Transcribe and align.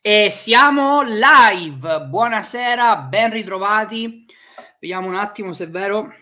E 0.00 0.30
siamo 0.30 1.02
live. 1.02 2.02
Buonasera, 2.02 2.98
ben 2.98 3.32
ritrovati. 3.32 4.24
Vediamo 4.78 5.08
un 5.08 5.16
attimo 5.16 5.52
se 5.52 5.64
è 5.64 5.68
vero. 5.68 6.14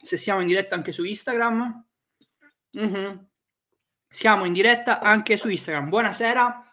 Se 0.00 0.16
siamo 0.16 0.42
in 0.42 0.46
diretta 0.46 0.76
anche 0.76 0.92
su 0.92 1.02
Instagram. 1.02 1.84
Mm-hmm. 2.78 3.16
Siamo 4.08 4.44
in 4.44 4.52
diretta 4.52 5.00
anche 5.00 5.36
su 5.36 5.48
Instagram. 5.48 5.88
Buonasera. 5.88 6.72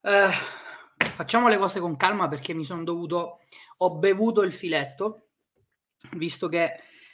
Eh, 0.00 0.30
facciamo 0.96 1.46
le 1.46 1.58
cose 1.58 1.78
con 1.78 1.96
calma 1.96 2.26
perché 2.26 2.52
mi 2.52 2.64
sono 2.64 2.82
dovuto. 2.82 3.38
Ho 3.78 3.98
bevuto 3.98 4.42
il 4.42 4.52
filetto, 4.52 5.28
visto 6.16 6.48
che 6.48 6.72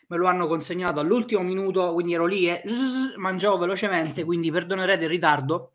me 0.09 0.16
lo 0.16 0.27
hanno 0.27 0.46
consegnato 0.46 1.01
all'ultimo 1.01 1.43
minuto, 1.43 1.93
quindi 1.93 2.14
ero 2.14 2.25
lì 2.25 2.48
e 2.48 2.62
mangiavo 3.16 3.59
velocemente, 3.59 4.25
quindi 4.25 4.51
perdonerete 4.51 5.05
il 5.05 5.11
ritardo 5.11 5.73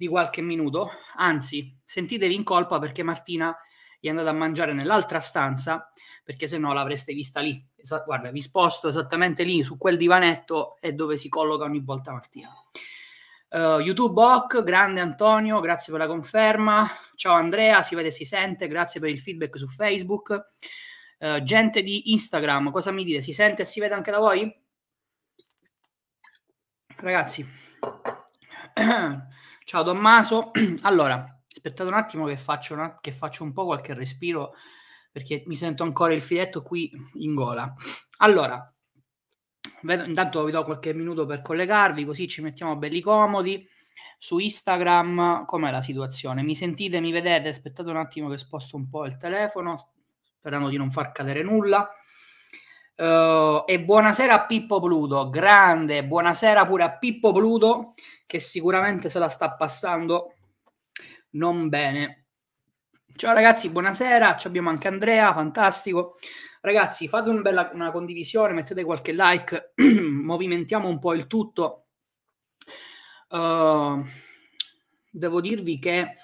di 0.00 0.08
qualche 0.08 0.40
minuto. 0.40 0.92
Anzi, 1.16 1.76
sentitevi 1.84 2.34
in 2.34 2.42
colpa 2.42 2.78
perché 2.78 3.02
Martina 3.02 3.54
è 4.00 4.08
andata 4.08 4.30
a 4.30 4.32
mangiare 4.32 4.72
nell'altra 4.72 5.20
stanza, 5.20 5.90
perché 6.24 6.46
se 6.46 6.56
no 6.56 6.72
l'avreste 6.72 7.12
vista 7.12 7.40
lì. 7.40 7.62
Esa- 7.76 8.02
guarda, 8.06 8.30
vi 8.30 8.40
sposto 8.40 8.88
esattamente 8.88 9.42
lì, 9.42 9.62
su 9.62 9.76
quel 9.76 9.98
divanetto 9.98 10.78
è 10.80 10.94
dove 10.94 11.18
si 11.18 11.28
colloca 11.28 11.64
ogni 11.64 11.80
volta 11.80 12.12
Martina. 12.12 12.48
Uh, 13.50 13.78
YouTube 13.80 14.18
Hoc, 14.18 14.62
grande 14.62 15.00
Antonio, 15.00 15.60
grazie 15.60 15.92
per 15.92 16.00
la 16.00 16.08
conferma. 16.08 16.88
Ciao 17.14 17.34
Andrea, 17.34 17.82
si 17.82 17.94
vede, 17.94 18.10
si 18.10 18.24
sente, 18.24 18.68
grazie 18.68 19.00
per 19.00 19.10
il 19.10 19.20
feedback 19.20 19.58
su 19.58 19.68
Facebook. 19.68 20.52
Uh, 21.18 21.42
gente 21.42 21.82
di 21.82 22.12
Instagram, 22.12 22.70
cosa 22.70 22.90
mi 22.90 23.04
dite? 23.04 23.20
Si 23.20 23.34
sente 23.34 23.62
e 23.62 23.64
si 23.66 23.80
vede 23.80 23.92
anche 23.92 24.10
da 24.10 24.18
voi? 24.18 24.50
Ragazzi, 26.96 27.46
Ciao 29.70 29.84
Tommaso. 29.84 30.50
Allora, 30.82 31.40
aspettate 31.48 31.88
un 31.88 31.94
attimo 31.94 32.26
che 32.26 32.36
faccio, 32.36 32.74
una, 32.74 32.98
che 33.00 33.12
faccio 33.12 33.44
un 33.44 33.52
po' 33.52 33.66
qualche 33.66 33.94
respiro 33.94 34.52
perché 35.12 35.44
mi 35.46 35.54
sento 35.54 35.84
ancora 35.84 36.12
il 36.12 36.20
filetto 36.20 36.64
qui 36.64 36.90
in 37.18 37.36
gola. 37.36 37.72
Allora, 38.16 38.68
vedo, 39.82 40.02
intanto 40.02 40.42
vi 40.42 40.50
do 40.50 40.64
qualche 40.64 40.92
minuto 40.92 41.24
per 41.24 41.40
collegarvi, 41.42 42.04
così 42.04 42.26
ci 42.26 42.42
mettiamo 42.42 42.74
belli 42.78 43.00
comodi. 43.00 43.64
Su 44.18 44.38
Instagram, 44.38 45.44
com'è 45.44 45.70
la 45.70 45.82
situazione? 45.82 46.42
Mi 46.42 46.56
sentite, 46.56 46.98
mi 46.98 47.12
vedete? 47.12 47.46
Aspettate 47.46 47.90
un 47.90 47.96
attimo 47.96 48.28
che 48.28 48.38
sposto 48.38 48.74
un 48.74 48.88
po' 48.88 49.06
il 49.06 49.18
telefono, 49.18 49.76
sperando 50.36 50.68
di 50.68 50.78
non 50.78 50.90
far 50.90 51.12
cadere 51.12 51.44
nulla. 51.44 51.88
Uh, 53.00 53.62
e 53.64 53.80
buonasera 53.80 54.34
a 54.34 54.44
Pippo 54.44 54.78
Pluto, 54.78 55.30
grande, 55.30 56.04
buonasera 56.04 56.66
pure 56.66 56.82
a 56.82 56.98
Pippo 56.98 57.32
Pluto 57.32 57.94
che 58.26 58.38
sicuramente 58.38 59.08
se 59.08 59.18
la 59.18 59.30
sta 59.30 59.52
passando 59.52 60.34
non 61.30 61.70
bene. 61.70 62.26
Ciao 63.16 63.32
ragazzi, 63.32 63.70
buonasera, 63.70 64.36
ci 64.36 64.48
abbiamo 64.48 64.68
anche 64.68 64.88
Andrea, 64.88 65.32
fantastico. 65.32 66.16
Ragazzi, 66.60 67.08
fate 67.08 67.30
un 67.30 67.40
bella, 67.40 67.70
una 67.72 67.90
condivisione, 67.90 68.52
mettete 68.52 68.84
qualche 68.84 69.14
like, 69.14 69.72
movimentiamo 69.80 70.86
un 70.86 70.98
po' 70.98 71.14
il 71.14 71.26
tutto. 71.26 71.86
Uh, 73.30 74.04
devo 75.10 75.40
dirvi 75.40 75.78
che 75.78 76.16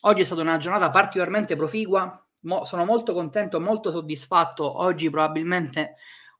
oggi 0.00 0.22
è 0.22 0.24
stata 0.24 0.40
una 0.40 0.56
giornata 0.56 0.90
particolarmente 0.90 1.54
proficua, 1.54 2.18
Mo, 2.40 2.64
sono 2.64 2.84
molto 2.84 3.14
contento, 3.14 3.60
molto 3.60 3.90
soddisfatto. 3.90 4.80
Oggi 4.82 5.08
probabilmente 5.08 5.94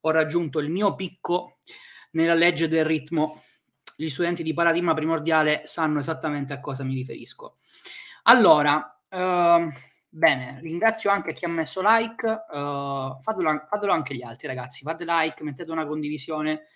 ho 0.06 0.10
raggiunto 0.10 0.58
il 0.58 0.70
mio 0.70 0.94
picco 0.94 1.58
nella 2.12 2.34
legge 2.34 2.68
del 2.68 2.84
ritmo. 2.84 3.42
Gli 3.96 4.08
studenti 4.08 4.42
di 4.42 4.52
paradigma 4.52 4.92
primordiale 4.92 5.62
sanno 5.64 6.00
esattamente 6.00 6.52
a 6.52 6.60
cosa 6.60 6.84
mi 6.84 6.94
riferisco. 6.94 7.56
Allora, 8.24 9.00
uh, 9.08 9.70
bene, 10.08 10.58
ringrazio 10.60 11.10
anche 11.10 11.32
chi 11.32 11.44
ha 11.44 11.48
messo 11.48 11.80
like, 11.82 12.26
uh, 12.26 13.20
fatelo, 13.20 13.66
fatelo, 13.68 13.92
anche 13.92 14.14
gli 14.14 14.22
altri 14.22 14.46
ragazzi, 14.46 14.82
fate 14.82 15.04
like, 15.06 15.42
mettete 15.42 15.70
una 15.70 15.86
condivisione, 15.86 16.66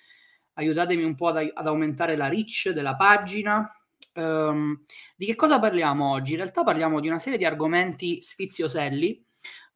aiutatemi 0.55 1.03
un 1.03 1.15
po' 1.15 1.29
ad, 1.29 1.51
ad 1.53 1.67
aumentare 1.67 2.17
la 2.17 2.29
reach 2.29 2.71
della 2.71 2.97
pagina. 2.97 3.71
Um, 4.15 4.83
di 5.17 5.27
che 5.27 5.35
cosa 5.35 5.61
parliamo 5.61 6.11
oggi? 6.13 6.33
In 6.33 6.39
realtà 6.39 6.65
parliamo 6.65 6.99
di 7.01 7.09
una 7.09 7.19
serie 7.19 7.39
di 7.39 7.45
argomenti 7.45 8.23
sfizioselli 8.23 9.25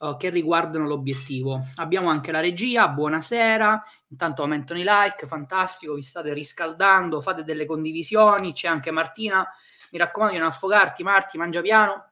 uh, 0.02 0.16
che 0.16 0.30
riguardano 0.30 0.86
l'obiettivo. 0.86 1.60
Abbiamo 1.76 2.10
anche 2.10 2.32
la 2.32 2.40
regia, 2.40 2.88
buonasera, 2.88 3.82
intanto 4.08 4.42
aumentano 4.42 4.80
i 4.80 4.84
like, 4.86 5.26
fantastico, 5.26 5.94
vi 5.94 6.02
state 6.02 6.32
riscaldando, 6.32 7.20
fate 7.20 7.44
delle 7.44 7.66
condivisioni, 7.66 8.52
c'è 8.52 8.68
anche 8.68 8.90
Martina, 8.90 9.46
mi 9.92 9.98
raccomando 9.98 10.34
di 10.34 10.40
non 10.40 10.50
affogarti, 10.50 11.02
Marti, 11.02 11.38
mangia 11.38 11.60
piano. 11.60 12.10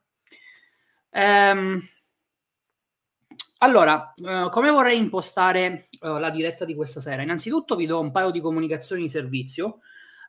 Ehm, 1.10 1.80
allora, 3.62 4.12
uh, 4.16 4.48
come 4.48 4.70
vorrei 4.70 4.96
impostare 4.96 5.88
uh, 6.00 6.16
la 6.16 6.30
diretta 6.30 6.64
di 6.64 6.74
questa 6.74 7.00
sera? 7.00 7.22
Innanzitutto 7.22 7.76
vi 7.76 7.86
do 7.86 8.00
un 8.00 8.10
paio 8.10 8.30
di 8.30 8.40
comunicazioni 8.40 9.02
di 9.02 9.08
servizio, 9.08 9.80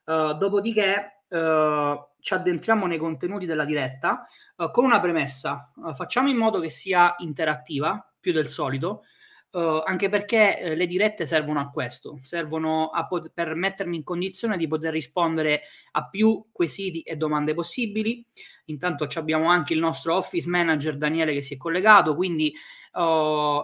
uh, 0.05 0.33
dopodiché 0.33 1.17
ci 1.31 2.33
addentriamo 2.33 2.88
nei 2.88 2.97
contenuti 2.97 3.45
della 3.45 3.63
diretta 3.63 4.28
uh, 4.57 4.72
con 4.72 4.85
una 4.85 5.00
premessa. 5.00 5.72
Uh, 5.75 5.94
facciamo 5.94 6.29
in 6.29 6.38
modo 6.38 6.59
che 6.59 6.69
sia 6.69 7.16
interattiva 7.19 8.06
più 8.19 8.34
del 8.34 8.50
solito, 8.50 9.03
uh, 9.51 9.81
anche 9.85 10.09
perché 10.09 10.73
le 10.75 10.85
dirette 10.85 11.25
servono 11.25 11.59
a 11.59 11.69
questo, 11.69 12.19
servono 12.22 12.90
a 12.90 13.07
pot- 13.07 13.31
per 13.34 13.56
mettermi 13.56 13.97
in 13.97 14.03
condizione 14.03 14.57
di 14.57 14.67
poter 14.67 14.91
rispondere 14.91 15.61
a 15.91 16.07
più 16.07 16.47
quesiti 16.51 17.01
e 17.01 17.16
domande 17.16 17.53
possibili. 17.53 18.25
Intanto 18.66 19.07
abbiamo 19.16 19.50
anche 19.50 19.73
il 19.73 19.79
nostro 19.79 20.16
office 20.16 20.47
manager 20.47 20.95
Daniele 20.97 21.34
che 21.34 21.41
si 21.41 21.56
è 21.56 21.57
collegato, 21.57 22.16
quindi 22.16 22.53
Uh, 22.94 23.01
uh, 23.01 23.63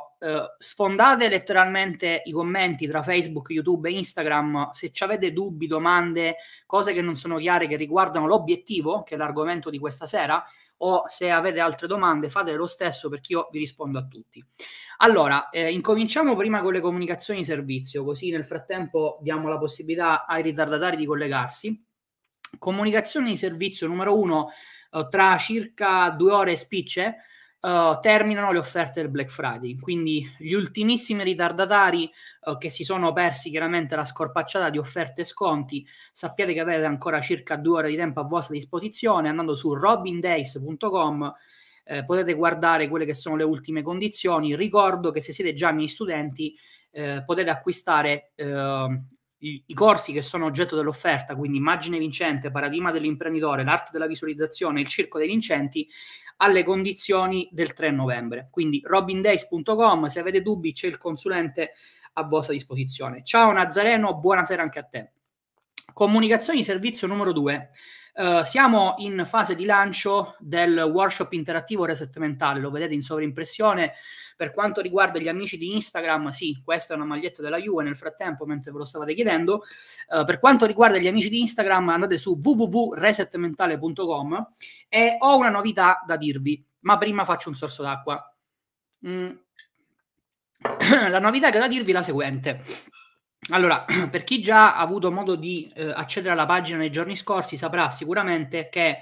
sfondate 0.57 1.27
letteralmente 1.27 2.21
i 2.23 2.31
commenti 2.31 2.87
tra 2.87 3.03
Facebook, 3.03 3.49
YouTube 3.49 3.89
e 3.89 3.91
Instagram 3.91 4.69
se 4.71 4.89
avete 4.99 5.33
dubbi, 5.33 5.67
domande, 5.67 6.37
cose 6.65 6.93
che 6.93 7.01
non 7.01 7.17
sono 7.17 7.35
chiare 7.35 7.67
che 7.67 7.75
riguardano 7.75 8.25
l'obiettivo, 8.25 9.03
che 9.03 9.15
è 9.15 9.17
l'argomento 9.17 9.69
di 9.69 9.79
questa 9.79 10.05
sera, 10.05 10.41
o 10.77 11.03
se 11.07 11.29
avete 11.29 11.59
altre 11.59 11.87
domande 11.87 12.29
fate 12.29 12.53
lo 12.53 12.67
stesso 12.67 13.09
perché 13.09 13.33
io 13.33 13.47
vi 13.51 13.59
rispondo 13.59 13.97
a 13.97 14.05
tutti. 14.05 14.43
Allora, 14.97 15.49
eh, 15.49 15.71
incominciamo 15.71 16.35
prima 16.35 16.61
con 16.61 16.73
le 16.73 16.81
comunicazioni 16.81 17.39
di 17.39 17.45
servizio, 17.45 18.03
così 18.03 18.31
nel 18.31 18.45
frattempo 18.45 19.19
diamo 19.21 19.47
la 19.47 19.57
possibilità 19.57 20.25
ai 20.25 20.41
ritardatari 20.41 20.97
di 20.97 21.05
collegarsi. 21.05 21.85
Comunicazioni 22.57 23.29
di 23.29 23.37
servizio 23.37 23.87
numero 23.87 24.17
uno, 24.17 24.49
eh, 24.91 25.07
tra 25.09 25.37
circa 25.37 26.09
due 26.11 26.31
ore 26.31 26.55
spicce 26.55 27.17
uh, 27.59 27.99
terminano 27.99 28.51
le 28.51 28.59
offerte 28.59 29.01
del 29.01 29.09
Black 29.09 29.29
Friday. 29.29 29.77
Quindi 29.77 30.27
gli 30.37 30.53
ultimissimi 30.53 31.23
ritardatari 31.23 32.09
uh, 32.41 32.57
che 32.57 32.69
si 32.69 32.83
sono 32.83 33.13
persi 33.13 33.49
chiaramente 33.49 33.95
la 33.95 34.05
scorpacciata 34.05 34.69
di 34.69 34.77
offerte 34.77 35.21
e 35.21 35.25
sconti, 35.25 35.85
sappiate 36.11 36.53
che 36.53 36.59
avete 36.59 36.85
ancora 36.85 37.21
circa 37.21 37.55
due 37.55 37.79
ore 37.79 37.89
di 37.89 37.95
tempo 37.95 38.19
a 38.19 38.23
vostra 38.23 38.53
disposizione 38.53 39.29
andando 39.29 39.55
su 39.55 39.73
robindays.com. 39.73 41.33
Eh, 41.89 42.03
potete 42.03 42.33
guardare 42.33 42.89
quelle 42.89 43.05
che 43.05 43.13
sono 43.13 43.37
le 43.37 43.45
ultime 43.45 43.81
condizioni. 43.81 44.55
Ricordo 44.55 45.11
che 45.11 45.21
se 45.21 45.31
siete 45.31 45.53
già 45.53 45.71
miei 45.71 45.87
studenti 45.87 46.53
eh, 46.91 47.23
potete 47.25 47.49
acquistare 47.49 48.31
eh, 48.35 49.01
i, 49.39 49.63
i, 49.67 49.73
corsi 49.73 50.11
che 50.11 50.21
sono 50.21 50.45
oggetto 50.45 50.75
dell'offerta, 50.75 51.35
quindi 51.35 51.57
immagine 51.57 51.99
vincente, 51.99 52.51
paradigma 52.51 52.91
dell'imprenditore, 52.91 53.63
l'arte 53.63 53.91
della 53.93 54.07
visualizzazione, 54.07 54.81
il 54.81 54.87
circo 54.87 55.17
dei 55.19 55.27
vincenti, 55.27 55.87
alle 56.37 56.63
condizioni 56.63 57.47
del 57.51 57.73
3 57.73 57.91
novembre. 57.91 58.47
Quindi 58.51 58.81
robindays.com, 58.83 60.05
se 60.07 60.19
avete 60.19 60.41
dubbi 60.41 60.73
c'è 60.73 60.87
il 60.87 60.97
consulente 60.97 61.73
a 62.13 62.23
vostra 62.23 62.53
disposizione. 62.53 63.23
Ciao 63.23 63.51
Nazareno, 63.51 64.15
buonasera 64.15 64.61
anche 64.61 64.79
a 64.79 64.83
te. 64.83 65.11
Comunicazioni 65.93 66.63
servizio 66.63 67.07
numero 67.07 67.31
2. 67.31 67.69
Eh, 68.19 68.41
siamo 68.45 68.95
in 68.97 69.21
fase 69.25 69.53
di 69.53 69.63
lancio 69.63 70.35
del 70.39 70.75
workshop 70.75 71.33
interattivo 71.33 71.85
reset 71.85 72.17
mentale, 72.17 72.59
lo 72.59 72.71
vedete 72.71 72.95
in 72.95 73.03
sovrimpressione. 73.03 73.93
Per 74.35 74.53
quanto 74.53 74.81
riguarda 74.81 75.19
gli 75.19 75.27
amici 75.27 75.55
di 75.55 75.71
Instagram, 75.73 76.29
sì, 76.29 76.59
questa 76.63 76.93
è 76.93 76.95
una 76.95 77.05
maglietta 77.05 77.43
della 77.43 77.57
Juve 77.57 77.83
nel 77.83 77.95
frattempo, 77.95 78.47
mentre 78.47 78.71
ve 78.71 78.79
lo 78.79 78.85
stavate 78.85 79.13
chiedendo. 79.13 79.65
Uh, 80.09 80.25
per 80.25 80.39
quanto 80.39 80.65
riguarda 80.65 80.97
gli 80.97 81.07
amici 81.07 81.29
di 81.29 81.41
Instagram, 81.41 81.89
andate 81.89 82.17
su 82.17 82.39
www.resetmentale.com 82.43 84.47
e 84.89 85.17
ho 85.19 85.37
una 85.37 85.49
novità 85.49 86.03
da 86.05 86.17
dirvi, 86.17 86.63
ma 86.81 86.97
prima 86.97 87.23
faccio 87.23 87.49
un 87.49 87.55
sorso 87.55 87.83
d'acqua. 87.83 88.35
Mm. 89.07 89.29
la 91.09 91.19
novità 91.19 91.51
che 91.51 91.57
ho 91.57 91.61
da 91.61 91.67
dirvi 91.67 91.91
è 91.91 91.93
la 91.93 92.03
seguente. 92.03 92.63
Allora, 93.49 93.85
per 94.09 94.23
chi 94.23 94.41
già 94.41 94.75
ha 94.75 94.79
avuto 94.79 95.11
modo 95.11 95.35
di 95.35 95.71
eh, 95.75 95.89
accedere 95.89 96.33
alla 96.33 96.45
pagina 96.45 96.77
nei 96.77 96.91
giorni 96.91 97.15
scorsi 97.15 97.57
saprà 97.57 97.89
sicuramente 97.89 98.67
che 98.69 98.99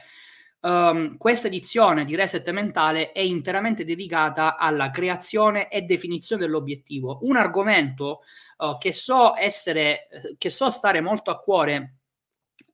um, 0.62 1.18
questa 1.18 1.48
edizione 1.48 2.06
di 2.06 2.16
Reset 2.16 2.48
Mentale 2.52 3.12
è 3.12 3.22
interamente 3.22 3.84
dedicata 3.84 4.58
alla 4.58 4.92
creazione 4.92 5.70
e 5.70 5.82
definizione 5.82 6.44
dell'obiettivo, 6.44 7.20
un 7.22 7.38
argomento 7.38 8.22
uh, 8.58 8.78
che 8.78 8.94
so 8.94 9.36
essere, 9.36 10.08
che 10.38 10.50
so 10.50 10.70
stare 10.70 11.02
molto 11.02 11.32
a 11.32 11.40
cuore 11.40 11.96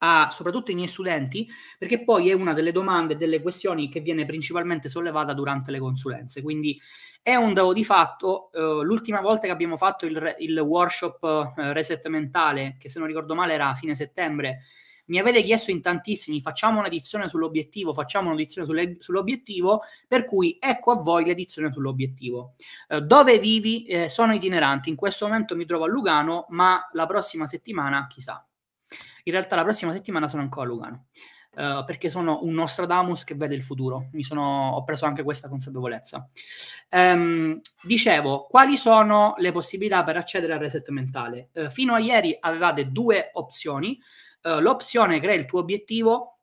a 0.03 0.29
soprattutto 0.31 0.71
i 0.71 0.75
miei 0.75 0.87
studenti, 0.87 1.47
perché 1.77 2.03
poi 2.03 2.29
è 2.29 2.33
una 2.33 2.53
delle 2.53 2.71
domande, 2.71 3.17
delle 3.17 3.41
questioni 3.41 3.89
che 3.89 3.99
viene 3.99 4.25
principalmente 4.25 4.89
sollevata 4.89 5.33
durante 5.33 5.71
le 5.71 5.79
consulenze. 5.79 6.41
Quindi 6.41 6.79
è 7.21 7.35
un 7.35 7.53
dato 7.53 7.71
di 7.73 7.83
fatto. 7.83 8.49
Uh, 8.53 8.81
l'ultima 8.81 9.21
volta 9.21 9.45
che 9.45 9.53
abbiamo 9.53 9.77
fatto 9.77 10.05
il, 10.05 10.35
il 10.39 10.57
workshop 10.57 11.53
uh, 11.55 11.71
reset 11.71 12.05
mentale, 12.07 12.77
che 12.79 12.89
se 12.89 12.97
non 12.97 13.07
ricordo 13.07 13.35
male 13.35 13.53
era 13.53 13.69
a 13.69 13.75
fine 13.75 13.93
settembre, 13.93 14.61
mi 15.07 15.19
avete 15.19 15.43
chiesto 15.43 15.71
in 15.71 15.81
tantissimi, 15.81 16.41
facciamo 16.41 16.79
un'edizione 16.79 17.27
sull'obiettivo, 17.27 17.93
facciamo 17.93 18.29
un'edizione 18.29 18.65
sulle, 18.65 18.95
sull'obiettivo, 18.99 19.81
per 20.07 20.25
cui 20.25 20.57
ecco 20.59 20.91
a 20.91 20.95
voi 20.95 21.25
l'edizione 21.25 21.71
sull'obiettivo. 21.71 22.53
Eh, 22.87 23.01
dove 23.01 23.37
vivi? 23.37 23.85
Eh, 23.85 24.09
sono 24.09 24.33
itineranti, 24.33 24.89
in 24.89 24.95
questo 24.95 25.27
momento 25.27 25.55
mi 25.55 25.65
trovo 25.65 25.83
a 25.83 25.87
Lugano, 25.87 26.45
ma 26.49 26.87
la 26.93 27.05
prossima 27.05 27.45
settimana 27.45 28.07
chissà. 28.07 28.43
In 29.23 29.33
realtà 29.33 29.55
la 29.55 29.63
prossima 29.63 29.93
settimana 29.93 30.27
sono 30.27 30.41
ancora 30.41 30.65
a 30.65 30.69
Lugano. 30.69 31.05
Uh, 31.53 31.83
perché 31.83 32.09
sono 32.09 32.43
un 32.43 32.53
Nostradamus 32.53 33.25
che 33.25 33.35
vede 33.35 33.55
il 33.55 33.63
futuro. 33.63 34.07
Mi 34.13 34.23
sono, 34.23 34.71
ho 34.71 34.83
preso 34.85 35.05
anche 35.05 35.21
questa 35.21 35.49
consapevolezza. 35.49 36.29
Um, 36.91 37.59
dicevo, 37.83 38.47
quali 38.49 38.77
sono 38.77 39.33
le 39.37 39.51
possibilità 39.51 40.01
per 40.05 40.15
accedere 40.15 40.53
al 40.53 40.59
reset 40.59 40.87
mentale? 40.89 41.49
Uh, 41.53 41.69
fino 41.69 41.93
a 41.93 41.99
ieri 41.99 42.37
avevate 42.39 42.89
due 42.91 43.31
opzioni. 43.33 43.99
Uh, 44.43 44.59
l'opzione 44.59 45.19
crea 45.19 45.35
il 45.35 45.45
tuo 45.45 45.59
obiettivo 45.59 46.40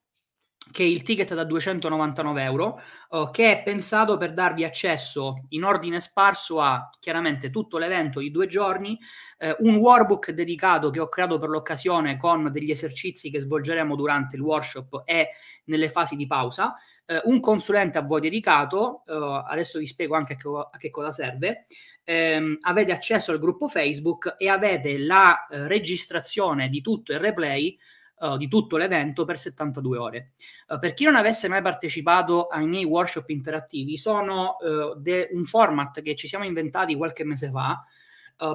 che 0.71 0.83
il 0.83 1.03
ticket 1.03 1.35
da 1.35 1.45
299 1.45 2.43
euro, 2.43 2.81
uh, 3.11 3.31
che 3.31 3.53
è 3.53 3.63
pensato 3.63 4.17
per 4.17 4.33
darvi 4.33 4.65
accesso 4.65 5.47
in 5.51 5.65
ordine 5.65 6.01
sparso 6.01 6.61
a 6.61 6.91
chiaramente 6.99 7.51
tutto 7.51 7.79
l'evento 7.79 8.21
di 8.21 8.31
due 8.31 8.47
giorni, 8.47 8.99
uh, 9.39 9.67
un 9.67 9.77
workbook 9.77 10.31
dedicato 10.31 10.91
che 10.91 11.01
ho 11.01 11.09
creato 11.09 11.39
per 11.39 11.49
l'occasione 11.49 12.17
con 12.17 12.51
degli 12.51 12.71
esercizi 12.71 13.31
che 13.31 13.41
svolgeremo 13.41 13.97
durante 13.97 14.37
il 14.37 14.43
workshop 14.43 15.03
e 15.05 15.31
nelle 15.65 15.89
fasi 15.89 16.17
di 16.17 16.27
pausa, 16.27 16.75
uh, 17.07 17.31
un 17.31 17.41
consulente 17.41 17.99
a 17.99 18.03
voi 18.03 18.21
dedicato, 18.21 19.03
adesso 19.07 19.79
vi 19.79 19.87
spiego 19.87 20.17
anche 20.17 20.35
a 20.35 20.37
che, 20.37 20.49
a 20.49 20.77
che 20.79 20.91
cosa 20.91 21.11
serve, 21.11 21.67
ehm, 22.05 22.57
avete 22.61 22.93
accesso 22.93 23.33
al 23.33 23.39
gruppo 23.39 23.69
Facebook 23.69 24.35
e 24.39 24.49
avete 24.49 24.99
la 24.99 25.47
registrazione 25.51 26.69
di 26.69 26.81
tutto 26.81 27.13
il 27.13 27.19
replay 27.19 27.79
uh, 28.21 28.37
di 28.37 28.49
tutto 28.49 28.77
l'evento 28.77 29.25
per 29.25 29.39
72 29.39 29.99
ore. 29.99 30.31
Uh, 30.69 30.79
per 30.79 30.95
chi 30.95 31.05
non 31.05 31.17
avesse 31.17 31.49
mai 31.49 31.63
partecipato 31.63 32.47
ai 32.47 32.67
miei 32.67 32.85
workshop 32.85 33.29
interattivi, 33.31 33.97
sono 33.97 34.57
uh, 34.61 34.99
de- 34.99 35.29
un 35.33 35.45
format 35.45 36.03
che 36.03 36.15
ci 36.15 36.27
siamo 36.27 36.45
inventati 36.45 36.95
qualche 36.95 37.25
mese 37.25 37.51
fa 37.51 37.85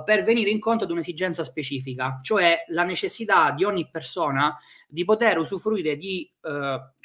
per 0.06 0.24
venire 0.24 0.50
incontro 0.50 0.86
ad 0.86 0.92
un'esigenza 0.92 1.44
specifica, 1.44 2.18
cioè 2.22 2.64
la 2.68 2.84
necessità 2.84 3.52
di 3.52 3.66
ogni 3.66 3.90
persona 3.92 4.58
di 4.88 5.04
poter 5.04 5.38
usufruire 5.38 5.98
di 5.98 6.32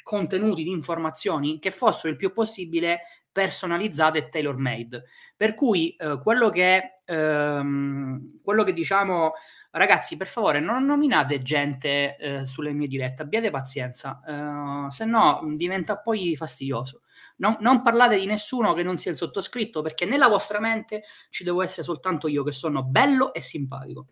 contenuti, 0.01 0.63
di 0.63 0.71
informazioni 0.71 1.59
che 1.59 1.71
fossero 1.71 2.09
il 2.09 2.15
più 2.15 2.31
possibile 2.31 3.01
personalizzate 3.29 4.19
e 4.19 4.29
tailor 4.29 4.55
made. 4.55 5.03
Per 5.35 5.55
cui 5.55 5.93
quello 6.23 6.47
che, 6.47 7.01
ehm, 7.03 8.39
quello 8.41 8.63
che 8.63 8.71
diciamo 8.71 9.33
ragazzi, 9.71 10.17
per 10.17 10.27
favore, 10.27 10.59
non 10.59 10.85
nominate 10.85 11.41
gente 11.41 12.17
eh, 12.17 12.45
sulle 12.45 12.73
mie 12.73 12.87
dirette, 12.87 13.21
abbiate 13.21 13.49
pazienza, 13.49 14.21
eh, 14.27 14.91
se 14.91 15.05
no 15.05 15.41
diventa 15.55 15.97
poi 15.97 16.35
fastidioso. 16.35 17.01
Non, 17.37 17.57
non, 17.61 17.81
parlate 17.81 18.19
di 18.19 18.25
nessuno 18.25 18.73
che 18.73 18.83
non 18.83 18.97
sia 18.97 19.11
il 19.11 19.17
sottoscritto, 19.17 19.81
perché 19.81 20.05
nella 20.05 20.27
vostra 20.27 20.59
mente 20.59 21.03
ci 21.29 21.43
devo 21.43 21.61
essere 21.61 21.83
soltanto 21.83 22.27
io 22.27 22.43
che 22.43 22.51
sono 22.51 22.83
bello 22.83 23.33
e 23.33 23.39
simpatico. 23.39 24.07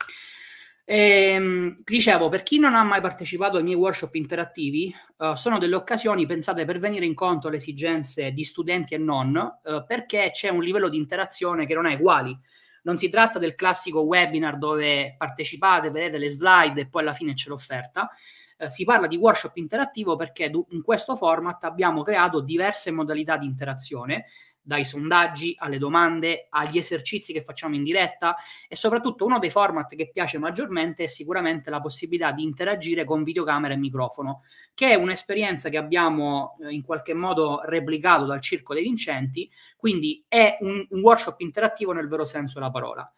E, 0.89 0.95
ehm, 1.33 1.81
dicevo, 1.83 2.29
per 2.29 2.43
chi 2.43 2.59
non 2.59 2.73
ha 2.73 2.83
mai 2.83 3.01
partecipato 3.01 3.57
ai 3.57 3.63
miei 3.63 3.75
workshop 3.75 4.15
interattivi, 4.15 4.95
uh, 5.17 5.33
sono 5.33 5.57
delle 5.57 5.75
occasioni 5.75 6.25
pensate 6.25 6.63
per 6.63 6.79
venire 6.79 7.05
incontro 7.05 7.49
alle 7.49 7.57
esigenze 7.57 8.31
di 8.31 8.45
studenti 8.45 8.93
e 8.93 8.97
non, 8.97 9.35
uh, 9.35 9.85
perché 9.85 10.29
c'è 10.31 10.47
un 10.47 10.63
livello 10.63 10.87
di 10.87 10.95
interazione 10.95 11.65
che 11.65 11.73
non 11.73 11.87
è 11.87 11.95
uguale 11.95 12.39
non 12.87 12.97
si 12.97 13.09
tratta 13.09 13.37
del 13.37 13.53
classico 13.53 14.01
webinar 14.01 14.57
dove 14.57 15.15
partecipate, 15.17 15.91
vedete 15.91 16.17
le 16.17 16.29
slide 16.29 16.81
e 16.81 16.87
poi 16.87 17.01
alla 17.01 17.13
fine 17.13 17.33
c'è 17.33 17.49
l'offerta. 17.49 18.09
Eh, 18.57 18.71
si 18.71 18.85
parla 18.85 19.07
di 19.07 19.17
workshop 19.17 19.57
interattivo 19.57 20.15
perché 20.15 20.49
in 20.69 20.81
questo 20.81 21.17
format 21.17 21.65
abbiamo 21.65 22.01
creato 22.01 22.39
diverse 22.39 22.91
modalità 22.91 23.35
di 23.35 23.45
interazione 23.45 24.25
dai 24.67 24.83
sondaggi 24.83 25.55
alle 25.57 25.77
domande, 25.77 26.47
agli 26.49 26.77
esercizi 26.77 27.31
che 27.31 27.41
facciamo 27.41 27.75
in 27.75 27.83
diretta 27.83 28.35
e 28.67 28.75
soprattutto 28.75 29.23
uno 29.23 29.39
dei 29.39 29.49
format 29.49 29.95
che 29.95 30.09
piace 30.11 30.37
maggiormente 30.37 31.05
è 31.05 31.07
sicuramente 31.07 31.69
la 31.69 31.79
possibilità 31.79 32.33
di 32.33 32.43
interagire 32.43 33.05
con 33.05 33.23
videocamera 33.23 33.73
e 33.73 33.77
microfono, 33.77 34.41
che 34.73 34.89
è 34.89 34.95
un'esperienza 34.95 35.69
che 35.69 35.77
abbiamo 35.77 36.57
eh, 36.61 36.73
in 36.73 36.81
qualche 36.81 37.13
modo 37.13 37.61
replicato 37.63 38.25
dal 38.25 38.41
Circo 38.41 38.73
dei 38.73 38.83
Vincenti, 38.83 39.49
quindi 39.77 40.25
è 40.27 40.57
un, 40.59 40.85
un 40.89 40.99
workshop 40.99 41.39
interattivo 41.39 41.93
nel 41.93 42.09
vero 42.09 42.25
senso 42.25 42.59
della 42.59 42.71
parola. 42.71 43.09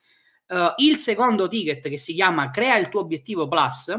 Uh, 0.49 0.73
il 0.77 0.97
secondo 0.97 1.47
ticket 1.47 1.89
che 1.89 1.97
si 1.97 2.13
chiama 2.13 2.51
Crea 2.51 2.77
il 2.77 2.89
tuo 2.89 3.01
obiettivo 3.01 3.47
Plus, 3.47 3.95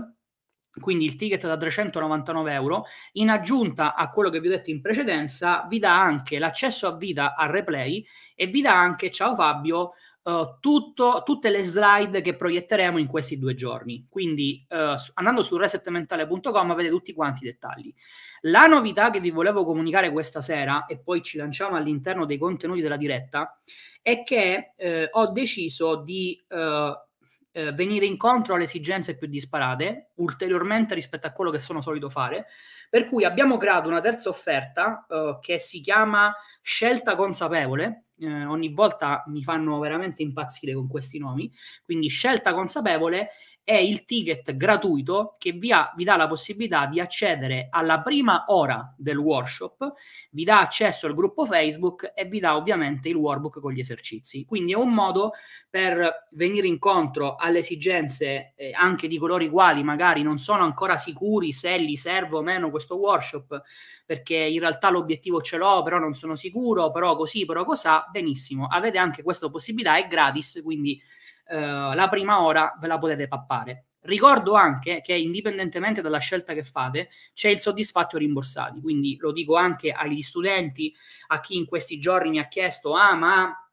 quindi 0.78 1.04
il 1.04 1.16
ticket 1.16 1.46
da 1.46 1.56
399 1.56 2.52
euro, 2.52 2.84
in 3.12 3.28
aggiunta 3.28 3.94
a 3.94 4.08
quello 4.10 4.30
che 4.30 4.40
vi 4.40 4.48
ho 4.48 4.50
detto 4.50 4.70
in 4.70 4.80
precedenza, 4.80 5.66
vi 5.68 5.78
dà 5.78 6.00
anche 6.00 6.38
l'accesso 6.38 6.86
a 6.86 6.96
vita 6.96 7.34
al 7.34 7.48
replay 7.48 8.04
e 8.34 8.46
vi 8.46 8.60
dà 8.60 8.78
anche, 8.78 9.10
ciao 9.10 9.34
Fabio, 9.34 9.94
uh, 10.22 10.58
tutto, 10.60 11.22
tutte 11.24 11.50
le 11.50 11.62
slide 11.62 12.20
che 12.20 12.36
proietteremo 12.36 12.98
in 12.98 13.06
questi 13.06 13.38
due 13.38 13.54
giorni. 13.54 14.06
Quindi 14.08 14.64
uh, 14.68 14.94
andando 15.14 15.42
su 15.42 15.56
resetmentale.com 15.56 16.70
avete 16.70 16.88
tutti 16.88 17.12
quanti 17.12 17.44
i 17.44 17.48
dettagli. 17.48 17.92
La 18.42 18.66
novità 18.66 19.10
che 19.10 19.20
vi 19.20 19.30
volevo 19.30 19.64
comunicare 19.64 20.10
questa 20.12 20.40
sera, 20.40 20.86
e 20.86 20.98
poi 20.98 21.22
ci 21.22 21.36
lanciamo 21.36 21.76
all'interno 21.76 22.24
dei 22.24 22.38
contenuti 22.38 22.80
della 22.80 22.96
diretta, 22.96 23.58
è 24.00 24.22
che 24.22 24.72
eh, 24.76 25.08
ho 25.10 25.26
deciso 25.32 25.96
di... 25.96 26.42
Eh, 27.52 27.72
venire 27.72 28.06
incontro 28.06 28.54
alle 28.54 28.62
esigenze 28.64 29.16
più 29.16 29.26
disparate, 29.26 30.12
ulteriormente 30.16 30.94
rispetto 30.94 31.26
a 31.26 31.32
quello 31.32 31.50
che 31.50 31.58
sono 31.58 31.80
solito 31.80 32.08
fare. 32.08 32.46
Per 32.88 33.04
cui 33.04 33.24
abbiamo 33.24 33.56
creato 33.56 33.88
una 33.88 34.00
terza 34.00 34.28
offerta 34.28 35.04
eh, 35.08 35.38
che 35.40 35.58
si 35.58 35.80
chiama 35.80 36.32
Scelta 36.62 37.16
consapevole. 37.16 38.04
Eh, 38.18 38.44
ogni 38.44 38.72
volta 38.72 39.24
mi 39.26 39.42
fanno 39.42 39.78
veramente 39.78 40.22
impazzire 40.22 40.74
con 40.74 40.86
questi 40.86 41.18
nomi. 41.18 41.52
Quindi 41.82 42.08
Scelta 42.08 42.52
consapevole 42.52 43.30
è 43.62 43.74
il 43.74 44.04
ticket 44.04 44.56
gratuito 44.56 45.36
che 45.38 45.52
vi, 45.52 45.70
ha, 45.70 45.92
vi, 45.96 46.04
dà 46.04 46.16
la 46.16 46.26
possibilità 46.26 46.86
di 46.86 46.98
accedere 46.98 47.68
alla 47.70 48.00
prima 48.00 48.46
ora 48.48 48.92
del 48.96 49.16
workshop, 49.16 49.92
vi 50.30 50.44
dà 50.44 50.60
accesso 50.60 51.06
al 51.06 51.14
gruppo 51.14 51.44
Facebook 51.44 52.12
e 52.14 52.24
vi 52.24 52.40
dà 52.40 52.56
ovviamente 52.56 53.08
il 53.08 53.14
workbook 53.14 53.60
con 53.60 53.72
gli 53.72 53.78
esercizi. 53.78 54.44
Quindi 54.44 54.72
è 54.72 54.76
un 54.76 54.92
modo 54.92 55.32
per 55.68 56.28
venire 56.32 56.66
incontro 56.66 57.36
alle 57.36 57.58
esigenze 57.58 58.54
eh, 58.56 58.72
anche 58.72 59.06
di 59.06 59.18
coloro 59.18 59.44
i 59.44 59.48
quali 59.48 59.84
magari 59.84 60.22
non 60.22 60.38
sono 60.38 60.64
ancora 60.64 60.98
sicuri 60.98 61.52
se 61.52 61.80
gli 61.80 61.96
serve 61.96 62.36
o 62.36 62.42
meno 62.42 62.70
questo 62.70 62.96
workshop, 62.96 63.62
perché 64.04 64.34
in 64.34 64.58
realtà 64.58 64.90
l'obiettivo 64.90 65.40
ce 65.40 65.56
l'ho, 65.56 65.84
però 65.84 65.98
non 65.98 66.14
sono 66.14 66.34
sicuro, 66.34 66.90
però 66.90 67.14
così, 67.14 67.44
però 67.44 67.62
cosà, 67.62 68.08
benissimo, 68.10 68.66
avete 68.66 68.98
anche 68.98 69.22
questa 69.22 69.48
possibilità, 69.48 69.96
è 69.96 70.08
gratis, 70.08 70.60
quindi 70.64 71.00
la 71.50 72.08
prima 72.08 72.42
ora 72.42 72.76
ve 72.78 72.86
la 72.86 72.98
potete 72.98 73.26
pappare. 73.28 73.86
Ricordo 74.02 74.54
anche 74.54 75.02
che 75.02 75.14
indipendentemente 75.14 76.00
dalla 76.00 76.18
scelta 76.18 76.54
che 76.54 76.62
fate, 76.62 77.10
c'è 77.34 77.50
il 77.50 77.60
soddisfatto 77.60 78.16
rimborsati, 78.16 78.80
quindi 78.80 79.16
lo 79.20 79.30
dico 79.30 79.56
anche 79.56 79.92
agli 79.92 80.22
studenti, 80.22 80.94
a 81.28 81.40
chi 81.40 81.56
in 81.56 81.66
questi 81.66 81.98
giorni 81.98 82.30
mi 82.30 82.38
ha 82.38 82.48
chiesto, 82.48 82.94
ah 82.94 83.14
ma 83.14 83.69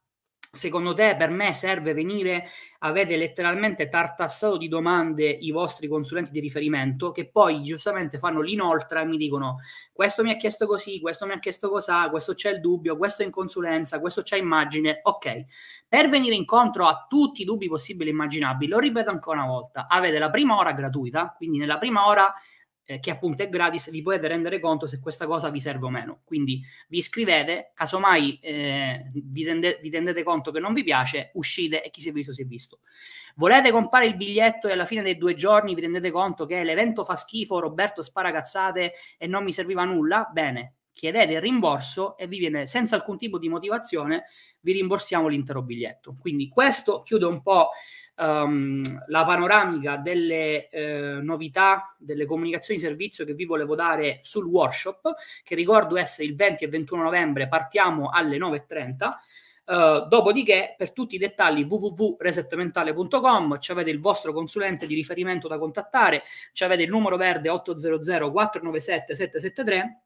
secondo 0.51 0.93
te 0.93 1.15
per 1.17 1.29
me 1.29 1.53
serve 1.53 1.93
venire, 1.93 2.47
avete 2.79 3.15
letteralmente 3.15 3.89
tartassato 3.89 4.57
di 4.57 4.67
domande 4.67 5.29
i 5.29 5.51
vostri 5.51 5.87
consulenti 5.87 6.31
di 6.31 6.39
riferimento 6.39 7.11
che 7.11 7.29
poi 7.29 7.61
giustamente 7.63 8.17
fanno 8.19 8.41
l'inoltre 8.41 9.01
e 9.01 9.05
mi 9.05 9.17
dicono 9.17 9.57
questo 9.91 10.23
mi 10.23 10.31
ha 10.31 10.35
chiesto 10.35 10.67
così, 10.67 10.99
questo 10.99 11.25
mi 11.25 11.33
ha 11.33 11.39
chiesto 11.39 11.69
cos'ha, 11.69 12.09
questo 12.09 12.33
c'è 12.33 12.51
il 12.51 12.59
dubbio, 12.59 12.97
questo 12.97 13.23
è 13.23 13.25
in 13.25 13.31
consulenza, 13.31 13.99
questo 13.99 14.21
c'è 14.21 14.37
immagine, 14.37 14.99
ok. 15.01 15.45
Per 15.87 16.09
venire 16.09 16.35
incontro 16.35 16.85
a 16.85 17.05
tutti 17.09 17.41
i 17.41 17.45
dubbi 17.45 17.67
possibili 17.67 18.09
e 18.09 18.13
immaginabili, 18.13 18.71
lo 18.71 18.79
ripeto 18.79 19.09
ancora 19.09 19.41
una 19.41 19.51
volta, 19.51 19.87
avete 19.87 20.19
la 20.19 20.29
prima 20.29 20.57
ora 20.57 20.73
gratuita, 20.73 21.33
quindi 21.35 21.57
nella 21.57 21.77
prima 21.77 22.07
ora 22.07 22.31
eh, 22.89 22.99
che 22.99 23.11
appunto 23.11 23.43
è 23.43 23.49
gratis, 23.49 23.91
vi 23.91 24.01
potete 24.01 24.29
rendere 24.29 24.59
conto 24.61 24.87
se 24.87 25.01
questa 25.01 25.27
cosa 25.27 25.49
vi 25.49 25.59
serve 25.59 25.85
o 25.85 25.89
meno. 25.89 26.21
Quindi 26.23 26.63
vi 26.87 26.97
iscrivete, 26.97 27.71
casomai 27.73 28.39
eh, 28.41 29.11
vi, 29.13 29.43
tende, 29.43 29.79
vi 29.81 29.89
rendete 29.89 30.23
conto 30.23 30.51
che 30.51 30.59
non 30.59 30.73
vi 30.73 30.83
piace, 30.83 31.31
uscite 31.33 31.83
e 31.83 31.89
chi 31.89 31.99
si 31.99 32.09
è 32.09 32.11
visto 32.13 32.31
si 32.31 32.43
è 32.43 32.45
visto. 32.45 32.79
Volete 33.35 33.71
comprare 33.71 34.05
il 34.05 34.15
biglietto 34.15 34.69
e 34.69 34.71
alla 34.71 34.85
fine 34.85 35.01
dei 35.01 35.17
due 35.17 35.33
giorni 35.33 35.75
vi 35.75 35.81
rendete 35.81 36.09
conto 36.11 36.45
che 36.45 36.63
l'evento 36.63 37.03
fa 37.03 37.17
schifo, 37.17 37.59
Roberto 37.59 38.01
spara 38.01 38.31
cazzate 38.31 38.93
e 39.17 39.27
non 39.27 39.43
mi 39.43 39.51
serviva 39.51 39.83
nulla? 39.83 40.29
Bene, 40.31 40.75
chiedete 40.93 41.33
il 41.33 41.41
rimborso 41.41 42.17
e 42.17 42.25
vi 42.25 42.39
viene 42.39 42.65
senza 42.67 42.95
alcun 42.95 43.17
tipo 43.17 43.37
di 43.37 43.49
motivazione, 43.49 44.23
vi 44.61 44.71
rimborsiamo 44.71 45.27
l'intero 45.27 45.61
biglietto. 45.61 46.15
Quindi 46.17 46.47
questo 46.47 47.01
chiude 47.01 47.25
un 47.25 47.41
po' 47.41 47.69
um, 48.17 48.81
la 49.07 49.25
panoramica 49.25 49.97
delle 49.97 50.69
eh, 50.69 51.19
novità, 51.21 51.95
delle 51.97 52.25
comunicazioni 52.25 52.79
di 52.79 52.85
servizio 52.85 53.25
che 53.25 53.33
vi 53.33 53.45
volevo 53.45 53.75
dare 53.75 54.19
sul 54.21 54.45
workshop, 54.45 55.13
che 55.43 55.55
ricordo 55.55 55.97
essere 55.97 56.27
il 56.27 56.35
20 56.35 56.63
e 56.63 56.67
21 56.67 57.03
novembre, 57.03 57.47
partiamo 57.47 58.09
alle 58.09 58.37
9.30. 58.37 59.09
Uh, 59.67 60.07
dopodiché, 60.07 60.75
per 60.77 60.93
tutti 60.93 61.15
i 61.15 61.17
dettagli, 61.17 61.65
www.resetmentale.com, 61.67 63.59
ci 63.59 63.71
avete 63.71 63.89
il 63.89 63.99
vostro 63.99 64.31
consulente 64.31 64.87
di 64.87 64.95
riferimento 64.95 65.49
da 65.49 65.57
contattare, 65.57 66.23
ci 66.53 66.63
avete 66.63 66.83
il 66.83 66.89
numero 66.89 67.17
verde 67.17 67.49
800 67.49 68.31
497 68.31 69.13
773 69.13 70.01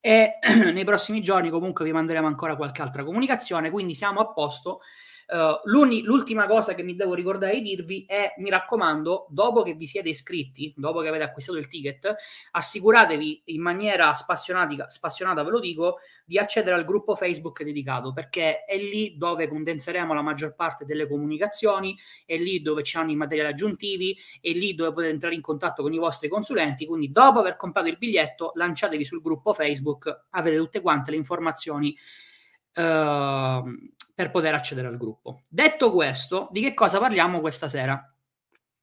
e 0.00 0.38
nei 0.72 0.84
prossimi 0.84 1.22
giorni 1.22 1.48
comunque 1.50 1.84
vi 1.84 1.92
manderemo 1.92 2.26
ancora 2.26 2.56
qualche 2.56 2.82
altra 2.82 3.04
comunicazione, 3.04 3.70
quindi 3.70 3.94
siamo 3.94 4.18
a 4.18 4.32
posto 4.32 4.80
Uh, 5.28 5.58
l'ultima 5.64 6.46
cosa 6.46 6.74
che 6.74 6.82
mi 6.82 6.94
devo 6.94 7.14
ricordare 7.14 7.54
di 7.54 7.60
dirvi 7.62 8.04
è, 8.06 8.34
mi 8.38 8.50
raccomando, 8.50 9.26
dopo 9.30 9.62
che 9.62 9.74
vi 9.74 9.86
siete 9.86 10.10
iscritti, 10.10 10.74
dopo 10.76 11.00
che 11.00 11.08
avete 11.08 11.24
acquistato 11.24 11.58
il 11.58 11.68
ticket, 11.68 12.14
assicuratevi 12.50 13.42
in 13.46 13.62
maniera 13.62 14.12
spassionata, 14.12 15.42
ve 15.42 15.50
lo 15.50 15.60
dico, 15.60 15.98
di 16.24 16.38
accedere 16.38 16.76
al 16.76 16.84
gruppo 16.84 17.14
Facebook 17.14 17.62
dedicato, 17.62 18.12
perché 18.12 18.64
è 18.64 18.76
lì 18.76 19.16
dove 19.16 19.48
condenseremo 19.48 20.14
la 20.14 20.22
maggior 20.22 20.54
parte 20.54 20.84
delle 20.84 21.08
comunicazioni, 21.08 21.96
è 22.26 22.36
lì 22.36 22.60
dove 22.62 22.82
ci 22.82 22.96
hanno 22.96 23.10
i 23.10 23.16
materiali 23.16 23.50
aggiuntivi, 23.50 24.16
è 24.40 24.50
lì 24.50 24.74
dove 24.74 24.92
potete 24.92 25.12
entrare 25.12 25.34
in 25.34 25.40
contatto 25.40 25.82
con 25.82 25.92
i 25.92 25.98
vostri 25.98 26.28
consulenti, 26.28 26.86
quindi 26.86 27.10
dopo 27.10 27.38
aver 27.38 27.56
comprato 27.56 27.88
il 27.88 27.98
biglietto, 27.98 28.52
lanciatevi 28.54 29.04
sul 29.04 29.22
gruppo 29.22 29.52
Facebook, 29.52 30.26
avete 30.30 30.56
tutte 30.56 30.80
quante 30.80 31.10
le 31.10 31.16
informazioni 31.16 31.96
uh, 32.76 33.62
per 34.14 34.30
poter 34.30 34.54
accedere 34.54 34.88
al 34.88 34.96
gruppo. 34.96 35.42
Detto 35.48 35.92
questo, 35.92 36.48
di 36.50 36.60
che 36.60 36.74
cosa 36.74 36.98
parliamo 36.98 37.40
questa 37.40 37.68
sera? 37.68 38.06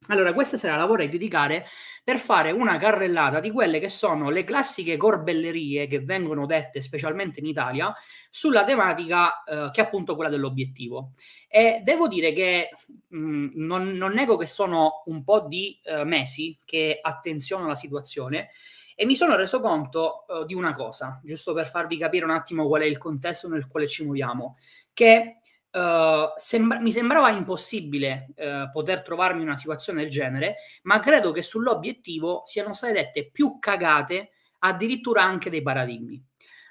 Allora, 0.08 0.34
questa 0.34 0.58
sera 0.58 0.76
la 0.76 0.86
vorrei 0.86 1.10
dedicare 1.10 1.66
per 2.04 2.18
fare 2.18 2.52
una 2.52 2.78
carrellata 2.78 3.40
di 3.40 3.52
quelle 3.52 3.80
che 3.80 3.90
sono 3.90 4.32
le 4.32 4.44
classiche 4.44 4.98
corbellerie 4.98 5.86
che 5.86 6.00
vengono 6.00 6.48
dette 6.48 6.82
specialmente 6.82 7.40
in 7.40 7.46
Italia 7.46 7.94
sulla 8.32 8.64
tematica 8.64 9.44
eh, 9.44 9.70
che 9.72 9.82
è 9.82 9.84
appunto 9.84 10.16
quella 10.16 10.30
dell'obiettivo. 10.32 11.12
E 11.48 11.82
devo 11.84 12.08
dire 12.08 12.34
che 12.34 12.70
mh, 13.10 13.18
mm, 13.18 13.48
non, 13.56 13.92
non, 13.92 14.14
nego 14.14 14.38
che 14.38 14.48
sono 14.48 15.04
un 15.06 15.24
po' 15.24 15.42
di 15.42 15.80
eh, 15.84 16.04
mesi 16.06 16.58
che 16.66 16.98
attenziono 17.00 17.68
la 17.68 17.76
situazione 17.76 18.50
e 18.96 19.06
mi 19.06 19.16
sono 19.16 19.38
reso 19.38 19.62
conto 19.62 20.26
uh, 20.28 20.44
di 20.44 20.54
una 20.54 20.74
cosa, 20.74 21.22
giusto 21.24 21.54
per 21.54 21.68
farvi 21.68 21.98
capire 21.98 22.26
un 22.26 22.32
attimo 22.32 22.68
qual 22.68 22.82
è 22.82 22.86
il 22.86 22.98
contesto 22.98 23.48
nel 23.48 23.66
quale 23.66 23.88
ci 23.88 24.04
muoviamo, 24.04 24.58
che 24.94 25.42
uh, 25.72 26.34
sembra- 26.38 26.80
mi 26.80 26.92
sembrava 26.92 27.30
impossibile 27.30 28.28
uh, 28.36 28.70
poter 28.72 29.02
trovarmi 29.02 29.42
in 29.42 29.48
una 29.48 29.58
situazione 29.58 30.02
del 30.02 30.10
genere, 30.10 30.56
ma 30.84 31.00
credo 31.00 31.32
che 31.32 31.44
sull'obiettivo 31.44 32.44
siano 32.46 32.74
state 32.74 32.94
dette 32.94 33.30
più 33.32 33.60
cagate 33.60 34.32
addirittura 34.60 35.24
anche 35.24 35.50
dei 35.50 35.62
paradigmi. 35.62 36.24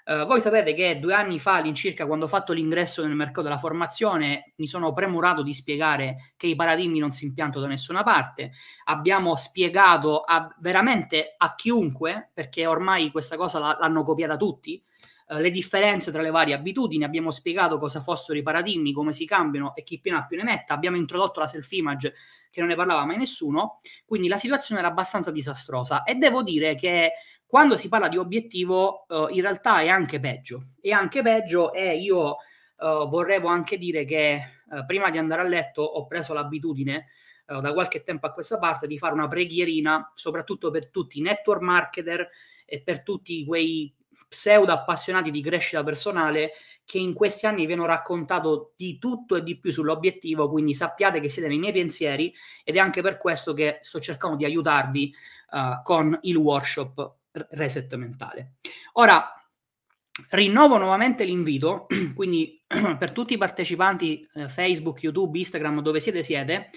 Uh, 0.09 0.25
voi 0.25 0.41
sapete 0.41 0.73
che 0.73 0.99
due 0.99 1.13
anni 1.13 1.39
fa, 1.39 1.57
all'incirca, 1.57 2.07
quando 2.07 2.25
ho 2.25 2.29
fatto 2.29 2.55
l'ingresso 2.55 3.05
nel 3.05 3.15
mercato 3.15 3.43
della 3.43 3.59
formazione, 3.59 4.55
mi 4.57 4.67
sono 4.67 4.95
premurato 4.95 5.43
di 5.43 5.53
spiegare 5.53 6.33
che 6.39 6.47
i 6.47 6.57
paradigmi 6.57 6.99
non 6.99 7.11
si 7.11 7.27
impiantano 7.27 7.65
da 7.65 7.69
nessuna 7.69 8.03
parte. 8.03 8.53
Abbiamo 8.85 9.37
spiegato 9.37 10.23
a, 10.23 10.49
veramente 10.61 11.35
a 11.37 11.55
chiunque, 11.55 12.31
perché 12.33 12.65
ormai 12.65 13.11
questa 13.11 13.37
cosa 13.37 13.59
la, 13.59 13.77
l'hanno 13.79 14.03
copiata 14.03 14.39
tutti, 14.39 14.83
uh, 15.29 15.37
le 15.37 15.51
differenze 15.51 16.11
tra 16.11 16.23
le 16.23 16.31
varie 16.31 16.55
abitudini. 16.55 17.05
Abbiamo 17.05 17.31
spiegato 17.31 17.79
cosa 17.79 18.01
fossero 18.01 18.39
i 18.39 18.43
paradigmi, 18.43 18.93
come 18.93 19.13
si 19.13 19.27
cambiano 19.27 19.75
e 19.75 19.83
chi 19.83 20.01
più 20.01 20.11
ne 20.11 20.19
ha 20.19 20.27
più 20.27 20.37
ne 20.37 20.45
metta. 20.45 20.75
Abbiamo 20.75 20.97
introdotto 20.97 21.41
la 21.41 21.47
self-image 21.47 22.15
che 22.51 22.61
non 22.61 22.69
ne 22.69 22.77
parlava 22.77 23.05
mai 23.05 23.17
nessuno. 23.17 23.79
Quindi 24.05 24.29
la 24.29 24.37
situazione 24.37 24.81
era 24.81 24.91
abbastanza 24.91 25.31
disastrosa. 25.31 26.03
E 26.03 26.15
devo 26.15 26.43
dire 26.43 26.75
che 26.75 27.13
quando 27.47 27.77
si 27.77 27.89
parla 27.89 28.09
di 28.09 28.19
obiettivo, 28.19 29.07
uh, 29.09 29.29
in 29.31 29.41
realtà 29.41 29.81
è 29.81 29.89
anche 29.89 30.21
peggio. 30.21 30.75
È 30.81 30.91
anche 30.91 31.23
peggio 31.23 31.73
e 31.73 31.97
io 31.97 32.37
uh, 32.77 33.09
vorrevo 33.09 33.49
anche 33.49 33.79
dire 33.79 34.05
che 34.05 34.41
uh, 34.69 34.85
prima 34.85 35.11
di 35.11 35.19
andare 35.19 35.41
a 35.43 35.45
letto 35.45 35.83
ho 35.83 36.07
preso 36.07 36.33
l'abitudine 36.33 37.07
da 37.49 37.73
qualche 37.73 38.03
tempo 38.03 38.27
a 38.27 38.33
questa 38.33 38.59
parte 38.59 38.87
di 38.87 38.99
fare 38.99 39.15
una 39.15 39.27
preghierina, 39.27 40.13
soprattutto 40.15 40.71
per 40.71 40.91
tutti 40.91 41.19
i 41.19 41.23
network 41.23 41.63
marketer 41.63 42.29
e 42.67 42.83
per 42.83 43.03
tutti 43.03 43.43
quei 43.47 43.91
pseudo 44.29 44.73
appassionati 44.73 45.31
di 45.31 45.41
crescita 45.41 45.83
personale 45.85 46.53
che 46.85 46.99
in 46.99 47.13
questi 47.13 47.47
anni 47.47 47.67
vi 47.67 47.75
hanno 47.75 47.85
raccontato 47.85 48.73
di 48.75 48.99
tutto 48.99 49.37
e 49.37 49.43
di 49.43 49.59
più 49.59 49.71
sull'obiettivo, 49.71 50.49
quindi 50.49 50.73
sappiate 50.73 51.21
che 51.21 51.29
siete 51.29 51.47
nei 51.47 51.59
miei 51.59 51.73
pensieri 51.73 52.35
ed 52.65 52.77
è 52.77 52.79
anche 52.79 53.03
per 53.03 53.19
questo 53.19 53.53
che 53.53 53.79
sto 53.83 54.01
cercando 54.01 54.37
di 54.37 54.47
aiutarvi 54.47 55.15
uh, 55.51 55.83
con 55.83 56.19
il 56.23 56.37
workshop 56.37 57.17
reset 57.51 57.95
mentale. 57.95 58.55
Ora, 58.95 59.39
rinnovo 60.31 60.79
nuovamente 60.79 61.25
l'invito, 61.25 61.87
quindi 62.15 62.63
per 62.99 63.13
tutti 63.13 63.35
i 63.35 63.39
partecipanti 63.39 64.27
eh, 64.35 64.49
Facebook, 64.49 65.03
YouTube, 65.03 65.39
Instagram, 65.39 65.83
dove 65.83 66.01
siete 66.01 66.23
siete, 66.23 66.71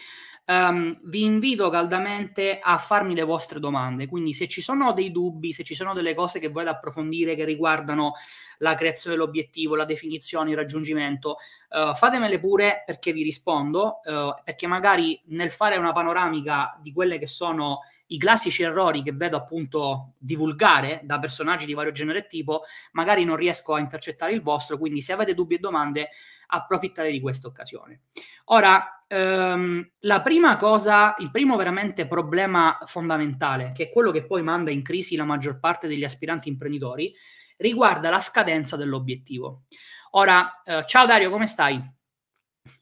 um, 0.52 1.00
vi 1.04 1.24
invito 1.24 1.70
caldamente 1.70 2.60
a 2.62 2.78
farmi 2.78 3.16
le 3.16 3.24
vostre 3.24 3.60
domande. 3.60 4.08
Quindi 4.08 4.34
se 4.34 4.48
ci 4.48 4.62
sono 4.62 4.92
dei 4.92 5.12
dubbi, 5.12 5.54
se 5.54 5.64
ci 5.64 5.76
sono 5.76 5.94
delle 5.94 6.14
cose 6.14 6.40
che 6.40 6.50
volete 6.50 6.72
approfondire 6.72 7.36
che 7.36 7.46
riguardano 7.46 8.14
la 8.58 8.76
creazione 8.76 9.16
dell'obiettivo, 9.16 9.76
la 9.76 9.86
definizione, 9.86 10.52
il 10.52 10.58
raggiungimento, 10.58 11.38
uh, 11.70 11.94
fatemele 11.96 12.40
pure 12.40 12.84
perché 12.86 13.14
vi 13.14 13.24
rispondo, 13.24 14.02
uh, 14.04 14.34
perché 14.44 14.68
magari 14.68 15.20
nel 15.28 15.52
fare 15.52 15.78
una 15.78 15.94
panoramica 15.94 16.78
di 16.82 16.92
quelle 16.92 17.18
che 17.18 17.28
sono 17.28 17.80
i 18.08 18.18
classici 18.18 18.62
errori 18.62 19.04
che 19.04 19.14
vedo 19.14 19.38
appunto 19.38 20.16
divulgare 20.18 21.00
da 21.04 21.18
personaggi 21.18 21.66
di 21.66 21.74
vario 21.74 21.94
genere 21.94 22.20
e 22.20 22.28
tipo, 22.28 22.64
magari 22.92 23.24
non 23.24 23.38
riesco 23.38 23.74
a 23.74 23.80
intercettare 23.80 24.34
il 24.34 24.42
vostro, 24.42 24.78
quindi 24.78 25.00
se 25.00 25.14
avete 25.14 25.34
dubbi 25.34 25.56
e 25.56 25.60
domande 25.60 26.10
approfittate 26.48 27.10
di 27.10 27.22
questa 27.22 27.48
occasione. 27.48 28.02
Ora, 28.46 29.01
ehm, 29.12 29.92
la 30.00 30.22
prima 30.22 30.56
cosa, 30.56 31.16
il 31.20 31.30
primo 31.32 31.58
veramente 31.58 32.08
problema 32.08 32.80
fondamentale, 32.86 33.72
che 33.76 33.84
è 33.84 33.90
quello 33.90 34.12
che 34.12 34.26
poi 34.26 34.42
manda 34.42 34.72
in 34.72 34.82
crisi 34.82 35.16
la 35.16 35.26
maggior 35.26 35.60
parte 35.60 35.88
degli 35.88 36.04
aspiranti 36.04 36.50
imprenditori, 36.50 37.14
riguarda 37.58 38.10
la 38.10 38.20
scadenza 38.20 38.76
dell'obiettivo. 38.78 39.64
Ora, 40.12 40.62
eh, 40.64 40.84
ciao 40.88 41.06
Dario, 41.06 41.30
come 41.30 41.48
stai? 41.48 42.00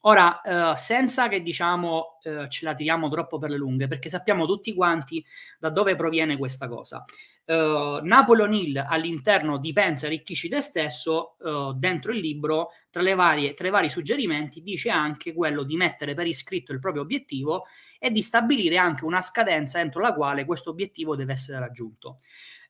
Ora, 0.02 0.40
eh, 0.42 0.76
senza 0.76 1.28
che 1.28 1.40
diciamo 1.42 2.18
eh, 2.22 2.48
ce 2.48 2.64
la 2.64 2.74
tiriamo 2.74 3.08
troppo 3.08 3.38
per 3.38 3.50
le 3.50 3.56
lunghe, 3.56 3.88
perché 3.88 4.08
sappiamo 4.08 4.46
tutti 4.46 4.74
quanti 4.74 5.24
da 5.58 5.70
dove 5.70 5.96
proviene 5.96 6.36
questa 6.36 6.68
cosa. 6.68 7.04
Uh, 7.50 7.98
Napoleon 8.04 8.54
Hill 8.54 8.76
all'interno 8.76 9.58
di 9.58 9.72
Pensa 9.72 10.06
arricchisci 10.06 10.48
te 10.48 10.60
stesso, 10.60 11.34
uh, 11.40 11.72
dentro 11.72 12.12
il 12.12 12.20
libro, 12.20 12.68
tra, 12.90 13.02
varie, 13.16 13.54
tra 13.54 13.66
i 13.66 13.72
vari 13.72 13.90
suggerimenti, 13.90 14.62
dice 14.62 14.88
anche 14.88 15.32
quello 15.34 15.64
di 15.64 15.74
mettere 15.74 16.14
per 16.14 16.28
iscritto 16.28 16.70
il 16.72 16.78
proprio 16.78 17.02
obiettivo 17.02 17.64
e 17.98 18.12
di 18.12 18.22
stabilire 18.22 18.76
anche 18.76 19.04
una 19.04 19.20
scadenza 19.20 19.80
entro 19.80 20.00
la 20.00 20.14
quale 20.14 20.44
questo 20.44 20.70
obiettivo 20.70 21.16
deve 21.16 21.32
essere 21.32 21.58
raggiunto. 21.58 22.18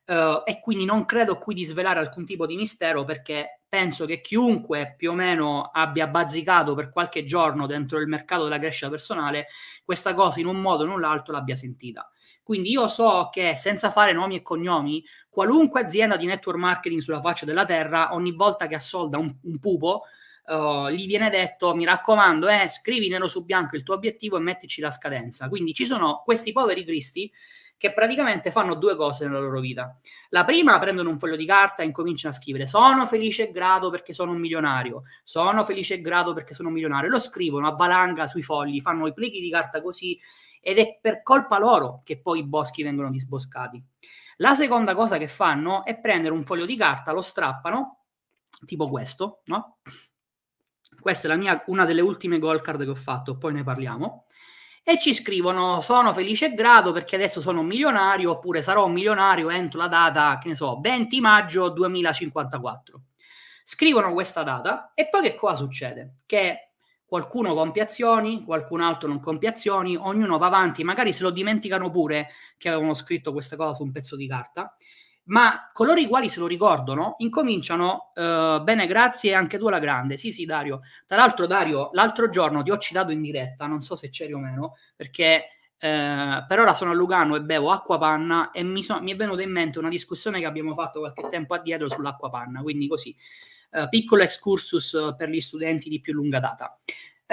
Uh, 0.03 0.41
e 0.43 0.59
quindi 0.59 0.83
non 0.83 1.05
credo 1.05 1.37
qui 1.37 1.53
di 1.53 1.63
svelare 1.63 1.99
alcun 1.99 2.25
tipo 2.25 2.45
di 2.45 2.55
mistero 2.55 3.03
perché 3.03 3.61
penso 3.69 4.05
che 4.05 4.19
chiunque 4.19 4.95
più 4.97 5.11
o 5.11 5.13
meno 5.13 5.69
abbia 5.71 6.07
bazzicato 6.07 6.73
per 6.73 6.89
qualche 6.89 7.23
giorno 7.23 7.67
dentro 7.67 7.99
il 7.99 8.07
mercato 8.07 8.43
della 8.43 8.59
crescita 8.59 8.89
personale, 8.89 9.47
questa 9.85 10.13
cosa 10.13 10.41
in 10.41 10.47
un 10.47 10.59
modo 10.59 10.83
o 10.83 10.85
in 10.87 10.91
un 10.91 11.03
altro 11.05 11.31
l'abbia 11.33 11.55
sentita. 11.55 12.11
Quindi 12.43 12.71
io 12.71 12.87
so 12.87 13.29
che 13.31 13.55
senza 13.55 13.91
fare 13.91 14.11
nomi 14.11 14.35
e 14.35 14.41
cognomi, 14.41 15.01
qualunque 15.29 15.81
azienda 15.81 16.17
di 16.17 16.25
network 16.25 16.57
marketing 16.57 16.99
sulla 16.99 17.21
faccia 17.21 17.45
della 17.45 17.63
terra, 17.63 18.13
ogni 18.13 18.33
volta 18.33 18.67
che 18.67 18.75
assolda 18.75 19.17
un, 19.17 19.33
un 19.43 19.59
pupo, 19.59 20.01
uh, 20.47 20.89
gli 20.89 21.05
viene 21.05 21.29
detto, 21.29 21.73
mi 21.73 21.85
raccomando, 21.85 22.49
eh, 22.49 22.67
scrivi 22.67 23.07
nero 23.07 23.27
su 23.27 23.45
bianco 23.45 23.77
il 23.77 23.83
tuo 23.83 23.95
obiettivo 23.95 24.35
e 24.35 24.41
mettici 24.41 24.81
la 24.81 24.89
scadenza. 24.89 25.47
Quindi 25.47 25.73
ci 25.73 25.85
sono 25.85 26.21
questi 26.25 26.51
poveri 26.51 26.83
cristi 26.83 27.31
che 27.81 27.93
praticamente 27.93 28.51
fanno 28.51 28.75
due 28.75 28.95
cose 28.95 29.25
nella 29.25 29.39
loro 29.39 29.59
vita. 29.59 29.97
La 30.29 30.45
prima, 30.45 30.77
prendono 30.77 31.09
un 31.09 31.17
foglio 31.17 31.35
di 31.35 31.47
carta 31.47 31.81
e 31.81 31.87
incominciano 31.87 32.31
a 32.31 32.37
scrivere 32.37 32.67
sono 32.67 33.07
felice 33.07 33.49
e 33.49 33.51
grato 33.51 33.89
perché 33.89 34.13
sono 34.13 34.33
un 34.33 34.37
milionario, 34.37 35.01
sono 35.23 35.63
felice 35.63 35.95
e 35.95 36.01
grato 36.01 36.31
perché 36.31 36.53
sono 36.53 36.67
un 36.67 36.75
milionario, 36.75 37.09
lo 37.09 37.17
scrivono 37.17 37.67
a 37.67 37.71
valanga 37.71 38.27
sui 38.27 38.43
fogli, 38.43 38.81
fanno 38.81 39.07
i 39.07 39.13
plichi 39.13 39.41
di 39.41 39.49
carta 39.49 39.81
così 39.81 40.15
ed 40.61 40.77
è 40.77 40.99
per 41.01 41.23
colpa 41.23 41.57
loro 41.57 42.01
che 42.03 42.21
poi 42.21 42.41
i 42.41 42.45
boschi 42.45 42.83
vengono 42.83 43.09
disboscati. 43.09 43.83
La 44.37 44.53
seconda 44.53 44.93
cosa 44.93 45.17
che 45.17 45.27
fanno 45.27 45.83
è 45.83 45.99
prendere 45.99 46.35
un 46.35 46.43
foglio 46.45 46.67
di 46.67 46.77
carta, 46.77 47.11
lo 47.11 47.21
strappano, 47.21 48.03
tipo 48.63 48.87
questo, 48.89 49.41
no? 49.45 49.77
Questa 50.99 51.33
è 51.33 51.35
mia, 51.35 51.63
una 51.65 51.85
delle 51.85 52.01
ultime 52.01 52.37
goal 52.37 52.61
card 52.61 52.83
che 52.83 52.89
ho 52.91 52.95
fatto, 52.95 53.37
poi 53.37 53.53
ne 53.53 53.63
parliamo. 53.63 54.27
E 54.83 54.99
ci 54.99 55.13
scrivono: 55.13 55.81
Sono 55.81 56.11
felice 56.11 56.47
e 56.47 56.53
grato 56.53 56.91
perché 56.91 57.15
adesso 57.15 57.39
sono 57.39 57.59
un 57.59 57.67
milionario, 57.67 58.31
oppure 58.31 58.61
sarò 58.61 58.85
un 58.85 58.93
milionario 58.93 59.49
entro 59.49 59.79
la 59.79 59.87
data, 59.87 60.37
che 60.39 60.47
ne 60.49 60.55
so, 60.55 60.79
20 60.81 61.19
maggio 61.21 61.69
2054. 61.69 63.01
Scrivono 63.63 64.11
questa 64.11 64.43
data 64.43 64.91
e 64.95 65.07
poi 65.07 65.21
che 65.21 65.35
cosa 65.35 65.55
succede? 65.55 66.15
Che 66.25 66.71
qualcuno 67.05 67.53
compie 67.53 67.83
azioni, 67.83 68.43
qualcun 68.43 68.81
altro 68.81 69.07
non 69.07 69.19
compie 69.19 69.49
azioni, 69.49 69.95
ognuno 69.95 70.37
va 70.37 70.47
avanti, 70.47 70.83
magari 70.83 71.13
se 71.13 71.23
lo 71.23 71.29
dimenticano 71.29 71.91
pure 71.91 72.29
che 72.57 72.69
avevano 72.69 72.93
scritto 72.93 73.33
questa 73.33 73.55
cosa 73.55 73.73
su 73.73 73.83
un 73.83 73.91
pezzo 73.91 74.15
di 74.15 74.27
carta, 74.27 74.75
ma 75.25 75.69
coloro 75.73 75.99
i 75.99 76.07
quali 76.07 76.29
se 76.29 76.39
lo 76.39 76.47
ricordano 76.47 77.15
incominciano, 77.19 78.11
eh, 78.15 78.59
bene 78.63 78.87
grazie 78.87 79.33
anche 79.33 79.57
tu 79.57 79.67
alla 79.67 79.79
grande, 79.79 80.17
sì 80.17 80.31
sì 80.31 80.45
Dario, 80.45 80.81
tra 81.05 81.17
l'altro 81.17 81.45
Dario, 81.45 81.89
l'altro 81.93 82.29
giorno 82.29 82.63
ti 82.63 82.71
ho 82.71 82.77
citato 82.77 83.11
in 83.11 83.21
diretta, 83.21 83.67
non 83.67 83.81
so 83.81 83.95
se 83.95 84.09
c'eri 84.09 84.33
o 84.33 84.39
meno, 84.39 84.75
perché 84.95 85.45
eh, 85.77 86.45
per 86.47 86.59
ora 86.59 86.73
sono 86.73 86.91
a 86.91 86.93
Lugano 86.93 87.35
e 87.35 87.41
bevo 87.41 87.71
acqua 87.71 87.97
panna 87.97 88.51
e 88.51 88.63
mi, 88.63 88.83
so, 88.83 89.01
mi, 89.01 89.13
è 89.13 89.15
venuta 89.15 89.41
in 89.41 89.51
mente 89.51 89.79
una 89.79 89.89
discussione 89.89 90.39
che 90.39 90.45
abbiamo 90.45 90.73
fatto 90.73 90.99
qualche 90.99 91.27
tempo 91.27 91.53
addietro 91.53 91.89
sull'acqua 91.89 92.29
panna, 92.29 92.61
quindi 92.61 92.87
così, 92.87 93.15
eh, 93.71 93.87
piccolo 93.89 94.21
excursus 94.21 95.15
per 95.17 95.29
gli 95.29 95.41
studenti 95.41 95.89
di 95.89 95.99
più 95.99 96.13
lunga 96.13 96.39
data. 96.39 96.79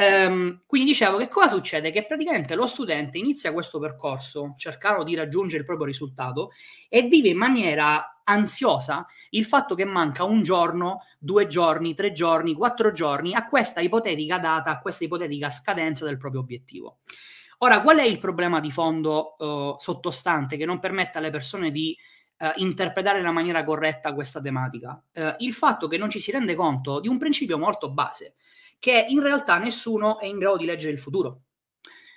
Ehm, 0.00 0.62
quindi 0.64 0.90
dicevo 0.90 1.16
che 1.16 1.26
cosa 1.26 1.48
succede? 1.48 1.90
Che 1.90 2.06
praticamente 2.06 2.54
lo 2.54 2.68
studente 2.68 3.18
inizia 3.18 3.52
questo 3.52 3.80
percorso 3.80 4.54
cercando 4.56 5.02
di 5.02 5.16
raggiungere 5.16 5.62
il 5.62 5.66
proprio 5.66 5.86
risultato 5.86 6.52
e 6.88 7.02
vive 7.02 7.30
in 7.30 7.36
maniera 7.36 8.20
ansiosa 8.22 9.04
il 9.30 9.44
fatto 9.44 9.74
che 9.74 9.84
manca 9.84 10.22
un 10.22 10.42
giorno, 10.42 11.02
due 11.18 11.48
giorni, 11.48 11.94
tre 11.94 12.12
giorni, 12.12 12.54
quattro 12.54 12.92
giorni 12.92 13.34
a 13.34 13.44
questa 13.44 13.80
ipotetica 13.80 14.38
data, 14.38 14.70
a 14.70 14.78
questa 14.78 15.02
ipotetica 15.02 15.50
scadenza 15.50 16.04
del 16.04 16.16
proprio 16.16 16.42
obiettivo. 16.42 16.98
Ora, 17.58 17.82
qual 17.82 17.98
è 17.98 18.04
il 18.04 18.20
problema 18.20 18.60
di 18.60 18.70
fondo 18.70 19.34
uh, 19.36 19.74
sottostante 19.80 20.56
che 20.56 20.64
non 20.64 20.78
permette 20.78 21.18
alle 21.18 21.30
persone 21.30 21.72
di 21.72 21.96
uh, 22.38 22.50
interpretare 22.60 23.18
in 23.18 23.26
maniera 23.32 23.64
corretta 23.64 24.14
questa 24.14 24.40
tematica? 24.40 25.02
Uh, 25.12 25.34
il 25.38 25.52
fatto 25.52 25.88
che 25.88 25.96
non 25.96 26.08
ci 26.08 26.20
si 26.20 26.30
rende 26.30 26.54
conto 26.54 27.00
di 27.00 27.08
un 27.08 27.18
principio 27.18 27.58
molto 27.58 27.90
base, 27.90 28.36
che 28.78 29.06
in 29.08 29.20
realtà 29.20 29.58
nessuno 29.58 30.18
è 30.18 30.26
in 30.26 30.38
grado 30.38 30.56
di 30.56 30.64
leggere 30.64 30.92
il 30.92 30.98
futuro. 30.98 31.42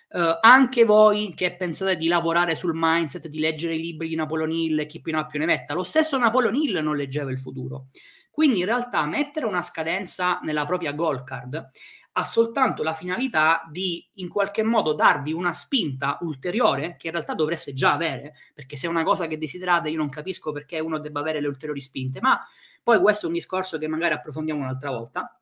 Uh, 0.10 0.38
anche 0.42 0.84
voi 0.84 1.34
che 1.34 1.56
pensate 1.56 1.96
di 1.96 2.08
lavorare 2.08 2.56
sul 2.56 2.74
mindset, 2.76 3.28
di 3.28 3.40
leggere 3.40 3.76
i 3.76 3.82
libri 3.82 4.10
di 4.10 4.16
Napoleon 4.16 4.52
Hill 4.52 4.86
chi 4.86 5.00
più 5.00 5.14
ne 5.14 5.20
ha 5.20 5.26
più 5.26 5.40
ne 5.40 5.46
metta, 5.46 5.74
lo 5.74 5.84
stesso 5.84 6.18
Napoleon 6.18 6.54
Hill 6.54 6.80
non 6.80 6.98
leggeva 6.98 7.32
il 7.32 7.40
futuro. 7.40 7.88
Quindi 8.30 8.60
in 8.60 8.66
realtà 8.66 9.06
mettere 9.06 9.46
una 9.46 9.62
scadenza 9.62 10.40
nella 10.44 10.66
propria 10.66 10.92
goal 10.92 11.24
card 11.24 11.70
ha 12.14 12.24
soltanto 12.24 12.84
la 12.84 12.94
finalità 12.94 13.66
di 13.70 14.06
in 14.16 14.28
qualche 14.28 14.64
modo 14.64 14.94
darvi 14.94 15.32
una 15.32 15.54
spinta 15.54 16.18
ulteriore 16.22 16.96
che 16.98 17.08
in 17.08 17.14
realtà 17.14 17.34
dovreste 17.34 17.74
già 17.74 17.94
avere, 17.94 18.34
perché 18.54 18.76
se 18.76 18.88
è 18.88 18.90
una 18.90 19.04
cosa 19.04 19.28
che 19.28 19.38
desiderate 19.38 19.90
io 19.90 19.98
non 19.98 20.10
capisco 20.10 20.52
perché 20.52 20.80
uno 20.80 21.00
debba 21.00 21.22
avere 21.22 21.40
le 21.40 21.48
ulteriori 21.48 21.80
spinte, 21.80 22.20
ma 22.20 22.40
poi 22.84 23.00
questo 23.00 23.26
è 23.26 23.28
un 23.30 23.36
discorso 23.36 23.78
che 23.78 23.88
magari 23.88 24.14
approfondiamo 24.14 24.62
un'altra 24.62 24.90
volta. 24.90 25.41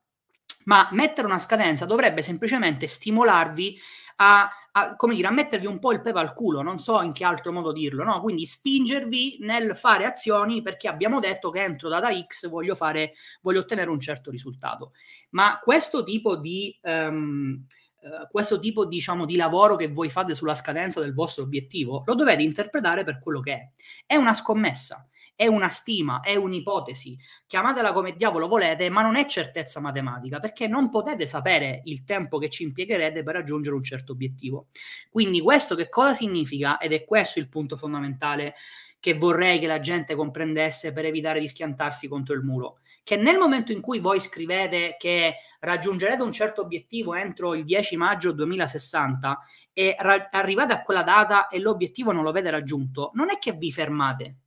Ma 0.70 0.88
mettere 0.92 1.26
una 1.26 1.40
scadenza 1.40 1.84
dovrebbe 1.84 2.22
semplicemente 2.22 2.86
stimolarvi 2.86 3.76
a, 4.16 4.48
a, 4.70 4.94
come 4.94 5.16
dire, 5.16 5.26
a 5.26 5.32
mettervi 5.32 5.66
un 5.66 5.80
po' 5.80 5.90
il 5.90 6.00
pepe 6.00 6.20
al 6.20 6.32
culo, 6.32 6.62
non 6.62 6.78
so 6.78 7.02
in 7.02 7.10
che 7.10 7.24
altro 7.24 7.50
modo 7.50 7.72
dirlo, 7.72 8.04
no? 8.04 8.20
Quindi 8.20 8.46
spingervi 8.46 9.38
nel 9.40 9.74
fare 9.74 10.04
azioni 10.04 10.62
perché 10.62 10.86
abbiamo 10.86 11.18
detto 11.18 11.50
che 11.50 11.64
entro 11.64 11.88
data 11.88 12.08
X 12.14 12.48
voglio, 12.48 12.76
fare, 12.76 13.14
voglio 13.40 13.58
ottenere 13.60 13.90
un 13.90 13.98
certo 13.98 14.30
risultato. 14.30 14.92
Ma 15.30 15.58
questo 15.60 16.04
tipo 16.04 16.36
di... 16.36 16.78
Um, 16.82 17.66
Uh, 18.00 18.26
questo 18.30 18.58
tipo 18.58 18.86
diciamo, 18.86 19.26
di 19.26 19.36
lavoro 19.36 19.76
che 19.76 19.88
voi 19.88 20.08
fate 20.08 20.34
sulla 20.34 20.54
scadenza 20.54 21.00
del 21.00 21.12
vostro 21.12 21.42
obiettivo 21.42 22.02
lo 22.06 22.14
dovete 22.14 22.40
interpretare 22.40 23.04
per 23.04 23.18
quello 23.18 23.40
che 23.40 23.52
è. 23.52 23.70
È 24.06 24.14
una 24.16 24.32
scommessa 24.32 25.06
è 25.40 25.46
una 25.46 25.70
stima, 25.70 26.20
è 26.20 26.36
un'ipotesi, 26.36 27.16
chiamatela 27.46 27.94
come 27.94 28.12
diavolo 28.12 28.46
volete, 28.46 28.90
ma 28.90 29.00
non 29.00 29.16
è 29.16 29.24
certezza 29.24 29.80
matematica, 29.80 30.38
perché 30.38 30.66
non 30.66 30.90
potete 30.90 31.24
sapere 31.24 31.80
il 31.84 32.04
tempo 32.04 32.36
che 32.36 32.50
ci 32.50 32.62
impiegherete 32.64 33.22
per 33.22 33.36
raggiungere 33.36 33.74
un 33.74 33.82
certo 33.82 34.12
obiettivo. 34.12 34.66
Quindi 35.08 35.40
questo 35.40 35.74
che 35.76 35.88
cosa 35.88 36.12
significa? 36.12 36.76
Ed 36.76 36.92
è 36.92 37.06
questo 37.06 37.38
il 37.38 37.48
punto 37.48 37.78
fondamentale 37.78 38.54
che 39.00 39.14
vorrei 39.14 39.58
che 39.58 39.66
la 39.66 39.80
gente 39.80 40.14
comprendesse 40.14 40.92
per 40.92 41.06
evitare 41.06 41.40
di 41.40 41.48
schiantarsi 41.48 42.06
contro 42.06 42.34
il 42.34 42.42
muro. 42.42 42.80
Che 43.02 43.16
nel 43.16 43.38
momento 43.38 43.72
in 43.72 43.80
cui 43.80 43.98
voi 43.98 44.20
scrivete 44.20 44.96
che 44.98 45.36
raggiungerete 45.60 46.22
un 46.22 46.32
certo 46.32 46.60
obiettivo 46.60 47.14
entro 47.14 47.54
il 47.54 47.64
10 47.64 47.96
maggio 47.96 48.32
2060 48.32 49.38
e 49.72 49.96
ra- 49.98 50.28
arrivate 50.30 50.74
a 50.74 50.82
quella 50.82 51.02
data 51.02 51.48
e 51.48 51.60
l'obiettivo 51.60 52.12
non 52.12 52.24
lo 52.24 52.28
avete 52.28 52.50
raggiunto, 52.50 53.10
non 53.14 53.30
è 53.30 53.38
che 53.38 53.52
vi 53.52 53.72
fermate, 53.72 54.39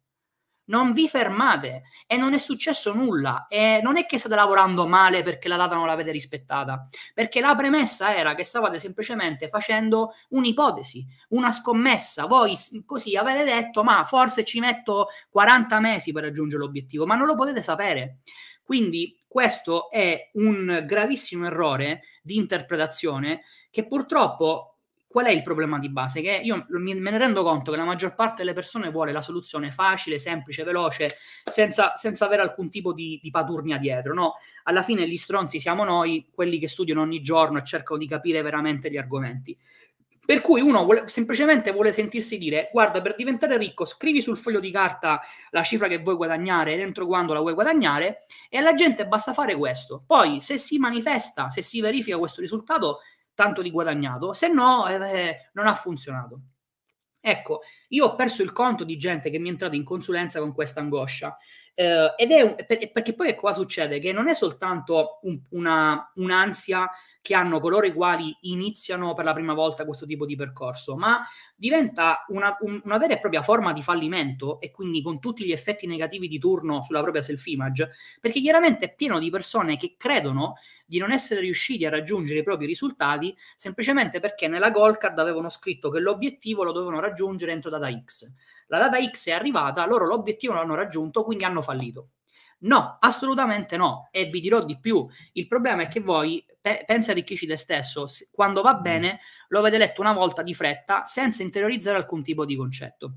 non 0.65 0.93
vi 0.93 1.08
fermate 1.08 1.84
e 2.08 2.17
non 2.17 2.34
è 2.34 2.38
successo 2.38 2.93
nulla 2.93 3.47
e 3.49 3.80
non 3.84 3.97
è 3.97 4.06
che 4.06 4.17
state 4.17 4.36
lavorando 4.36 4.88
male 4.88 5.21
perché 5.23 5.47
la 5.47 5.58
data 5.58 5.76
non 5.76 5.86
l'avete 5.88 6.12
rispettata, 6.12 6.88
perché 7.13 7.41
la 7.41 7.56
premessa 7.56 8.15
era 8.15 8.36
che 8.36 8.43
stavate 8.43 8.78
semplicemente 8.80 9.47
facendo 9.49 10.13
un'ipotesi, 10.30 11.06
una 11.30 11.52
scommessa. 11.52 12.26
Voi 12.26 12.56
così 12.86 13.15
avete 13.17 13.43
detto 13.43 13.84
"Ma 13.84 14.06
forse 14.06 14.43
ci 14.43 14.60
metto 14.60 15.08
40 15.30 15.80
mesi 15.80 16.12
per 16.12 16.23
raggiungere 16.23 16.62
l'obiettivo", 16.63 17.06
ma 17.06 17.15
non 17.15 17.28
lo 17.28 17.36
potete 17.36 17.62
sapere. 17.62 18.19
Quindi 18.63 19.17
questo 19.28 19.89
è 19.91 20.30
un 20.34 20.84
gravissimo 20.86 21.45
errore 21.45 22.02
di 22.21 22.38
interpretazione 22.38 23.41
che 23.69 23.86
purtroppo 23.86 24.72
Qual 25.13 25.28
è 25.28 25.30
il 25.30 25.43
problema 25.43 25.78
di 25.78 25.89
base? 25.89 26.21
Che 26.21 26.41
io 26.43 26.65
me 26.69 26.95
ne 26.95 27.17
rendo 27.19 27.43
conto 27.43 27.69
che 27.69 27.78
la 27.78 27.84
maggior 27.84 28.15
parte 28.15 28.38
delle 28.38 28.56
persone 28.56 28.89
vuole 28.89 29.12
la 29.12 29.21
soluzione 29.21 29.69
facile, 29.69 30.17
semplice, 30.17 30.63
veloce, 30.63 31.17
senza, 31.43 31.93
senza 31.95 32.26
avere 32.26 32.41
alcun 32.41 32.71
tipo 32.71 32.93
di, 32.93 33.19
di 33.21 33.30
paturnia 33.30 33.78
dietro. 33.78 34.15
No? 34.15 34.38
Alla 34.63 34.82
fine 34.82 35.08
gli 35.08 35.15
stronzi 35.15 35.60
siamo 35.60 35.84
noi, 35.84 36.32
quelli 36.34 36.58
che 36.58 36.67
studiano 36.67 37.02
ogni 37.02 37.21
giorno 37.21 37.60
e 37.60 37.63
cercano 37.63 37.99
di 37.99 38.08
capire 38.08 38.41
veramente 38.41 38.89
gli 38.89 38.97
argomenti. 38.97 39.56
Per 40.26 40.41
cui 40.41 40.62
uno 40.62 40.84
vuole, 40.84 41.06
semplicemente 41.06 41.71
vuole 41.71 41.91
sentirsi 41.91 42.39
dire: 42.39 42.69
Guarda, 42.71 42.99
per 42.99 43.13
diventare 43.13 43.58
ricco, 43.58 43.86
scrivi 43.86 44.19
sul 44.19 44.38
foglio 44.38 44.62
di 44.62 44.71
carta 44.71 45.21
la 45.52 45.62
cifra 45.62 45.88
che 45.88 45.99
vuoi 45.99 46.15
guadagnare 46.15 46.73
e 46.73 46.78
dentro 46.78 47.06
quando 47.06 47.34
la 47.34 47.41
vuoi 47.41 47.54
guadagnare, 47.54 48.26
e 48.49 48.58
alla 48.58 48.73
gente 48.73 49.06
basta 49.06 49.34
fare 49.34 49.56
questo. 49.56 50.02
Poi, 50.08 50.41
se 50.41 50.58
si 50.58 50.80
manifesta, 50.80 51.49
se 51.49 51.62
si 51.62 51.82
verifica 51.82 52.17
questo 52.17 52.39
risultato, 52.39 53.02
tanto 53.33 53.61
di 53.61 53.71
guadagnato, 53.71 54.33
se 54.33 54.47
no 54.47 54.87
eh, 54.87 55.49
non 55.53 55.67
ha 55.67 55.73
funzionato. 55.73 56.41
Ecco, 57.25 57.61
io 57.89 58.05
ho 58.05 58.15
perso 58.15 58.43
il 58.43 58.51
conto 58.51 58.83
di 58.83 58.97
gente 58.97 59.29
che 59.29 59.39
mi 59.39 59.47
è 59.47 59.51
entrata 59.51 59.75
in 59.75 59.85
consulenza 59.85 60.39
con 60.39 60.53
questa 60.53 60.81
angoscia. 60.81 61.37
Eh, 61.73 62.13
ed 62.17 62.31
è 62.31 62.41
un, 62.41 62.55
perché 62.65 63.13
poi 63.13 63.33
qua 63.35 63.53
succede 63.53 63.99
che 63.99 64.11
non 64.11 64.27
è 64.27 64.33
soltanto 64.33 65.19
un, 65.23 65.41
una, 65.51 66.11
un'ansia 66.15 66.89
che 67.23 67.36
hanno 67.36 67.62
coloro 67.62 67.86
i 67.86 67.93
quali 67.93 68.36
iniziano 68.41 69.13
per 69.13 69.23
la 69.23 69.31
prima 69.31 69.53
volta 69.53 69.86
questo 69.86 70.05
tipo 70.05 70.25
di 70.25 70.36
percorso, 70.36 70.97
ma 70.97 71.25
diventa 71.55 72.25
una, 72.27 72.57
un, 72.59 72.81
una 72.83 72.97
vera 72.97 73.13
e 73.13 73.19
propria 73.19 73.41
forma 73.41 73.71
di 73.71 73.81
fallimento 73.81 74.59
e 74.59 74.71
quindi 74.71 75.01
con 75.01 75.21
tutti 75.21 75.45
gli 75.45 75.53
effetti 75.53 75.88
negativi 75.88 76.27
di 76.27 76.38
turno 76.38 76.81
sulla 76.83 77.01
propria 77.01 77.21
self-image, 77.21 77.91
perché 78.19 78.41
chiaramente 78.41 78.86
è 78.86 78.93
pieno 78.93 79.19
di 79.19 79.29
persone 79.29 79.77
che 79.77 79.95
credono 79.97 80.55
di 80.86 80.97
non 80.97 81.13
essere 81.13 81.39
riusciti 81.39 81.86
a 81.86 81.89
raggiungere 81.89 82.39
i 82.39 82.43
propri 82.43 82.65
risultati 82.65 83.33
semplicemente 83.55 84.19
perché 84.19 84.49
nella 84.49 84.69
goal 84.69 84.97
card 84.97 85.17
avevano 85.17 85.47
scritto 85.47 85.89
che 85.89 86.01
l'obiettivo 86.01 86.65
lo 86.65 86.73
dovevano 86.73 86.99
raggiungere 86.99 87.53
entro 87.53 87.69
data 87.69 87.89
X. 87.89 88.29
La 88.67 88.79
data 88.79 88.97
X 89.01 89.29
è 89.29 89.31
arrivata, 89.31 89.86
loro 89.86 90.05
l'obiettivo 90.05 90.51
l'hanno 90.51 90.75
raggiunto, 90.75 91.23
quindi 91.23 91.45
hanno 91.45 91.62
fallito. 91.62 92.09
No, 92.63 92.97
assolutamente 92.99 93.78
no. 93.78 94.10
E 94.12 94.26
vi 94.26 94.39
dirò 94.39 94.63
di 94.63 94.78
più. 94.80 95.08
Il 95.34 95.47
problema 95.47 95.84
è 95.84 95.88
che 95.88 95.99
voi 95.99 96.45
pe- 96.60 96.84
pensa 96.86 97.12
arricchisci 97.12 97.45
te 97.45 97.56
stesso. 97.56 98.06
Quando 98.32 98.62
va 98.62 98.78
mm. 98.78 98.82
bene, 98.82 99.19
lo 99.49 99.60
avete 99.60 99.78
letto 99.78 100.02
una 100.02 100.13
volta 100.13 100.43
di 100.43 100.54
fretta 100.54 101.06
senza 101.06 101.43
interiorizzare 101.43 101.97
alcun 101.97 102.23
tipo 102.23 102.45
di 102.45 102.56
concetto. 102.56 103.13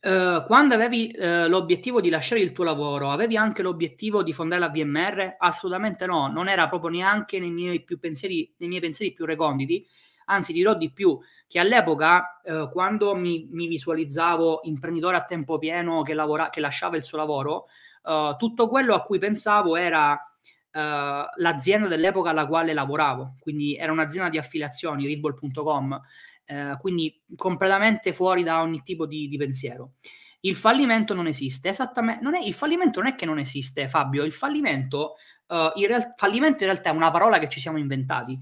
Uh, 0.00 0.44
quando 0.46 0.74
avevi 0.74 1.12
uh, 1.12 1.48
l'obiettivo 1.48 2.00
di 2.00 2.08
lasciare 2.08 2.40
il 2.40 2.52
tuo 2.52 2.62
lavoro, 2.62 3.10
avevi 3.10 3.36
anche 3.36 3.62
l'obiettivo 3.62 4.22
di 4.22 4.32
fondare 4.32 4.60
la 4.60 4.68
VMR? 4.68 5.36
Assolutamente 5.38 6.06
no, 6.06 6.28
non 6.28 6.48
era 6.48 6.68
proprio 6.68 6.90
neanche 6.90 7.40
nei 7.40 7.50
miei, 7.50 7.84
pensieri, 7.98 8.54
nei 8.58 8.68
miei 8.68 8.80
pensieri 8.80 9.12
più 9.12 9.24
reconditi. 9.24 9.84
Anzi, 10.26 10.52
dirò 10.52 10.74
di 10.74 10.92
più, 10.92 11.18
che 11.48 11.58
all'epoca, 11.58 12.40
uh, 12.44 12.68
quando 12.68 13.14
mi, 13.16 13.48
mi, 13.50 13.66
visualizzavo 13.66 14.60
imprenditore 14.64 15.16
a 15.16 15.24
tempo 15.24 15.58
pieno 15.58 16.02
che, 16.02 16.14
lavora, 16.14 16.50
che 16.50 16.60
lasciava 16.60 16.96
il 16.96 17.04
suo 17.04 17.18
lavoro, 17.18 17.66
uh, 18.08 18.36
tutto 18.36 18.68
quello 18.68 18.94
a 18.94 19.02
cui 19.02 19.18
pensavo 19.18 19.76
era 19.76 20.12
uh, 20.12 20.78
l'azienda 21.36 21.86
dell'epoca 21.86 22.30
alla 22.30 22.46
quale 22.46 22.72
lavoravo, 22.72 23.34
quindi 23.38 23.76
era 23.76 23.92
un'azienda 23.92 24.30
di 24.30 24.38
affiliazioni, 24.38 25.06
readball.com, 25.06 25.90
uh, 25.92 26.50
eh, 26.50 26.76
quindi 26.78 27.22
completamente 27.36 28.14
fuori 28.14 28.42
da 28.42 28.62
ogni 28.62 28.82
tipo 28.82 29.06
di, 29.06 29.28
di 29.28 29.36
pensiero. 29.36 29.92
Il 30.40 30.56
fallimento 30.56 31.14
non 31.14 31.26
esiste, 31.26 31.68
esattamente, 31.68 32.22
non 32.22 32.34
è, 32.34 32.40
il 32.40 32.54
fallimento 32.54 33.00
non 33.00 33.10
è 33.10 33.14
che 33.14 33.26
non 33.26 33.38
esiste, 33.38 33.88
Fabio, 33.88 34.24
il 34.24 34.32
fallimento, 34.32 35.16
in 35.48 35.86
real, 35.86 36.12
fallimento 36.16 36.62
in 36.62 36.70
realtà 36.70 36.90
è 36.90 36.92
una 36.92 37.10
parola 37.10 37.38
che 37.38 37.48
ci 37.48 37.58
siamo 37.58 37.76
inventati, 37.78 38.38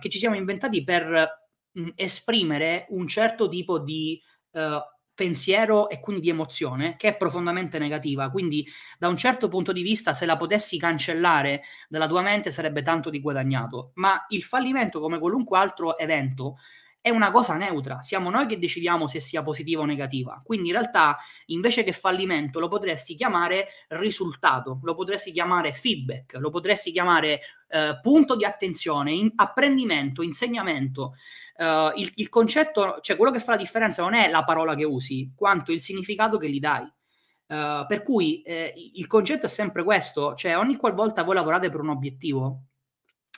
che 0.00 0.08
ci 0.08 0.18
siamo 0.18 0.34
inventati 0.34 0.82
per 0.82 1.46
mh, 1.70 1.80
mm, 1.80 1.88
esprimere 1.94 2.86
un 2.88 3.06
certo 3.06 3.48
tipo 3.48 3.78
di 3.78 4.20
uh, 4.52 4.80
pensiero 5.18 5.88
e 5.88 5.98
quindi 5.98 6.22
di 6.22 6.28
emozione 6.28 6.94
che 6.96 7.08
è 7.08 7.16
profondamente 7.16 7.80
negativa. 7.80 8.30
Quindi, 8.30 8.64
da 9.00 9.08
un 9.08 9.16
certo 9.16 9.48
punto 9.48 9.72
di 9.72 9.82
vista, 9.82 10.14
se 10.14 10.26
la 10.26 10.36
potessi 10.36 10.78
cancellare 10.78 11.62
dalla 11.88 12.06
tua 12.06 12.22
mente 12.22 12.52
sarebbe 12.52 12.82
tanto 12.82 13.10
di 13.10 13.20
guadagnato. 13.20 13.90
Ma 13.94 14.24
il 14.28 14.44
fallimento, 14.44 15.00
come 15.00 15.18
qualunque 15.18 15.58
altro 15.58 15.98
evento, 15.98 16.58
è 17.00 17.10
una 17.10 17.30
cosa 17.30 17.54
neutra, 17.54 18.02
siamo 18.02 18.28
noi 18.30 18.46
che 18.46 18.58
decidiamo 18.58 19.08
se 19.08 19.18
sia 19.18 19.42
positiva 19.42 19.82
o 19.82 19.86
negativa. 19.86 20.40
Quindi 20.44 20.68
in 20.68 20.74
realtà 20.74 21.16
invece 21.46 21.82
che 21.82 21.92
fallimento 21.92 22.60
lo 22.60 22.68
potresti 22.68 23.14
chiamare 23.14 23.68
risultato, 23.88 24.78
lo 24.82 24.94
potresti 24.94 25.32
chiamare 25.32 25.72
feedback, 25.72 26.34
lo 26.34 26.50
potresti 26.50 26.92
chiamare 26.92 27.40
eh, 27.68 27.98
punto 28.00 28.36
di 28.36 28.44
attenzione, 28.44 29.12
in, 29.12 29.32
apprendimento, 29.34 30.22
insegnamento. 30.22 31.14
Uh, 31.58 31.90
il, 31.96 32.12
il, 32.14 32.28
concetto, 32.28 32.98
cioè 33.00 33.16
quello 33.16 33.32
che 33.32 33.40
fa 33.40 33.50
la 33.52 33.56
differenza 33.56 34.00
non 34.02 34.14
è 34.14 34.30
la 34.30 34.44
parola 34.44 34.76
che 34.76 34.84
usi, 34.84 35.32
quanto 35.34 35.72
il 35.72 35.82
significato 35.82 36.38
che 36.38 36.48
gli 36.48 36.60
dai. 36.60 36.84
Uh, 36.84 37.84
per 37.86 38.02
cui 38.02 38.42
eh, 38.42 38.72
il 38.94 39.08
concetto 39.08 39.46
è 39.46 39.48
sempre 39.48 39.82
questo, 39.82 40.36
cioè 40.36 40.56
ogni 40.56 40.76
qualvolta 40.76 41.24
voi 41.24 41.34
lavorate 41.34 41.68
per 41.68 41.80
un 41.80 41.88
obiettivo, 41.88 42.60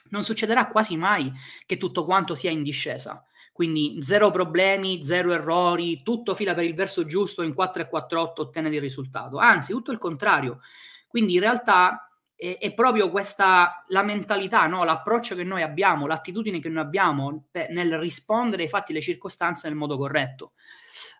non 0.09 0.21
succederà 0.21 0.67
quasi 0.67 0.97
mai 0.97 1.33
che 1.65 1.77
tutto 1.77 2.05
quanto 2.05 2.35
sia 2.35 2.51
in 2.51 2.61
discesa. 2.61 3.25
Quindi 3.51 3.97
zero 4.01 4.29
problemi, 4.29 5.03
zero 5.03 5.33
errori, 5.33 6.03
tutto 6.03 6.35
fila 6.35 6.53
per 6.53 6.63
il 6.63 6.75
verso 6.75 7.03
giusto, 7.05 7.41
in 7.41 7.55
4 7.55 7.81
e 7.81 7.89
4 7.89 8.21
8 8.21 8.41
ottenere 8.43 8.75
il 8.75 8.81
risultato. 8.81 9.37
Anzi, 9.37 9.71
tutto 9.71 9.91
il 9.91 9.97
contrario. 9.97 10.59
Quindi 11.07 11.33
in 11.33 11.39
realtà 11.39 12.10
è, 12.41 12.57
è 12.57 12.73
proprio 12.73 13.11
questa 13.11 13.85
la 13.89 14.01
mentalità, 14.01 14.65
no? 14.65 14.83
l'approccio 14.83 15.35
che 15.35 15.43
noi 15.43 15.61
abbiamo, 15.61 16.07
l'attitudine 16.07 16.59
che 16.59 16.69
noi 16.69 16.83
abbiamo 16.83 17.45
nel 17.69 17.99
rispondere 17.99 18.63
ai 18.63 18.69
fatti 18.69 18.91
e 18.91 18.95
alle 18.95 19.03
circostanze 19.03 19.67
nel 19.67 19.77
modo 19.77 19.95
corretto. 19.95 20.53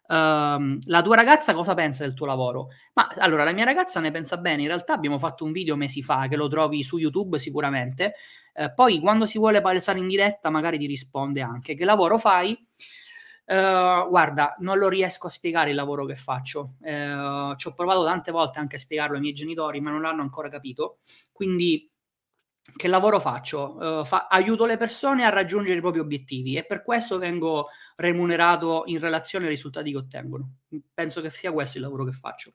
Uh, 0.07 0.79
la 0.85 1.01
tua 1.03 1.15
ragazza 1.15 1.53
cosa 1.53 1.75
pensa 1.75 2.03
del 2.03 2.15
tuo 2.15 2.25
lavoro? 2.25 2.69
Ma 2.93 3.07
allora, 3.19 3.43
la 3.43 3.51
mia 3.51 3.63
ragazza 3.63 3.99
ne 3.99 4.09
pensa 4.09 4.37
bene. 4.37 4.63
In 4.63 4.67
realtà 4.67 4.93
abbiamo 4.93 5.19
fatto 5.19 5.45
un 5.45 5.51
video 5.51 5.75
mesi 5.75 6.01
fa 6.01 6.27
che 6.27 6.35
lo 6.35 6.47
trovi 6.47 6.81
su 6.81 6.97
YouTube 6.97 7.37
sicuramente. 7.37 8.15
Uh, 8.53 8.73
poi, 8.73 8.99
quando 8.99 9.27
si 9.27 9.37
vuole 9.37 9.61
palesare 9.61 9.99
in 9.99 10.07
diretta, 10.07 10.49
magari 10.49 10.79
ti 10.79 10.87
risponde 10.87 11.41
anche: 11.41 11.75
Che 11.75 11.85
lavoro 11.85 12.17
fai? 12.17 12.57
Uh, 13.51 14.07
guarda, 14.07 14.55
non 14.59 14.77
lo 14.77 14.87
riesco 14.87 15.27
a 15.27 15.29
spiegare 15.29 15.71
il 15.71 15.75
lavoro 15.75 16.05
che 16.05 16.15
faccio. 16.15 16.75
Uh, 16.79 17.53
ci 17.57 17.67
ho 17.67 17.73
provato 17.75 18.05
tante 18.05 18.31
volte 18.31 18.59
anche 18.59 18.77
a 18.77 18.79
spiegarlo 18.79 19.15
ai 19.15 19.21
miei 19.21 19.33
genitori, 19.33 19.81
ma 19.81 19.91
non 19.91 20.03
l'hanno 20.03 20.21
ancora 20.21 20.47
capito. 20.47 20.99
Quindi, 21.33 21.91
che 22.73 22.87
lavoro 22.87 23.19
faccio? 23.19 23.75
Uh, 23.75 24.05
fa- 24.05 24.27
aiuto 24.29 24.65
le 24.65 24.77
persone 24.77 25.25
a 25.25 25.29
raggiungere 25.29 25.79
i 25.79 25.81
propri 25.81 25.99
obiettivi 25.99 26.55
e 26.55 26.65
per 26.65 26.81
questo 26.81 27.17
vengo 27.17 27.67
remunerato 27.97 28.83
in 28.85 28.99
relazione 28.99 29.45
ai 29.45 29.51
risultati 29.51 29.91
che 29.91 29.97
ottengono. 29.97 30.59
Penso 30.93 31.19
che 31.19 31.29
sia 31.29 31.51
questo 31.51 31.77
il 31.77 31.83
lavoro 31.83 32.05
che 32.05 32.13
faccio. 32.13 32.53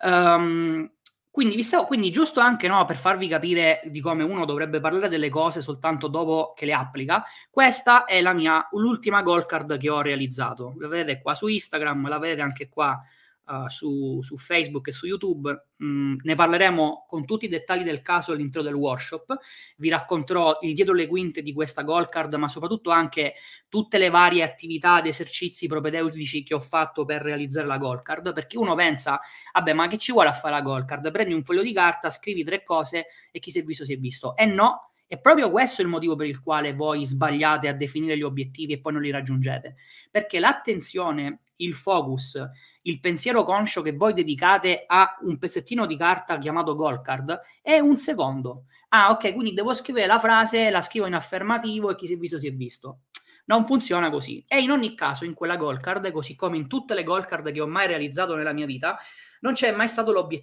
Um, 0.00 0.92
quindi, 1.32 1.62
stavo, 1.62 1.86
quindi, 1.86 2.10
giusto 2.10 2.40
anche 2.40 2.68
no, 2.68 2.84
per 2.84 2.96
farvi 2.96 3.26
capire 3.26 3.80
di 3.86 4.00
come 4.00 4.22
uno 4.22 4.44
dovrebbe 4.44 4.80
parlare 4.80 5.08
delle 5.08 5.30
cose 5.30 5.62
soltanto 5.62 6.06
dopo 6.06 6.52
che 6.54 6.66
le 6.66 6.74
applica, 6.74 7.24
questa 7.50 8.04
è 8.04 8.20
la 8.20 8.34
mia, 8.34 8.68
l'ultima 8.72 9.22
goal 9.22 9.46
card 9.46 9.78
che 9.78 9.88
ho 9.88 10.02
realizzato. 10.02 10.74
La 10.78 10.88
vedete 10.88 11.22
qua 11.22 11.34
su 11.34 11.46
Instagram, 11.46 12.06
la 12.06 12.18
vedete 12.18 12.42
anche 12.42 12.68
qua 12.68 13.02
uh, 13.46 13.68
su, 13.68 14.20
su, 14.22 14.36
Facebook 14.36 14.88
e 14.88 14.92
su 14.92 15.06
YouTube. 15.06 15.68
Mm, 15.82 16.16
ne 16.22 16.34
parleremo 16.34 17.04
con 17.06 17.24
tutti 17.24 17.46
i 17.46 17.48
dettagli 17.48 17.82
del 17.82 18.02
caso 18.02 18.32
all'interno 18.32 18.68
del 18.68 18.78
workshop. 18.78 19.36
Vi 19.76 19.88
racconterò 19.88 20.58
il 20.62 20.74
dietro 20.74 20.94
le 20.94 21.06
quinte 21.06 21.42
di 21.42 21.52
questa 21.52 21.82
goal 21.82 22.08
card, 22.08 22.34
ma 22.34 22.48
soprattutto 22.48 22.90
anche 22.90 23.34
tutte 23.68 23.98
le 23.98 24.10
varie 24.10 24.42
attività 24.42 24.98
ed 24.98 25.06
esercizi 25.06 25.66
propedeutici 25.66 26.42
che 26.42 26.54
ho 26.54 26.60
fatto 26.60 27.04
per 27.04 27.22
realizzare 27.22 27.66
la 27.66 27.78
goal 27.78 28.02
card. 28.02 28.32
Perché 28.32 28.58
uno 28.58 28.74
pensa, 28.74 29.20
vabbè, 29.52 29.72
ma 29.72 29.88
che 29.88 29.98
ci 29.98 30.12
vuole 30.12 30.28
a 30.28 30.32
fare 30.32 30.54
la 30.54 30.62
goal 30.62 30.84
card? 30.84 31.10
Prendi 31.10 31.34
un 31.34 31.44
foglio 31.44 31.62
di 31.62 31.72
carta, 31.72 32.10
scrivi 32.10 32.44
tre 32.44 32.62
cose 32.62 33.06
e 33.30 33.38
chi 33.38 33.50
si 33.50 33.58
è 33.58 33.62
visto 33.62 33.84
si 33.84 33.92
è 33.92 33.96
visto. 33.96 34.36
E 34.36 34.46
no, 34.46 34.92
è 35.12 35.20
proprio 35.20 35.50
questo 35.50 35.82
il 35.82 35.88
motivo 35.88 36.16
per 36.16 36.26
il 36.26 36.40
quale 36.40 36.72
voi 36.72 37.04
sbagliate 37.04 37.68
a 37.68 37.74
definire 37.74 38.16
gli 38.16 38.22
obiettivi 38.22 38.72
e 38.72 38.80
poi 38.80 38.94
non 38.94 39.02
li 39.02 39.10
raggiungete. 39.10 39.76
Perché 40.10 40.38
l'attenzione, 40.38 41.42
il 41.56 41.74
focus, 41.74 42.42
il 42.82 43.00
pensiero 43.00 43.44
conscio 43.44 43.82
che 43.82 43.92
voi 43.92 44.12
dedicate 44.12 44.84
a 44.86 45.16
un 45.22 45.38
pezzettino 45.38 45.86
di 45.86 45.96
carta 45.96 46.38
chiamato 46.38 46.74
goal 46.74 47.00
card 47.00 47.38
è 47.60 47.78
un 47.78 47.96
secondo. 47.96 48.64
Ah, 48.88 49.10
ok, 49.10 49.32
quindi 49.34 49.54
devo 49.54 49.72
scrivere 49.72 50.06
la 50.06 50.18
frase, 50.18 50.70
la 50.70 50.80
scrivo 50.80 51.06
in 51.06 51.14
affermativo 51.14 51.90
e 51.90 51.94
chi 51.94 52.06
si 52.06 52.14
è 52.14 52.16
visto 52.16 52.38
si 52.38 52.48
è 52.48 52.52
visto. 52.52 53.02
Non 53.44 53.66
funziona 53.66 54.10
così. 54.10 54.44
E 54.48 54.60
in 54.60 54.70
ogni 54.70 54.94
caso, 54.94 55.24
in 55.24 55.34
quella 55.34 55.56
goal 55.56 55.80
card, 55.80 56.10
così 56.10 56.34
come 56.34 56.56
in 56.56 56.68
tutte 56.68 56.94
le 56.94 57.04
goal 57.04 57.24
card 57.24 57.52
che 57.52 57.60
ho 57.60 57.66
mai 57.66 57.86
realizzato 57.86 58.34
nella 58.34 58.52
mia 58.52 58.66
vita, 58.66 58.98
non 59.40 59.54
c'è 59.54 59.72
mai 59.72 59.88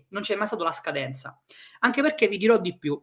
non 0.09 0.21
c'è 0.21 0.35
mai 0.35 0.47
stata 0.47 0.63
la 0.63 0.71
scadenza. 0.71 1.39
Anche 1.79 2.01
perché 2.01 2.27
vi 2.27 2.37
dirò 2.37 2.57
di 2.57 2.77
più. 2.77 3.01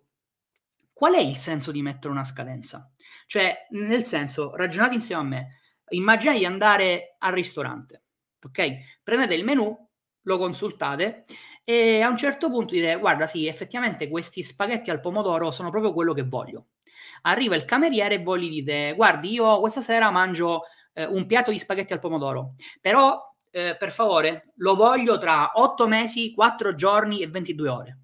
Qual 0.93 1.13
è 1.13 1.21
il 1.21 1.37
senso 1.37 1.73
di 1.73 1.83
mettere 1.83 2.13
una 2.13 2.25
scadenza? 2.25 2.91
Cioè, 3.27 3.67
nel 3.71 4.05
senso, 4.05 4.55
ragionate 4.55 4.95
insieme 4.95 5.23
a 5.23 5.25
me. 5.25 5.61
Immaginate 5.91 6.39
di 6.39 6.47
andare 6.47 7.17
al 7.19 7.33
ristorante 7.33 8.06
ok? 8.47 9.01
Prendete 9.03 9.35
il 9.35 9.45
menu, 9.45 9.77
lo 10.23 10.39
consultate 10.39 11.25
e 11.65 12.01
a 12.01 12.09
un 12.09 12.17
certo 12.17 12.51
punto 12.51 12.75
dite 12.75 12.97
guarda 12.97 13.27
sì, 13.27 13.47
effettivamente 13.47 14.09
questi 14.09 14.43
spaghetti 14.43 14.91
al 14.91 15.01
pomodoro 15.01 15.51
sono 15.51 15.71
proprio 15.71 15.93
quello 15.93 16.13
che 16.13 16.23
voglio. 16.23 16.67
Arriva 17.23 17.57
il 17.57 17.65
cameriere 17.65 18.17
e 18.17 18.23
voi 18.23 18.43
gli 18.43 18.51
dite 18.51 18.95
guardi 18.95 19.33
io 19.33 19.61
questa 19.61 19.81
sera 19.81 20.11
mangio 20.11 20.63
eh, 20.93 21.05
un 21.05 21.27
piatto 21.27 21.51
di 21.51 21.59
spaghetti 21.59 21.93
al 21.93 21.99
pomodoro, 21.99 22.55
però 22.81 23.21
eh, 23.51 23.77
per 23.79 23.91
favore 23.91 24.43
lo 24.57 24.75
voglio 24.75 25.19
tra 25.19 25.53
8 25.55 25.87
mesi, 25.87 26.33
4 26.33 26.75
giorni 26.75 27.23
e 27.23 27.29
22 27.29 27.69
ore. 27.69 27.99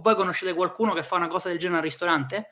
Voi 0.00 0.14
conoscete 0.14 0.54
qualcuno 0.54 0.92
che 0.92 1.02
fa 1.02 1.16
una 1.16 1.28
cosa 1.28 1.48
del 1.48 1.58
genere 1.58 1.78
al 1.78 1.84
ristorante? 1.84 2.48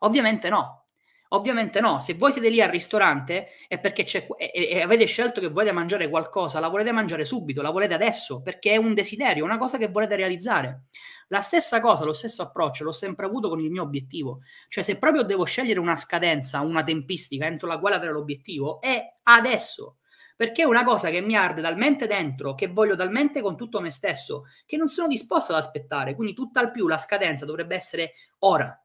Ovviamente 0.00 0.48
no, 0.48 0.84
Ovviamente 1.30 1.80
no, 1.80 2.00
se 2.00 2.14
voi 2.14 2.30
siete 2.30 2.48
lì 2.48 2.60
al 2.60 2.70
ristorante 2.70 3.48
è 3.66 3.80
perché 3.80 4.04
e, 4.36 4.68
e, 4.70 4.80
avete 4.80 5.06
scelto 5.06 5.40
che 5.40 5.48
volete 5.48 5.72
mangiare 5.72 6.08
qualcosa, 6.08 6.60
la 6.60 6.68
volete 6.68 6.92
mangiare 6.92 7.24
subito, 7.24 7.62
la 7.62 7.70
volete 7.70 7.94
adesso, 7.94 8.42
perché 8.42 8.72
è 8.72 8.76
un 8.76 8.94
desiderio, 8.94 9.44
una 9.44 9.58
cosa 9.58 9.76
che 9.76 9.88
volete 9.88 10.14
realizzare. 10.14 10.84
La 11.28 11.40
stessa 11.40 11.80
cosa, 11.80 12.04
lo 12.04 12.12
stesso 12.12 12.42
approccio 12.42 12.84
l'ho 12.84 12.92
sempre 12.92 13.26
avuto 13.26 13.48
con 13.48 13.60
il 13.60 13.70
mio 13.70 13.82
obiettivo. 13.82 14.42
Cioè 14.68 14.84
se 14.84 14.98
proprio 14.98 15.22
devo 15.22 15.44
scegliere 15.44 15.80
una 15.80 15.96
scadenza, 15.96 16.60
una 16.60 16.84
tempistica 16.84 17.46
entro 17.46 17.66
la 17.66 17.80
quale 17.80 17.96
avere 17.96 18.12
l'obiettivo, 18.12 18.80
è 18.80 19.02
adesso. 19.24 19.96
Perché 20.36 20.62
è 20.62 20.66
una 20.66 20.84
cosa 20.84 21.10
che 21.10 21.22
mi 21.22 21.34
arde 21.34 21.62
talmente 21.62 22.06
dentro, 22.06 22.54
che 22.54 22.68
voglio 22.68 22.94
talmente 22.94 23.40
con 23.40 23.56
tutto 23.56 23.80
me 23.80 23.90
stesso, 23.90 24.44
che 24.66 24.76
non 24.76 24.86
sono 24.86 25.08
disposto 25.08 25.52
ad 25.52 25.58
aspettare. 25.58 26.14
Quindi 26.14 26.34
tutt'al 26.34 26.70
più 26.70 26.86
la 26.86 26.98
scadenza 26.98 27.44
dovrebbe 27.44 27.74
essere 27.74 28.12
ora 28.40 28.78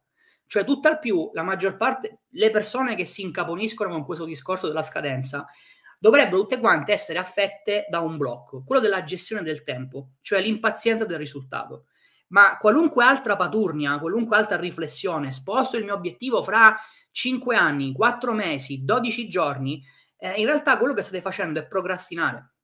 cioè, 0.51 0.65
tutt'al 0.65 0.99
più, 0.99 1.29
la 1.31 1.43
maggior 1.43 1.77
parte, 1.77 2.23
le 2.31 2.51
persone 2.51 2.93
che 2.95 3.05
si 3.05 3.21
incaponiscono 3.21 3.89
con 3.89 4.03
questo 4.03 4.25
discorso 4.25 4.67
della 4.67 4.81
scadenza 4.81 5.47
dovrebbero 5.97 6.41
tutte 6.41 6.59
quante 6.59 6.91
essere 6.91 7.19
affette 7.19 7.85
da 7.87 8.01
un 8.01 8.17
blocco, 8.17 8.61
quello 8.65 8.81
della 8.81 9.05
gestione 9.05 9.43
del 9.43 9.63
tempo, 9.63 10.15
cioè 10.19 10.41
l'impazienza 10.41 11.05
del 11.05 11.17
risultato. 11.17 11.85
Ma 12.31 12.57
qualunque 12.57 13.05
altra 13.05 13.37
paturnia, 13.37 13.97
qualunque 13.97 14.35
altra 14.35 14.57
riflessione, 14.57 15.31
sposto 15.31 15.77
il 15.77 15.85
mio 15.85 15.93
obiettivo 15.93 16.43
fra 16.43 16.77
5 17.11 17.55
anni, 17.55 17.93
4 17.93 18.33
mesi, 18.33 18.83
12 18.83 19.29
giorni, 19.29 19.81
eh, 20.17 20.33
in 20.33 20.47
realtà 20.47 20.77
quello 20.77 20.93
che 20.93 21.01
state 21.01 21.21
facendo 21.21 21.61
è 21.61 21.65
procrastinare. 21.65 22.55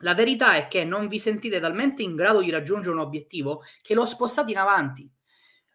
La 0.00 0.14
verità 0.14 0.54
è 0.54 0.66
che 0.66 0.84
non 0.84 1.06
vi 1.06 1.20
sentite 1.20 1.60
talmente 1.60 2.02
in 2.02 2.16
grado 2.16 2.40
di 2.40 2.50
raggiungere 2.50 2.96
un 2.96 3.00
obiettivo 3.00 3.62
che 3.80 3.94
lo 3.94 4.04
spostate 4.06 4.50
in 4.50 4.58
avanti 4.58 5.08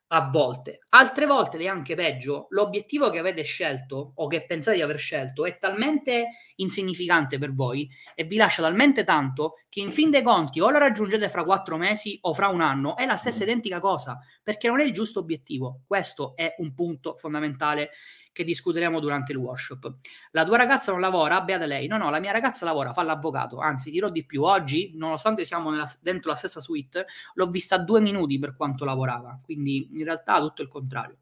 a 0.07 0.29
volte. 0.29 0.79
Altre 0.89 1.25
volte, 1.25 1.57
è 1.57 1.67
anche 1.67 1.95
peggio, 1.95 2.47
l'obiettivo 2.49 3.09
che 3.09 3.19
avete 3.19 3.43
scelto 3.43 4.13
o 4.15 4.27
che 4.27 4.45
pensate 4.45 4.77
di 4.77 4.83
aver 4.83 4.97
scelto 4.97 5.45
è 5.45 5.57
talmente 5.57 6.29
insignificante 6.55 7.37
per 7.37 7.53
voi 7.53 7.89
e 8.15 8.23
vi 8.23 8.37
lascia 8.37 8.61
talmente 8.61 9.03
tanto 9.03 9.55
che 9.69 9.81
in 9.81 9.91
fin 9.91 10.09
dei 10.09 10.23
conti 10.23 10.59
o 10.59 10.69
la 10.69 10.79
raggiungete 10.79 11.29
fra 11.29 11.43
quattro 11.43 11.77
mesi 11.77 12.17
o 12.21 12.33
fra 12.33 12.47
un 12.47 12.61
anno, 12.61 12.95
è 12.95 13.05
la 13.05 13.15
stessa 13.15 13.43
identica 13.43 13.79
cosa, 13.79 14.19
perché 14.41 14.67
non 14.67 14.79
è 14.79 14.83
il 14.83 14.93
giusto 14.93 15.19
obiettivo. 15.19 15.81
Questo 15.85 16.35
è 16.35 16.55
un 16.59 16.73
punto 16.73 17.15
fondamentale 17.17 17.91
che 18.37 18.43
discuteremo 18.43 18.99
durante 18.99 19.31
il 19.31 19.39
workshop. 19.39 19.95
La 20.29 20.45
tua 20.45 20.57
ragazza 20.57 20.91
non 20.91 21.01
lavora? 21.01 21.41
Beata 21.41 21.65
lei. 21.65 21.87
No, 21.87 21.97
no, 21.97 22.11
la 22.11 22.19
mia 22.19 22.31
ragazza 22.31 22.65
lavora, 22.65 22.93
fa 22.93 23.01
l'avvocato. 23.01 23.57
Anzi, 23.57 23.89
dirò 23.89 24.09
di 24.09 24.27
più. 24.27 24.43
Oggi, 24.43 24.91
nonostante 24.93 25.43
siamo 25.43 25.71
nella, 25.71 25.91
dentro 26.01 26.29
la 26.29 26.37
stessa 26.37 26.59
suite, 26.59 27.07
l'ho 27.33 27.47
vista 27.47 27.79
due 27.79 27.99
minuti 27.99 28.37
per 28.37 28.55
quanto 28.55 28.85
lavorava. 28.85 29.39
Quindi, 29.43 29.89
in 29.91 30.03
realtà, 30.03 30.39
tutto 30.39 30.61
il 30.61 30.67
contrario. 30.67 31.17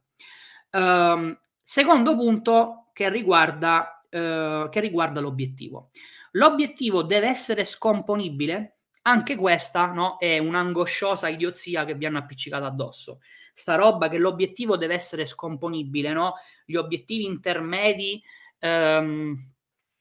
Um, 0.72 1.40
secondo 1.64 2.18
punto 2.18 2.90
che 2.92 3.10
riguarda, 3.10 4.04
uh, 4.10 4.68
che 4.68 4.82
riguarda 4.82 5.22
l'obiettivo. 5.22 5.92
L'obiettivo 6.32 7.02
deve 7.02 7.28
essere 7.28 7.64
scomponibile? 7.64 8.80
Anche 9.04 9.38
questa 9.38 9.94
no, 9.94 10.18
è 10.18 10.38
un'angosciosa 10.38 11.30
idiozia 11.30 11.86
che 11.86 11.94
vi 11.94 12.08
hanno 12.08 12.18
appiccicato 12.18 12.66
addosso 12.66 13.20
sta 13.56 13.76
roba 13.76 14.10
che 14.10 14.18
l'obiettivo 14.18 14.78
deve 14.78 14.94
essere 14.94 15.26
scomponibile, 15.26 16.12
no? 16.14 16.34
Gli 16.66 16.76
obiettivi 16.76 17.26
intermedi 17.26 18.22
um, 18.60 19.52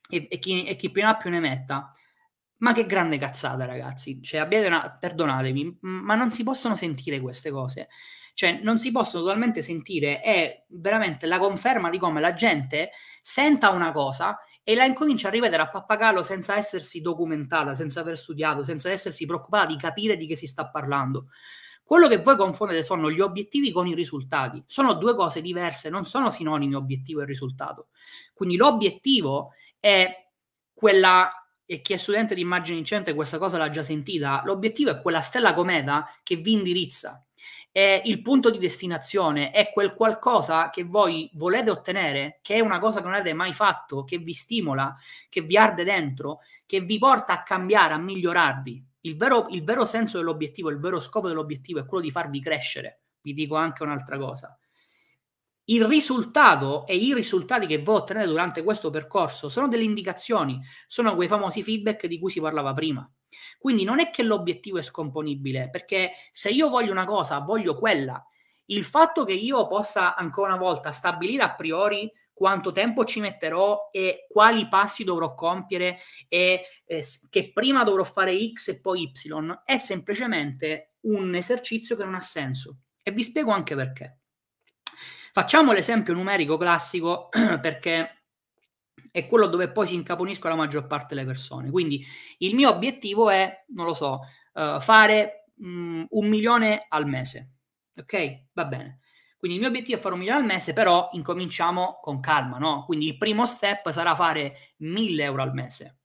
e, 0.09 0.27
e, 0.29 0.39
chi, 0.39 0.65
e, 0.65 0.75
chi, 0.77 0.91
più 0.91 1.03
ne 1.03 1.09
ha 1.09 1.17
più 1.17 1.31
ne 1.31 1.41
metta. 1.41 1.93
Ma 2.59 2.73
che 2.73 2.85
grande 2.85 3.17
cazzata, 3.17 3.65
ragazzi. 3.65 4.21
Cioè, 4.23 4.41
abbiate 4.41 4.67
una... 4.67 4.97
Perdonatemi, 4.99 5.79
ma 5.81 6.15
non 6.15 6.31
si 6.31 6.43
possono 6.43 6.75
sentire 6.77 7.21
queste 7.21 7.51
cose. 7.51 7.89
Cioè, 8.35 8.61
non 8.63 8.79
si 8.79 8.91
possono 8.91 9.23
totalmente 9.23 9.63
sentire. 9.63 10.21
È 10.21 10.65
veramente 10.69 11.27
la 11.27 11.39
conferma 11.39 11.91
di 11.91 11.99
come 11.99 12.21
la 12.21 12.35
gente 12.35 12.91
senta 13.23 13.71
una 13.71 13.93
cosa 13.93 14.39
e 14.65 14.75
la 14.75 14.85
incomincia 14.85 15.29
a 15.29 15.31
ripetere 15.31 15.63
a 15.63 15.69
pappagallo 15.69 16.23
senza 16.23 16.57
essersi 16.57 17.01
documentata, 17.01 17.75
senza 17.75 18.01
aver 18.01 18.17
studiato, 18.17 18.65
senza 18.65 18.91
essersi 18.91 19.27
preoccupata 19.27 19.67
di 19.67 19.77
capire 19.77 20.17
di 20.17 20.27
che 20.27 20.37
si 20.37 20.47
sta 20.47 20.67
parlando. 20.69 21.29
Quello 21.87 22.09
che 22.09 22.23
voi 22.23 22.35
confondete 22.37 22.83
sono 22.83 23.11
gli 23.11 23.21
obiettivi 23.21 23.71
con 23.71 23.87
i 23.87 23.95
risultati. 23.95 24.65
Sono 24.67 24.95
due 24.95 25.15
cose 25.15 25.43
diverse, 25.43 25.91
non 25.91 26.07
sono 26.07 26.31
sinonimi 26.31 26.75
obiettivo 26.75 27.21
e 27.21 27.27
risultato. 27.27 27.89
Quindi 28.33 28.57
l'obiettivo 28.57 29.53
è 29.79 30.29
quella, 30.73 31.31
e 31.67 31.83
chi 31.83 31.93
è 31.93 31.97
studente 31.99 32.35
di 32.35 32.41
immagine 32.41 32.79
incente 32.79 33.13
questa 33.13 33.37
cosa 33.37 33.59
l'ha 33.59 33.69
già 33.69 33.83
sentita, 33.83 34.41
l'obiettivo 34.47 34.91
è 34.91 35.03
quella 35.03 35.21
stella 35.21 35.53
cometa 35.53 36.09
che 36.23 36.37
vi 36.37 36.53
indirizza. 36.53 37.23
È 37.71 38.01
il 38.05 38.23
punto 38.23 38.49
di 38.49 38.59
destinazione, 38.59 39.51
è 39.51 39.71
quel 39.71 39.93
qualcosa 39.93 40.71
che 40.71 40.85
voi 40.85 41.29
volete 41.35 41.69
ottenere, 41.69 42.39
che 42.41 42.55
è 42.55 42.61
una 42.61 42.79
cosa 42.79 43.01
che 43.01 43.05
non 43.05 43.15
avete 43.15 43.35
mai 43.35 43.53
fatto, 43.53 44.05
che 44.05 44.17
vi 44.17 44.33
stimola, 44.33 44.97
che 45.29 45.43
vi 45.43 45.59
arde 45.59 45.85
dentro, 45.85 46.39
che 46.65 46.81
vi 46.81 46.99
porta 46.99 47.35
a 47.35 47.43
cambiare, 47.43 47.93
a 47.93 47.99
migliorarvi. 47.99 48.87
Il 49.05 49.17
vero, 49.17 49.47
il 49.51 49.63
vero 49.65 49.85
senso 49.85 50.19
dell'obiettivo, 50.19 50.71
il 50.71 50.79
vero 50.79 50.99
scopo 50.99 51.29
dell'obiettivo 51.29 51.79
è 51.79 51.87
quello 51.87 52.03
di 52.03 52.11
farvi 52.11 52.41
crescere. 52.41 53.03
Vi 53.21 53.35
dico 53.35 53.55
anche 53.55 53.83
un'altra 53.83 54.19
cosa. 54.19 54.59
Il 55.67 55.85
risultato 55.87 56.87
e 56.87 56.97
i 56.97 57.15
risultati 57.15 57.67
che 57.67 57.83
voi 57.83 57.97
ottenete 57.97 58.27
durante 58.27 58.63
questo 58.63 58.91
percorso 58.91 59.49
sono 59.49 59.69
delle 59.69 59.85
indicazioni, 59.85 60.61
sono 60.87 61.15
quei 61.15 61.29
famosi 61.29 61.63
feedback 61.63 62.07
di 62.07 62.19
cui 62.19 62.31
si 62.31 62.41
parlava 62.41 62.75
prima. 62.75 63.11
Quindi 63.59 63.85
non 63.85 64.01
è 64.01 64.11
che 64.11 64.23
l'obiettivo 64.23 64.79
è 64.79 64.83
scomponibile, 64.83 65.69
perché 65.71 66.13
se 66.33 66.51
io 66.51 66.69
voglio 66.69 66.93
una 66.93 67.07
cosa, 67.07 67.41
voglio 67.41 67.77
quella. 67.77 68.23
Il 68.67 68.85
fatto 68.85 69.25
che 69.25 69.33
io 69.35 69.67
possa 69.67 70.15
ancora 70.15 70.55
una 70.55 70.63
volta 70.63 70.91
stabilire 70.91 71.43
a 71.43 71.55
priori 71.55 72.11
quanto 72.35 72.73
tempo 72.73 73.05
ci 73.05 73.21
metterò 73.21 73.89
e 73.91 74.27
quali 74.29 74.69
passi 74.69 75.05
dovrò 75.05 75.35
compiere 75.35 75.99
e 76.29 76.67
eh, 76.85 77.05
che 77.31 77.53
prima 77.53 77.85
dovrò 77.85 78.03
fare 78.03 78.37
X 78.53 78.69
e 78.69 78.81
poi 78.81 79.03
Y 79.15 79.61
è 79.65 79.77
semplicemente 79.79 80.97
un 81.03 81.35
esercizio 81.35 81.97
che 81.97 82.05
non 82.05 82.15
ha 82.15 82.21
senso 82.21 82.81
e 83.03 83.13
vi 83.13 83.23
spiego 83.23 83.53
anche 83.53 83.75
perché. 83.75 84.19
Facciamo 85.33 85.73
l'esempio 85.73 86.15
numerico 86.15 86.57
classico 86.57 87.29
perché 87.61 88.25
è 89.11 89.27
quello 89.27 89.47
dove 89.47 89.71
poi 89.71 89.87
si 89.87 89.95
incaponiscono 89.95 90.55
la 90.55 90.61
maggior 90.61 90.87
parte 90.87 91.15
delle 91.15 91.27
persone. 91.27 91.71
Quindi 91.71 92.05
il 92.39 92.55
mio 92.55 92.71
obiettivo 92.71 93.31
è, 93.31 93.65
non 93.69 93.87
lo 93.87 93.95
so, 93.95 94.21
uh, 94.55 94.81
fare 94.81 95.47
um, 95.59 96.07
un 96.09 96.29
milione 96.29 96.87
al 96.89 97.07
mese. 97.07 97.53
Ok? 97.97 98.47
Va 98.53 98.65
bene. 98.65 99.01
Quindi 99.45 99.61
il 99.61 99.69
mio 99.69 99.77
obiettivo 99.77 99.99
è 99.99 100.01
fare 100.01 100.15
un 100.15 100.21
milione 100.21 100.41
al 100.41 100.47
mese, 100.47 100.73
però 100.73 101.11
incominciamo 101.13 101.99
con 102.01 102.19
calma, 102.19 102.57
no? 102.57 102.87
Quindi 102.87 103.09
il 103.09 103.19
primo 103.19 103.45
step 103.45 103.91
sarà 103.91 104.15
fare 104.15 104.73
1000 104.79 105.23
euro 105.23 105.43
al 105.43 105.53
mese. 105.53 105.99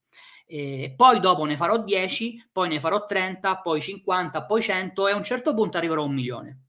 E 0.45 0.93
poi 0.93 1.21
dopo 1.21 1.45
ne 1.45 1.56
farò 1.56 1.82
10, 1.82 2.49
poi 2.52 2.67
ne 2.67 2.82
farò 2.82 3.06
30, 3.06 3.60
poi 3.60 3.80
50, 3.80 4.43
poi 4.43 4.62
100 4.62 5.08
e 5.08 5.12
a 5.13 5.15
un 5.15 5.23
certo 5.23 5.54
punto 5.54 5.78
arriverò 5.78 6.02
a 6.02 6.08
un 6.08 6.15
milione. 6.15 6.63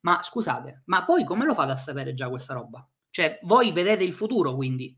Ma 0.00 0.20
scusate, 0.20 0.82
ma 0.86 1.04
voi 1.06 1.22
come 1.22 1.44
lo 1.44 1.54
fate 1.54 1.70
a 1.70 1.76
sapere 1.76 2.12
già 2.12 2.28
questa 2.28 2.54
roba? 2.54 2.84
Cioè, 3.08 3.38
voi 3.42 3.70
vedete 3.70 4.02
il 4.02 4.12
futuro, 4.12 4.56
quindi 4.56 4.92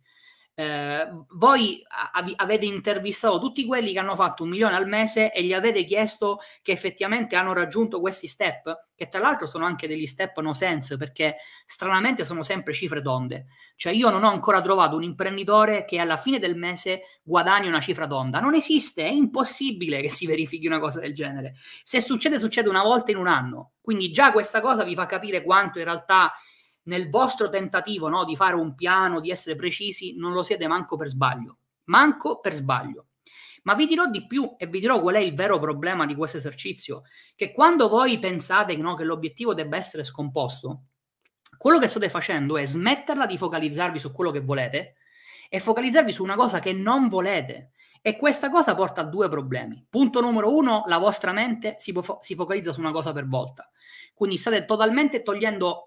eh, 0.54 1.08
voi 1.30 1.82
av- 2.12 2.32
avete 2.36 2.66
intervistato 2.66 3.38
tutti 3.38 3.64
quelli 3.64 3.92
che 3.92 3.98
hanno 3.98 4.14
fatto 4.14 4.42
un 4.42 4.50
milione 4.50 4.76
al 4.76 4.86
mese 4.86 5.32
e 5.32 5.42
gli 5.42 5.54
avete 5.54 5.82
chiesto 5.84 6.40
che 6.60 6.72
effettivamente 6.72 7.36
hanno 7.36 7.54
raggiunto 7.54 8.00
questi 8.00 8.26
step, 8.26 8.88
che 8.94 9.08
tra 9.08 9.20
l'altro 9.20 9.46
sono 9.46 9.64
anche 9.64 9.88
degli 9.88 10.06
step 10.06 10.38
no 10.40 10.52
sense, 10.52 10.98
perché 10.98 11.36
stranamente 11.64 12.24
sono 12.24 12.42
sempre 12.42 12.74
cifre 12.74 13.00
tonde. 13.00 13.46
Cioè 13.76 13.92
io 13.92 14.10
non 14.10 14.24
ho 14.24 14.30
ancora 14.30 14.60
trovato 14.60 14.96
un 14.96 15.02
imprenditore 15.02 15.84
che 15.86 15.98
alla 15.98 16.18
fine 16.18 16.38
del 16.38 16.54
mese 16.54 17.02
guadagni 17.22 17.68
una 17.68 17.80
cifra 17.80 18.06
tonda. 18.06 18.38
Non 18.38 18.54
esiste, 18.54 19.04
è 19.04 19.10
impossibile 19.10 20.02
che 20.02 20.08
si 20.08 20.26
verifichi 20.26 20.66
una 20.66 20.78
cosa 20.78 21.00
del 21.00 21.14
genere. 21.14 21.54
Se 21.82 22.00
succede, 22.00 22.38
succede 22.38 22.68
una 22.68 22.82
volta 22.82 23.10
in 23.10 23.16
un 23.16 23.26
anno. 23.26 23.72
Quindi 23.80 24.10
già 24.10 24.32
questa 24.32 24.60
cosa 24.60 24.84
vi 24.84 24.94
fa 24.94 25.06
capire 25.06 25.42
quanto 25.42 25.78
in 25.78 25.84
realtà 25.84 26.32
nel 26.84 27.08
vostro 27.08 27.48
tentativo 27.48 28.08
no, 28.08 28.24
di 28.24 28.36
fare 28.36 28.54
un 28.54 28.74
piano, 28.74 29.20
di 29.20 29.30
essere 29.30 29.56
precisi, 29.56 30.16
non 30.16 30.32
lo 30.32 30.42
siete 30.42 30.66
manco 30.66 30.96
per 30.96 31.08
sbaglio. 31.08 31.58
Manco 31.84 32.40
per 32.40 32.54
sbaglio. 32.54 33.06
Ma 33.64 33.74
vi 33.74 33.86
dirò 33.86 34.06
di 34.06 34.26
più 34.26 34.54
e 34.56 34.66
vi 34.66 34.80
dirò 34.80 35.00
qual 35.00 35.14
è 35.14 35.20
il 35.20 35.34
vero 35.34 35.58
problema 35.58 36.04
di 36.04 36.16
questo 36.16 36.38
esercizio, 36.38 37.02
che 37.36 37.52
quando 37.52 37.88
voi 37.88 38.18
pensate 38.18 38.76
no, 38.76 38.94
che 38.94 39.04
l'obiettivo 39.04 39.54
debba 39.54 39.76
essere 39.76 40.02
scomposto, 40.02 40.82
quello 41.56 41.78
che 41.78 41.86
state 41.86 42.08
facendo 42.08 42.56
è 42.56 42.66
smetterla 42.66 43.24
di 43.24 43.38
focalizzarvi 43.38 43.98
su 44.00 44.10
quello 44.10 44.32
che 44.32 44.40
volete 44.40 44.96
e 45.48 45.60
focalizzarvi 45.60 46.10
su 46.10 46.24
una 46.24 46.34
cosa 46.34 46.58
che 46.58 46.72
non 46.72 47.08
volete. 47.08 47.70
E 48.04 48.16
questa 48.16 48.50
cosa 48.50 48.74
porta 48.74 49.02
a 49.02 49.04
due 49.04 49.28
problemi. 49.28 49.86
Punto 49.88 50.20
numero 50.20 50.52
uno, 50.56 50.82
la 50.88 50.98
vostra 50.98 51.30
mente 51.30 51.76
si, 51.78 51.92
fo- 51.92 52.18
si 52.20 52.34
focalizza 52.34 52.72
su 52.72 52.80
una 52.80 52.90
cosa 52.90 53.12
per 53.12 53.28
volta. 53.28 53.70
Quindi 54.22 54.38
state 54.38 54.64
totalmente 54.66 55.24
togliendo 55.24 55.84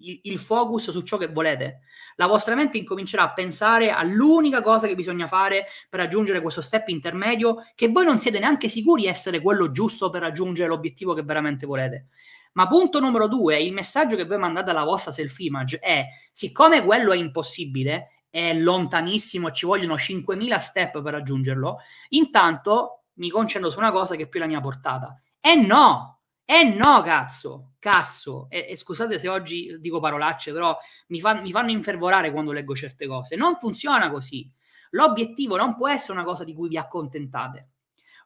il 0.00 0.38
focus 0.38 0.90
su 0.90 1.02
ciò 1.02 1.18
che 1.18 1.28
volete. 1.28 1.82
La 2.16 2.26
vostra 2.26 2.56
mente 2.56 2.78
incomincerà 2.78 3.22
a 3.22 3.32
pensare 3.32 3.92
all'unica 3.92 4.60
cosa 4.60 4.88
che 4.88 4.96
bisogna 4.96 5.28
fare 5.28 5.66
per 5.88 6.00
raggiungere 6.00 6.40
questo 6.40 6.62
step 6.62 6.88
intermedio 6.88 7.58
che 7.76 7.86
voi 7.86 8.04
non 8.04 8.18
siete 8.18 8.40
neanche 8.40 8.66
sicuri 8.66 9.06
essere 9.06 9.40
quello 9.40 9.70
giusto 9.70 10.10
per 10.10 10.22
raggiungere 10.22 10.66
l'obiettivo 10.66 11.14
che 11.14 11.22
veramente 11.22 11.64
volete. 11.64 12.08
Ma 12.54 12.66
punto 12.66 12.98
numero 12.98 13.28
due, 13.28 13.62
il 13.62 13.72
messaggio 13.72 14.16
che 14.16 14.24
voi 14.24 14.38
mandate 14.38 14.70
alla 14.70 14.82
vostra 14.82 15.12
self-image 15.12 15.78
è, 15.78 16.06
siccome 16.32 16.84
quello 16.84 17.12
è 17.12 17.16
impossibile, 17.16 18.24
è 18.28 18.52
lontanissimo, 18.52 19.52
ci 19.52 19.64
vogliono 19.64 19.94
5.000 19.94 20.56
step 20.56 21.02
per 21.02 21.12
raggiungerlo, 21.12 21.78
intanto 22.08 23.04
mi 23.18 23.30
concentro 23.30 23.70
su 23.70 23.78
una 23.78 23.92
cosa 23.92 24.16
che 24.16 24.24
è 24.24 24.28
più 24.28 24.40
la 24.40 24.46
mia 24.46 24.60
portata. 24.60 25.20
E 25.40 25.54
no, 25.54 26.15
eh 26.48 26.62
no, 26.62 27.02
cazzo, 27.02 27.72
cazzo. 27.80 28.46
E, 28.48 28.66
e, 28.68 28.76
scusate 28.76 29.18
se 29.18 29.28
oggi 29.28 29.76
dico 29.80 29.98
parolacce, 29.98 30.52
però 30.52 30.78
mi, 31.08 31.18
fa, 31.18 31.40
mi 31.40 31.50
fanno 31.50 31.72
infervorare 31.72 32.30
quando 32.30 32.52
leggo 32.52 32.74
certe 32.76 33.08
cose. 33.08 33.34
Non 33.34 33.56
funziona 33.56 34.08
così. 34.10 34.48
L'obiettivo 34.90 35.56
non 35.56 35.74
può 35.74 35.88
essere 35.88 36.12
una 36.12 36.22
cosa 36.22 36.44
di 36.44 36.54
cui 36.54 36.68
vi 36.68 36.78
accontentate. 36.78 37.70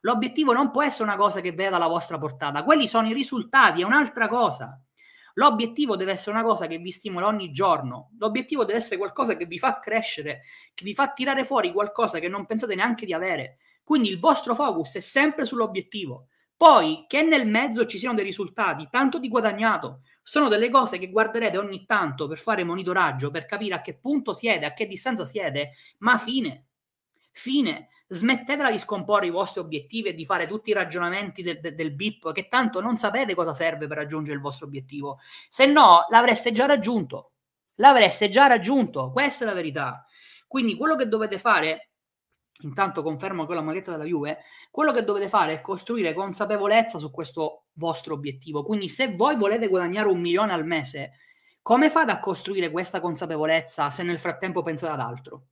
L'obiettivo 0.01 0.53
non 0.53 0.69
può 0.69 0.83
essere 0.83 1.05
una 1.05 1.15
cosa 1.15 1.41
che 1.41 1.51
veda 1.51 1.77
alla 1.77 1.87
vostra 1.87 2.19
portata. 2.19 2.63
Quelli 2.63 2.87
sono 2.87 3.07
i 3.07 3.13
risultati, 3.13 3.81
è 3.81 3.85
un'altra 3.85 4.27
cosa. 4.27 4.79
L'obiettivo 5.35 5.95
deve 5.95 6.11
essere 6.11 6.35
una 6.35 6.45
cosa 6.45 6.67
che 6.67 6.77
vi 6.77 6.91
stimola 6.91 7.25
ogni 7.25 7.51
giorno. 7.51 8.11
L'obiettivo 8.19 8.65
deve 8.65 8.77
essere 8.77 8.97
qualcosa 8.97 9.35
che 9.35 9.45
vi 9.45 9.57
fa 9.57 9.79
crescere, 9.79 10.43
che 10.75 10.83
vi 10.83 10.93
fa 10.93 11.11
tirare 11.11 11.43
fuori 11.43 11.71
qualcosa 11.71 12.19
che 12.19 12.27
non 12.27 12.45
pensate 12.45 12.75
neanche 12.75 13.05
di 13.07 13.13
avere. 13.13 13.57
Quindi 13.83 14.09
il 14.09 14.19
vostro 14.19 14.53
focus 14.53 14.95
è 14.95 14.99
sempre 14.99 15.43
sull'obiettivo. 15.43 16.27
Poi 16.61 17.05
che 17.07 17.23
nel 17.23 17.47
mezzo 17.47 17.87
ci 17.87 17.97
siano 17.97 18.13
dei 18.13 18.23
risultati, 18.23 18.87
tanto 18.91 19.17
di 19.17 19.29
guadagnato, 19.29 20.01
sono 20.21 20.47
delle 20.47 20.69
cose 20.69 20.99
che 20.99 21.09
guarderete 21.09 21.57
ogni 21.57 21.87
tanto 21.87 22.27
per 22.27 22.37
fare 22.37 22.63
monitoraggio, 22.63 23.31
per 23.31 23.45
capire 23.47 23.73
a 23.73 23.81
che 23.81 23.97
punto 23.97 24.31
siede, 24.31 24.67
a 24.67 24.73
che 24.73 24.85
distanza 24.85 25.25
siede, 25.25 25.71
ma 26.01 26.19
fine. 26.19 26.67
Fine. 27.31 27.87
Smettetela 28.09 28.69
di 28.69 28.77
scomporre 28.77 29.25
i 29.25 29.31
vostri 29.31 29.59
obiettivi 29.59 30.09
e 30.09 30.13
di 30.13 30.23
fare 30.23 30.45
tutti 30.45 30.69
i 30.69 30.73
ragionamenti 30.73 31.41
de- 31.41 31.59
de- 31.59 31.73
del 31.73 31.95
BIP, 31.95 32.31
che 32.31 32.47
tanto 32.47 32.79
non 32.79 32.95
sapete 32.95 33.33
cosa 33.33 33.55
serve 33.55 33.87
per 33.87 33.97
raggiungere 33.97 34.35
il 34.35 34.43
vostro 34.43 34.67
obiettivo. 34.67 35.17
Se 35.49 35.65
no, 35.65 36.05
l'avreste 36.09 36.51
già 36.51 36.67
raggiunto. 36.67 37.31
L'avreste 37.77 38.29
già 38.29 38.45
raggiunto. 38.45 39.09
Questa 39.09 39.45
è 39.45 39.47
la 39.47 39.55
verità. 39.55 40.05
Quindi 40.45 40.75
quello 40.75 40.95
che 40.95 41.07
dovete 41.07 41.39
fare 41.39 41.90
intanto 42.61 43.03
confermo 43.03 43.45
con 43.45 43.55
la 43.55 43.61
maglietta 43.61 43.91
della 43.91 44.03
Juve, 44.03 44.39
quello 44.69 44.91
che 44.91 45.03
dovete 45.03 45.29
fare 45.29 45.53
è 45.53 45.61
costruire 45.61 46.13
consapevolezza 46.13 46.97
su 46.97 47.11
questo 47.11 47.65
vostro 47.73 48.13
obiettivo. 48.13 48.63
Quindi 48.63 48.89
se 48.89 49.15
voi 49.15 49.35
volete 49.35 49.67
guadagnare 49.67 50.07
un 50.07 50.19
milione 50.19 50.53
al 50.53 50.65
mese, 50.65 51.13
come 51.61 51.89
fate 51.89 52.11
a 52.11 52.19
costruire 52.19 52.71
questa 52.71 52.99
consapevolezza 52.99 53.89
se 53.89 54.03
nel 54.03 54.19
frattempo 54.19 54.63
pensate 54.63 54.93
ad 54.93 54.99
altro? 54.99 55.43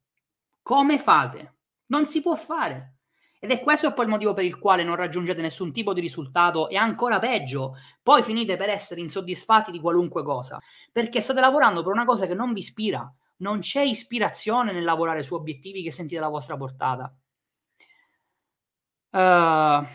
Come 0.62 0.98
fate? 0.98 1.56
Non 1.88 2.08
si 2.08 2.22
può 2.22 2.36
fare. 2.36 2.96
Ed 3.42 3.52
è 3.52 3.62
questo 3.62 3.94
poi 3.94 4.06
il 4.06 4.12
motivo 4.12 4.34
per 4.34 4.44
il 4.44 4.60
quale 4.60 4.84
non 4.84 4.96
raggiungete 4.96 5.42
nessun 5.42 5.72
tipo 5.72 5.94
di 5.94 6.02
risultato 6.02 6.68
e 6.68 6.76
ancora 6.76 7.20
peggio, 7.20 7.76
poi 8.04 8.22
finite 8.22 8.58
per 8.58 8.70
essere 8.70 9.00
insoddisfatti 9.00 9.72
di 9.72 9.80
qualunque 9.80 10.24
cosa, 10.24 10.60
perché 10.92 11.22
state 11.22 11.40
lavorando 11.40 11.82
per 11.82 11.94
una 11.94 12.04
cosa 12.04 12.26
che 12.28 12.34
non 12.34 12.52
vi 12.52 12.60
ispira, 12.60 13.10
non 13.40 13.60
c'è 13.60 13.82
ispirazione 13.82 14.72
nel 14.72 14.84
lavorare 14.84 15.24
su 15.24 15.36
obiettivi 15.36 15.84
che 15.84 15.92
sentite 15.92 16.20
alla 16.20 16.30
vostra 16.30 16.58
portata. 16.58 17.14
Uh, 19.12 19.86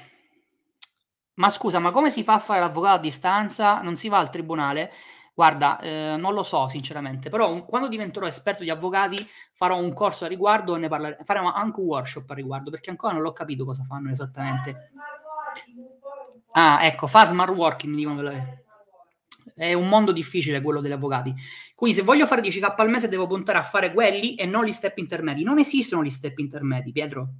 ma 1.34 1.50
scusa, 1.50 1.78
ma 1.78 1.90
come 1.90 2.10
si 2.10 2.22
fa 2.22 2.34
a 2.34 2.38
fare 2.38 2.60
l'avvocato 2.60 2.96
a 2.96 3.00
distanza? 3.00 3.80
Non 3.80 3.96
si 3.96 4.08
va 4.08 4.18
al 4.18 4.30
tribunale? 4.30 4.92
Guarda, 5.34 5.80
eh, 5.80 6.14
non 6.16 6.32
lo 6.32 6.44
so 6.44 6.68
sinceramente, 6.68 7.28
però 7.28 7.50
un, 7.50 7.64
quando 7.64 7.88
diventerò 7.88 8.24
esperto 8.24 8.62
di 8.62 8.70
avvocati 8.70 9.28
farò 9.52 9.76
un 9.76 9.92
corso 9.92 10.26
a 10.26 10.28
riguardo 10.28 10.76
e 10.76 10.78
ne 10.78 10.88
parleremo, 10.88 11.24
faremo 11.24 11.52
anche 11.52 11.80
un 11.80 11.86
workshop 11.86 12.30
a 12.30 12.34
riguardo, 12.34 12.70
perché 12.70 12.90
ancora 12.90 13.14
non 13.14 13.22
l'ho 13.22 13.32
capito 13.32 13.64
cosa 13.64 13.82
fanno 13.82 14.10
esattamente. 14.10 14.92
Ah, 16.52 16.86
ecco, 16.86 17.08
fa 17.08 17.24
smart 17.26 17.52
working, 17.52 17.96
dicono 17.96 18.62
è 19.54 19.72
un 19.72 19.88
mondo 19.88 20.12
difficile 20.12 20.60
quello 20.60 20.80
degli 20.80 20.92
avvocati. 20.92 21.34
Quindi 21.74 21.96
se 21.96 22.02
voglio 22.02 22.26
fare 22.26 22.42
10k 22.42 22.74
al 22.76 22.90
mese 22.90 23.08
devo 23.08 23.26
puntare 23.26 23.58
a 23.58 23.62
fare 23.62 23.92
quelli 23.92 24.34
e 24.34 24.46
non 24.46 24.64
gli 24.64 24.72
step 24.72 24.98
intermedi. 24.98 25.42
Non 25.42 25.58
esistono 25.58 26.02
gli 26.04 26.10
step 26.10 26.38
intermedi, 26.38 26.92
Pietro. 26.92 27.34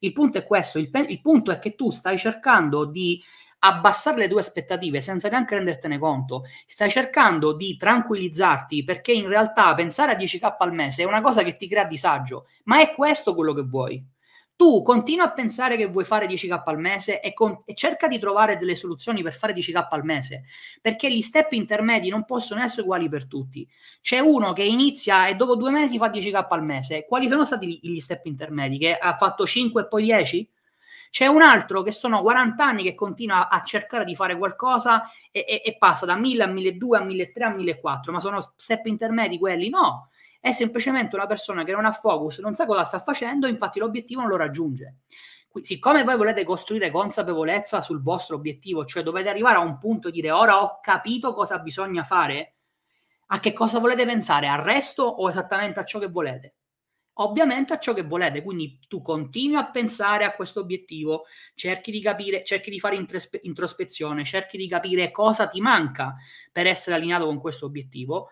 Il 0.00 0.12
punto 0.12 0.38
è 0.38 0.44
questo, 0.44 0.78
il, 0.78 0.90
pe- 0.90 1.06
il 1.08 1.20
punto 1.20 1.50
è 1.50 1.58
che 1.58 1.74
tu 1.74 1.90
stai 1.90 2.18
cercando 2.18 2.84
di 2.84 3.22
abbassare 3.60 4.18
le 4.18 4.28
tue 4.28 4.40
aspettative 4.40 5.00
senza 5.00 5.28
neanche 5.28 5.54
rendertene 5.54 5.98
conto. 5.98 6.44
Stai 6.66 6.90
cercando 6.90 7.54
di 7.54 7.76
tranquillizzarti 7.76 8.84
perché 8.84 9.12
in 9.12 9.28
realtà 9.28 9.74
pensare 9.74 10.12
a 10.12 10.16
10k 10.16 10.56
al 10.58 10.72
mese 10.74 11.02
è 11.02 11.06
una 11.06 11.20
cosa 11.20 11.42
che 11.42 11.56
ti 11.56 11.68
crea 11.68 11.84
disagio, 11.84 12.46
ma 12.64 12.80
è 12.80 12.92
questo 12.92 13.34
quello 13.34 13.54
che 13.54 13.62
vuoi 13.62 14.14
tu 14.56 14.80
continua 14.80 15.26
a 15.26 15.32
pensare 15.32 15.76
che 15.76 15.86
vuoi 15.86 16.04
fare 16.04 16.26
10k 16.26 16.62
al 16.64 16.78
mese 16.78 17.20
e, 17.20 17.34
con, 17.34 17.62
e, 17.66 17.74
cerca 17.74 18.08
di 18.08 18.18
trovare 18.18 18.56
delle 18.56 18.74
soluzioni 18.74 19.22
per 19.22 19.34
fare 19.34 19.52
10k 19.52 19.86
al 19.90 20.04
mese, 20.04 20.44
perché 20.80 21.12
gli 21.12 21.20
step 21.20 21.52
intermedi 21.52 22.08
non 22.08 22.24
possono 22.24 22.62
essere 22.62 22.82
uguali 22.82 23.08
per 23.10 23.26
tutti. 23.26 23.68
C'è 24.00 24.18
uno 24.18 24.54
che 24.54 24.62
inizia 24.62 25.26
e 25.26 25.34
dopo 25.34 25.56
due 25.56 25.70
mesi 25.70 25.98
fa 25.98 26.08
10k 26.08 26.46
al 26.48 26.64
mese. 26.64 27.04
Quali 27.06 27.28
sono 27.28 27.44
stati 27.44 27.78
gli 27.82 27.98
step 27.98 28.24
intermedi? 28.24 28.78
Che 28.78 28.96
ha 28.96 29.16
fatto 29.16 29.44
5 29.44 29.82
e 29.82 29.86
poi 29.88 30.02
10? 30.04 30.50
C'è 31.10 31.26
un 31.26 31.42
altro 31.42 31.82
che 31.82 31.92
sono 31.92 32.22
40 32.22 32.64
anni 32.64 32.82
che 32.82 32.94
continua 32.94 33.48
a 33.48 33.62
cercare 33.62 34.04
di 34.04 34.14
fare 34.14 34.36
qualcosa 34.36 35.02
e, 35.30 35.44
e, 35.46 35.62
e 35.64 35.76
passa 35.76 36.06
da 36.06 36.16
1000 36.16 36.42
a 36.42 36.46
1200 36.46 36.96
a 36.96 37.00
1300 37.04 37.44
a 37.44 37.56
1400, 37.56 38.12
ma 38.12 38.20
sono 38.20 38.52
step 38.56 38.86
intermedi 38.86 39.38
quelli? 39.38 39.68
No 39.68 40.08
è 40.46 40.52
semplicemente 40.52 41.16
una 41.16 41.26
persona 41.26 41.64
che 41.64 41.72
non 41.72 41.86
ha 41.86 41.90
focus, 41.90 42.38
non 42.38 42.54
sa 42.54 42.66
cosa 42.66 42.84
sta 42.84 43.00
facendo, 43.00 43.48
infatti 43.48 43.80
l'obiettivo 43.80 44.20
non 44.20 44.30
lo 44.30 44.36
raggiunge. 44.36 44.98
Quindi, 45.48 45.68
siccome 45.68 46.04
voi 46.04 46.16
volete 46.16 46.44
costruire 46.44 46.88
consapevolezza 46.88 47.80
sul 47.80 48.00
vostro 48.00 48.36
obiettivo, 48.36 48.84
cioè 48.84 49.02
dovete 49.02 49.28
arrivare 49.28 49.56
a 49.56 49.62
un 49.62 49.76
punto 49.76 50.06
e 50.06 50.12
dire 50.12 50.30
ora 50.30 50.62
ho 50.62 50.78
capito 50.80 51.32
cosa 51.32 51.58
bisogna 51.58 52.04
fare, 52.04 52.58
a 53.26 53.40
che 53.40 53.52
cosa 53.52 53.80
volete 53.80 54.06
pensare? 54.06 54.46
Al 54.46 54.60
resto 54.60 55.02
o 55.02 55.28
esattamente 55.28 55.80
a 55.80 55.84
ciò 55.84 55.98
che 55.98 56.06
volete? 56.06 56.54
Ovviamente 57.14 57.72
a 57.72 57.80
ciò 57.80 57.92
che 57.92 58.04
volete, 58.04 58.40
quindi 58.44 58.78
tu 58.86 59.02
continui 59.02 59.56
a 59.56 59.68
pensare 59.68 60.24
a 60.24 60.32
questo 60.32 60.60
obiettivo, 60.60 61.24
cerchi 61.56 61.90
di 61.90 62.00
capire, 62.00 62.44
cerchi 62.44 62.70
di 62.70 62.78
fare 62.78 63.04
introspezione, 63.42 64.22
cerchi 64.22 64.56
di 64.56 64.68
capire 64.68 65.10
cosa 65.10 65.48
ti 65.48 65.60
manca 65.60 66.14
per 66.52 66.68
essere 66.68 66.94
allineato 66.94 67.24
con 67.24 67.40
questo 67.40 67.66
obiettivo 67.66 68.28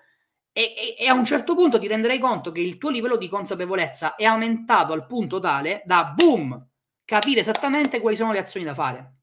e, 0.57 0.73
e, 0.97 1.03
e, 1.03 1.09
a 1.09 1.15
un 1.15 1.25
certo 1.25 1.57
punto 1.57 1.81
ti 1.81 1.89
renderai 1.89 2.21
conto 2.21 2.53
che 2.53 2.61
il 2.61 2.79
tuo 2.79 2.89
livello 2.89 3.17
di 3.17 3.29
consapevolezza 3.29 4.15
è 4.15 4.23
aumentato 4.23 4.93
al 4.93 5.05
punto 5.05 5.41
tale 5.41 5.83
da 5.85 6.05
boom, 6.05 6.69
capire 7.05 7.41
esattamente 7.41 8.01
quali 8.01 8.15
sono 8.15 8.31
le 8.31 8.39
azioni 8.39 8.65
da 8.65 8.73
fare. 8.73 9.15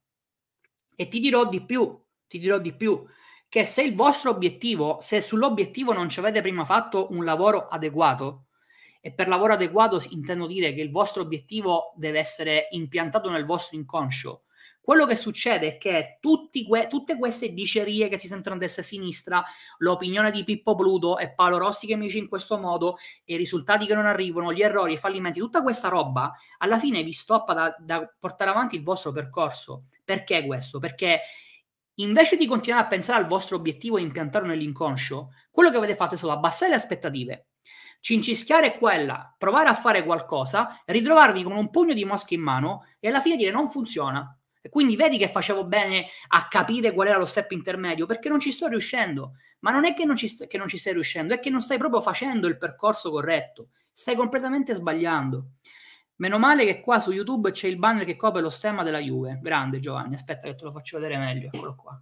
E 0.94 1.08
ti 1.08 1.20
dirò 1.20 1.48
di 1.48 1.64
più, 1.64 1.98
ti 2.28 2.38
dirò 2.38 2.60
di 2.60 2.76
più, 2.76 3.02
che 3.48 3.64
se 3.64 3.82
il 3.82 3.96
vostro 3.96 4.30
obiettivo, 4.32 4.98
se 5.00 5.22
sull'obiettivo 5.22 5.94
non 5.94 6.10
ci 6.10 6.20
avete 6.20 6.42
prima 6.42 6.66
fatto 6.66 7.08
un 7.12 7.24
lavoro 7.24 7.68
adeguato, 7.70 8.48
e 9.00 9.14
per 9.14 9.30
lavoro 9.30 9.54
adeguato 9.54 10.04
intendo 10.10 10.48
dire 10.48 10.74
che 10.74 10.82
il 10.82 10.92
vostro 10.92 11.22
obiettivo 11.22 11.94
deve 11.96 12.20
essere 12.20 12.68
impiantato 12.72 13.30
nel 13.30 13.46
vostro 13.46 13.78
inconscio, 13.78 14.44
quello 14.82 15.06
che 15.06 15.16
succede 15.16 15.76
è 15.76 15.78
che 15.78 16.18
que- 16.20 16.88
tutte 16.88 17.18
queste 17.18 17.54
dicerie 17.54 18.10
che 18.10 18.18
si 18.18 18.28
sentono 18.28 18.56
a 18.56 18.58
destra 18.58 18.82
e 18.82 18.86
a 18.86 18.88
sinistra, 18.88 19.44
l'opinione 19.78 20.32
di 20.32 20.44
Pippo 20.44 20.76
Pluto 20.76 21.18
e 21.20 21.34
Paolo 21.34 21.60
Rossi 21.60 21.86
che 21.86 21.96
mi 21.96 22.08
dice 22.08 22.18
in 22.18 22.28
questo 22.28 22.58
modo, 22.58 22.98
i 23.26 23.36
risultati 23.36 23.86
che 23.86 23.94
non 23.94 24.08
arrivano, 24.08 24.52
gli 24.52 24.62
errori, 24.62 24.94
i 24.94 24.98
fallimenti, 24.98 25.40
tutta 25.40 25.62
questa 25.62 25.88
roba 25.88 26.34
alla 26.58 26.80
fine 26.80 27.04
vi 27.04 27.14
stoppa 27.14 27.54
da, 27.54 27.76
da 27.80 28.12
portare 28.20 28.50
avanti 28.50 28.76
il 28.76 28.84
vostro 28.84 29.12
percorso. 29.12 29.86
Perché 30.04 30.46
questo? 30.46 30.80
Perché 30.80 31.22
invece 31.96 32.36
di 32.36 32.48
continuare 32.48 32.86
a 32.86 32.90
pensare 32.90 33.22
al 33.22 33.28
vostro 33.28 33.58
obiettivo 33.58 33.98
e 33.98 34.02
impiantarlo 34.02 34.48
nell'inconscio, 34.48 35.30
quello 35.52 35.70
che 35.70 35.78
avete 35.78 35.96
fatto 35.96 36.16
è 36.16 36.18
stato 36.18 36.34
abbassare 36.34 36.72
le 36.72 36.78
aspettative, 36.78 37.48
cincischiare 38.00 38.78
quella, 38.78 39.34
provare 39.38 39.70
a 39.70 39.76
fare 39.76 40.04
qualcosa, 40.04 40.82
ritrovarvi 40.86 41.44
con 41.44 41.56
un 41.56 41.70
pugno 41.70 41.94
di 41.94 42.04
mosche 42.04 42.34
in 42.34 42.42
mano 42.42 42.88
e 43.00 43.10
alla 43.10 43.22
fine 43.22 43.36
dire 43.36 43.52
non 43.52 43.70
funziona. 43.70 44.36
Quindi 44.70 44.96
vedi 44.96 45.18
che 45.18 45.28
facevo 45.28 45.66
bene 45.66 46.08
a 46.30 46.48
capire 46.48 46.94
qual 46.94 47.08
era 47.08 47.18
lo 47.18 47.26
step 47.26 47.52
intermedio, 47.52 48.06
perché 48.06 48.30
non 48.30 48.40
ci 48.40 48.52
sto 48.52 48.68
riuscendo. 48.68 49.34
Ma 49.60 49.72
non 49.72 49.86
è 49.86 49.94
che 49.94 50.06
non 50.06 50.16
ci, 50.16 50.28
st- 50.28 50.48
che 50.48 50.58
non 50.58 50.68
ci 50.68 50.78
stai 50.78 50.94
riuscendo, 50.94 51.34
è 51.34 51.40
che 51.40 51.50
non 51.50 51.62
stai 51.62 51.78
proprio 51.78 52.02
facendo 52.02 52.48
il 52.48 52.58
percorso 52.58 53.12
corretto. 53.12 53.70
Stai 53.92 54.16
completamente 54.16 54.74
sbagliando. 54.74 55.52
Meno 56.16 56.38
male 56.38 56.66
che 56.66 56.82
qua 56.82 57.00
su 57.00 57.12
YouTube 57.12 57.52
c'è 57.52 57.68
il 57.68 57.78
banner 57.78 58.06
che 58.06 58.16
copre 58.16 58.42
lo 58.42 58.50
stemma 58.50 58.84
della 58.84 59.00
Juve. 59.00 59.40
Grande 59.42 59.80
Giovanni, 59.80 60.14
aspetta 60.14 60.48
che 60.48 60.56
te 60.56 60.66
lo 60.66 60.72
faccio 60.72 61.00
vedere 61.00 61.18
meglio. 61.18 61.50
Eccolo 61.52 61.76
qua. 61.76 62.02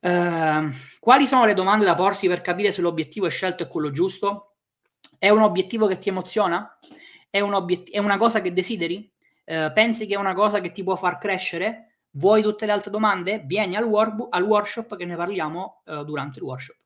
Uh, 0.00 0.70
quali 1.00 1.26
sono 1.26 1.44
le 1.44 1.54
domande 1.54 1.84
da 1.84 1.94
porsi 1.94 2.28
per 2.28 2.40
capire 2.40 2.70
se 2.70 2.82
l'obiettivo 2.82 3.26
è 3.26 3.30
scelto 3.30 3.62
è 3.62 3.68
quello 3.68 3.90
giusto? 3.90 4.56
È 5.18 5.28
un 5.28 5.42
obiettivo 5.42 5.86
che 5.86 5.98
ti 5.98 6.10
emoziona? 6.10 6.78
È, 7.30 7.40
un 7.40 7.54
obiet- 7.54 7.90
è 7.90 7.98
una 7.98 8.16
cosa 8.16 8.40
che 8.40 8.52
desideri? 8.52 9.10
Eh, 9.50 9.72
pensi 9.72 10.06
che 10.06 10.12
è 10.12 10.18
una 10.18 10.34
cosa 10.34 10.60
che 10.60 10.72
ti 10.72 10.82
può 10.82 10.94
far 10.94 11.16
crescere? 11.16 12.00
Vuoi 12.10 12.42
tutte 12.42 12.66
le 12.66 12.72
altre 12.72 12.90
domande? 12.90 13.44
Vieni 13.46 13.76
al, 13.76 13.84
work- 13.84 14.26
al 14.28 14.42
workshop 14.42 14.94
che 14.94 15.06
ne 15.06 15.16
parliamo 15.16 15.84
uh, 15.86 16.04
durante 16.04 16.38
il 16.38 16.44
workshop. 16.44 16.76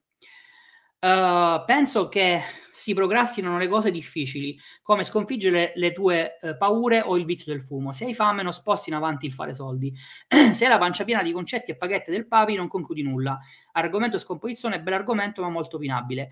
Uh, 1.00 1.64
penso 1.66 2.08
che 2.08 2.40
si 2.70 2.94
procrastinano 2.94 3.58
le 3.58 3.66
cose 3.66 3.90
difficili, 3.90 4.56
come 4.80 5.02
sconfiggere 5.02 5.72
le 5.74 5.90
tue 5.90 6.38
uh, 6.40 6.56
paure 6.56 7.00
o 7.00 7.16
il 7.16 7.24
vizio 7.24 7.50
del 7.52 7.62
fumo. 7.62 7.90
Se 7.90 8.04
hai 8.04 8.14
fame, 8.14 8.44
non 8.44 8.52
sposti 8.52 8.90
in 8.90 8.94
avanti 8.94 9.26
il 9.26 9.32
fare 9.32 9.56
soldi. 9.56 9.92
Se 10.52 10.64
hai 10.64 10.70
la 10.70 10.78
pancia 10.78 11.02
piena 11.02 11.24
di 11.24 11.32
concetti 11.32 11.72
e 11.72 11.76
paghette 11.76 12.12
del 12.12 12.28
papi, 12.28 12.54
non 12.54 12.68
concludi 12.68 13.02
nulla. 13.02 13.36
Argomento 13.72 14.18
scomposizione, 14.18 14.80
bel 14.80 14.94
argomento, 14.94 15.42
ma 15.42 15.48
molto 15.48 15.78
opinabile. 15.78 16.30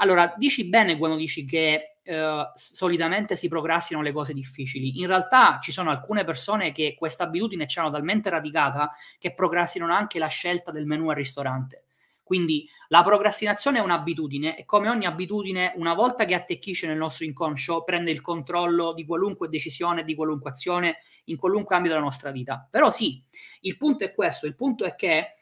Allora, 0.00 0.34
dici 0.36 0.68
bene 0.68 0.96
quando 0.96 1.16
dici 1.16 1.44
che 1.44 1.97
eh, 2.08 2.50
solitamente 2.54 3.36
si 3.36 3.48
procrastinano 3.48 4.06
le 4.06 4.12
cose 4.12 4.32
difficili. 4.32 4.98
In 5.00 5.06
realtà 5.06 5.58
ci 5.60 5.72
sono 5.72 5.90
alcune 5.90 6.24
persone 6.24 6.72
che 6.72 6.94
questa 6.96 7.24
abitudine 7.24 7.66
ci 7.66 7.78
hanno 7.78 7.90
talmente 7.90 8.30
radicata 8.30 8.92
che 9.18 9.34
procrastinano 9.34 9.92
anche 9.92 10.18
la 10.18 10.26
scelta 10.26 10.70
del 10.70 10.86
menù 10.86 11.10
al 11.10 11.16
ristorante. 11.16 11.84
Quindi 12.22 12.66
la 12.88 13.02
procrastinazione 13.02 13.78
è 13.78 13.82
un'abitudine 13.82 14.56
e 14.56 14.64
come 14.64 14.88
ogni 14.88 15.04
abitudine, 15.04 15.72
una 15.76 15.92
volta 15.92 16.24
che 16.24 16.34
attecchisce 16.34 16.86
nel 16.86 16.96
nostro 16.96 17.26
inconscio, 17.26 17.84
prende 17.84 18.10
il 18.10 18.22
controllo 18.22 18.94
di 18.94 19.04
qualunque 19.04 19.48
decisione, 19.48 20.04
di 20.04 20.14
qualunque 20.14 20.50
azione, 20.50 20.98
in 21.24 21.36
qualunque 21.36 21.74
ambito 21.74 21.94
della 21.94 22.06
nostra 22.06 22.30
vita. 22.30 22.66
Però 22.70 22.90
sì, 22.90 23.22
il 23.60 23.76
punto 23.76 24.04
è 24.04 24.14
questo, 24.14 24.46
il 24.46 24.54
punto 24.54 24.84
è 24.84 24.94
che 24.94 25.36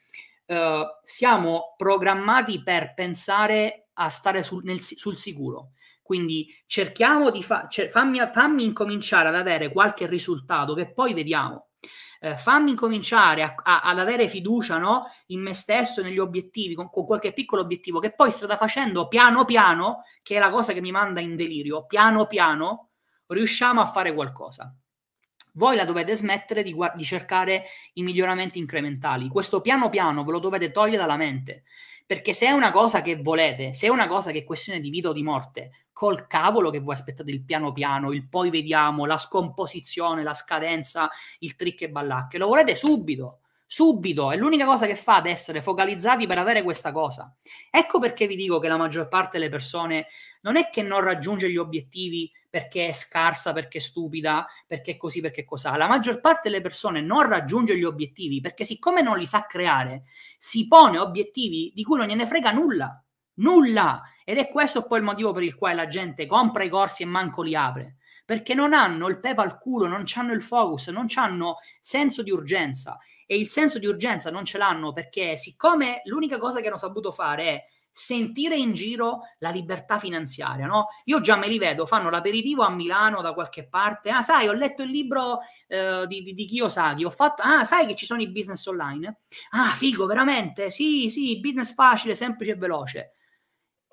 eh, 0.46 0.86
siamo 1.04 1.74
programmati 1.76 2.62
per 2.62 2.94
pensare 2.94 3.88
a 3.94 4.08
stare 4.08 4.42
sul, 4.42 4.62
nel, 4.64 4.80
sul 4.80 5.18
sicuro. 5.18 5.72
Quindi 6.06 6.46
cerchiamo 6.66 7.32
di 7.32 7.42
fare, 7.42 7.66
cioè, 7.68 7.88
fammi, 7.88 8.20
fammi, 8.32 8.62
incominciare 8.62 9.26
ad 9.26 9.34
avere 9.34 9.72
qualche 9.72 10.06
risultato 10.06 10.72
che 10.72 10.92
poi 10.92 11.14
vediamo. 11.14 11.70
Eh, 12.20 12.36
fammi 12.36 12.70
incominciare 12.70 13.42
a, 13.42 13.54
a, 13.60 13.80
ad 13.80 13.98
avere 13.98 14.28
fiducia 14.28 14.78
no? 14.78 15.06
in 15.26 15.40
me 15.40 15.52
stesso, 15.52 16.02
negli 16.02 16.20
obiettivi, 16.20 16.74
con, 16.74 16.88
con, 16.90 17.04
qualche 17.04 17.32
piccolo 17.32 17.62
obiettivo 17.62 17.98
che 17.98 18.14
poi 18.14 18.30
strada 18.30 18.56
facendo 18.56 19.08
piano 19.08 19.44
piano, 19.44 20.04
che 20.22 20.36
è 20.36 20.38
la 20.38 20.50
cosa 20.50 20.72
che 20.72 20.80
mi 20.80 20.92
manda 20.92 21.18
in 21.18 21.34
delirio, 21.34 21.86
piano 21.86 22.26
piano 22.26 22.90
riusciamo 23.26 23.80
a 23.80 23.86
fare 23.86 24.14
qualcosa. 24.14 24.72
Voi 25.54 25.74
la 25.74 25.84
dovete 25.84 26.14
smettere 26.14 26.62
di, 26.62 26.72
di 26.94 27.04
cercare 27.04 27.64
i 27.94 28.04
miglioramenti 28.04 28.60
incrementali. 28.60 29.26
Questo 29.26 29.60
piano 29.60 29.88
piano 29.88 30.22
ve 30.22 30.30
lo 30.30 30.38
dovete 30.38 30.70
togliere 30.70 30.98
dalla 30.98 31.16
mente 31.16 31.64
perché 32.06 32.32
se 32.32 32.46
è 32.46 32.52
una 32.52 32.70
cosa 32.70 33.02
che 33.02 33.16
volete, 33.16 33.74
se 33.74 33.88
è 33.88 33.90
una 33.90 34.06
cosa 34.06 34.30
che 34.30 34.38
è 34.38 34.44
questione 34.44 34.78
di 34.80 34.90
vita 34.90 35.08
o 35.08 35.12
di 35.12 35.24
morte, 35.24 35.85
col 35.96 36.26
cavolo 36.26 36.68
che 36.68 36.80
voi 36.80 36.92
aspettate 36.92 37.30
il 37.30 37.42
piano 37.42 37.72
piano, 37.72 38.12
il 38.12 38.28
poi 38.28 38.50
vediamo, 38.50 39.06
la 39.06 39.16
scomposizione, 39.16 40.22
la 40.22 40.34
scadenza, 40.34 41.08
il 41.38 41.56
trick 41.56 41.80
e 41.80 41.88
ballacche, 41.88 42.36
lo 42.36 42.48
volete 42.48 42.76
subito 42.76 43.38
subito. 43.66 44.30
È 44.30 44.36
l'unica 44.36 44.66
cosa 44.66 44.86
che 44.86 44.94
fa 44.94 45.16
ad 45.16 45.26
essere 45.26 45.62
focalizzati 45.62 46.26
per 46.26 46.38
avere 46.38 46.62
questa 46.62 46.92
cosa. 46.92 47.34
Ecco 47.70 47.98
perché 47.98 48.26
vi 48.26 48.36
dico 48.36 48.58
che 48.58 48.68
la 48.68 48.76
maggior 48.76 49.08
parte 49.08 49.38
delle 49.38 49.50
persone 49.50 50.06
non 50.42 50.56
è 50.56 50.68
che 50.68 50.82
non 50.82 51.00
raggiunge 51.00 51.50
gli 51.50 51.56
obiettivi 51.56 52.30
perché 52.48 52.88
è 52.88 52.92
scarsa, 52.92 53.52
perché 53.52 53.78
è 53.78 53.80
stupida, 53.80 54.46
perché 54.66 54.92
è 54.92 54.96
così, 54.98 55.22
perché 55.22 55.40
è 55.40 55.44
cos'ha. 55.44 55.76
La 55.76 55.88
maggior 55.88 56.20
parte 56.20 56.50
delle 56.50 56.60
persone 56.60 57.00
non 57.00 57.26
raggiunge 57.26 57.76
gli 57.76 57.84
obiettivi 57.84 58.40
perché 58.40 58.64
siccome 58.64 59.00
non 59.00 59.18
li 59.18 59.26
sa 59.26 59.46
creare, 59.46 60.04
si 60.38 60.68
pone 60.68 60.98
obiettivi 60.98 61.72
di 61.74 61.82
cui 61.82 61.96
non 61.96 62.06
gliene 62.06 62.26
frega 62.26 62.52
nulla. 62.52 63.00
Nulla! 63.36 64.02
Ed 64.24 64.38
è 64.38 64.48
questo 64.48 64.86
poi 64.86 64.98
il 64.98 65.04
motivo 65.04 65.32
per 65.32 65.42
il 65.42 65.56
quale 65.56 65.74
la 65.74 65.86
gente 65.86 66.26
compra 66.26 66.64
i 66.64 66.68
corsi 66.68 67.02
e 67.02 67.06
manco 67.06 67.42
li 67.42 67.54
apre 67.54 67.96
perché 68.26 68.54
non 68.54 68.72
hanno 68.72 69.06
il 69.06 69.20
pepe 69.20 69.40
al 69.40 69.56
culo, 69.56 69.86
non 69.86 70.04
hanno 70.16 70.32
il 70.32 70.42
focus, 70.42 70.88
non 70.88 71.06
hanno 71.14 71.58
senso 71.80 72.22
di 72.24 72.32
urgenza 72.32 72.98
e 73.24 73.38
il 73.38 73.48
senso 73.48 73.78
di 73.78 73.86
urgenza 73.86 74.30
non 74.32 74.44
ce 74.44 74.58
l'hanno 74.58 74.92
perché 74.92 75.36
siccome 75.36 76.02
l'unica 76.06 76.36
cosa 76.36 76.60
che 76.60 76.66
hanno 76.66 76.76
saputo 76.76 77.12
fare 77.12 77.44
è 77.44 77.64
sentire 77.98 78.56
in 78.56 78.74
giro 78.74 79.20
la 79.38 79.48
libertà 79.48 79.98
finanziaria, 79.98 80.66
no? 80.66 80.88
Io 81.06 81.20
già 81.20 81.36
me 81.36 81.46
li 81.46 81.56
vedo, 81.56 81.86
fanno 81.86 82.10
l'aperitivo 82.10 82.62
a 82.62 82.68
Milano 82.68 83.22
da 83.22 83.32
qualche 83.32 83.66
parte. 83.66 84.10
Ah, 84.10 84.20
sai, 84.20 84.48
ho 84.48 84.52
letto 84.52 84.82
il 84.82 84.90
libro 84.90 85.38
eh, 85.66 86.04
di, 86.06 86.22
di, 86.22 86.34
di 86.34 86.44
Kiyosaki, 86.44 87.04
ho 87.04 87.10
fatto... 87.10 87.40
Ah, 87.42 87.64
sai 87.64 87.86
che 87.86 87.94
ci 87.94 88.04
sono 88.04 88.20
i 88.20 88.28
business 88.28 88.66
online? 88.66 89.20
Ah, 89.52 89.70
figo, 89.70 90.04
veramente? 90.04 90.70
Sì, 90.70 91.08
sì, 91.08 91.40
business 91.40 91.72
facile, 91.72 92.14
semplice 92.14 92.50
e 92.52 92.56
veloce. 92.56 93.15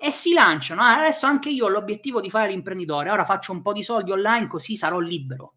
E 0.06 0.12
si 0.12 0.34
lanciano. 0.34 0.82
Ah, 0.82 0.98
adesso 0.98 1.28
anche 1.28 1.50
io 1.50 1.64
ho 1.64 1.70
l'obiettivo 1.70 2.20
di 2.20 2.30
fare 2.30 2.50
l'imprenditore, 2.50 3.10
ora 3.10 3.24
faccio 3.24 3.54
un 3.54 3.62
po' 3.62 3.72
di 3.72 3.82
soldi 3.82 4.12
online 4.12 4.48
così 4.48 4.76
sarò 4.76 5.00
libero. 5.00 5.54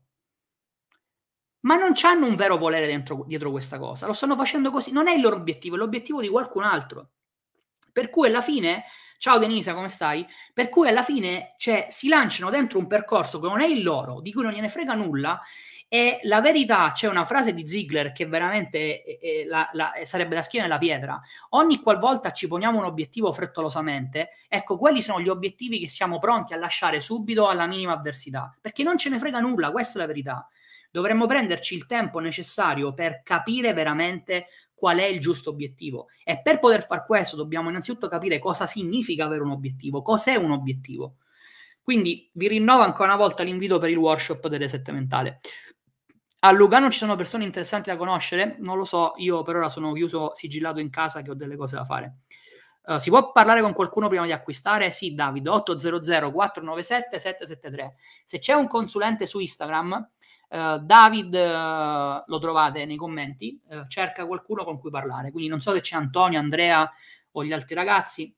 Ma 1.62 1.74
non 1.74 1.94
hanno 2.00 2.26
un 2.26 2.36
vero 2.36 2.56
volere 2.56 2.86
dentro, 2.86 3.24
dietro 3.26 3.50
questa 3.50 3.76
cosa, 3.76 4.06
lo 4.06 4.12
stanno 4.12 4.36
facendo 4.36 4.70
così, 4.70 4.92
non 4.92 5.08
è 5.08 5.14
il 5.14 5.20
loro 5.20 5.34
obiettivo, 5.34 5.74
è 5.74 5.78
l'obiettivo 5.78 6.20
di 6.20 6.28
qualcun 6.28 6.62
altro. 6.62 7.10
Per 7.92 8.08
cui 8.08 8.28
alla 8.28 8.40
fine, 8.40 8.84
ciao 9.18 9.38
Denisa, 9.38 9.74
come 9.74 9.88
stai? 9.88 10.24
Per 10.54 10.68
cui 10.68 10.86
alla 10.86 11.02
fine 11.02 11.56
cioè, 11.56 11.88
si 11.90 12.06
lanciano 12.06 12.48
dentro 12.48 12.78
un 12.78 12.86
percorso 12.86 13.40
che 13.40 13.48
non 13.48 13.60
è 13.60 13.66
il 13.66 13.82
loro, 13.82 14.20
di 14.20 14.32
cui 14.32 14.44
non 14.44 14.52
gliene 14.52 14.68
frega 14.68 14.94
nulla. 14.94 15.42
E 15.88 16.18
la 16.24 16.40
verità, 16.40 16.90
c'è 16.92 17.08
una 17.08 17.24
frase 17.24 17.54
di 17.54 17.66
Ziegler 17.66 18.10
che 18.10 18.26
veramente 18.26 19.02
è, 19.02 19.18
è, 19.20 19.44
la, 19.44 19.70
la, 19.72 19.92
sarebbe 20.02 20.34
da 20.34 20.42
schiena 20.42 20.66
nella 20.66 20.78
pietra. 20.78 21.20
Ogni 21.50 21.80
qualvolta 21.80 22.32
ci 22.32 22.48
poniamo 22.48 22.78
un 22.78 22.84
obiettivo 22.84 23.32
frettolosamente, 23.32 24.30
ecco, 24.48 24.78
quelli 24.78 25.00
sono 25.00 25.20
gli 25.20 25.28
obiettivi 25.28 25.78
che 25.78 25.88
siamo 25.88 26.18
pronti 26.18 26.54
a 26.54 26.56
lasciare 26.56 27.00
subito 27.00 27.46
alla 27.46 27.66
minima 27.66 27.92
avversità, 27.92 28.52
perché 28.60 28.82
non 28.82 28.98
ce 28.98 29.10
ne 29.10 29.18
frega 29.18 29.38
nulla, 29.38 29.70
questa 29.70 29.98
è 29.98 30.00
la 30.00 30.08
verità. 30.08 30.48
Dovremmo 30.90 31.26
prenderci 31.26 31.76
il 31.76 31.86
tempo 31.86 32.18
necessario 32.18 32.92
per 32.92 33.22
capire 33.22 33.72
veramente 33.72 34.46
qual 34.74 34.98
è 34.98 35.04
il 35.04 35.20
giusto 35.20 35.50
obiettivo. 35.50 36.08
E 36.24 36.40
per 36.40 36.58
poter 36.58 36.84
far 36.84 37.04
questo 37.06 37.36
dobbiamo 37.36 37.68
innanzitutto 37.68 38.08
capire 38.08 38.38
cosa 38.38 38.66
significa 38.66 39.24
avere 39.24 39.42
un 39.42 39.50
obiettivo, 39.50 40.02
cos'è 40.02 40.34
un 40.34 40.50
obiettivo. 40.50 41.16
Quindi 41.80 42.28
vi 42.32 42.48
rinnovo 42.48 42.82
ancora 42.82 43.14
una 43.14 43.22
volta 43.22 43.44
l'invito 43.44 43.78
per 43.78 43.90
il 43.90 43.96
workshop 43.96 44.48
delle 44.48 44.68
sette 44.68 44.90
mentale. 44.90 45.40
A 46.46 46.52
Lugano 46.52 46.90
ci 46.92 46.98
sono 46.98 47.16
persone 47.16 47.42
interessanti 47.42 47.90
da 47.90 47.96
conoscere? 47.96 48.54
Non 48.60 48.76
lo 48.76 48.84
so, 48.84 49.14
io 49.16 49.42
per 49.42 49.56
ora 49.56 49.68
sono 49.68 49.92
chiuso 49.92 50.32
sigillato 50.32 50.78
in 50.78 50.90
casa 50.90 51.20
che 51.20 51.30
ho 51.30 51.34
delle 51.34 51.56
cose 51.56 51.74
da 51.74 51.84
fare. 51.84 52.18
Uh, 52.84 52.98
si 52.98 53.10
può 53.10 53.32
parlare 53.32 53.60
con 53.62 53.72
qualcuno 53.72 54.06
prima 54.06 54.24
di 54.26 54.30
acquistare? 54.30 54.92
Sì, 54.92 55.12
Davide, 55.12 55.50
800 55.50 56.30
497 56.30 57.18
773. 57.18 57.96
Se 58.22 58.38
c'è 58.38 58.52
un 58.52 58.68
consulente 58.68 59.26
su 59.26 59.40
Instagram, 59.40 60.10
Uh, 60.48 60.78
David 60.78 61.34
uh, 61.34 62.22
lo 62.24 62.38
trovate 62.38 62.84
nei 62.84 62.94
commenti, 62.94 63.60
cerca 63.88 64.24
qualcuno 64.26 64.62
con 64.62 64.78
cui 64.78 64.90
parlare. 64.90 65.32
Quindi 65.32 65.50
non 65.50 65.58
so 65.58 65.72
se 65.72 65.80
c'è 65.80 65.96
Antonio, 65.96 66.38
Andrea 66.38 66.88
o 67.32 67.44
gli 67.44 67.52
altri 67.52 67.74
ragazzi, 67.74 68.32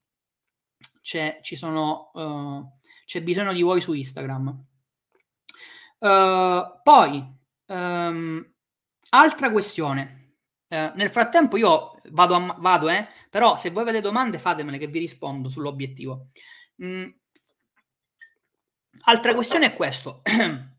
c'è, 1.02 1.40
sono, 1.42 2.72
c'è 3.04 3.22
bisogno 3.22 3.52
di 3.52 3.60
voi 3.60 3.82
su 3.82 3.92
Instagram. 3.92 4.64
poi, 5.98 7.37
um, 7.68 8.52
altra 9.10 9.50
questione. 9.50 10.16
nel 10.68 11.10
frattempo 11.10 11.56
io 11.56 11.98
vado, 12.10 12.34
a, 12.34 12.56
vado 12.58 12.90
eh, 12.90 13.08
però 13.30 13.56
se 13.56 13.70
voi 13.70 13.82
avete 13.82 14.02
domande 14.02 14.38
fatemele 14.38 14.76
che 14.76 14.86
vi 14.86 14.98
rispondo 14.98 15.48
sull'obiettivo. 15.48 16.28
Mm. 16.82 17.08
Altra 19.04 19.34
questione 19.34 19.66
è 19.66 19.74
questo. 19.74 20.22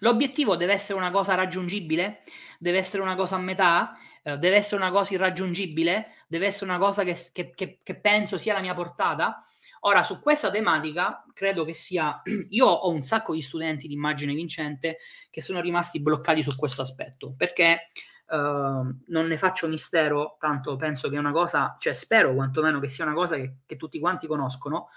L'obiettivo 0.00 0.56
deve 0.56 0.72
essere 0.72 0.98
una 0.98 1.10
cosa 1.10 1.34
raggiungibile? 1.34 2.22
Deve 2.58 2.78
essere 2.78 3.02
una 3.02 3.14
cosa 3.14 3.36
a 3.36 3.38
metà? 3.38 3.96
Eh, 4.22 4.38
deve 4.38 4.56
essere 4.56 4.80
una 4.80 4.90
cosa 4.90 5.14
irraggiungibile? 5.14 6.24
Deve 6.26 6.46
essere 6.46 6.70
una 6.70 6.78
cosa 6.78 7.04
che, 7.04 7.16
che, 7.32 7.50
che, 7.54 7.80
che 7.82 8.00
penso 8.00 8.38
sia 8.38 8.54
la 8.54 8.60
mia 8.60 8.74
portata? 8.74 9.44
Ora, 9.80 10.02
su 10.02 10.20
questa 10.20 10.50
tematica, 10.50 11.24
credo 11.32 11.64
che 11.64 11.74
sia. 11.74 12.20
Io 12.50 12.66
ho 12.66 12.90
un 12.90 13.02
sacco 13.02 13.32
di 13.32 13.40
studenti 13.40 13.86
di 13.86 13.94
immagine 13.94 14.34
vincente 14.34 14.98
che 15.30 15.40
sono 15.40 15.60
rimasti 15.60 16.00
bloccati 16.00 16.42
su 16.42 16.54
questo 16.56 16.82
aspetto 16.82 17.34
perché 17.36 17.90
uh, 18.28 18.36
non 18.36 19.26
ne 19.26 19.38
faccio 19.38 19.68
mistero, 19.68 20.36
tanto 20.38 20.76
penso 20.76 21.08
che 21.08 21.16
è 21.16 21.18
una 21.18 21.32
cosa, 21.32 21.76
cioè 21.78 21.94
spero 21.94 22.34
quantomeno 22.34 22.78
che 22.78 22.88
sia 22.88 23.04
una 23.04 23.14
cosa 23.14 23.36
che, 23.36 23.58
che 23.64 23.76
tutti 23.76 23.98
quanti 23.98 24.26
conoscono. 24.26 24.88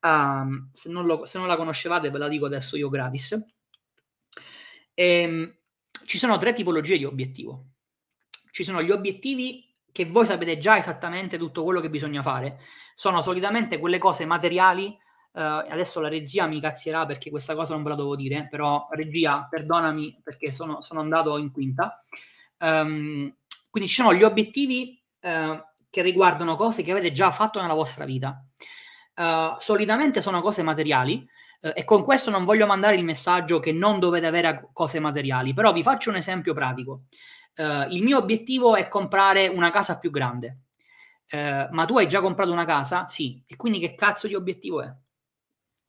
Uh, 0.00 0.68
se, 0.72 0.90
non 0.90 1.06
lo, 1.06 1.24
se 1.24 1.38
non 1.38 1.46
la 1.46 1.56
conoscevate, 1.56 2.10
ve 2.10 2.18
la 2.18 2.28
dico 2.28 2.46
adesso 2.46 2.76
io 2.76 2.90
gratis. 2.90 3.32
E, 4.92 5.04
ehm, 5.04 5.56
ci 6.04 6.18
sono 6.18 6.36
tre 6.36 6.52
tipologie 6.52 6.98
di 6.98 7.04
obiettivo. 7.04 7.70
Ci 8.50 8.64
sono 8.64 8.82
gli 8.82 8.90
obiettivi 8.90 9.65
che 9.96 10.04
voi 10.04 10.26
sapete 10.26 10.58
già 10.58 10.76
esattamente 10.76 11.38
tutto 11.38 11.64
quello 11.64 11.80
che 11.80 11.88
bisogna 11.88 12.20
fare. 12.20 12.60
Sono 12.94 13.22
solitamente 13.22 13.78
quelle 13.78 13.96
cose 13.96 14.26
materiali. 14.26 14.94
Uh, 15.32 15.40
adesso 15.40 16.00
la 16.00 16.08
regia 16.08 16.46
mi 16.46 16.60
cazzierà 16.60 17.06
perché 17.06 17.30
questa 17.30 17.54
cosa 17.54 17.72
non 17.72 17.82
ve 17.82 17.88
la 17.90 17.94
devo 17.96 18.14
dire, 18.14 18.46
però 18.50 18.88
regia, 18.90 19.46
perdonami 19.48 20.20
perché 20.22 20.54
sono, 20.54 20.82
sono 20.82 21.00
andato 21.00 21.38
in 21.38 21.50
quinta. 21.50 21.98
Um, 22.58 23.34
quindi 23.70 23.88
ci 23.88 23.96
sono 23.96 24.12
gli 24.12 24.22
obiettivi 24.22 25.02
uh, 25.22 25.58
che 25.88 26.02
riguardano 26.02 26.56
cose 26.56 26.82
che 26.82 26.90
avete 26.90 27.10
già 27.12 27.30
fatto 27.30 27.58
nella 27.58 27.72
vostra 27.72 28.04
vita. 28.04 28.44
Uh, 29.14 29.56
solitamente 29.58 30.20
sono 30.20 30.42
cose 30.42 30.62
materiali, 30.62 31.26
eh, 31.62 31.72
e 31.74 31.84
con 31.84 32.02
questo 32.02 32.28
non 32.28 32.44
voglio 32.44 32.66
mandare 32.66 32.96
il 32.96 33.04
messaggio 33.04 33.60
che 33.60 33.72
non 33.72 33.98
dovete 33.98 34.26
avere 34.26 34.68
cose 34.74 35.00
materiali, 35.00 35.54
però 35.54 35.72
vi 35.72 35.82
faccio 35.82 36.10
un 36.10 36.16
esempio 36.16 36.52
pratico. 36.52 37.04
Uh, 37.56 37.90
il 37.90 38.02
mio 38.02 38.18
obiettivo 38.18 38.76
è 38.76 38.88
comprare 38.88 39.48
una 39.48 39.70
casa 39.70 39.98
più 39.98 40.10
grande. 40.10 40.64
Uh, 41.30 41.66
ma 41.70 41.84
tu 41.86 41.96
hai 41.98 42.06
già 42.06 42.20
comprato 42.20 42.52
una 42.52 42.64
casa? 42.64 43.08
Sì. 43.08 43.42
E 43.46 43.56
quindi 43.56 43.78
che 43.78 43.94
cazzo 43.94 44.26
di 44.26 44.34
obiettivo 44.34 44.82
è? 44.82 44.92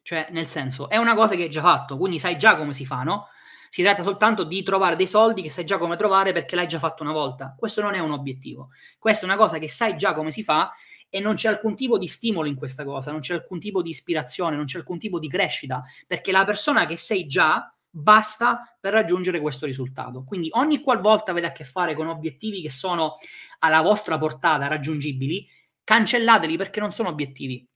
Cioè, 0.02 0.30
nel 0.32 0.48
senso, 0.48 0.88
è 0.88 0.96
una 0.96 1.14
cosa 1.14 1.36
che 1.36 1.44
hai 1.44 1.50
già 1.50 1.62
fatto, 1.62 1.98
quindi 1.98 2.18
sai 2.18 2.38
già 2.38 2.56
come 2.56 2.72
si 2.72 2.86
fa, 2.86 3.04
no? 3.04 3.28
Si 3.70 3.84
tratta 3.84 4.04
soltanto 4.04 4.46
di 4.46 4.64
trovare 4.64 4.96
dei 4.96 5.06
soldi 5.06 5.42
che 5.42 5.50
sai 5.50 5.66
già 5.66 5.78
come 5.78 5.98
trovare 5.98 6.32
perché 6.32 6.56
l'hai 6.56 6.68
già 6.68 6.80
fatto 6.80 7.04
una 7.04 7.12
volta. 7.12 7.54
Questo 7.58 7.82
non 7.82 7.94
è 7.94 8.00
un 8.00 8.12
obiettivo. 8.12 8.70
Questa 8.98 9.26
è 9.26 9.30
una 9.30 9.36
cosa 9.36 9.58
che 9.58 9.68
sai 9.68 9.98
già 9.98 10.14
come 10.14 10.32
si 10.32 10.44
fa 10.44 10.72
e 11.10 11.20
non 11.20 11.36
c'è 11.36 11.50
alcun 11.50 11.76
tipo 11.76 11.98
di 11.98 12.08
stimolo 12.08 12.48
in 12.48 12.56
questa 12.56 12.86
cosa, 12.86 13.12
non 13.12 13.20
c'è 13.20 13.34
alcun 13.34 13.60
tipo 13.60 13.82
di 13.82 13.90
ispirazione, 13.90 14.56
non 14.56 14.66
c'è 14.66 14.78
alcun 14.78 14.98
tipo 14.98 15.20
di 15.20 15.28
crescita, 15.28 15.84
perché 16.06 16.32
la 16.32 16.46
persona 16.46 16.86
che 16.86 16.96
sei 16.96 17.26
già 17.26 17.74
basta 17.98 18.78
per 18.80 18.94
raggiungere 18.94 19.42
questo 19.42 19.66
risultato. 19.66 20.24
Quindi 20.24 20.50
ogni 20.54 20.82
qualvolta 20.82 21.32
avete 21.32 21.48
a 21.48 21.52
che 21.52 21.64
fare 21.64 21.96
con 21.96 22.08
obiettivi 22.08 22.62
che 22.62 22.70
sono 22.70 23.16
alla 23.60 23.82
vostra 23.82 24.18
portata 24.18 24.68
raggiungibili, 24.68 25.48
cancellateli 25.84 26.58
perché 26.58 26.80
non 26.80 26.92
sono 26.92 27.10
obiettivi, 27.10 27.67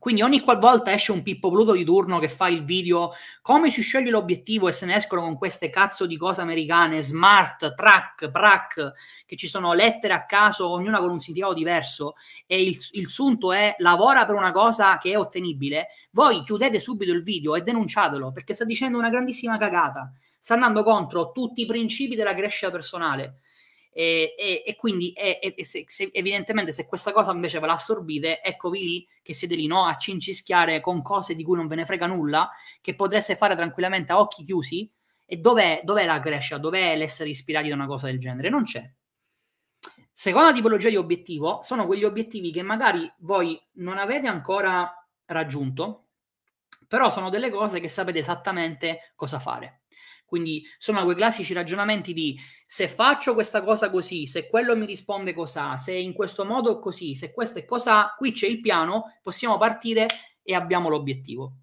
quindi 0.00 0.22
ogni 0.22 0.40
qualvolta 0.40 0.92
esce 0.92 1.12
un 1.12 1.22
Pippo 1.22 1.50
Pluto 1.50 1.72
di 1.72 1.84
turno 1.84 2.18
che 2.18 2.28
fa 2.28 2.48
il 2.48 2.64
video 2.64 3.12
come 3.42 3.70
si 3.70 3.82
sceglie 3.82 4.08
l'obiettivo 4.08 4.66
e 4.66 4.72
se 4.72 4.86
ne 4.86 4.94
escono 4.96 5.20
con 5.20 5.36
queste 5.36 5.68
cazzo 5.68 6.06
di 6.06 6.16
cose 6.16 6.40
americane, 6.40 7.02
smart, 7.02 7.74
track, 7.74 8.30
prac, 8.30 8.94
che 9.26 9.36
ci 9.36 9.46
sono 9.46 9.74
lettere 9.74 10.14
a 10.14 10.24
caso, 10.24 10.70
ognuna 10.70 11.00
con 11.00 11.10
un 11.10 11.20
significato 11.20 11.52
diverso 11.52 12.14
e 12.46 12.62
il, 12.62 12.78
il 12.92 13.10
sunto 13.10 13.52
è 13.52 13.74
lavora 13.78 14.24
per 14.24 14.34
una 14.34 14.52
cosa 14.52 14.96
che 14.96 15.10
è 15.10 15.18
ottenibile, 15.18 15.88
voi 16.12 16.42
chiudete 16.42 16.80
subito 16.80 17.12
il 17.12 17.22
video 17.22 17.54
e 17.54 17.60
denunciatelo 17.60 18.32
perché 18.32 18.54
sta 18.54 18.64
dicendo 18.64 18.96
una 18.96 19.10
grandissima 19.10 19.58
cagata. 19.58 20.10
Sta 20.38 20.54
andando 20.54 20.82
contro 20.82 21.30
tutti 21.32 21.60
i 21.60 21.66
principi 21.66 22.16
della 22.16 22.34
crescita 22.34 22.70
personale 22.70 23.40
e, 23.92 24.34
e, 24.38 24.62
e 24.64 24.76
quindi 24.76 25.12
e, 25.12 25.54
se, 25.64 25.84
se, 25.88 26.10
evidentemente 26.12 26.72
se 26.72 26.86
questa 26.86 27.12
cosa 27.12 27.32
invece 27.32 27.58
ve 27.58 27.66
la 27.66 27.72
assorbite, 27.72 28.42
eccovi 28.42 28.80
lì 28.80 29.08
che 29.22 29.34
siete 29.34 29.54
lì 29.54 29.66
no, 29.66 29.84
a 29.84 29.96
cincischiare 29.96 30.80
con 30.80 31.02
cose 31.02 31.34
di 31.34 31.42
cui 31.42 31.56
non 31.56 31.66
ve 31.66 31.76
ne 31.76 31.84
frega 31.84 32.06
nulla, 32.06 32.48
che 32.80 32.94
potreste 32.94 33.36
fare 33.36 33.56
tranquillamente 33.56 34.12
a 34.12 34.20
occhi 34.20 34.44
chiusi. 34.44 34.90
E 35.26 35.36
dov'è, 35.36 35.82
dov'è 35.84 36.04
la 36.06 36.18
crescita? 36.18 36.58
Dov'è 36.58 36.96
l'essere 36.96 37.30
ispirati 37.30 37.68
da 37.68 37.74
una 37.74 37.86
cosa 37.86 38.06
del 38.06 38.18
genere? 38.18 38.48
Non 38.48 38.64
c'è. 38.64 38.90
Seconda 40.12 40.52
tipologia 40.52 40.88
di 40.88 40.96
obiettivo 40.96 41.60
sono 41.62 41.86
quegli 41.86 42.04
obiettivi 42.04 42.50
che 42.50 42.62
magari 42.62 43.10
voi 43.20 43.60
non 43.74 43.96
avete 43.96 44.26
ancora 44.26 44.92
raggiunto, 45.26 46.08
però 46.86 47.08
sono 47.08 47.30
delle 47.30 47.48
cose 47.48 47.80
che 47.80 47.88
sapete 47.88 48.18
esattamente 48.18 49.12
cosa 49.14 49.38
fare. 49.38 49.79
Quindi 50.30 50.62
sono 50.78 51.02
quei 51.02 51.16
classici 51.16 51.52
ragionamenti 51.54 52.12
di 52.12 52.38
se 52.64 52.86
faccio 52.86 53.34
questa 53.34 53.64
cosa 53.64 53.90
così, 53.90 54.28
se 54.28 54.48
quello 54.48 54.76
mi 54.76 54.86
risponde 54.86 55.34
cos'ha, 55.34 55.76
se 55.76 55.92
in 55.92 56.12
questo 56.12 56.44
modo 56.44 56.78
così, 56.78 57.16
se 57.16 57.32
questo 57.32 57.58
è 57.58 57.64
cos'ha, 57.64 58.14
qui 58.16 58.30
c'è 58.30 58.46
il 58.46 58.60
piano, 58.60 59.18
possiamo 59.22 59.58
partire 59.58 60.06
e 60.40 60.54
abbiamo 60.54 60.88
l'obiettivo. 60.88 61.56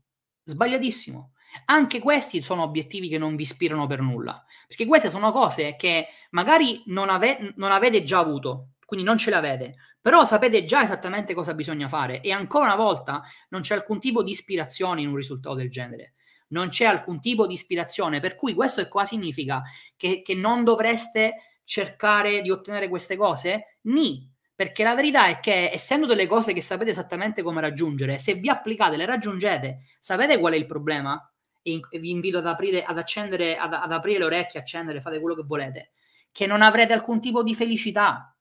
Sbagliatissimo. 0.44 1.32
Anche 1.68 2.00
questi 2.00 2.42
sono 2.42 2.64
obiettivi 2.64 3.08
che 3.08 3.18
non 3.18 3.38
vi 3.38 3.44
ispirano 3.44 3.88
per 3.88 4.02
nulla, 4.02 4.44
perché 4.68 4.86
queste 4.86 5.10
sono 5.10 5.32
cose 5.32 5.78
che 5.78 6.08
magari 6.32 6.84
non, 6.88 7.10
ave- 7.10 7.54
non 7.56 7.72
avete 7.72 8.04
già 8.04 8.20
avuto, 8.20 8.72
quindi 8.84 9.06
non 9.06 9.18
ce 9.18 9.30
le 9.30 9.38
avete, 9.38 9.76
però 10.02 10.26
sapete 10.26 10.66
già 10.66 10.84
esattamente 10.84 11.34
cosa 11.34 11.54
bisogna 11.54 11.88
fare 11.88 12.20
e 12.20 12.34
ancora 12.34 12.66
una 12.66 12.76
volta 12.76 13.24
non 13.48 13.62
c'è 13.62 13.76
alcun 13.76 14.02
tipo 14.02 14.24
di 14.24 14.32
ispirazione 14.32 15.00
in 15.00 15.08
un 15.08 15.16
risultato 15.16 15.56
del 15.56 15.72
genere. 15.72 16.16
Non 16.50 16.70
c'è 16.70 16.86
alcun 16.86 17.20
tipo 17.20 17.48
di 17.48 17.54
ispirazione, 17.54 18.20
per 18.20 18.36
cui 18.36 18.54
questo 18.54 18.86
qua 18.88 19.06
significa 19.06 19.64
che, 19.96 20.22
che 20.22 20.36
non 20.36 20.64
dovreste 20.64 21.60
cercare 21.64 22.42
di 22.42 22.50
ottenere 22.50 22.88
queste 22.88 23.16
cose? 23.18 23.78
Ni, 23.82 24.30
perché 24.56 24.84
la 24.84 24.96
verità 24.96 25.28
è 25.28 25.40
che 25.40 25.70
essendo 25.72 26.06
delle 26.08 26.26
cose 26.26 26.54
che 26.54 26.62
sapete 26.62 26.90
esattamente 26.90 27.44
come 27.44 27.62
raggiungere, 27.62 28.18
se 28.18 28.36
vi 28.36 28.50
applicate 28.50 28.98
le 28.98 29.06
raggiungete, 29.06 29.80
sapete 30.00 30.40
qual 30.40 30.54
è 30.54 30.56
il 30.58 30.66
problema? 30.66 31.32
E 31.62 32.00
vi 32.00 32.10
invito 32.10 32.38
ad 32.38 32.48
aprire, 32.48 32.84
ad 32.84 32.98
accendere, 32.98 33.58
ad, 33.58 33.74
ad 33.74 33.92
aprire 33.92 34.20
le 34.20 34.26
orecchie, 34.26 34.60
accendere, 34.60 35.02
fate 35.02 35.20
quello 35.20 35.36
che 35.36 35.44
volete, 35.46 35.92
che 36.32 36.46
non 36.46 36.62
avrete 36.62 36.94
alcun 36.94 37.20
tipo 37.20 37.44
di 37.44 37.54
felicità, 37.54 38.34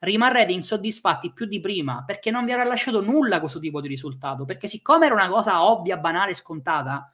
rimarrete 0.00 0.52
insoddisfatti 0.52 1.32
più 1.32 1.46
di 1.46 1.60
prima 1.60 2.02
perché 2.04 2.30
non 2.30 2.44
vi 2.44 2.52
avrà 2.52 2.64
lasciato 2.64 3.00
nulla 3.00 3.38
questo 3.38 3.60
tipo 3.60 3.80
di 3.80 3.88
risultato. 3.88 4.44
Perché, 4.44 4.66
siccome 4.66 5.06
era 5.06 5.14
una 5.14 5.28
cosa 5.28 5.64
ovvia, 5.64 5.96
banale, 5.96 6.34
scontata, 6.34 7.10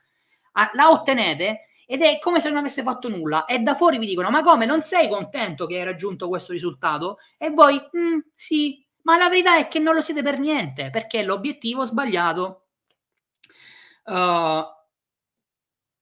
la 0.72 0.90
ottenete 0.90 1.68
ed 1.86 2.02
è 2.02 2.18
come 2.18 2.40
se 2.40 2.48
non 2.48 2.58
aveste 2.58 2.82
fatto 2.82 3.08
nulla. 3.08 3.44
E 3.44 3.58
da 3.60 3.74
fuori 3.74 3.98
vi 3.98 4.06
dicono: 4.06 4.30
Ma 4.30 4.42
come 4.42 4.66
non 4.66 4.82
sei 4.82 5.08
contento 5.08 5.66
che 5.66 5.78
hai 5.78 5.84
raggiunto 5.84 6.28
questo 6.28 6.52
risultato? 6.52 7.18
E 7.38 7.50
voi, 7.50 7.76
mm, 7.76 8.18
sì, 8.34 8.84
ma 9.02 9.16
la 9.16 9.28
verità 9.28 9.56
è 9.56 9.68
che 9.68 9.78
non 9.78 9.94
lo 9.94 10.02
siete 10.02 10.22
per 10.22 10.38
niente 10.38 10.90
perché 10.90 11.22
l'obiettivo 11.22 11.84
sbagliato. 11.84 12.66
Uh, 14.04 14.64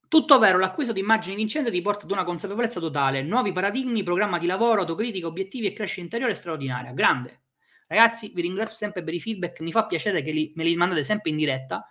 tutto 0.09 0.39
vero, 0.39 0.59
l'acquisto 0.59 0.93
di 0.93 1.01
immagini 1.01 1.37
vincenti 1.37 1.71
ti 1.71 1.83
porta 1.83 2.05
ad 2.05 2.11
una 2.11 2.25
consapevolezza 2.25 2.81
totale, 2.81 3.23
nuovi 3.23 3.53
paradigmi, 3.53 4.03
programma 4.03 4.39
di 4.39 4.47
lavoro, 4.47 4.81
autocritica, 4.81 5.27
obiettivi 5.27 5.67
e 5.67 5.73
crescita 5.73 6.03
interiore 6.03 6.35
straordinaria. 6.35 6.93
Grande. 6.93 7.43
Ragazzi, 7.89 8.33
vi 8.35 8.43
ringrazio 8.43 8.77
sempre 8.77 9.05
per 9.05 9.15
i 9.15 9.21
feedback, 9.21 9.61
mi 9.61 9.71
fa 9.71 9.87
piacere 9.87 10.23
che 10.23 10.33
li, 10.33 10.53
me 10.57 10.65
li 10.65 10.77
mandate 10.77 11.05
sempre 11.05 11.31
in 11.31 11.37
diretta. 11.37 11.87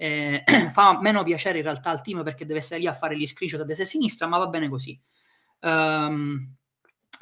Eh, 0.00 0.44
fa 0.72 1.00
meno 1.00 1.24
piacere 1.24 1.58
in 1.58 1.64
realtà 1.64 1.90
al 1.90 2.02
team 2.02 2.22
perché 2.22 2.46
deve 2.46 2.60
stare 2.60 2.80
lì 2.80 2.86
a 2.86 2.92
fare 2.92 3.16
gli 3.16 3.26
screenshot 3.26 3.60
a 3.60 3.64
destra 3.64 3.84
e 3.84 3.86
a 3.88 3.90
sinistra, 3.90 4.26
ma 4.28 4.38
va 4.38 4.46
bene 4.46 4.68
così. 4.68 4.98
Um, 5.60 6.54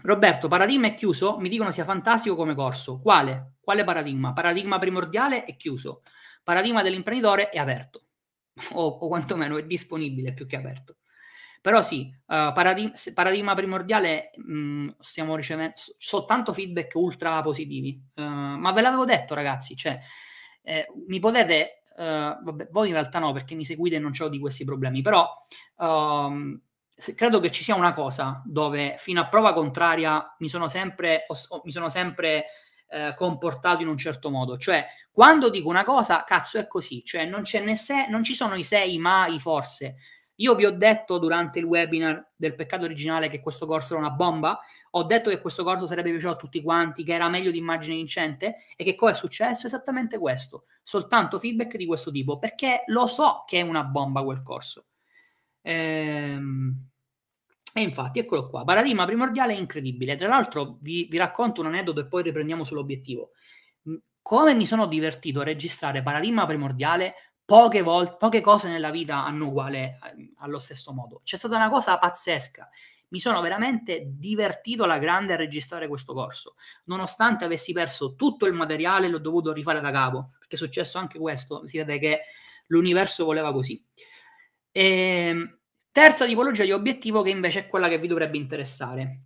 Roberto, 0.02 0.48
paradigma 0.48 0.88
è 0.88 0.94
chiuso? 0.94 1.38
Mi 1.38 1.48
dicono 1.48 1.70
sia 1.72 1.84
fantastico 1.84 2.36
come 2.36 2.54
corso. 2.54 2.98
Quale? 2.98 3.54
Quale 3.60 3.82
paradigma? 3.82 4.32
Paradigma 4.32 4.78
primordiale 4.78 5.44
è 5.44 5.56
chiuso. 5.56 6.02
Paradigma 6.42 6.82
dell'imprenditore 6.82 7.48
è 7.48 7.58
aperto 7.58 8.02
o, 8.74 8.86
o 8.86 9.08
quantomeno 9.08 9.56
è 9.56 9.64
disponibile 9.64 10.34
più 10.34 10.46
che 10.46 10.56
aperto. 10.56 10.98
Però 11.60 11.82
sì, 11.82 12.08
uh, 12.26 12.52
paradigma, 12.52 12.92
paradigma, 13.12 13.54
primordiale, 13.54 14.30
mh, 14.36 14.52
mm, 14.52 14.88
stiamo 15.00 15.34
ricevendo 15.34 15.74
soltanto 15.98 16.52
feedback 16.52 16.94
ultra 16.94 17.40
positivi. 17.42 18.00
Uh, 18.14 18.22
ma 18.22 18.70
ve 18.72 18.82
l'avevo 18.82 19.04
detto, 19.04 19.34
ragazzi, 19.34 19.74
cioè, 19.74 19.98
eh, 20.62 20.86
mi 21.08 21.18
potete, 21.18 21.75
uh, 21.96 22.42
vabbè, 22.42 22.68
voi 22.70 22.88
in 22.88 22.94
realtà 22.94 23.18
no, 23.18 23.32
perché 23.32 23.54
mi 23.54 23.64
seguite 23.64 23.96
e 23.96 23.98
non 23.98 24.12
ho 24.18 24.28
di 24.28 24.38
questi 24.38 24.64
problemi, 24.64 25.02
però 25.02 25.28
um, 25.76 26.60
credo 27.14 27.40
che 27.40 27.50
ci 27.50 27.62
sia 27.62 27.74
una 27.74 27.92
cosa 27.92 28.42
dove 28.44 28.94
fino 28.98 29.20
a 29.20 29.28
prova 29.28 29.52
contraria 29.52 30.34
mi 30.38 30.48
sono 30.48 30.68
sempre, 30.68 31.24
ho, 31.26 31.60
mi 31.64 31.70
sono 31.70 31.88
sempre 31.88 32.46
eh, 32.88 33.14
comportato 33.16 33.82
in 33.82 33.88
un 33.88 33.96
certo 33.96 34.30
modo. 34.30 34.56
Cioè, 34.56 34.86
quando 35.10 35.50
dico 35.50 35.68
una 35.68 35.84
cosa, 35.84 36.24
cazzo, 36.24 36.58
è 36.58 36.66
così. 36.66 37.02
Cioè, 37.04 37.24
non, 37.24 37.42
c'è 37.42 37.60
né 37.60 37.76
se, 37.76 38.06
non 38.08 38.22
ci 38.22 38.34
sono 38.34 38.54
i 38.54 38.62
sei, 38.62 38.98
ma 38.98 39.26
i 39.26 39.38
forse. 39.38 39.96
Io 40.36 40.54
vi 40.54 40.66
ho 40.66 40.70
detto 40.70 41.18
durante 41.18 41.58
il 41.58 41.64
webinar 41.64 42.32
del 42.36 42.54
peccato 42.54 42.84
originale 42.84 43.28
che 43.28 43.40
questo 43.40 43.66
corso 43.66 43.94
era 43.94 44.06
una 44.06 44.14
bomba, 44.14 44.60
ho 44.90 45.02
detto 45.04 45.30
che 45.30 45.40
questo 45.40 45.64
corso 45.64 45.86
sarebbe 45.86 46.10
piaciuto 46.10 46.32
a 46.32 46.36
tutti 46.36 46.62
quanti, 46.62 47.04
che 47.04 47.14
era 47.14 47.28
meglio 47.28 47.50
di 47.50 47.58
immagine 47.58 47.96
vincente 47.96 48.56
e 48.76 48.84
che 48.84 48.94
cosa 48.94 49.12
è 49.12 49.16
successo? 49.16 49.66
Esattamente 49.66 50.18
questo, 50.18 50.64
soltanto 50.82 51.38
feedback 51.38 51.76
di 51.76 51.86
questo 51.86 52.10
tipo, 52.10 52.38
perché 52.38 52.82
lo 52.86 53.06
so 53.06 53.44
che 53.46 53.58
è 53.58 53.62
una 53.62 53.84
bomba 53.84 54.22
quel 54.22 54.42
corso. 54.42 54.86
Ehm, 55.62 56.88
e 57.74 57.80
infatti, 57.82 58.20
eccolo 58.20 58.48
qua, 58.48 58.64
paradigma 58.64 59.04
primordiale 59.04 59.54
è 59.54 59.58
incredibile. 59.58 60.16
Tra 60.16 60.28
l'altro 60.28 60.78
vi, 60.80 61.06
vi 61.10 61.18
racconto 61.18 61.60
un 61.60 61.66
aneddoto 61.66 62.00
e 62.00 62.06
poi 62.06 62.22
riprendiamo 62.22 62.64
sull'obiettivo. 62.64 63.32
Come 64.22 64.54
mi 64.54 64.64
sono 64.64 64.86
divertito 64.86 65.40
a 65.40 65.44
registrare 65.44 66.02
paradigma 66.02 66.46
primordiale, 66.46 67.14
poche, 67.44 67.82
volte, 67.82 68.16
poche 68.18 68.40
cose 68.40 68.68
nella 68.68 68.90
vita 68.90 69.24
hanno 69.24 69.48
uguale 69.48 69.98
eh, 70.02 70.32
allo 70.38 70.58
stesso 70.58 70.92
modo. 70.92 71.20
C'è 71.22 71.36
stata 71.36 71.56
una 71.56 71.68
cosa 71.68 71.98
pazzesca. 71.98 72.68
Mi 73.08 73.20
sono 73.20 73.40
veramente 73.40 74.02
divertito 74.06 74.84
alla 74.84 74.98
grande 74.98 75.34
a 75.34 75.36
registrare 75.36 75.88
questo 75.88 76.12
corso, 76.12 76.54
nonostante 76.84 77.44
avessi 77.44 77.72
perso 77.72 78.14
tutto 78.14 78.46
il 78.46 78.52
materiale, 78.52 79.08
l'ho 79.08 79.18
dovuto 79.18 79.52
rifare 79.52 79.80
da 79.80 79.90
capo, 79.90 80.30
perché 80.38 80.56
è 80.56 80.58
successo 80.58 80.98
anche 80.98 81.18
questo, 81.18 81.66
si 81.66 81.78
vede 81.78 81.98
che 81.98 82.20
l'universo 82.66 83.24
voleva 83.24 83.52
così. 83.52 83.82
E, 84.72 84.82
ehm, 84.82 85.58
Terza 85.96 86.26
tipologia 86.26 86.62
di 86.62 86.72
obiettivo 86.72 87.22
che 87.22 87.30
invece 87.30 87.60
è 87.60 87.66
quella 87.68 87.88
che 87.88 87.98
vi 87.98 88.06
dovrebbe 88.06 88.36
interessare. 88.36 89.20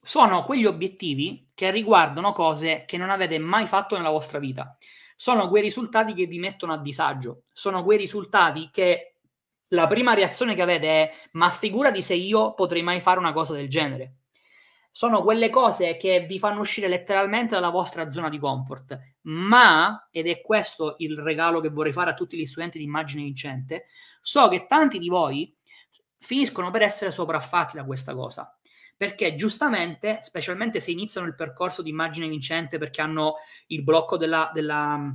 Sono 0.00 0.44
quegli 0.44 0.64
obiettivi 0.64 1.50
che 1.52 1.72
riguardano 1.72 2.30
cose 2.30 2.84
che 2.86 2.96
non 2.96 3.10
avete 3.10 3.40
mai 3.40 3.66
fatto 3.66 3.96
nella 3.96 4.10
vostra 4.10 4.38
vita. 4.38 4.78
Sono 5.16 5.48
quei 5.48 5.62
risultati 5.62 6.14
che 6.14 6.26
vi 6.26 6.38
mettono 6.38 6.74
a 6.74 6.78
disagio. 6.78 7.46
Sono 7.52 7.82
quei 7.82 7.98
risultati 7.98 8.70
che 8.70 9.15
la 9.68 9.86
prima 9.86 10.14
reazione 10.14 10.54
che 10.54 10.62
avete 10.62 10.88
è 10.88 11.12
ma 11.32 11.50
figurati 11.50 12.02
se 12.02 12.14
io 12.14 12.54
potrei 12.54 12.82
mai 12.82 13.00
fare 13.00 13.18
una 13.18 13.32
cosa 13.32 13.54
del 13.54 13.68
genere. 13.68 14.16
Sono 14.90 15.22
quelle 15.22 15.50
cose 15.50 15.96
che 15.96 16.20
vi 16.20 16.38
fanno 16.38 16.60
uscire 16.60 16.88
letteralmente 16.88 17.54
dalla 17.54 17.68
vostra 17.68 18.10
zona 18.10 18.30
di 18.30 18.38
comfort. 18.38 18.98
Ma, 19.22 20.08
ed 20.10 20.26
è 20.26 20.40
questo 20.40 20.94
il 20.98 21.18
regalo 21.18 21.60
che 21.60 21.68
vorrei 21.68 21.92
fare 21.92 22.10
a 22.10 22.14
tutti 22.14 22.38
gli 22.38 22.46
studenti 22.46 22.78
di 22.78 22.84
immagine 22.84 23.22
vincente, 23.22 23.88
so 24.22 24.48
che 24.48 24.64
tanti 24.66 24.98
di 24.98 25.08
voi 25.08 25.54
finiscono 26.18 26.70
per 26.70 26.82
essere 26.82 27.10
sopraffatti 27.10 27.76
da 27.76 27.84
questa 27.84 28.14
cosa. 28.14 28.58
Perché 28.96 29.34
giustamente, 29.34 30.20
specialmente 30.22 30.80
se 30.80 30.92
iniziano 30.92 31.26
il 31.26 31.34
percorso 31.34 31.82
di 31.82 31.90
immagine 31.90 32.28
vincente 32.28 32.78
perché 32.78 33.02
hanno 33.02 33.34
il 33.66 33.82
blocco 33.82 34.16
della, 34.16 34.50
della, 34.54 35.14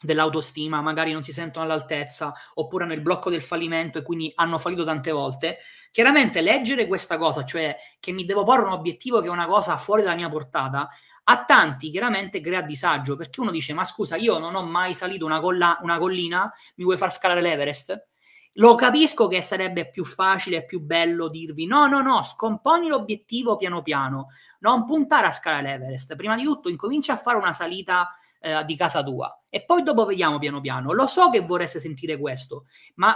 dell'autostima, 0.00 0.80
magari 0.80 1.12
non 1.12 1.22
si 1.22 1.32
sentono 1.32 1.64
all'altezza, 1.64 2.32
oppure 2.54 2.84
hanno 2.84 2.94
il 2.94 3.00
blocco 3.00 3.30
del 3.30 3.42
fallimento 3.42 3.98
e 3.98 4.02
quindi 4.02 4.32
hanno 4.34 4.58
fallito 4.58 4.84
tante 4.84 5.10
volte, 5.10 5.58
chiaramente 5.90 6.40
leggere 6.40 6.86
questa 6.86 7.18
cosa, 7.18 7.44
cioè 7.44 7.76
che 7.98 8.12
mi 8.12 8.24
devo 8.24 8.44
porre 8.44 8.64
un 8.64 8.72
obiettivo 8.72 9.20
che 9.20 9.26
è 9.26 9.30
una 9.30 9.46
cosa 9.46 9.76
fuori 9.76 10.02
dalla 10.02 10.16
mia 10.16 10.28
portata, 10.28 10.88
a 11.24 11.44
tanti 11.44 11.90
chiaramente 11.90 12.40
crea 12.40 12.62
disagio 12.62 13.14
perché 13.14 13.40
uno 13.40 13.50
dice 13.50 13.72
ma 13.72 13.84
scusa 13.84 14.16
io 14.16 14.38
non 14.38 14.54
ho 14.56 14.62
mai 14.62 14.94
salito 14.94 15.24
una, 15.26 15.38
colla- 15.38 15.78
una 15.82 15.98
collina, 15.98 16.52
mi 16.76 16.84
vuoi 16.84 16.96
far 16.96 17.12
scalare 17.12 17.40
l'Everest? 17.42 18.06
Lo 18.54 18.74
capisco 18.74 19.28
che 19.28 19.42
sarebbe 19.42 19.90
più 19.90 20.04
facile 20.04 20.56
e 20.56 20.64
più 20.64 20.80
bello 20.80 21.28
dirvi 21.28 21.66
no, 21.66 21.86
no, 21.86 22.00
no, 22.00 22.22
scomponi 22.22 22.88
l'obiettivo 22.88 23.56
piano 23.56 23.80
piano, 23.80 24.28
non 24.60 24.84
puntare 24.84 25.26
a 25.28 25.32
scala 25.32 25.60
l'Everest, 25.60 26.16
prima 26.16 26.34
di 26.34 26.42
tutto 26.42 26.68
incomincia 26.68 27.12
a 27.12 27.16
fare 27.16 27.36
una 27.36 27.52
salita 27.52 28.08
eh, 28.40 28.64
di 28.64 28.76
casa 28.76 29.02
tua 29.02 29.42
e 29.48 29.64
poi 29.64 29.82
dopo 29.82 30.04
vediamo 30.04 30.38
piano 30.38 30.60
piano. 30.60 30.92
Lo 30.92 31.06
so 31.06 31.30
che 31.30 31.40
vorreste 31.40 31.78
sentire 31.78 32.18
questo, 32.18 32.66
ma 32.94 33.14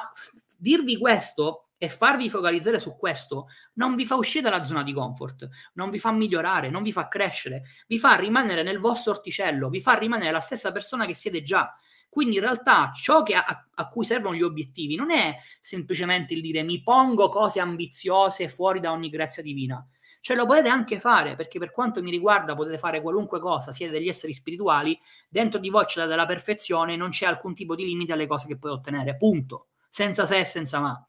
dirvi 0.57 0.97
questo 0.97 1.68
e 1.77 1.89
farvi 1.89 2.31
focalizzare 2.31 2.79
su 2.79 2.97
questo 2.97 3.49
non 3.75 3.95
vi 3.95 4.07
fa 4.07 4.14
uscire 4.14 4.49
dalla 4.49 4.64
zona 4.64 4.83
di 4.83 4.93
comfort, 4.93 5.49
non 5.75 5.91
vi 5.91 5.99
fa 5.99 6.12
migliorare, 6.12 6.70
non 6.70 6.83
vi 6.83 6.93
fa 6.93 7.09
crescere, 7.09 7.64
vi 7.87 7.99
fa 7.99 8.14
rimanere 8.14 8.62
nel 8.62 8.79
vostro 8.79 9.12
orticello, 9.12 9.68
vi 9.68 9.81
fa 9.81 9.95
rimanere 9.95 10.31
la 10.31 10.41
stessa 10.41 10.72
persona 10.72 11.05
che 11.05 11.14
siete 11.14 11.43
già. 11.43 11.77
Quindi 12.09 12.37
in 12.37 12.43
realtà 12.43 12.93
ciò 12.95 13.22
a, 13.22 13.66
a, 13.75 13.89
cui 13.89 14.05
servono 14.05 14.37
gli 14.37 14.43
obiettivi 14.43 14.95
non 14.95 15.11
è 15.11 15.37
semplicemente 15.61 16.33
il 16.33 16.43
dire 16.43 16.62
mi 16.62 16.81
pongo 16.81 17.29
cose 17.29 17.59
ambiziose 17.59 18.49
fuori 18.49 18.79
da 18.79 18.93
ogni 18.93 19.11
grazia 19.11 19.43
divina. 19.43 19.85
Cioè 20.25 20.39
lo 20.39 20.47
potete 20.47 20.70
anche 20.70 20.99
fare, 20.99 21.37
perché 21.37 21.59
per 21.59 21.70
quanto 21.70 22.03
mi 22.03 22.11
riguarda 22.11 22.55
potete 22.55 22.79
fare 22.79 23.03
qualunque 23.03 23.41
cosa, 23.41 23.72
siete 23.72 23.93
degli 23.93 24.09
esseri 24.09 24.33
spirituali, 24.33 24.99
dentro 25.29 25.61
di 25.61 25.68
voi 25.68 25.85
c'è 25.85 26.01
la 26.01 26.07
della 26.07 26.25
perfezione, 26.25 26.97
non 26.97 27.11
c'è 27.11 27.27
alcun 27.27 27.53
tipo 27.53 27.75
di 27.75 27.85
limite 27.85 28.14
alle 28.14 28.27
cose 28.27 28.47
che 28.47 28.57
puoi 28.57 28.72
ottenere, 28.72 29.18
punto, 29.18 29.66
senza 29.87 30.25
se 30.25 30.39
e 30.39 30.45
senza 30.47 30.81
ma. 30.81 31.07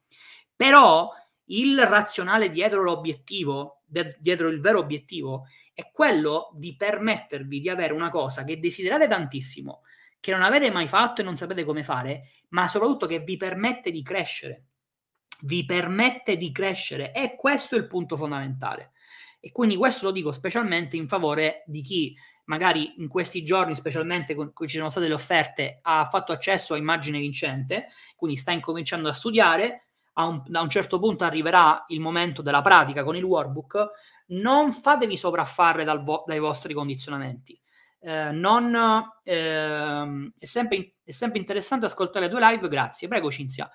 Però 0.54 1.10
il 1.46 1.88
razionale 1.88 2.50
dietro 2.50 2.84
l'obiettivo, 2.84 3.84
de- 3.86 4.18
dietro 4.20 4.50
il 4.50 4.60
vero 4.60 4.80
obiettivo, 4.80 5.46
è 5.74 5.90
quello 5.94 6.50
di 6.54 6.76
permettervi 6.76 7.62
di 7.62 7.70
avere 7.70 7.94
una 7.94 8.10
cosa 8.10 8.44
che 8.44 8.60
desiderate 8.60 9.08
tantissimo, 9.08 9.84
che 10.20 10.32
non 10.32 10.42
avete 10.42 10.70
mai 10.72 10.90
fatto 10.90 11.22
e 11.22 11.24
non 11.24 11.38
sapete 11.38 11.64
come 11.64 11.84
fare, 11.84 12.32
ma 12.50 12.68
soprattutto 12.68 13.08
che 13.08 13.20
vi 13.20 13.38
permette 13.38 13.92
di 13.92 14.04
crescere. 14.04 14.66
Vi 15.44 15.64
permette 15.64 16.36
di 16.36 16.52
crescere 16.52 17.14
e 17.14 17.38
questo 17.38 17.76
è 17.76 17.78
il 17.78 17.88
punto 17.88 18.18
fondamentale. 18.18 18.92
E 19.46 19.52
quindi 19.52 19.76
questo 19.76 20.06
lo 20.06 20.12
dico 20.12 20.32
specialmente 20.32 20.98
in 20.98 21.08
favore 21.08 21.62
di 21.68 21.82
chi 21.82 22.16
magari 22.46 22.96
in 22.98 23.08
questi 23.08 23.44
giorni, 23.44 23.76
specialmente 23.76 24.34
con 24.34 24.52
cui 24.54 24.68
ci 24.68 24.78
sono 24.78 24.90
state 24.90 25.08
le 25.08 25.14
offerte, 25.14 25.80
ha 25.84 26.08
fatto 26.10 26.32
accesso 26.32 26.74
a 26.74 26.78
immagine 26.78 27.20
vincente, 27.20 27.90
quindi 28.16 28.38
sta 28.38 28.52
incominciando 28.52 29.08
a 29.08 29.14
studiare, 29.14 29.90
a 30.14 30.26
un, 30.26 30.42
da 30.48 30.62
un 30.62 30.70
certo 30.70 30.98
punto 30.98 31.26
arriverà 31.26 31.84
il 31.90 32.00
momento 32.00 32.42
della 32.42 32.62
pratica 32.62 33.04
con 33.04 33.16
il 33.16 33.24
workbook, 33.24 33.88
non 34.30 34.74
fatevi 34.74 35.16
sopraffare 35.16 35.84
dal 35.84 36.02
vo- 36.02 36.24
dai 36.26 36.40
vostri 36.40 36.74
condizionamenti 36.74 37.60
eh, 38.00 38.32
non, 38.32 38.76
eh, 39.24 40.32
è, 40.40 40.46
sempre, 40.46 40.94
è, 41.04 41.12
sempre, 41.12 41.38
interessante 41.38 41.86
ascoltare 41.86 42.30
tue 42.30 42.40
live, 42.40 42.68
grazie. 42.68 43.08
Prego 43.08 43.30
Cinzia. 43.30 43.70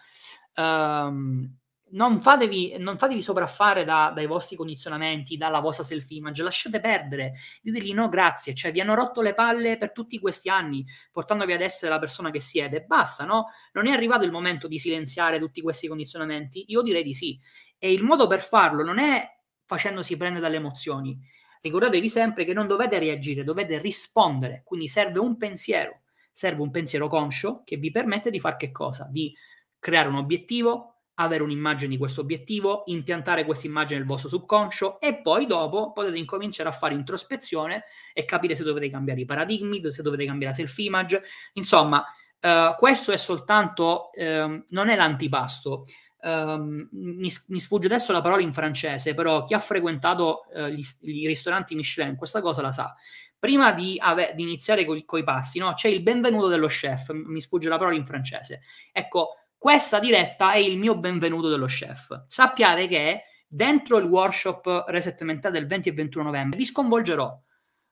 Um, 0.57 1.59
non 1.93 2.20
fatevi, 2.20 2.76
non 2.78 2.99
fatevi 2.99 3.22
sopraffare 3.22 3.84
da, 3.84 4.12
dai 4.14 4.26
vostri 4.26 4.57
condizionamenti, 4.57 5.36
dalla 5.36 5.61
vostra 5.61 5.84
self-image, 5.84 6.43
lasciate 6.43 6.80
perdere, 6.80 7.34
ditegli 7.62 7.93
no 7.93 8.09
grazie, 8.09 8.55
cioè 8.55 8.72
vi 8.72 8.80
hanno 8.80 8.95
rotto 8.95 9.22
le 9.22 9.34
palle 9.34 9.76
per 9.76 9.93
tutti 9.93 10.18
questi 10.18 10.49
anni, 10.49 10.84
portandovi 11.11 11.53
ad 11.53 11.61
essere 11.61 11.91
la 11.91 11.99
persona 11.99 12.30
che 12.30 12.41
siete, 12.41 12.82
basta, 12.82 13.24
no? 13.24 13.47
Non 13.72 13.86
è 13.86 13.93
arrivato 13.93 14.24
il 14.24 14.30
momento 14.30 14.68
di 14.68 14.78
silenziare 14.78 15.38
tutti 15.38 15.61
questi 15.61 15.88
condizionamenti? 15.88 16.64
Io 16.68 16.82
direi 16.82 17.03
di 17.03 17.14
sì. 17.14 17.38
E 17.78 17.93
il 17.93 18.03
modo 18.03 18.26
per 18.26 18.41
farlo 18.41 18.84
non 18.84 18.99
è 18.99 19.26
facendosi 19.64 20.16
prendere 20.16 20.43
dalle 20.43 20.57
emozioni. 20.57 21.18
Ricordatevi 21.61 22.09
sempre 22.09 22.45
che 22.45 22.53
non 22.53 22.66
dovete 22.66 22.99
reagire, 22.99 23.45
dovete 23.45 23.78
rispondere, 23.78 24.62
quindi 24.64 24.88
serve 24.88 25.18
un 25.18 25.36
pensiero, 25.36 26.01
serve 26.32 26.62
un 26.62 26.70
pensiero 26.70 27.09
conscio 27.09 27.62
che 27.64 27.76
vi 27.76 27.91
permette 27.91 28.30
di 28.30 28.41
fare 28.41 28.57
che 28.57 28.70
cosa? 28.70 29.07
Di 29.11 29.34
creare 29.78 30.09
un 30.09 30.16
obiettivo, 30.16 30.99
avere 31.14 31.42
un'immagine 31.42 31.90
di 31.90 31.98
questo 31.98 32.22
obiettivo, 32.22 32.82
impiantare 32.86 33.44
questa 33.44 33.66
immagine 33.66 33.98
nel 33.98 34.08
vostro 34.08 34.28
subconscio 34.28 35.00
e 35.00 35.20
poi 35.20 35.46
dopo 35.46 35.92
potete 35.92 36.18
incominciare 36.18 36.68
a 36.68 36.72
fare 36.72 36.94
introspezione 36.94 37.84
e 38.14 38.24
capire 38.24 38.54
se 38.54 38.64
dovete 38.64 38.90
cambiare 38.90 39.20
i 39.20 39.26
paradigmi, 39.26 39.82
se 39.92 40.02
dovete 40.02 40.24
cambiare 40.24 40.54
la 40.56 40.58
self-image. 40.58 41.22
Insomma, 41.54 42.04
uh, 42.40 42.74
questo 42.76 43.12
è 43.12 43.16
soltanto, 43.16 44.11
uh, 44.14 44.64
non 44.68 44.88
è 44.88 44.96
l'antipasto. 44.96 45.84
Uh, 46.22 46.88
mi, 46.90 47.32
mi, 47.46 47.58
sfugge 47.58 47.86
adesso 47.86 48.12
la 48.12 48.20
parola 48.20 48.42
in 48.42 48.52
francese, 48.52 49.14
però 49.14 49.44
chi 49.44 49.54
ha 49.54 49.58
frequentato 49.58 50.44
eh, 50.52 50.70
gli, 50.70 50.84
i 51.00 51.26
ristoranti 51.26 51.74
Michelin 51.74 52.16
questa 52.16 52.42
cosa 52.42 52.61
la 52.61 52.72
sa. 52.72 52.94
Prima 53.38 53.72
di, 53.72 53.96
ave- 53.98 54.34
di 54.34 54.42
iniziare 54.42 54.84
con 54.84 54.98
i 54.98 55.24
passi, 55.24 55.58
no? 55.58 55.72
c'è 55.72 55.88
il 55.88 56.02
benvenuto 56.02 56.48
dello 56.48 56.66
chef, 56.66 57.11
mi 57.12 57.40
sfugge 57.40 57.70
la 57.70 57.78
parola 57.78 57.96
in 57.96 58.04
francese. 58.04 58.61
Ecco, 58.92 59.39
questa 59.61 59.98
diretta 59.98 60.52
è 60.52 60.56
il 60.56 60.78
mio 60.78 60.96
benvenuto 60.96 61.50
dello 61.50 61.66
chef. 61.66 62.24
Sappiate 62.28 62.88
che 62.88 63.24
dentro 63.46 63.98
il 63.98 64.06
workshop 64.06 64.84
Reset 64.86 65.20
Mentale 65.20 65.58
del 65.58 65.68
20 65.68 65.90
e 65.90 65.92
21 65.92 66.24
novembre 66.24 66.56
vi 66.56 66.64
sconvolgerò. 66.64 67.38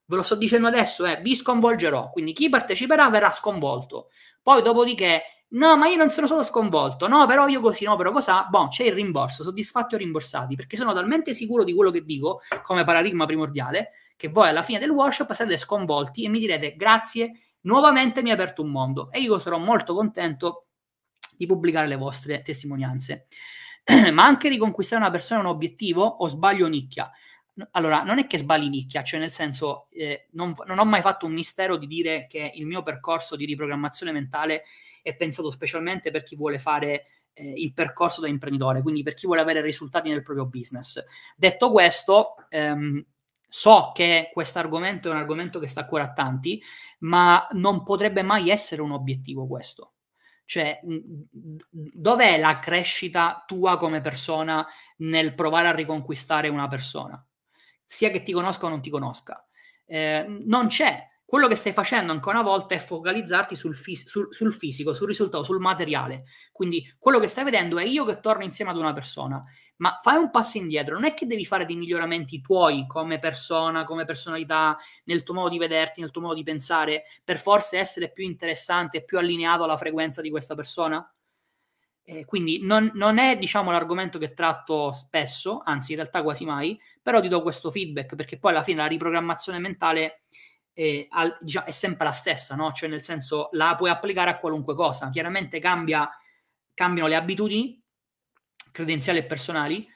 Ve 0.06 0.16
lo 0.16 0.22
sto 0.22 0.34
dicendo 0.34 0.68
adesso, 0.68 1.04
eh, 1.04 1.20
vi 1.20 1.36
sconvolgerò. 1.36 2.08
Quindi 2.08 2.32
chi 2.32 2.48
parteciperà 2.48 3.10
verrà 3.10 3.30
sconvolto. 3.30 4.08
Poi 4.42 4.62
dopodiché, 4.62 5.22
no, 5.48 5.76
ma 5.76 5.88
io 5.88 5.98
non 5.98 6.08
sono 6.08 6.26
stato 6.26 6.42
sconvolto. 6.42 7.06
No, 7.06 7.26
però 7.26 7.48
io 7.48 7.60
così, 7.60 7.84
no, 7.84 7.96
però 7.96 8.12
cosa? 8.12 8.46
Boh, 8.48 8.68
c'è 8.68 8.84
il 8.84 8.94
rimborso, 8.94 9.42
soddisfatti 9.42 9.94
o 9.94 9.98
rimborsati, 9.98 10.56
perché 10.56 10.78
sono 10.78 10.94
talmente 10.94 11.34
sicuro 11.34 11.64
di 11.64 11.74
quello 11.74 11.90
che 11.90 12.02
dico, 12.02 12.40
come 12.62 12.84
paradigma 12.84 13.26
primordiale, 13.26 13.90
che 14.16 14.28
voi 14.28 14.48
alla 14.48 14.62
fine 14.62 14.78
del 14.78 14.88
workshop 14.88 15.34
sarete 15.34 15.58
sconvolti 15.58 16.24
e 16.24 16.30
mi 16.30 16.38
direte 16.38 16.76
grazie, 16.76 17.30
nuovamente 17.64 18.22
mi 18.22 18.30
ha 18.30 18.32
aperto 18.32 18.62
un 18.62 18.70
mondo. 18.70 19.10
E 19.10 19.20
io 19.20 19.38
sarò 19.38 19.58
molto 19.58 19.94
contento 19.94 20.67
di 21.38 21.46
pubblicare 21.46 21.86
le 21.86 21.96
vostre 21.96 22.42
testimonianze. 22.42 23.28
Ma 24.12 24.24
anche 24.24 24.50
riconquistare 24.50 25.00
una 25.00 25.10
persona 25.10 25.40
è 25.40 25.44
un 25.44 25.48
obiettivo 25.48 26.04
o 26.04 26.26
sbaglio 26.28 26.66
nicchia? 26.66 27.10
Allora, 27.72 28.02
non 28.02 28.18
è 28.18 28.26
che 28.26 28.38
sbagli 28.38 28.68
nicchia, 28.68 29.02
cioè 29.02 29.18
nel 29.18 29.32
senso, 29.32 29.88
eh, 29.90 30.28
non, 30.32 30.54
non 30.66 30.78
ho 30.78 30.84
mai 30.84 31.00
fatto 31.00 31.26
un 31.26 31.32
mistero 31.32 31.76
di 31.76 31.86
dire 31.86 32.26
che 32.28 32.52
il 32.54 32.66
mio 32.66 32.82
percorso 32.82 33.34
di 33.34 33.46
riprogrammazione 33.46 34.12
mentale 34.12 34.64
è 35.02 35.14
pensato 35.16 35.50
specialmente 35.50 36.10
per 36.10 36.22
chi 36.22 36.36
vuole 36.36 36.58
fare 36.58 37.06
eh, 37.32 37.52
il 37.56 37.72
percorso 37.72 38.20
da 38.20 38.28
imprenditore, 38.28 38.82
quindi 38.82 39.02
per 39.02 39.14
chi 39.14 39.26
vuole 39.26 39.40
avere 39.40 39.60
risultati 39.60 40.08
nel 40.08 40.22
proprio 40.22 40.46
business. 40.46 41.02
Detto 41.36 41.70
questo, 41.70 42.34
ehm, 42.48 43.04
so 43.48 43.92
che 43.94 44.30
questo 44.32 44.58
argomento 44.58 45.08
è 45.08 45.12
un 45.12 45.18
argomento 45.18 45.58
che 45.58 45.68
sta 45.68 45.80
a 45.80 45.86
cuore 45.86 46.04
a 46.04 46.12
tanti, 46.12 46.62
ma 47.00 47.46
non 47.52 47.82
potrebbe 47.82 48.22
mai 48.22 48.50
essere 48.50 48.82
un 48.82 48.92
obiettivo 48.92 49.46
questo. 49.46 49.94
Cioè, 50.48 50.80
dov'è 51.70 52.38
la 52.38 52.58
crescita 52.58 53.44
tua 53.46 53.76
come 53.76 54.00
persona 54.00 54.66
nel 54.96 55.34
provare 55.34 55.68
a 55.68 55.74
riconquistare 55.74 56.48
una 56.48 56.68
persona? 56.68 57.22
Sia 57.84 58.10
che 58.10 58.22
ti 58.22 58.32
conosca 58.32 58.64
o 58.64 58.70
non 58.70 58.80
ti 58.80 58.88
conosca. 58.88 59.46
Eh, 59.84 60.24
non 60.46 60.68
c'è. 60.68 61.06
Quello 61.22 61.48
che 61.48 61.54
stai 61.54 61.74
facendo 61.74 62.12
ancora 62.12 62.38
una 62.38 62.48
volta 62.48 62.74
è 62.74 62.78
focalizzarti 62.78 63.54
sul, 63.54 63.76
fis- 63.76 64.08
sul, 64.08 64.32
sul, 64.32 64.54
fisico, 64.54 64.94
sul 64.94 65.08
risultato, 65.08 65.44
sul 65.44 65.58
materiale. 65.58 66.24
Quindi 66.50 66.96
quello 66.98 67.20
che 67.20 67.26
stai 67.26 67.44
vedendo 67.44 67.76
è 67.76 67.84
io 67.84 68.06
che 68.06 68.20
torno 68.20 68.42
insieme 68.42 68.70
ad 68.70 68.78
una 68.78 68.94
persona 68.94 69.44
ma 69.78 69.98
fai 70.02 70.16
un 70.16 70.30
passo 70.30 70.58
indietro, 70.58 70.94
non 70.94 71.04
è 71.04 71.14
che 71.14 71.26
devi 71.26 71.44
fare 71.44 71.64
dei 71.64 71.76
miglioramenti 71.76 72.40
tuoi 72.40 72.86
come 72.86 73.18
persona, 73.18 73.84
come 73.84 74.04
personalità, 74.04 74.76
nel 75.04 75.22
tuo 75.22 75.34
modo 75.34 75.48
di 75.48 75.58
vederti, 75.58 76.00
nel 76.00 76.10
tuo 76.10 76.22
modo 76.22 76.34
di 76.34 76.42
pensare, 76.42 77.04
per 77.24 77.38
forse 77.38 77.78
essere 77.78 78.10
più 78.10 78.24
interessante, 78.24 79.04
più 79.04 79.18
allineato 79.18 79.64
alla 79.64 79.76
frequenza 79.76 80.20
di 80.20 80.30
questa 80.30 80.54
persona? 80.54 81.12
Eh, 82.02 82.24
quindi 82.24 82.60
non, 82.62 82.90
non, 82.94 83.18
è, 83.18 83.36
diciamo, 83.36 83.70
l'argomento 83.70 84.18
che 84.18 84.32
tratto 84.32 84.92
spesso, 84.92 85.60
anzi 85.62 85.92
in 85.92 85.98
realtà 85.98 86.22
quasi 86.22 86.44
mai, 86.44 86.80
però 87.02 87.20
ti 87.20 87.28
do 87.28 87.42
questo 87.42 87.70
feedback 87.70 88.16
perché 88.16 88.38
poi 88.38 88.52
alla 88.52 88.62
fine 88.62 88.78
la 88.78 88.86
riprogrammazione 88.86 89.58
mentale 89.58 90.22
è, 90.72 91.06
al, 91.10 91.36
diciamo, 91.40 91.66
è 91.66 91.70
sempre 91.70 92.06
la 92.06 92.12
stessa, 92.12 92.54
no? 92.54 92.72
Cioè 92.72 92.88
nel 92.88 93.02
senso 93.02 93.50
la 93.52 93.74
puoi 93.76 93.90
applicare 93.90 94.30
a 94.30 94.38
qualunque 94.38 94.74
cosa, 94.74 95.10
chiaramente 95.10 95.58
cambia, 95.58 96.08
cambiano 96.72 97.08
le 97.08 97.16
abitudini, 97.16 97.78
credenziali 98.70 99.18
e 99.18 99.24
personali, 99.24 99.88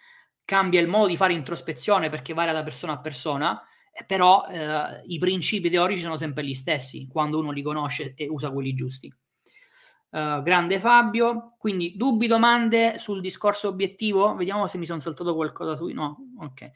cambia 0.45 0.81
il 0.81 0.89
modo 0.89 1.07
di 1.07 1.17
fare 1.17 1.33
introspezione 1.33 2.09
perché 2.09 2.35
varia 2.35 2.53
da 2.53 2.63
persona 2.63 2.95
a 2.95 3.01
persona, 3.01 3.63
eh, 3.93 4.05
però 4.05 4.45
eh, 4.47 5.03
i 5.07 5.19
principi 5.19 5.71
teorici 5.71 6.03
sono 6.03 6.17
sempre 6.17 6.45
gli 6.45 6.55
stessi 6.55 7.07
quando 7.07 7.39
uno 7.39 7.51
li 7.51 7.63
conosce 7.63 8.15
e 8.17 8.29
usa 8.29 8.51
quelli 8.51 8.75
giusti. 8.75 9.13
Uh, 10.13 10.43
grande 10.43 10.79
Fabio, 10.79 11.55
quindi 11.57 11.97
dubbi, 11.97 12.27
domande 12.27 12.99
sul 12.99 13.23
discorso 13.23 13.69
obiettivo? 13.69 14.35
Vediamo 14.35 14.67
se 14.67 14.77
mi 14.77 14.85
sono 14.85 15.01
saltato 15.01 15.35
qualcosa 15.35 15.75
su... 15.75 15.87
No, 15.87 16.19
ok. 16.39 16.71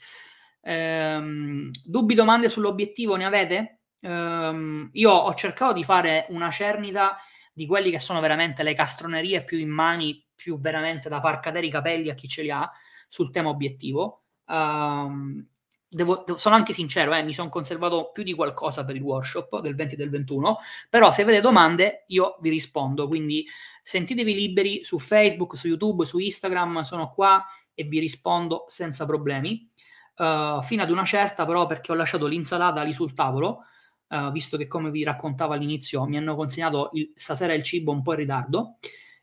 Um, 0.63 1.71
dubbi, 1.85 2.15
domande 2.15 2.49
sull'obiettivo 2.49 3.15
ne 3.15 3.27
avete? 3.27 3.81
Um, 4.01 4.89
io 4.93 5.11
ho 5.11 5.35
cercato 5.35 5.75
di 5.75 5.85
fare 5.85 6.25
una 6.31 6.51
cernita 6.51 7.19
di 7.53 7.67
quelli 7.67 7.91
che 7.91 7.99
sono 7.99 8.21
veramente 8.21 8.63
le 8.63 8.75
castronerie 8.75 9.45
più 9.45 9.59
immani 9.59 10.26
più 10.37 10.61
veramente 10.61 11.09
da 11.09 11.21
far 11.21 11.41
cadere 11.41 11.67
i 11.67 11.71
capelli 11.71 12.11
a 12.11 12.15
chi 12.15 12.29
ce 12.29 12.43
li 12.43 12.51
ha 12.51 12.71
sul 13.09 13.31
tema 13.31 13.49
obiettivo. 13.49 14.23
Um, 14.47 15.45
devo, 15.89 16.23
devo, 16.25 16.39
sono 16.39 16.55
anche 16.55 16.73
sincero, 16.73 17.15
eh, 17.15 17.23
mi 17.23 17.33
sono 17.33 17.49
conservato 17.49 18.11
più 18.13 18.23
di 18.23 18.35
qualcosa 18.35 18.85
per 18.85 18.97
il 18.97 19.03
workshop 19.03 19.61
del 19.61 19.75
20 19.75 19.95
e 19.95 19.97
del 19.97 20.11
21, 20.11 20.59
però 20.89 21.11
se 21.13 21.23
avete 21.23 21.41
domande 21.41 22.05
io 22.09 22.37
vi 22.41 22.51
rispondo, 22.51 23.09
quindi 23.09 23.47
sentitevi 23.83 24.35
liberi 24.35 24.85
su 24.85 24.99
Facebook, 24.99 25.57
su 25.57 25.69
YouTube, 25.69 26.05
su 26.05 26.19
Instagram, 26.19 26.83
sono 26.83 27.13
qua 27.13 27.45
e 27.75 27.85
vi 27.85 27.99
rispondo 27.99 28.65
senza 28.69 29.07
problemi. 29.07 29.69
Uh, 30.17 30.63
fino 30.63 30.83
ad 30.83 30.91
una 30.91 31.05
certa 31.05 31.45
però 31.45 31.67
perché 31.67 31.93
ho 31.93 31.95
lasciato 31.95 32.27
l'insalata 32.27 32.83
lì 32.83 32.95
sul 32.95 33.13
tavolo, 33.13 33.65
uh, 34.09 34.31
visto 34.31 34.57
che 34.57 34.67
come 34.67 34.91
vi 34.91 35.05
raccontavo 35.05 35.53
all'inizio 35.53 36.07
mi 36.07 36.17
hanno 36.17 36.35
consegnato 36.35 36.89
il, 36.95 37.13
stasera 37.15 37.53
il 37.53 37.63
cibo 37.63 37.93
un 37.93 38.01
po' 38.01 38.13
in 38.13 38.19
ritardo 38.21 38.77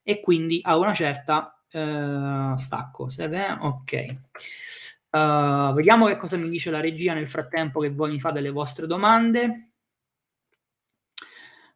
e 0.03 0.19
quindi 0.19 0.59
a 0.61 0.77
una 0.77 0.93
certa 0.93 1.57
uh, 1.71 2.55
stacco. 2.57 3.09
Serve? 3.09 3.57
Ok. 3.59 4.05
Uh, 5.09 5.73
vediamo 5.73 6.07
che 6.07 6.17
cosa 6.17 6.37
mi 6.37 6.49
dice 6.49 6.71
la 6.71 6.81
regia 6.81 7.13
nel 7.13 7.29
frattempo 7.29 7.79
che 7.79 7.91
voi 7.91 8.11
mi 8.11 8.19
fate 8.19 8.41
le 8.41 8.49
vostre 8.49 8.85
domande. 8.85 9.69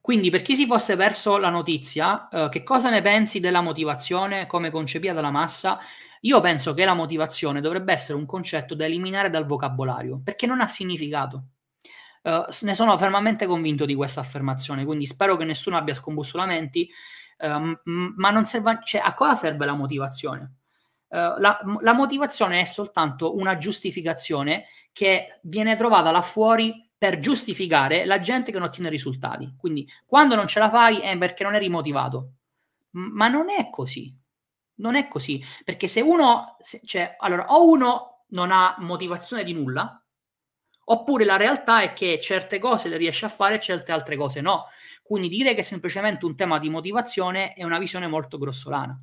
Quindi, 0.01 0.29
per 0.29 0.41
chi 0.41 0.55
si 0.55 0.65
fosse 0.65 0.95
perso 0.95 1.37
la 1.37 1.49
notizia, 1.49 2.29
uh, 2.31 2.49
che 2.49 2.63
cosa 2.63 2.89
ne 2.89 3.01
pensi 3.01 3.39
della 3.39 3.61
motivazione 3.61 4.47
come 4.47 4.71
concepita 4.71 5.13
dalla 5.13 5.31
massa? 5.31 5.79
Io 6.21 6.41
penso 6.41 6.73
che 6.73 6.85
la 6.85 6.93
motivazione 6.93 7.61
dovrebbe 7.61 7.93
essere 7.93 8.17
un 8.17 8.25
concetto 8.25 8.73
da 8.73 8.85
eliminare 8.85 9.29
dal 9.29 9.45
vocabolario, 9.45 10.19
perché 10.23 10.45
non 10.45 10.61
ha 10.61 10.67
significato. 10.67 11.43
Uh, 12.23 12.45
ne 12.61 12.73
sono 12.73 12.97
fermamente 12.97 13.45
convinto 13.45 13.85
di 13.85 13.95
questa 13.95 14.21
affermazione, 14.21 14.85
quindi 14.85 15.05
spero 15.05 15.37
che 15.37 15.45
nessuno 15.45 15.77
abbia 15.77 15.93
scombussolamenti 15.93 16.89
Uh, 17.37 17.79
ma 17.85 18.31
non 18.31 18.45
serve, 18.45 18.79
cioè, 18.83 19.01
a 19.03 19.13
cosa 19.13 19.35
serve 19.35 19.65
la 19.65 19.73
motivazione? 19.73 20.55
Uh, 21.07 21.39
la, 21.39 21.59
la, 21.79 21.93
motivazione 21.93 22.59
è 22.59 22.65
soltanto 22.65 23.37
una 23.37 23.57
giustificazione 23.57 24.65
che 24.91 25.39
viene 25.43 25.75
trovata 25.75 26.11
là 26.11 26.21
fuori 26.21 26.89
per 26.97 27.19
giustificare 27.19 28.05
la 28.05 28.19
gente 28.19 28.51
che 28.51 28.57
non 28.57 28.67
ottiene 28.67 28.89
risultati. 28.89 29.53
Quindi 29.57 29.87
quando 30.05 30.35
non 30.35 30.47
ce 30.47 30.59
la 30.59 30.69
fai 30.69 30.99
è 30.99 31.15
perché 31.17 31.43
non 31.43 31.55
eri 31.55 31.69
motivato. 31.69 32.31
Ma 32.91 33.27
non 33.27 33.49
è 33.49 33.69
così. 33.69 34.13
Non 34.75 34.95
è 34.95 35.07
così. 35.07 35.43
Perché 35.63 35.87
se 35.87 36.01
uno, 36.01 36.55
se, 36.59 36.81
cioè, 36.83 37.15
allora, 37.19 37.45
o 37.53 37.69
uno 37.69 38.23
non 38.29 38.51
ha 38.51 38.75
motivazione 38.79 39.43
di 39.43 39.53
nulla, 39.53 40.03
oppure 40.85 41.25
la 41.25 41.37
realtà 41.37 41.81
è 41.81 41.93
che 41.93 42.19
certe 42.19 42.59
cose 42.59 42.89
le 42.89 42.97
riesce 42.97 43.25
a 43.25 43.29
fare 43.29 43.55
e 43.55 43.59
certe 43.59 43.91
altre 43.91 44.15
cose 44.15 44.41
no. 44.41 44.65
Quindi 45.07 45.29
dire 45.29 45.53
che 45.53 45.61
è 45.61 45.63
semplicemente 45.63 46.25
un 46.25 46.35
tema 46.35 46.59
di 46.59 46.69
motivazione 46.69 47.53
è 47.53 47.63
una 47.63 47.79
visione 47.79 48.07
molto 48.07 48.37
grossolana. 48.37 49.01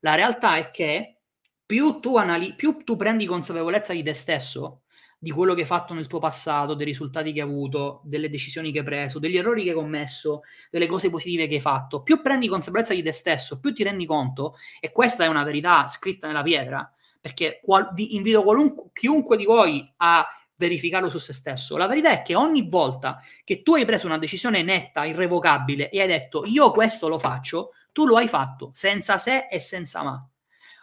La 0.00 0.14
realtà 0.14 0.56
è 0.56 0.70
che 0.70 1.20
più 1.64 1.98
tu, 1.98 2.18
anali- 2.18 2.54
più 2.54 2.76
tu 2.84 2.94
prendi 2.94 3.24
consapevolezza 3.24 3.94
di 3.94 4.02
te 4.02 4.12
stesso, 4.12 4.82
di 5.18 5.30
quello 5.30 5.54
che 5.54 5.62
hai 5.62 5.66
fatto 5.66 5.94
nel 5.94 6.06
tuo 6.08 6.18
passato, 6.18 6.74
dei 6.74 6.84
risultati 6.84 7.32
che 7.32 7.40
hai 7.40 7.48
avuto, 7.48 8.02
delle 8.04 8.28
decisioni 8.28 8.70
che 8.70 8.80
hai 8.80 8.84
preso, 8.84 9.18
degli 9.18 9.38
errori 9.38 9.62
che 9.62 9.70
hai 9.70 9.74
commesso, 9.74 10.42
delle 10.70 10.86
cose 10.86 11.08
positive 11.08 11.46
che 11.46 11.54
hai 11.54 11.60
fatto, 11.60 12.02
più 12.02 12.20
prendi 12.20 12.46
consapevolezza 12.46 12.92
di 12.92 13.02
te 13.02 13.12
stesso, 13.12 13.60
più 13.60 13.72
ti 13.72 13.82
rendi 13.82 14.04
conto, 14.04 14.56
e 14.78 14.92
questa 14.92 15.24
è 15.24 15.26
una 15.26 15.42
verità 15.42 15.86
scritta 15.86 16.26
nella 16.26 16.42
pietra, 16.42 16.92
perché 17.18 17.60
qual- 17.62 17.94
invito 17.96 18.42
qualunque, 18.42 18.90
chiunque 18.92 19.38
di 19.38 19.46
voi 19.46 19.90
a 19.98 20.26
verificarlo 20.60 21.08
su 21.08 21.16
se 21.16 21.32
stesso. 21.32 21.78
La 21.78 21.86
verità 21.86 22.10
è 22.10 22.20
che 22.20 22.34
ogni 22.34 22.68
volta 22.68 23.20
che 23.42 23.62
tu 23.62 23.74
hai 23.74 23.86
preso 23.86 24.06
una 24.06 24.18
decisione 24.18 24.62
netta, 24.62 25.06
irrevocabile 25.06 25.88
e 25.88 26.02
hai 26.02 26.06
detto 26.06 26.44
io 26.44 26.70
questo 26.70 27.08
lo 27.08 27.18
faccio, 27.18 27.70
tu 27.92 28.04
lo 28.04 28.16
hai 28.16 28.28
fatto 28.28 28.70
senza 28.74 29.16
se 29.16 29.48
e 29.50 29.58
senza 29.58 30.02
ma. 30.02 30.22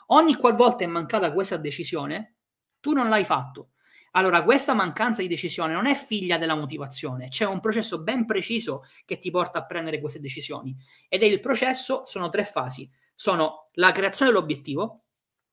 Ogni 0.07 0.35
qualvolta 0.35 0.83
è 0.83 0.87
mancata 0.87 1.31
questa 1.31 1.57
decisione, 1.57 2.37
tu 2.79 2.91
non 2.91 3.07
l'hai 3.07 3.23
fatto. 3.23 3.69
Allora, 4.11 4.41
questa 4.41 4.73
mancanza 4.73 5.21
di 5.21 5.27
decisione 5.27 5.73
non 5.73 5.85
è 5.85 5.93
figlia 5.93 6.39
della 6.39 6.55
motivazione, 6.55 7.27
c'è 7.27 7.45
un 7.45 7.59
processo 7.59 8.01
ben 8.01 8.25
preciso 8.25 8.85
che 9.05 9.19
ti 9.19 9.29
porta 9.29 9.59
a 9.59 9.65
prendere 9.65 9.99
queste 9.99 10.19
decisioni. 10.19 10.75
Ed 11.07 11.21
è 11.21 11.25
il 11.25 11.39
processo, 11.39 12.03
sono 12.05 12.29
tre 12.29 12.43
fasi. 12.43 12.89
Sono 13.13 13.69
la 13.73 13.91
creazione 13.91 14.31
dell'obiettivo, 14.31 15.03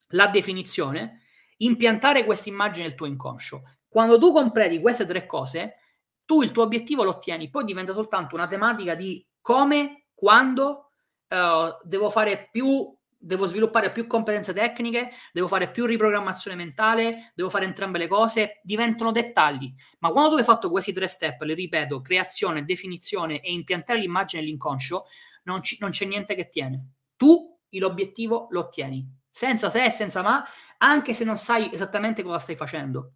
la 0.09 0.29
definizione, 0.29 1.25
impiantare 1.59 2.25
questa 2.25 2.49
immagine 2.49 2.87
nel 2.87 2.95
tuo 2.95 3.07
inconscio. 3.07 3.74
Quando 3.95 4.19
tu 4.19 4.33
compredi 4.33 4.81
queste 4.81 5.07
tre 5.07 5.25
cose, 5.25 5.77
tu 6.25 6.43
il 6.43 6.51
tuo 6.51 6.65
obiettivo 6.65 7.05
lo 7.05 7.11
ottieni, 7.11 7.49
poi 7.49 7.63
diventa 7.63 7.93
soltanto 7.93 8.35
una 8.35 8.49
tematica 8.49 8.97
di 8.97 9.25
come, 9.41 10.07
quando 10.13 10.91
uh, 11.29 11.79
devo 11.85 12.11
fare 12.11 12.49
più 12.51 12.93
devo 13.17 13.47
sviluppare 13.47 13.93
più 13.93 14.09
competenze 14.09 14.53
tecniche, 14.53 15.11
devo 15.33 15.47
fare 15.47 15.71
più 15.71 15.87
riprogrammazione 15.87 16.57
mentale, 16.57 17.31
devo 17.37 17.49
fare 17.49 17.67
entrambe 17.67 17.99
le 17.99 18.09
cose, 18.09 18.61
diventano 18.65 19.13
dettagli. 19.13 19.73
Ma 20.01 20.11
quando 20.11 20.31
tu 20.31 20.37
hai 20.39 20.45
fatto 20.45 20.71
questi 20.71 20.93
tre 20.93 21.07
step, 21.07 21.41
le 21.43 21.55
ripeto, 21.55 22.01
creazione, 22.01 22.65
definizione 22.65 23.41
e 23.41 23.53
impiantare 23.53 24.01
l'immagine 24.01 24.43
nell'inconscio, 24.43 25.05
non, 25.45 25.61
c- 25.61 25.77
non 25.79 25.91
c'è 25.91 26.05
niente 26.05 26.35
che 26.35 26.49
tiene. 26.49 26.85
Tu 27.17 27.57
l'obiettivo 27.71 28.49
lo 28.51 28.59
ottieni, 28.59 29.09
senza 29.31 29.71
se 29.71 29.85
e 29.85 29.91
senza 29.91 30.21
ma, 30.21 30.45
anche 30.79 31.15
se 31.15 31.23
non 31.23 31.37
sai 31.37 31.73
esattamente 31.73 32.25
cosa 32.25 32.39
stai 32.39 32.57
facendo. 32.57 33.13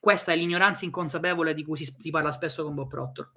Questa 0.00 0.32
è 0.32 0.36
l'ignoranza 0.36 0.84
inconsapevole 0.84 1.54
di 1.54 1.64
cui 1.64 1.76
si, 1.76 1.94
si 1.98 2.10
parla 2.10 2.32
spesso 2.32 2.64
con 2.64 2.74
Bob 2.74 2.88
Proctor. 2.88 3.32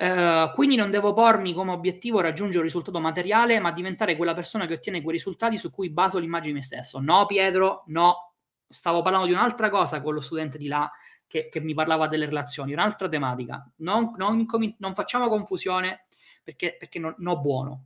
Uh, 0.00 0.50
quindi 0.54 0.76
non 0.76 0.90
devo 0.90 1.12
pormi 1.12 1.52
come 1.52 1.72
obiettivo 1.72 2.20
raggiungere 2.20 2.58
un 2.58 2.64
risultato 2.64 3.00
materiale, 3.00 3.60
ma 3.60 3.70
diventare 3.70 4.16
quella 4.16 4.32
persona 4.32 4.66
che 4.66 4.74
ottiene 4.74 5.02
quei 5.02 5.16
risultati 5.16 5.58
su 5.58 5.70
cui 5.70 5.90
baso 5.90 6.18
l'immagine 6.18 6.52
di 6.52 6.58
me 6.58 6.64
stesso. 6.64 7.00
No, 7.00 7.26
Pietro, 7.26 7.84
no. 7.88 8.32
Stavo 8.66 9.02
parlando 9.02 9.26
di 9.26 9.32
un'altra 9.32 9.68
cosa 9.68 10.00
con 10.00 10.14
lo 10.14 10.20
studente 10.20 10.56
di 10.56 10.68
là 10.68 10.90
che, 11.26 11.48
che 11.50 11.60
mi 11.60 11.74
parlava 11.74 12.06
delle 12.06 12.24
relazioni, 12.24 12.72
un'altra 12.72 13.08
tematica. 13.08 13.70
Non, 13.76 14.14
non, 14.16 14.46
non 14.78 14.94
facciamo 14.94 15.28
confusione 15.28 16.06
perché, 16.42 16.76
perché 16.78 16.98
non, 16.98 17.14
no 17.18 17.38
buono. 17.38 17.84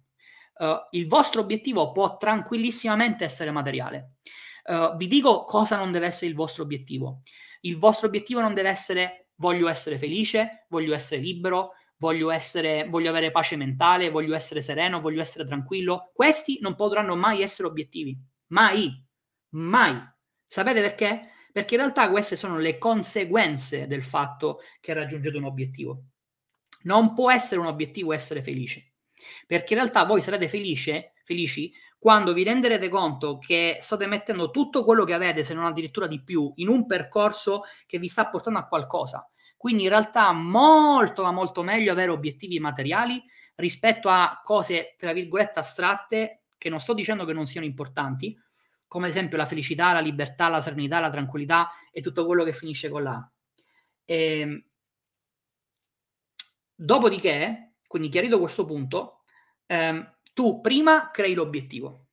Uh, 0.57 0.77
il 0.93 1.09
vostro 1.09 1.41
obiettivo 1.41 1.91
può 1.91 2.17
tranquillissimamente 2.17 3.25
essere 3.25 3.51
materiale. 3.51 4.13
Uh, 4.67 4.97
vi 4.97 5.09
dico 5.09 5.45
cosa 5.45 5.77
non 5.77 5.91
deve 5.91 6.07
essere 6.07 6.31
il 6.31 6.37
vostro 6.37 6.63
obiettivo. 6.63 7.23
Il 7.65 7.79
vostro 7.79 8.07
obiettivo 8.07 8.41
non 8.41 8.55
deve 8.55 8.69
essere 8.71 9.25
voglio 9.37 9.69
essere 9.69 9.99
felice, 9.99 10.67
voglio 10.69 10.95
essere 10.95 11.21
libero, 11.21 11.73
voglio, 11.97 12.31
essere, 12.31 12.87
voglio 12.89 13.11
avere 13.11 13.31
pace 13.31 13.57
mentale, 13.57 14.11
voglio 14.11 14.35
essere 14.35 14.61
sereno, 14.61 15.01
voglio 15.01 15.21
essere 15.21 15.45
tranquillo. 15.45 16.11
Questi 16.15 16.59
non 16.61 16.75
potranno 16.75 17.17
mai 17.17 17.43
essere 17.43 17.69
obiettivi. 17.69 18.17
Mai. 18.49 19.03
Mai. 19.51 20.01
Sapete 20.47 20.81
perché? 20.81 21.31
Perché 21.53 21.75
in 21.75 21.81
realtà 21.81 22.11
queste 22.11 22.37
sono 22.37 22.59
le 22.59 22.79
conseguenze 22.79 23.87
del 23.87 24.03
fatto 24.03 24.61
che 24.81 24.93
raggiungete 24.93 25.37
un 25.37 25.45
obiettivo. 25.45 26.05
Non 26.83 27.15
può 27.15 27.31
essere 27.31 27.61
un 27.61 27.67
obiettivo 27.67 28.13
essere 28.13 28.43
felice. 28.43 28.93
Perché 29.47 29.75
in 29.75 29.81
realtà 29.81 30.05
voi 30.05 30.21
sarete 30.21 30.49
felice, 30.49 31.13
felici 31.25 31.73
quando 32.05 32.35
vi 32.35 32.45
renderete 32.45 32.91
conto 32.91 33.39
che 33.39 33.79
state 33.81 34.07
mettendo 34.07 34.51
tutto 34.51 34.85
quello 34.85 35.05
che 35.05 35.15
avete, 35.15 35.43
se 35.43 35.55
non 35.55 35.65
addirittura 35.65 36.07
di 36.07 36.23
più, 36.23 36.53
in 36.57 36.69
un 36.69 36.85
percorso 36.85 37.63
che 37.87 37.99
vi 37.99 38.09
sta 38.09 38.29
portando 38.29 38.59
a 38.59 38.67
qualcosa. 38.67 39.27
Quindi 39.57 39.85
in 39.85 39.89
realtà 39.89 40.31
molto 40.33 41.23
ma 41.23 41.31
molto 41.31 41.63
meglio 41.63 41.93
avere 41.93 42.11
obiettivi 42.11 42.61
materiali 42.61 43.25
rispetto 43.55 44.11
a 44.11 44.39
cose, 44.45 44.97
tra 44.99 45.15
virgolette, 45.15 45.61
astratte, 45.61 46.43
che 46.59 46.69
non 46.69 46.79
sto 46.79 46.93
dicendo 46.93 47.25
che 47.25 47.33
non 47.33 47.47
siano 47.47 47.65
importanti, 47.65 48.39
come 48.87 49.07
ad 49.07 49.11
esempio 49.13 49.39
la 49.39 49.47
felicità, 49.47 49.95
la 49.95 50.01
libertà, 50.01 50.49
la 50.49 50.61
serenità, 50.61 51.01
la 51.01 51.09
tranquillità 51.09 51.71
e 51.91 52.03
tutto 52.03 52.27
quello 52.27 52.45
che 52.45 52.53
finisce 52.53 52.91
con 52.91 53.03
la. 53.03 53.33
E, 54.05 54.41
ehm, 54.41 54.65
dopodiché, 56.75 57.77
quindi 57.87 58.11
chiarito 58.11 58.39
questo 58.39 58.67
punto, 58.67 59.23
ehm, 59.65 60.14
tu 60.35 60.61
prima 60.61 61.11
crei 61.11 61.33
l'obiettivo. 61.33 62.09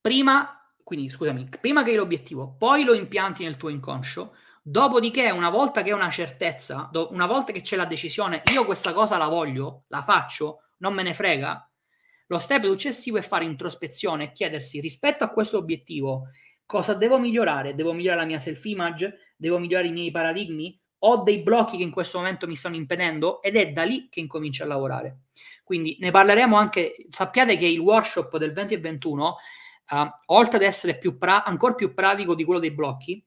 Prima, 0.00 0.72
quindi 0.82 1.10
scusami, 1.10 1.48
prima 1.60 1.82
crei 1.82 1.96
l'obiettivo, 1.96 2.54
poi 2.56 2.84
lo 2.84 2.94
impianti 2.94 3.44
nel 3.44 3.58
tuo 3.58 3.68
inconscio, 3.68 4.34
Dopodiché, 4.68 5.30
una 5.30 5.48
volta 5.48 5.82
che 5.82 5.90
è 5.90 5.92
una 5.92 6.10
certezza, 6.10 6.88
do- 6.90 7.12
una 7.12 7.26
volta 7.26 7.52
che 7.52 7.60
c'è 7.60 7.76
la 7.76 7.84
decisione, 7.84 8.42
io 8.52 8.64
questa 8.64 8.92
cosa 8.92 9.16
la 9.16 9.28
voglio, 9.28 9.84
la 9.86 10.02
faccio, 10.02 10.62
non 10.78 10.92
me 10.92 11.04
ne 11.04 11.14
frega. 11.14 11.70
Lo 12.26 12.38
step 12.40 12.64
successivo 12.64 13.16
è 13.16 13.20
fare 13.20 13.44
introspezione 13.44 14.24
e 14.24 14.32
chiedersi 14.32 14.80
rispetto 14.80 15.22
a 15.22 15.28
questo 15.28 15.56
obiettivo 15.56 16.30
cosa 16.66 16.94
devo 16.94 17.16
migliorare? 17.18 17.76
Devo 17.76 17.92
migliorare 17.92 18.22
la 18.22 18.26
mia 18.26 18.40
self-image? 18.40 19.34
Devo 19.36 19.58
migliorare 19.58 19.86
i 19.86 19.92
miei 19.92 20.10
paradigmi? 20.10 20.76
Ho 21.00 21.22
dei 21.22 21.38
blocchi 21.38 21.76
che 21.76 21.84
in 21.84 21.92
questo 21.92 22.18
momento 22.18 22.48
mi 22.48 22.56
stanno 22.56 22.74
impedendo? 22.74 23.40
Ed 23.42 23.54
è 23.54 23.70
da 23.70 23.84
lì 23.84 24.08
che 24.10 24.18
incomincio 24.18 24.64
a 24.64 24.66
lavorare. 24.66 25.20
Quindi 25.66 25.96
ne 25.98 26.12
parleremo 26.12 26.56
anche. 26.56 26.94
Sappiate 27.10 27.56
che 27.56 27.66
il 27.66 27.80
workshop 27.80 28.36
del 28.36 28.52
20 28.52 28.74
e 28.74 28.78
21, 28.78 29.36
uh, 29.90 29.96
oltre 30.26 30.58
ad 30.58 30.62
essere 30.62 30.96
più 30.96 31.18
pra- 31.18 31.42
ancora 31.42 31.74
più 31.74 31.92
pratico 31.92 32.36
di 32.36 32.44
quello 32.44 32.60
dei 32.60 32.70
blocchi, 32.70 33.20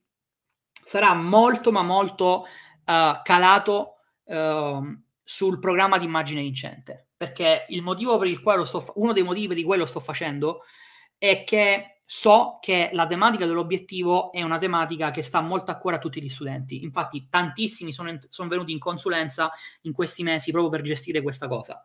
sarà 0.72 1.12
molto 1.12 1.70
ma 1.70 1.82
molto 1.82 2.46
uh, 2.46 3.20
calato 3.22 3.96
uh, 4.24 5.02
sul 5.22 5.58
programma 5.58 5.98
di 5.98 6.06
immagine 6.06 6.40
vincente 6.40 7.08
perché 7.20 7.66
il 7.68 7.82
motivo 7.82 8.16
per 8.16 8.28
il 8.28 8.40
quale 8.40 8.60
lo 8.60 8.64
sto 8.64 8.92
uno 8.94 9.12
dei 9.12 9.22
motivi 9.22 9.48
per 9.48 9.58
i 9.58 9.62
quali 9.62 9.80
lo 9.80 9.86
sto 9.86 10.00
facendo 10.00 10.62
è 11.18 11.44
che 11.44 12.00
so 12.06 12.58
che 12.60 12.88
la 12.92 13.06
tematica 13.06 13.44
dell'obiettivo 13.44 14.32
è 14.32 14.42
una 14.42 14.56
tematica 14.56 15.10
che 15.10 15.20
sta 15.20 15.42
molto 15.42 15.70
a 15.70 15.76
cuore 15.76 15.96
a 15.96 15.98
tutti 16.00 16.20
gli 16.20 16.30
studenti 16.30 16.82
infatti 16.82 17.28
tantissimi 17.28 17.92
sono, 17.92 18.18
sono 18.30 18.48
venuti 18.48 18.72
in 18.72 18.78
consulenza 18.78 19.50
in 19.82 19.92
questi 19.92 20.22
mesi 20.22 20.50
proprio 20.50 20.72
per 20.72 20.80
gestire 20.80 21.20
questa 21.20 21.46
cosa 21.46 21.84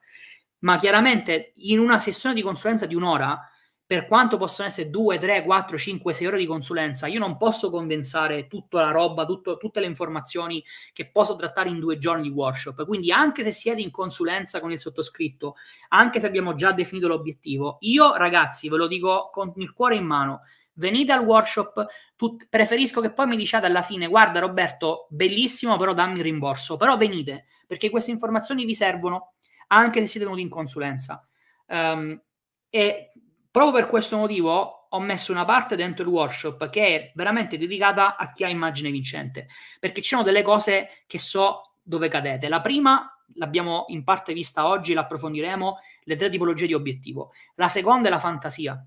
ma 0.60 0.78
chiaramente 0.78 1.54
in 1.58 1.80
una 1.80 2.00
sessione 2.00 2.36
di 2.36 2.42
consulenza 2.42 2.86
di 2.86 2.96
un'ora 2.96 3.40
per 3.88 4.08
quanto 4.08 4.38
possono 4.38 4.68
essere 4.68 4.90
2, 4.90 5.20
3, 5.20 5.44
4, 5.44 5.78
5, 5.78 6.12
6 6.14 6.26
ore 6.26 6.38
di 6.40 6.48
consulenza, 6.48 7.06
io 7.06 7.20
non 7.20 7.38
posso 7.38 7.70
condensare 7.70 8.48
tutta 8.48 8.82
la 8.82 8.90
roba, 8.90 9.26
tutto, 9.26 9.58
tutte 9.58 9.80
le 9.80 9.86
informazioni 9.86 10.64
che 10.92 11.12
posso 11.12 11.36
trattare 11.36 11.70
in 11.70 11.80
due 11.80 12.00
giorni 12.00 12.24
di 12.24 12.30
workshop. 12.30 12.84
Quindi, 12.86 13.12
anche 13.12 13.44
se 13.44 13.52
siete 13.52 13.82
in 13.82 13.92
consulenza 13.92 14.60
con 14.60 14.72
il 14.72 14.80
sottoscritto, 14.80 15.56
anche 15.90 16.20
se 16.20 16.26
abbiamo 16.26 16.56
già 16.56 16.72
definito 16.72 17.08
l'obiettivo, 17.08 17.78
io 17.82 18.16
ragazzi 18.16 18.70
ve 18.70 18.78
lo 18.78 18.88
dico 18.88 19.30
con 19.32 19.54
il 19.58 19.72
cuore 19.72 19.96
in 19.96 20.06
mano. 20.06 20.42
Venite 20.78 21.12
al 21.12 21.24
workshop, 21.24 21.86
tut- 22.16 22.48
preferisco 22.50 23.02
che 23.02 23.14
poi 23.14 23.28
mi 23.28 23.38
diciate 23.38 23.68
alla 23.68 23.84
fine: 23.84 24.08
Guarda, 24.08 24.40
Roberto, 24.40 25.06
bellissimo, 25.10 25.78
però 25.78 25.94
dammi 25.94 26.18
il 26.18 26.24
rimborso. 26.24 26.76
Però 26.76 26.98
venite 26.98 27.46
perché 27.68 27.92
queste 27.92 28.12
informazioni 28.12 28.66
vi 28.66 28.74
servono 28.76 29.35
anche 29.68 30.02
se 30.02 30.08
siete 30.08 30.26
venuti 30.26 30.44
in 30.44 30.50
consulenza. 30.50 31.28
Um, 31.68 32.22
e 32.70 33.12
Proprio 33.56 33.74
per 33.74 33.90
questo 33.90 34.18
motivo 34.18 34.88
ho 34.90 35.00
messo 35.00 35.32
una 35.32 35.46
parte 35.46 35.78
dentro 35.78 36.04
il 36.04 36.12
workshop 36.12 36.70
che 36.70 36.88
è 36.88 37.12
veramente 37.16 37.58
dedicata 37.58 38.18
a 38.18 38.34
chi 38.34 38.44
ha 38.44 38.50
immagine 38.50 38.92
vincente, 38.92 39.48
perché 39.80 40.02
ci 40.02 40.10
sono 40.10 40.24
delle 40.24 40.42
cose 40.42 41.06
che 41.08 41.20
so 41.20 41.72
dove 41.82 42.10
cadete. 42.10 42.50
La 42.50 42.60
prima 42.60 43.18
l'abbiamo 43.36 43.86
in 43.88 44.04
parte 44.04 44.34
vista 44.34 44.68
oggi, 44.68 44.92
l'approfondiremo, 44.92 45.78
le 46.04 46.16
tre 46.18 46.28
tipologie 46.28 46.68
di 46.68 46.74
obiettivo. 46.74 47.32
La 47.56 47.70
seconda 47.70 48.10
è 48.10 48.12
la 48.12 48.20
fantasia. 48.20 48.86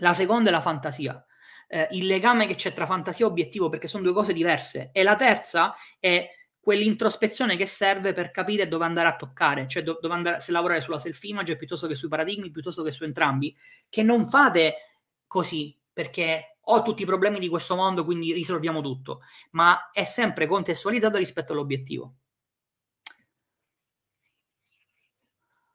La 0.00 0.12
seconda 0.12 0.48
è 0.48 0.52
la 0.52 0.60
fantasia. 0.60 1.24
Eh, 1.68 1.86
il 1.92 2.06
legame 2.06 2.48
che 2.48 2.56
c'è 2.56 2.72
tra 2.72 2.84
fantasia 2.84 3.26
e 3.26 3.28
obiettivo, 3.28 3.68
perché 3.68 3.86
sono 3.86 4.02
due 4.02 4.12
cose 4.12 4.32
diverse. 4.32 4.90
E 4.92 5.04
la 5.04 5.14
terza 5.14 5.76
è 6.00 6.28
quell'introspezione 6.68 7.56
che 7.56 7.64
serve 7.64 8.12
per 8.12 8.30
capire 8.30 8.68
dove 8.68 8.84
andare 8.84 9.08
a 9.08 9.16
toccare, 9.16 9.66
cioè 9.66 9.82
do- 9.82 9.96
dove 10.02 10.12
andare, 10.12 10.40
se 10.42 10.52
lavorare 10.52 10.82
sulla 10.82 10.98
self-image 10.98 11.56
piuttosto 11.56 11.86
che 11.86 11.94
sui 11.94 12.08
paradigmi, 12.08 12.50
piuttosto 12.50 12.82
che 12.82 12.90
su 12.90 13.04
entrambi, 13.04 13.56
che 13.88 14.02
non 14.02 14.28
fate 14.28 14.74
così 15.26 15.74
perché 15.90 16.58
ho 16.60 16.82
tutti 16.82 17.04
i 17.04 17.06
problemi 17.06 17.38
di 17.38 17.48
questo 17.48 17.74
mondo, 17.74 18.04
quindi 18.04 18.34
risolviamo 18.34 18.82
tutto, 18.82 19.22
ma 19.52 19.88
è 19.92 20.04
sempre 20.04 20.46
contestualizzato 20.46 21.16
rispetto 21.16 21.54
all'obiettivo. 21.54 22.16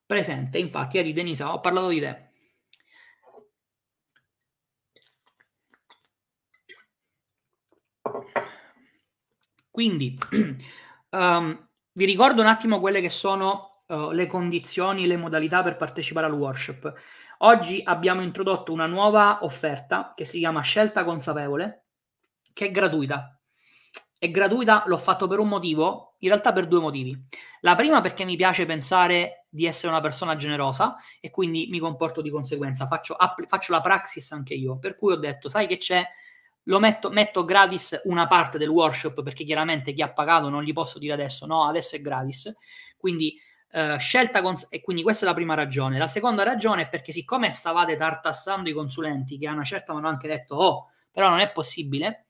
Presente, 0.06 0.60
infatti, 0.60 1.00
eri 1.00 1.12
Denisa, 1.12 1.54
ho 1.56 1.60
parlato 1.60 1.88
di 1.88 2.00
te. 2.02 2.30
Quindi, 9.72 10.16
um, 11.14 11.68
vi 11.94 12.06
ricordo 12.06 12.42
un 12.42 12.48
attimo 12.48 12.80
quelle 12.80 13.02
che 13.02 13.10
sono 13.10 13.84
uh, 13.88 14.12
le 14.12 14.28
condizioni, 14.28 15.08
le 15.08 15.18
modalità 15.18 15.64
per 15.64 15.78
partecipare 15.78 16.26
al 16.26 16.34
workshop. 16.34 16.94
Oggi 17.40 17.82
abbiamo 17.84 18.22
introdotto 18.22 18.72
una 18.72 18.88
nuova 18.88 19.40
offerta 19.44 20.14
che 20.16 20.26
si 20.26 20.40
chiama 20.40 20.62
Scelta 20.62 21.04
Consapevole, 21.04 21.86
che 22.54 22.68
è 22.68 22.72
gratuita. 22.72 23.38
È 24.18 24.32
gratuita, 24.32 24.84
l'ho 24.86 24.98
fatto 24.98 25.28
per 25.28 25.40
un 25.40 25.50
motivo, 25.50 26.16
in 26.20 26.30
realtà 26.30 26.54
per 26.54 26.68
due 26.68 26.80
motivi. 26.80 27.18
La 27.62 27.76
prima 27.76 28.00
perché 28.00 28.24
mi 28.24 28.38
piace 28.38 28.66
pensare 28.66 29.48
di 29.50 29.66
essere 29.66 29.92
una 29.92 30.02
persona 30.02 30.36
generosa 30.36 30.96
e 31.20 31.30
quindi 31.30 31.68
mi 31.70 31.80
comporto 31.80 32.22
di 32.22 32.30
conseguenza, 32.30 32.88
faccio, 32.88 33.16
app- 33.16 33.46
faccio 33.48 33.74
la 33.74 33.82
praxis 33.82 34.32
anche 34.32 34.54
io, 34.54 34.80
per 34.80 34.96
cui 34.96 35.12
ho 35.12 35.18
detto, 35.18 35.50
sai 35.50 35.68
che 35.68 35.76
c'è, 35.76 36.08
lo 36.64 36.80
metto, 36.80 37.10
metto 37.10 37.44
gratis 37.44 38.02
una 38.06 38.28
parte 38.28 38.58
del 38.58 38.70
workshop 38.70 39.22
perché 39.24 39.44
chiaramente 39.44 39.94
chi 39.94 40.02
ha 40.02 40.12
pagato 40.12 40.50
non 40.50 40.64
gli 40.64 40.74
posso 40.74 41.00
dire 41.00 41.14
adesso, 41.14 41.46
no, 41.46 41.66
adesso 41.68 41.96
è 41.96 42.02
gratis, 42.02 42.54
quindi 42.98 43.38
Uh, 43.74 43.98
scelta 43.98 44.44
cons- 44.44 44.68
e 44.70 44.82
quindi 44.82 45.02
questa 45.02 45.26
è 45.26 45.28
la 45.28 45.34
prima 45.34 45.56
ragione. 45.56 45.98
La 45.98 46.06
seconda 46.06 46.44
ragione 46.44 46.84
è 46.84 46.90
perché 46.90 47.12
siccome 47.12 47.52
stavate 47.52 47.96
tartassando 47.96 48.70
i 48.70 48.72
consulenti 48.72 49.40
che 49.40 49.48
a 49.48 49.52
una 49.52 49.64
certa 49.64 49.94
mi 49.94 49.98
hanno 49.98 50.10
anche 50.10 50.28
detto 50.28 50.54
oh, 50.54 50.92
però 51.10 51.28
non 51.30 51.40
è 51.40 51.52
possibile, 51.52 52.28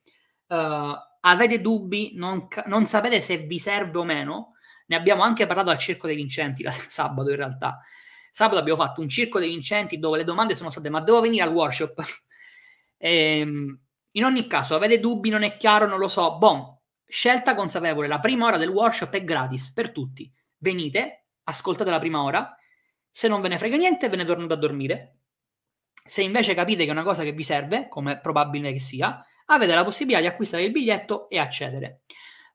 uh, 0.48 0.96
avete 1.20 1.62
dubbi, 1.62 2.14
non, 2.16 2.48
ca- 2.48 2.64
non, 2.68 2.86
sapete 2.86 3.20
se 3.20 3.38
vi 3.40 3.60
serve 3.60 3.98
o 3.98 4.04
meno, 4.04 4.54
ne 4.88 4.96
abbiamo 4.96 5.24
anche 5.24 5.46
parlato 5.46 5.70
al 5.70 5.78
Circo 5.78 6.08
dei 6.08 6.16
Vincenti 6.16 6.66
sabato 6.88 7.30
in 7.30 7.36
realtà. 7.36 7.82
Sabato 8.32 8.60
abbiamo 8.60 8.82
fatto 8.82 9.02
un 9.02 9.10
Circo 9.10 9.40
dei 9.40 9.50
Vincenti 9.50 10.00
dove 10.00 10.18
le 10.18 10.24
domande 10.24 10.56
sono 10.56 10.70
state 10.70 10.90
ma 10.90 11.02
devo 11.02 11.22
venire 11.22 11.44
al 11.44 11.52
workshop? 11.52 12.02
e, 12.98 13.40
ehm, 13.40 13.80
in 14.14 14.26
ogni 14.26 14.48
caso, 14.48 14.76
avete 14.76 15.00
dubbi, 15.00 15.30
non 15.30 15.44
è 15.44 15.58
chiaro, 15.58 15.86
non 15.86 16.00
lo 16.00 16.08
so. 16.08 16.38
Bon, 16.38 16.78
scelta 17.06 17.56
consapevole, 17.56 18.08
la 18.08 18.20
prima 18.20 18.48
ora 18.48 18.58
del 18.58 18.70
workshop 18.70 19.14
è 19.14 19.24
gratis 19.24 19.72
per 19.72 19.92
tutti. 19.92 20.32
Venite, 20.58 21.26
ascoltate 21.44 21.90
la 21.90 22.00
prima 22.00 22.24
ora, 22.24 22.56
se 23.10 23.28
non 23.28 23.42
ve 23.42 23.48
ne 23.48 23.58
frega 23.58 23.78
niente 23.78 24.10
ve 24.10 24.16
ne 24.16 24.26
tornate 24.26 24.54
a 24.54 24.58
dormire. 24.58 25.18
Se 26.06 26.22
invece 26.22 26.54
capite 26.54 26.84
che 26.84 26.90
è 26.90 26.94
una 26.94 27.04
cosa 27.04 27.24
che 27.24 27.32
vi 27.32 27.44
serve, 27.44 27.88
come 27.88 28.14
è 28.14 28.20
probabile 28.20 28.74
che 28.74 28.80
sia, 28.80 29.24
avete 29.46 29.74
la 29.74 29.84
possibilità 29.84 30.22
di 30.22 30.28
acquistare 30.28 30.64
il 30.64 30.72
biglietto 30.72 31.30
e 31.30 31.40
accedere. 31.40 32.02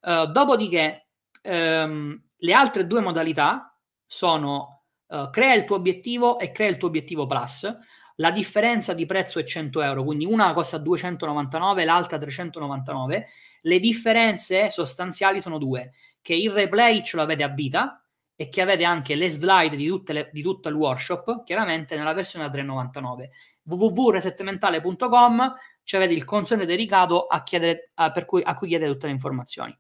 Uh, 0.01 0.27
dopodiché, 0.27 1.09
um, 1.45 2.21
le 2.37 2.53
altre 2.53 2.87
due 2.87 3.01
modalità 3.01 3.77
sono 4.07 4.85
uh, 5.07 5.31
crea 5.31 5.55
il 5.55 5.65
tuo 5.65 5.77
obiettivo 5.77 6.39
e 6.39 6.53
crea 6.53 6.69
il 6.69 6.77
tuo 6.77 6.89
obiettivo 6.89 7.27
plus. 7.27 7.73
La 8.21 8.31
differenza 8.33 8.95
di 8.95 9.07
prezzo 9.07 9.39
è 9.39 9.45
100 9.45 9.81
euro, 9.81 10.03
quindi 10.03 10.25
una 10.25 10.53
costa 10.53 10.79
299, 10.79 11.85
l'altra 11.85 12.19
399. 12.19 13.29
Le 13.61 13.79
differenze 13.79 14.71
sostanziali 14.71 15.41
sono 15.41 15.59
due, 15.59 15.93
che 16.21 16.35
il 16.35 16.51
replay 16.51 17.05
ce 17.05 17.17
l'avete 17.17 17.45
a 17.45 17.49
vita 17.49 18.03
e 18.35 18.49
che 18.49 18.61
avete 18.61 18.85
anche 18.85 19.15
le 19.15 19.29
slide 19.29 19.77
di, 19.77 20.03
le, 20.07 20.31
di 20.33 20.43
tutto 20.43 20.69
il 20.69 20.75
workshop, 20.75 21.45
chiaramente 21.45 21.97
nella 21.97 22.13
versione 22.13 22.45
a 22.45 22.51
399 22.51 23.31
www.resetmentale.com 23.69 25.55
ci 25.83 25.97
avete 25.97 26.15
il 26.15 26.25
consulente 26.25 26.67
dedicato 26.67 27.27
a, 27.27 27.43
chiedere, 27.43 27.91
a, 27.95 28.13
cui, 28.25 28.43
a 28.43 28.55
cui 28.55 28.69
chiedete 28.69 28.91
tutte 28.91 29.07
le 29.07 29.13
informazioni. 29.13 29.77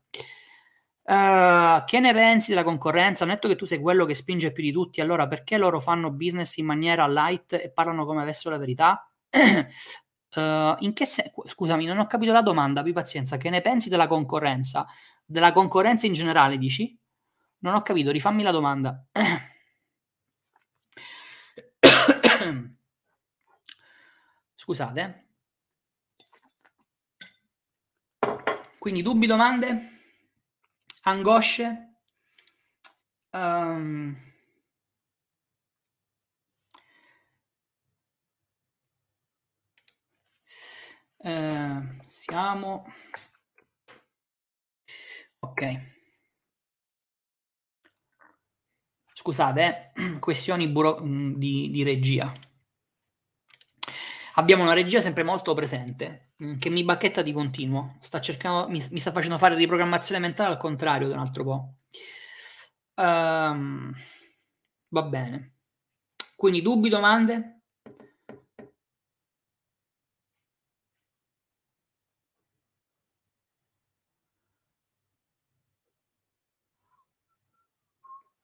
Uh, 1.08 1.84
che 1.86 2.00
ne 2.00 2.12
pensi 2.12 2.50
della 2.50 2.64
concorrenza? 2.64 3.24
Ho 3.24 3.26
detto 3.26 3.48
che 3.48 3.56
tu 3.56 3.64
sei 3.64 3.80
quello 3.80 4.04
che 4.04 4.12
spinge 4.12 4.52
più 4.52 4.62
di 4.62 4.72
tutti, 4.72 5.00
allora 5.00 5.26
perché 5.26 5.56
loro 5.56 5.80
fanno 5.80 6.10
business 6.10 6.58
in 6.58 6.66
maniera 6.66 7.08
light 7.08 7.54
e 7.54 7.70
parlano 7.70 8.04
come 8.04 8.20
avessero 8.20 8.54
la 8.54 8.60
verità? 8.60 9.10
uh, 9.30 10.74
in 10.84 10.92
che 10.92 11.06
se- 11.06 11.32
Scusami, 11.46 11.86
non 11.86 11.98
ho 11.98 12.06
capito 12.06 12.32
la 12.32 12.42
domanda, 12.42 12.80
abbi 12.80 12.92
pazienza. 12.92 13.38
Che 13.38 13.48
ne 13.48 13.62
pensi 13.62 13.88
della 13.88 14.06
concorrenza? 14.06 14.84
Della 15.24 15.52
concorrenza 15.52 16.04
in 16.04 16.12
generale, 16.12 16.58
dici? 16.58 16.94
Non 17.60 17.74
ho 17.74 17.80
capito, 17.80 18.10
rifammi 18.10 18.42
la 18.42 18.50
domanda. 18.50 19.02
Scusate. 24.56 25.24
Quindi 28.78 29.00
dubbi, 29.00 29.26
domande, 29.26 29.97
angosce. 31.08 31.86
Um, 33.32 34.16
eh, 41.18 41.82
siamo 42.06 42.84
ok. 45.40 45.62
Scusate, 49.12 49.92
eh, 49.94 50.18
questioni 50.20 50.68
buro- 50.68 51.00
mm, 51.02 51.34
di, 51.34 51.70
di 51.70 51.82
regia 51.82 52.32
abbiamo 54.34 54.62
una 54.62 54.72
regia 54.72 55.00
sempre 55.00 55.22
molto 55.22 55.52
presente 55.54 56.27
che 56.58 56.70
mi 56.70 56.84
bacchetta 56.84 57.22
di 57.22 57.32
continuo, 57.32 57.96
sta 58.00 58.20
cercando, 58.20 58.68
mi, 58.68 58.84
mi 58.90 59.00
sta 59.00 59.10
facendo 59.12 59.38
fare 59.38 59.56
riprogrammazione 59.56 60.20
mentale 60.20 60.52
al 60.52 60.58
contrario 60.58 61.08
da 61.08 61.14
un 61.14 61.20
altro 61.20 61.44
po'. 61.44 61.74
Um, 62.94 63.92
va 64.88 65.02
bene. 65.02 65.54
Quindi 66.36 66.62
dubbi, 66.62 66.88
domande? 66.88 67.62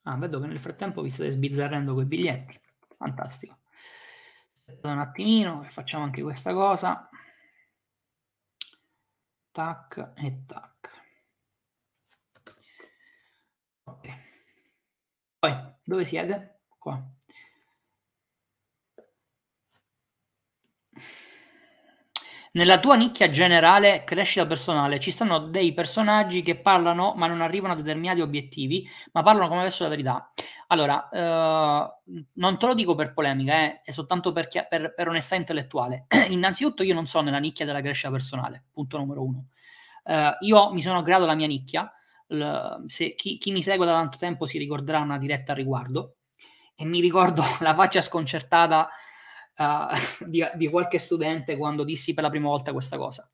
Ah, 0.06 0.16
vedo 0.16 0.40
che 0.40 0.46
nel 0.46 0.58
frattempo 0.58 1.00
vi 1.02 1.10
state 1.10 1.30
sbizzarrendo 1.30 1.94
quei 1.94 2.06
biglietti. 2.06 2.60
Fantastico 2.96 3.58
un 4.82 4.98
attimino 4.98 5.62
facciamo 5.68 6.04
anche 6.04 6.22
questa 6.22 6.52
cosa 6.52 7.06
tac 9.54 10.12
e 10.16 10.28
tac 10.46 10.90
okay. 13.84 14.14
poi 15.38 15.52
dove 15.84 16.06
siete? 16.06 16.62
qua 16.78 17.00
Nella 22.56 22.78
tua 22.78 22.94
nicchia 22.94 23.30
generale 23.30 24.04
crescita 24.04 24.46
personale 24.46 25.00
ci 25.00 25.10
stanno 25.10 25.40
dei 25.40 25.72
personaggi 25.72 26.40
che 26.40 26.54
parlano 26.54 27.12
ma 27.16 27.26
non 27.26 27.40
arrivano 27.40 27.72
a 27.72 27.76
determinati 27.76 28.20
obiettivi, 28.20 28.88
ma 29.10 29.24
parlano 29.24 29.48
come 29.48 29.62
adesso 29.62 29.82
la 29.82 29.88
verità. 29.88 30.30
Allora, 30.68 31.08
eh, 31.08 32.22
non 32.34 32.56
te 32.56 32.66
lo 32.66 32.74
dico 32.74 32.94
per 32.94 33.12
polemica, 33.12 33.54
eh, 33.54 33.80
è 33.82 33.90
soltanto 33.90 34.30
per, 34.30 34.46
per, 34.68 34.94
per, 34.94 35.08
onestà 35.08 35.34
intellettuale. 35.34 36.06
Innanzitutto 36.28 36.84
io 36.84 36.94
non 36.94 37.08
sono 37.08 37.24
nella 37.24 37.38
nicchia 37.38 37.66
della 37.66 37.80
crescita 37.80 38.12
personale, 38.12 38.62
punto 38.70 38.98
numero 38.98 39.24
uno. 39.24 39.46
Eh, 40.04 40.36
io 40.42 40.72
mi 40.72 40.80
sono 40.80 41.02
creato 41.02 41.24
la 41.26 41.34
mia 41.34 41.48
nicchia, 41.48 41.92
L- 42.28 42.84
se 42.86 43.16
chi, 43.16 43.36
chi 43.36 43.50
mi 43.50 43.62
segue 43.62 43.84
da 43.84 43.94
tanto 43.94 44.16
tempo 44.16 44.46
si 44.46 44.58
ricorderà 44.58 45.00
una 45.00 45.18
diretta 45.18 45.50
a 45.52 45.54
riguardo, 45.56 46.18
e 46.76 46.84
mi 46.84 47.00
ricordo 47.00 47.42
la 47.62 47.74
faccia 47.74 48.00
sconcertata 48.00 48.88
uh, 49.56 50.24
di, 50.26 50.44
di, 50.54 50.68
qualche 50.68 50.98
studente 50.98 51.56
quando 51.56 51.84
dissi 51.84 52.14
per 52.14 52.24
la 52.24 52.30
prima 52.30 52.48
volta 52.48 52.72
questa 52.72 52.96
cosa. 52.96 53.28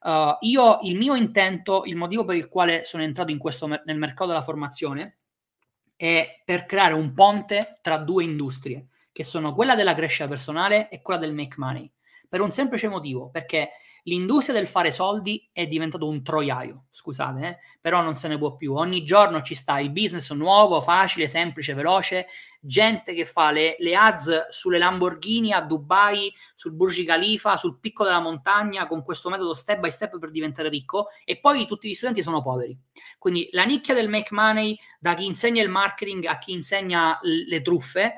Uh, 0.00 0.36
io, 0.40 0.80
il 0.82 0.96
mio 0.96 1.14
intento, 1.14 1.84
il 1.84 1.96
motivo 1.96 2.24
per 2.24 2.36
il 2.36 2.48
quale 2.48 2.84
sono 2.84 3.02
entrato 3.02 3.30
in 3.30 3.38
questo, 3.38 3.66
nel 3.66 3.96
mercato 3.96 4.26
della 4.26 4.42
formazione 4.42 5.18
è 5.96 6.42
per 6.44 6.66
creare 6.66 6.92
un 6.92 7.14
ponte 7.14 7.78
tra 7.80 7.96
due 7.96 8.24
industrie, 8.24 8.88
che 9.12 9.24
sono 9.24 9.54
quella 9.54 9.74
della 9.74 9.94
crescita 9.94 10.28
personale 10.28 10.88
e 10.88 11.00
quella 11.00 11.20
del 11.20 11.32
make 11.32 11.54
money. 11.56 11.90
Per 12.28 12.40
un 12.40 12.50
semplice 12.50 12.88
motivo, 12.88 13.30
perché 13.30 13.70
l'industria 14.04 14.54
del 14.54 14.66
fare 14.66 14.90
soldi 14.90 15.48
è 15.52 15.66
diventato 15.66 16.08
un 16.08 16.22
troiaio, 16.22 16.86
scusate, 16.90 17.46
eh? 17.46 17.58
però 17.80 18.02
non 18.02 18.14
se 18.14 18.28
ne 18.28 18.38
può 18.38 18.56
più. 18.56 18.74
Ogni 18.74 19.04
giorno 19.04 19.42
ci 19.42 19.54
sta 19.54 19.78
il 19.78 19.90
business 19.90 20.30
nuovo, 20.32 20.80
facile, 20.80 21.28
semplice, 21.28 21.74
veloce, 21.74 22.26
gente 22.60 23.14
che 23.14 23.26
fa 23.26 23.50
le, 23.50 23.76
le 23.78 23.94
ads 23.94 24.48
sulle 24.48 24.78
Lamborghini 24.78 25.52
a 25.52 25.60
Dubai, 25.60 26.32
sul 26.54 26.72
Burj 26.72 27.04
Khalifa, 27.04 27.56
sul 27.56 27.78
picco 27.78 28.04
della 28.04 28.20
montagna 28.20 28.86
con 28.86 29.02
questo 29.02 29.28
metodo 29.28 29.54
step 29.54 29.80
by 29.80 29.90
step 29.90 30.18
per 30.18 30.30
diventare 30.30 30.68
ricco 30.68 31.08
e 31.24 31.38
poi 31.38 31.66
tutti 31.66 31.88
gli 31.88 31.94
studenti 31.94 32.22
sono 32.22 32.42
poveri. 32.42 32.76
Quindi 33.18 33.48
la 33.52 33.64
nicchia 33.64 33.94
del 33.94 34.08
make 34.08 34.34
money 34.34 34.78
da 34.98 35.14
chi 35.14 35.26
insegna 35.26 35.62
il 35.62 35.68
marketing 35.68 36.24
a 36.26 36.38
chi 36.38 36.52
insegna 36.52 37.18
le 37.22 37.60
truffe 37.60 38.14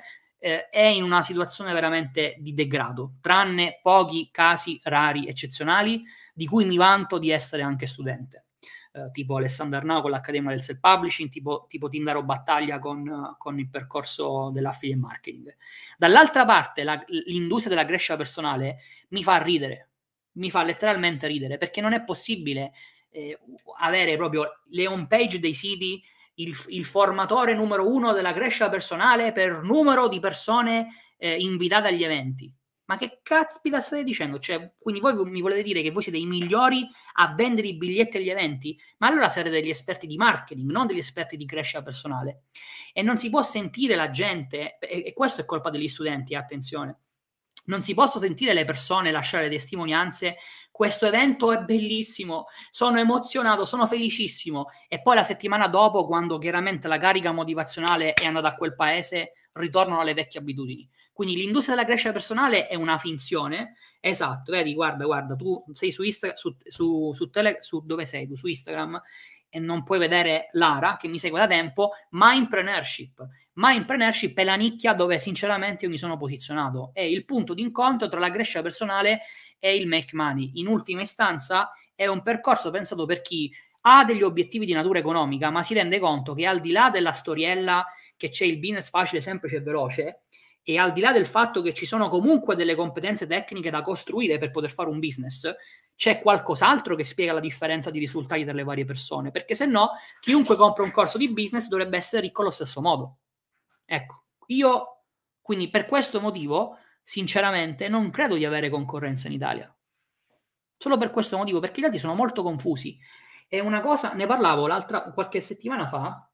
eh, 0.47 0.68
è 0.68 0.84
in 0.84 1.03
una 1.03 1.22
situazione 1.22 1.72
veramente 1.72 2.36
di 2.38 2.55
degrado, 2.55 3.14
tranne 3.20 3.80
pochi 3.82 4.28
casi 4.30 4.78
rari, 4.84 5.26
eccezionali, 5.26 6.05
di 6.32 6.47
cui 6.47 6.64
mi 6.64 6.76
vanto 6.76 7.18
di 7.18 7.30
essere 7.30 7.62
anche 7.62 7.86
studente. 7.86 8.44
Eh, 8.92 9.11
tipo 9.11 9.36
Alessandro 9.36 9.78
Arnau 9.78 10.03
con 10.03 10.12
l'Accademia 10.12 10.51
del 10.51 10.62
Self-Publishing, 10.62 11.30
tipo, 11.30 11.66
tipo 11.68 11.88
Tindaro 11.88 12.22
Battaglia 12.22 12.78
con, 12.78 13.34
con 13.36 13.59
il 13.59 13.68
percorso 13.68 14.51
dell'affiliate 14.51 15.01
marketing. 15.01 15.57
Dall'altra 15.99 16.44
parte, 16.44 16.84
la, 16.84 17.03
l'industria 17.09 17.74
della 17.74 17.86
crescita 17.86 18.16
personale 18.16 18.78
mi 19.09 19.24
fa 19.24 19.42
ridere, 19.42 19.88
mi 20.34 20.49
fa 20.49 20.62
letteralmente 20.62 21.26
ridere 21.26 21.59
perché 21.59 21.80
non 21.80 21.92
è 21.92 22.05
possibile 22.05 22.72
eh, 23.11 23.36
avere 23.80 24.16
proprio 24.16 24.61
le 24.68 24.86
home 24.86 25.09
page 25.09 25.40
dei 25.40 25.55
siti, 25.55 26.01
il, 26.37 26.57
il, 26.68 26.84
formatore 26.84 27.55
numero 27.55 27.89
uno 27.89 28.12
della 28.12 28.32
crescita 28.32 28.68
personale 28.68 29.32
per 29.32 29.62
numero 29.62 30.09
di 30.09 30.20
persone 30.20 30.87
eh, 31.18 31.37
invitate 31.37 31.89
agli 31.89 32.05
eventi. 32.05 32.53
Ma 32.87 32.97
che 32.97 33.18
caspita 33.22 33.80
state 33.80 34.05
dicendo? 34.05 34.39
Cioè, 34.39 34.74
quindi 34.78 35.01
voi 35.01 35.14
mi 35.28 35.41
volete 35.41 35.62
dire 35.62 35.82
che 35.82 35.91
voi 35.91 36.03
siete 36.03 36.18
i 36.18 36.26
migliori 36.26 36.89
a 37.14 37.34
vendere 37.34 37.66
i 37.66 37.76
biglietti 37.76 38.18
agli 38.18 38.30
eventi? 38.30 38.78
Ma 38.99 39.09
allora 39.09 39.28
siete 39.28 39.51
degli 39.51 39.68
esperti 39.68 40.07
di 40.07 40.16
marketing, 40.16 40.70
non 40.70 40.87
degli 40.87 40.99
esperti 40.99 41.37
di 41.37 41.47
crescita 41.47 41.82
personale. 41.82 42.45
E 42.93 43.03
non 43.03 43.16
si 43.16 43.28
può 43.28 43.43
sentire 43.43 43.97
la 43.97 44.11
gente, 44.11 44.78
e, 44.78 45.03
e 45.05 45.12
questo 45.12 45.41
è 45.41 45.45
colpa 45.45 45.70
degli 45.70 45.89
studenti, 45.89 46.37
attenzione, 46.37 47.01
non 47.66 47.82
si 47.82 47.95
possono 47.95 48.24
sentire 48.24 48.55
le 48.55 48.64
persone 48.64 49.11
lasciare 49.11 49.49
testimonianze. 49.49 50.37
Questo 50.76 51.06
evento 51.06 51.52
è 51.52 51.58
bellissimo, 51.60 52.48
sono 52.70 52.98
emozionato, 52.98 53.64
sono 53.64 53.86
felicissimo. 53.86 54.66
E 54.88 55.00
poi 55.00 55.14
la 55.14 55.24
settimana 55.24 55.68
dopo, 55.68 56.06
quando 56.06 56.36
chiaramente 56.36 56.86
la 56.86 56.98
carica 56.98 57.32
motivazionale 57.32 58.12
è 58.12 58.26
andata 58.26 58.48
a 58.48 58.56
quel 58.56 58.74
paese, 58.74 59.32
ritornano 59.52 60.00
alle 60.00 60.12
vecchie 60.12 60.38
abitudini. 60.38 60.86
Quindi 61.14 61.34
l'industria 61.36 61.74
della 61.74 61.86
crescita 61.86 62.12
personale 62.12 62.66
è 62.66 62.74
una 62.74 62.98
finzione. 62.98 63.76
Esatto, 64.00 64.52
vedi, 64.52 64.74
guarda, 64.74 65.06
guarda, 65.06 65.34
tu 65.34 65.64
sei 65.72 65.90
su 65.90 66.02
Instagram, 66.02 66.36
su, 66.36 66.54
su, 66.62 67.10
su, 67.14 67.30
tele, 67.30 67.62
su 67.62 67.80
dove 67.82 68.04
sei? 68.04 68.28
Tu 68.28 68.36
su 68.36 68.46
Instagram 68.46 69.00
e 69.48 69.58
non 69.58 69.82
puoi 69.82 69.98
vedere 69.98 70.50
Lara 70.52 70.98
che 70.98 71.08
mi 71.08 71.18
segue 71.18 71.38
da 71.38 71.46
tempo, 71.46 71.92
Mindpreneurship. 72.10 73.26
Mindpreneurship 73.54 74.36
è 74.36 74.44
la 74.44 74.56
nicchia 74.56 74.92
dove 74.92 75.18
sinceramente 75.18 75.86
io 75.86 75.90
mi 75.90 75.96
sono 75.96 76.18
posizionato, 76.18 76.90
è 76.92 77.00
il 77.00 77.24
punto 77.24 77.54
di 77.54 77.62
incontro 77.62 78.06
tra 78.08 78.20
la 78.20 78.30
crescita 78.30 78.60
personale 78.60 79.12
e 79.14 79.20
il 79.61 79.86
make 79.86 80.14
money. 80.14 80.52
In 80.54 80.66
ultima 80.66 81.00
istanza 81.00 81.72
è 81.94 82.07
un 82.07 82.22
percorso 82.22 82.70
pensato 82.70 83.07
per 83.07 83.20
chi 83.20 83.52
ha 83.82 84.04
degli 84.04 84.22
obiettivi 84.22 84.66
di 84.66 84.72
natura 84.72 84.98
economica, 84.98 85.50
ma 85.50 85.62
si 85.62 85.74
rende 85.74 85.98
conto 85.98 86.34
che 86.34 86.46
al 86.46 86.61
di 86.61 86.72
là 86.72 86.90
della 86.90 87.12
storiella 87.12 87.86
che 88.16 88.28
c'è 88.28 88.44
il 88.44 88.59
business 88.59 88.90
facile, 88.90 89.20
semplice 89.20 89.57
e 89.57 89.61
veloce, 89.61 90.22
e 90.62 90.78
al 90.78 90.92
di 90.92 91.00
là 91.00 91.12
del 91.12 91.26
fatto 91.26 91.62
che 91.62 91.72
ci 91.72 91.86
sono 91.86 92.09
comunque 92.09 92.57
delle 92.57 92.74
competenze 92.74 93.26
tecniche 93.26 93.70
da 93.70 93.82
costruire 93.82 94.38
per 94.38 94.50
poter 94.50 94.70
fare 94.70 94.88
un 94.88 94.98
business, 94.98 95.54
c'è 95.94 96.20
qualcos'altro 96.20 96.96
che 96.96 97.04
spiega 97.04 97.32
la 97.32 97.40
differenza 97.40 97.90
di 97.90 98.00
risultati 98.00 98.42
tra 98.42 98.52
le 98.52 98.64
varie 98.64 98.84
persone, 98.84 99.30
perché 99.30 99.54
se 99.54 99.66
no 99.66 99.90
chiunque 100.18 100.57
compra 100.57 100.82
un 100.82 100.90
corso 100.90 101.18
di 101.18 101.32
business 101.32 101.68
dovrebbe 101.68 101.96
essere 101.96 102.22
ricco 102.22 102.40
allo 102.42 102.50
stesso 102.50 102.80
modo. 102.80 103.18
Ecco, 103.84 104.24
io 104.46 105.02
quindi 105.40 105.70
per 105.70 105.84
questo 105.84 106.20
motivo, 106.20 106.78
sinceramente, 107.07 107.88
non 107.88 108.11
credo 108.11 108.34
di 108.34 108.44
avere 108.44 108.68
concorrenza 108.68 109.28
in 109.28 109.34
Italia. 109.34 109.72
Solo 110.76 110.96
per 110.98 111.11
questo 111.11 111.36
motivo, 111.36 111.61
perché 111.61 111.80
gli 111.80 111.84
altri 111.84 112.00
sono 112.00 112.16
molto 112.16 112.42
confusi. 112.42 112.98
E 113.46 113.61
una 113.61 113.80
cosa, 113.80 114.12
ne 114.14 114.26
parlavo 114.26 114.66
l'altra 114.66 115.12
qualche 115.12 115.40
settimana 115.40 115.88
fa, 115.88 116.28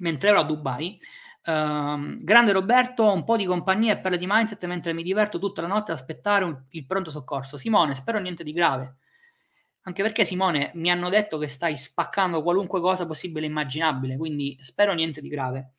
mentre 0.00 0.30
ero 0.30 0.40
a 0.40 0.44
Dubai, 0.44 0.98
Uh, 1.42 2.18
grande 2.18 2.52
Roberto, 2.52 3.10
un 3.10 3.24
po' 3.24 3.34
di 3.34 3.46
compagnia 3.46 3.94
e 3.94 3.98
perle 3.98 4.18
di 4.18 4.26
mindset 4.28 4.62
mentre 4.66 4.92
mi 4.92 5.02
diverto 5.02 5.38
tutta 5.38 5.62
la 5.62 5.68
notte 5.68 5.90
ad 5.90 5.96
aspettare 5.96 6.44
un, 6.44 6.64
il 6.68 6.84
pronto 6.84 7.10
soccorso. 7.10 7.56
Simone, 7.56 7.94
spero 7.94 8.18
niente 8.18 8.44
di 8.44 8.52
grave. 8.52 8.96
Anche 9.84 10.02
perché 10.02 10.26
Simone 10.26 10.70
mi 10.74 10.90
hanno 10.90 11.08
detto 11.08 11.38
che 11.38 11.48
stai 11.48 11.78
spaccando 11.78 12.42
qualunque 12.42 12.82
cosa 12.82 13.06
possibile 13.06 13.46
e 13.46 13.48
immaginabile, 13.48 14.18
quindi 14.18 14.58
spero 14.60 14.92
niente 14.92 15.22
di 15.22 15.30
grave. 15.30 15.72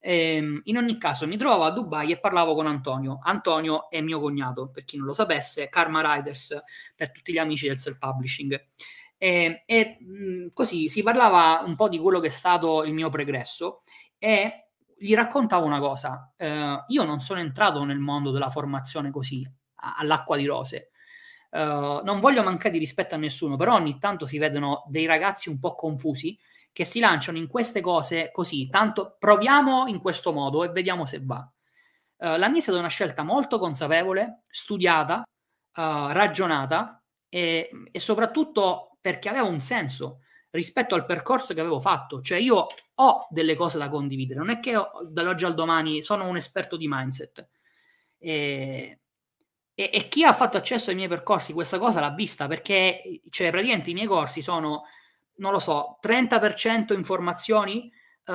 Ehm, 0.00 0.60
in 0.64 0.76
ogni 0.76 0.98
caso, 0.98 1.26
mi 1.26 1.36
trovavo 1.36 1.64
a 1.64 1.70
Dubai 1.70 2.12
e 2.12 2.18
parlavo 2.18 2.54
con 2.54 2.66
Antonio. 2.66 3.20
Antonio 3.22 3.90
è 3.90 4.00
mio 4.00 4.20
cognato, 4.20 4.70
per 4.70 4.84
chi 4.84 4.96
non 4.96 5.06
lo 5.06 5.14
sapesse, 5.14 5.68
Karma 5.68 6.14
Riders 6.14 6.62
per 6.94 7.10
tutti 7.10 7.32
gli 7.32 7.38
amici 7.38 7.66
del 7.66 7.78
self-publishing. 7.78 8.66
E, 9.16 9.64
e 9.66 9.96
mh, 10.00 10.48
così 10.52 10.88
si 10.88 11.02
parlava 11.02 11.62
un 11.64 11.74
po' 11.74 11.88
di 11.88 11.98
quello 11.98 12.20
che 12.20 12.28
è 12.28 12.30
stato 12.30 12.84
il 12.84 12.94
mio 12.94 13.10
pregresso 13.10 13.82
e 14.18 14.68
gli 14.96 15.14
raccontavo 15.14 15.64
una 15.64 15.80
cosa, 15.80 16.32
eh, 16.36 16.84
io 16.86 17.04
non 17.04 17.20
sono 17.20 17.40
entrato 17.40 17.84
nel 17.84 17.98
mondo 17.98 18.30
della 18.30 18.50
formazione 18.50 19.10
così, 19.10 19.48
all'acqua 19.76 20.36
di 20.36 20.46
rose. 20.46 20.90
Uh, 21.50 22.02
non 22.04 22.20
voglio 22.20 22.42
mancare 22.42 22.70
di 22.70 22.78
rispetto 22.78 23.14
a 23.14 23.18
nessuno, 23.18 23.56
però 23.56 23.74
ogni 23.74 23.98
tanto 23.98 24.26
si 24.26 24.36
vedono 24.36 24.84
dei 24.88 25.06
ragazzi 25.06 25.48
un 25.48 25.58
po' 25.58 25.74
confusi 25.74 26.38
che 26.72 26.84
si 26.84 27.00
lanciano 27.00 27.38
in 27.38 27.46
queste 27.48 27.80
cose 27.80 28.30
così, 28.32 28.68
tanto 28.68 29.16
proviamo 29.18 29.86
in 29.86 30.00
questo 30.00 30.32
modo 30.32 30.64
e 30.64 30.68
vediamo 30.68 31.06
se 31.06 31.20
va. 31.22 31.50
Uh, 32.16 32.36
la 32.36 32.48
mia 32.48 32.58
è 32.58 32.62
stata 32.62 32.78
una 32.78 32.88
scelta 32.88 33.22
molto 33.22 33.58
consapevole, 33.58 34.42
studiata, 34.48 35.18
uh, 35.18 36.10
ragionata 36.12 37.02
e, 37.28 37.70
e 37.90 38.00
soprattutto 38.00 38.96
perché 39.00 39.28
aveva 39.28 39.46
un 39.46 39.60
senso 39.60 40.20
rispetto 40.50 40.94
al 40.94 41.04
percorso 41.04 41.54
che 41.54 41.60
avevo 41.60 41.80
fatto. 41.80 42.20
Cioè 42.20 42.38
io 42.38 42.66
ho 42.94 43.26
delle 43.30 43.54
cose 43.54 43.78
da 43.78 43.88
condividere, 43.88 44.38
non 44.38 44.50
è 44.50 44.60
che 44.60 44.74
dall'oggi 45.08 45.44
al 45.44 45.54
domani 45.54 46.02
sono 46.02 46.26
un 46.26 46.36
esperto 46.36 46.76
di 46.76 46.86
mindset. 46.88 47.48
E, 48.18 49.00
e, 49.74 49.90
e, 49.92 50.08
chi 50.08 50.24
ha 50.24 50.32
fatto 50.32 50.56
accesso 50.56 50.90
ai 50.90 50.96
miei 50.96 51.08
percorsi 51.08 51.52
questa 51.52 51.78
cosa 51.78 52.00
l'ha 52.00 52.10
vista 52.10 52.48
perché 52.48 53.20
cioè, 53.30 53.50
praticamente 53.50 53.90
i 53.90 53.94
miei 53.94 54.08
corsi 54.08 54.42
sono, 54.42 54.82
non 55.38 55.52
lo 55.52 55.58
so, 55.58 55.98
30% 56.00 56.92
informazioni, 56.92 57.90
uh, 58.26 58.32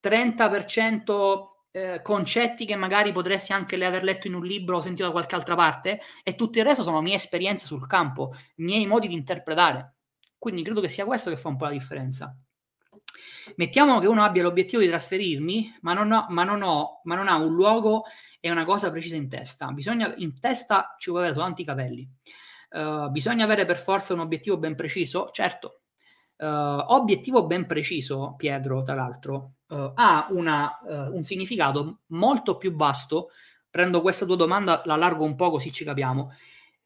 30% 0.00 1.48
eh, 1.70 2.00
concetti 2.02 2.64
che 2.64 2.76
magari 2.76 3.12
potresti 3.12 3.52
anche 3.52 3.82
aver 3.84 4.02
letto 4.02 4.26
in 4.26 4.34
un 4.34 4.44
libro 4.44 4.76
o 4.76 4.80
sentito 4.80 5.04
da 5.04 5.12
qualche 5.12 5.34
altra 5.34 5.54
parte 5.54 6.00
e 6.22 6.34
tutto 6.34 6.58
il 6.58 6.64
resto 6.64 6.82
sono 6.82 7.00
mie 7.00 7.14
esperienze 7.14 7.66
sul 7.66 7.86
campo, 7.86 8.34
miei 8.56 8.86
modi 8.86 9.06
di 9.06 9.14
interpretare. 9.14 9.94
Quindi 10.38 10.62
credo 10.62 10.80
che 10.80 10.88
sia 10.88 11.04
questo 11.04 11.30
che 11.30 11.36
fa 11.36 11.48
un 11.48 11.56
po' 11.56 11.64
la 11.64 11.72
differenza. 11.72 12.34
Mettiamo 13.56 13.98
che 13.98 14.06
uno 14.06 14.24
abbia 14.24 14.42
l'obiettivo 14.42 14.82
di 14.82 14.88
trasferirmi, 14.88 15.78
ma 15.82 15.92
non, 15.92 16.12
ho, 16.12 16.26
ma 16.28 16.44
non, 16.44 16.62
ho, 16.62 17.00
ma 17.04 17.14
non 17.14 17.28
ha 17.28 17.36
un 17.36 17.54
luogo 17.54 18.04
e 18.40 18.50
una 18.50 18.64
cosa 18.64 18.90
precisa 18.90 19.16
in 19.16 19.28
testa. 19.28 19.70
Bisogna, 19.72 20.14
in 20.16 20.38
testa 20.38 20.94
ci 20.98 21.10
vuole 21.10 21.26
avere 21.26 21.40
tanti 21.40 21.64
capelli. 21.64 22.08
Uh, 22.70 23.10
bisogna 23.10 23.44
avere 23.44 23.64
per 23.64 23.78
forza 23.78 24.12
un 24.12 24.20
obiettivo 24.20 24.58
ben 24.58 24.74
preciso? 24.74 25.30
Certo. 25.32 25.80
Uh, 26.38 26.84
obiettivo 26.86 27.46
ben 27.46 27.66
preciso, 27.66 28.34
Pietro, 28.36 28.82
tra 28.82 28.94
l'altro, 28.94 29.54
uh, 29.68 29.90
ha 29.94 30.28
una, 30.30 30.78
un 31.12 31.24
significato 31.24 32.00
molto 32.08 32.56
più 32.56 32.74
vasto. 32.74 33.30
Prendo 33.70 34.00
questa 34.00 34.24
tua 34.24 34.36
domanda, 34.36 34.82
la 34.84 34.96
largo 34.96 35.24
un 35.24 35.34
po' 35.34 35.50
così 35.50 35.70
ci 35.72 35.84
capiamo. 35.84 36.32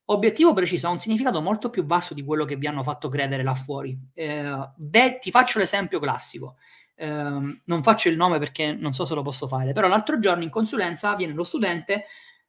Obiettivo 0.06 0.52
preciso 0.52 0.88
ha 0.88 0.90
un 0.90 0.98
significato 0.98 1.40
molto 1.40 1.70
più 1.70 1.84
basso 1.84 2.12
di 2.12 2.24
quello 2.24 2.44
che 2.44 2.56
vi 2.56 2.66
hanno 2.66 2.82
fatto 2.82 3.08
credere 3.08 3.44
là 3.44 3.54
fuori. 3.54 3.96
Eh, 4.12 4.68
beh, 4.74 5.18
ti 5.18 5.30
faccio 5.30 5.60
l'esempio 5.60 6.00
classico. 6.00 6.56
Eh, 6.94 7.06
non 7.08 7.82
faccio 7.82 8.08
il 8.08 8.16
nome 8.16 8.38
perché 8.38 8.72
non 8.72 8.92
so 8.92 9.04
se 9.04 9.14
lo 9.14 9.22
posso 9.22 9.46
fare, 9.46 9.72
però 9.72 9.86
l'altro 9.86 10.18
giorno 10.18 10.42
in 10.42 10.50
consulenza 10.50 11.14
viene 11.14 11.34
lo 11.34 11.44
studente, 11.44 12.04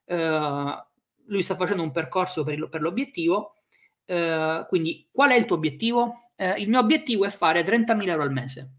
eh, 0.05 0.85
lui 1.25 1.41
sta 1.41 1.55
facendo 1.55 1.83
un 1.83 1.91
percorso 1.91 2.43
per, 2.43 2.55
il, 2.55 2.69
per 2.69 2.81
l'obiettivo, 2.81 3.55
eh, 4.05 4.65
quindi 4.67 5.07
qual 5.11 5.29
è 5.31 5.35
il 5.35 5.45
tuo 5.45 5.55
obiettivo? 5.55 6.22
Eh, 6.35 6.61
il 6.61 6.69
mio 6.69 6.79
obiettivo 6.79 7.25
è 7.25 7.29
fare 7.29 7.63
30.000 7.63 8.09
euro 8.09 8.23
al 8.23 8.31
mese. 8.31 8.69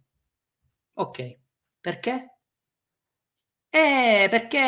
Ok, 0.95 1.39
perché? 1.81 2.31
Eh, 3.69 4.29
perché 4.31 4.59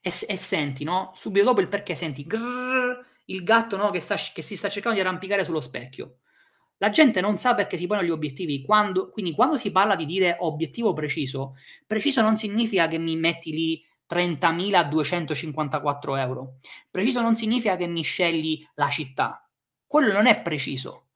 e, 0.00 0.12
e 0.26 0.36
senti, 0.36 0.84
no? 0.84 1.12
Subito 1.14 1.44
dopo 1.44 1.60
il 1.60 1.68
perché 1.68 1.94
senti 1.94 2.26
grrr, 2.26 3.04
il 3.26 3.44
gatto 3.44 3.76
no? 3.76 3.90
che, 3.90 4.00
sta, 4.00 4.16
che 4.16 4.42
si 4.42 4.56
sta 4.56 4.68
cercando 4.68 4.98
di 4.98 5.04
arrampicare 5.04 5.44
sullo 5.44 5.60
specchio. 5.60 6.18
La 6.78 6.90
gente 6.90 7.20
non 7.20 7.38
sa 7.38 7.54
perché 7.54 7.76
si 7.76 7.86
pongono 7.86 8.08
gli 8.08 8.10
obiettivi. 8.10 8.62
Quando, 8.62 9.08
quindi, 9.08 9.34
quando 9.34 9.56
si 9.56 9.70
parla 9.70 9.94
di 9.94 10.04
dire 10.04 10.36
obiettivo 10.40 10.92
preciso, 10.92 11.54
preciso 11.86 12.22
non 12.22 12.36
significa 12.36 12.88
che 12.88 12.98
mi 12.98 13.14
metti 13.16 13.52
lì 13.52 13.84
30.254 14.08 16.18
euro. 16.18 16.56
Preciso 16.90 17.20
non 17.20 17.36
significa 17.36 17.76
che 17.76 17.86
mi 17.86 18.02
scegli 18.02 18.66
la 18.74 18.88
città. 18.88 19.48
Quello 19.86 20.12
non 20.12 20.26
è 20.26 20.40
preciso. 20.42 21.06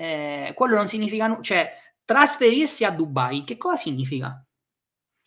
Eh, 0.00 0.52
quello 0.54 0.76
non 0.76 0.88
significa. 0.88 1.38
Cioè, 1.42 1.70
trasferirsi 2.06 2.84
a 2.86 2.90
Dubai, 2.90 3.44
che 3.44 3.58
cosa 3.58 3.76
significa? 3.76 4.42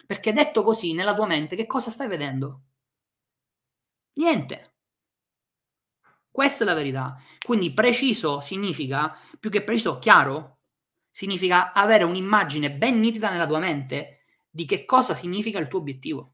Perché 0.07 0.34
detto 0.34 0.63
così, 0.63 0.93
nella 0.93 1.13
tua 1.13 1.28
mente, 1.28 1.55
che 1.55 1.67
cosa 1.67 1.91
stai 1.91 2.07
vedendo? 2.07 2.63
Niente. 4.13 4.74
Questa 6.32 6.63
è 6.63 6.67
la 6.67 6.74
verità. 6.74 7.15
Quindi 7.45 7.71
preciso 7.71 8.41
significa, 8.41 9.15
più 9.39 9.51
che 9.51 9.61
preciso, 9.61 9.99
chiaro, 9.99 10.61
significa 11.11 11.71
avere 11.71 12.03
un'immagine 12.03 12.71
ben 12.71 12.99
nitida 12.99 13.30
nella 13.30 13.45
tua 13.45 13.59
mente 13.59 14.24
di 14.49 14.65
che 14.65 14.86
cosa 14.86 15.13
significa 15.13 15.59
il 15.59 15.67
tuo 15.67 15.80
obiettivo. 15.80 16.34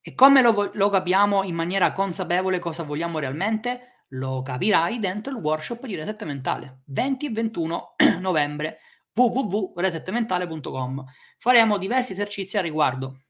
E 0.00 0.14
come 0.14 0.40
lo, 0.40 0.70
lo 0.72 0.88
capiamo 0.88 1.42
in 1.42 1.54
maniera 1.54 1.92
consapevole 1.92 2.58
cosa 2.58 2.84
vogliamo 2.84 3.18
realmente? 3.18 3.97
Lo 4.12 4.42
capirai 4.42 4.98
dentro 4.98 5.32
il 5.32 5.42
workshop 5.42 5.86
di 5.86 5.94
Reset 5.94 6.22
Mentale, 6.24 6.82
20 6.86 7.26
e 7.26 7.30
21 7.30 7.94
novembre, 8.20 8.78
www.resetmentale.com. 9.14 11.04
Faremo 11.38 11.78
diversi 11.78 12.12
esercizi 12.12 12.56
a 12.56 12.60
riguardo. 12.62 13.22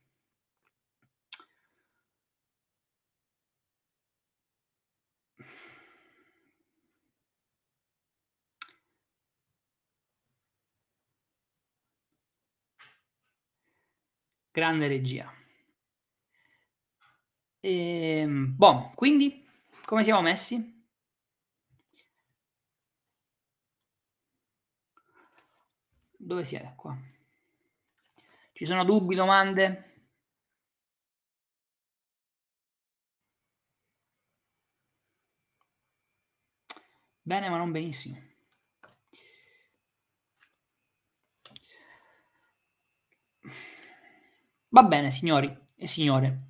Grande 14.53 14.87
regia. 14.87 15.33
E, 17.61 18.25
boh, 18.27 18.91
quindi 18.95 19.45
come 19.89 20.03
siamo 20.03 20.21
messi? 20.21 20.85
Dove 26.15 26.43
siete 26.43 26.73
qua? 26.75 26.95
Ci 28.51 28.65
sono 28.65 28.83
dubbi, 28.83 29.15
domande? 29.15 30.03
Bene, 37.23 37.49
ma 37.49 37.57
non 37.57 37.71
benissimo. 37.71 38.21
Va 44.69 44.83
bene, 44.83 45.09
signori 45.09 45.51
e 45.75 45.87
signore. 45.87 46.49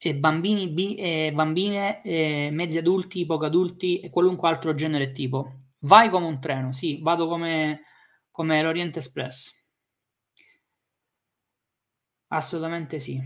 E 0.00 0.14
bambini, 0.14 0.68
bi, 0.68 0.94
e 0.94 1.32
bambine, 1.34 2.02
e 2.02 2.50
mezzi 2.52 2.78
adulti, 2.78 3.26
poco 3.26 3.46
adulti 3.46 3.98
e 3.98 4.10
qualunque 4.10 4.48
altro 4.48 4.72
genere 4.74 5.04
e 5.04 5.10
tipo. 5.12 5.48
Vai 5.80 6.08
come 6.08 6.26
un 6.26 6.40
treno, 6.40 6.72
sì, 6.72 7.00
vado 7.02 7.26
come, 7.26 7.82
come 8.30 8.62
l'Orient 8.62 8.96
Express. 8.96 9.52
Assolutamente 12.30 13.00
sì. 13.00 13.20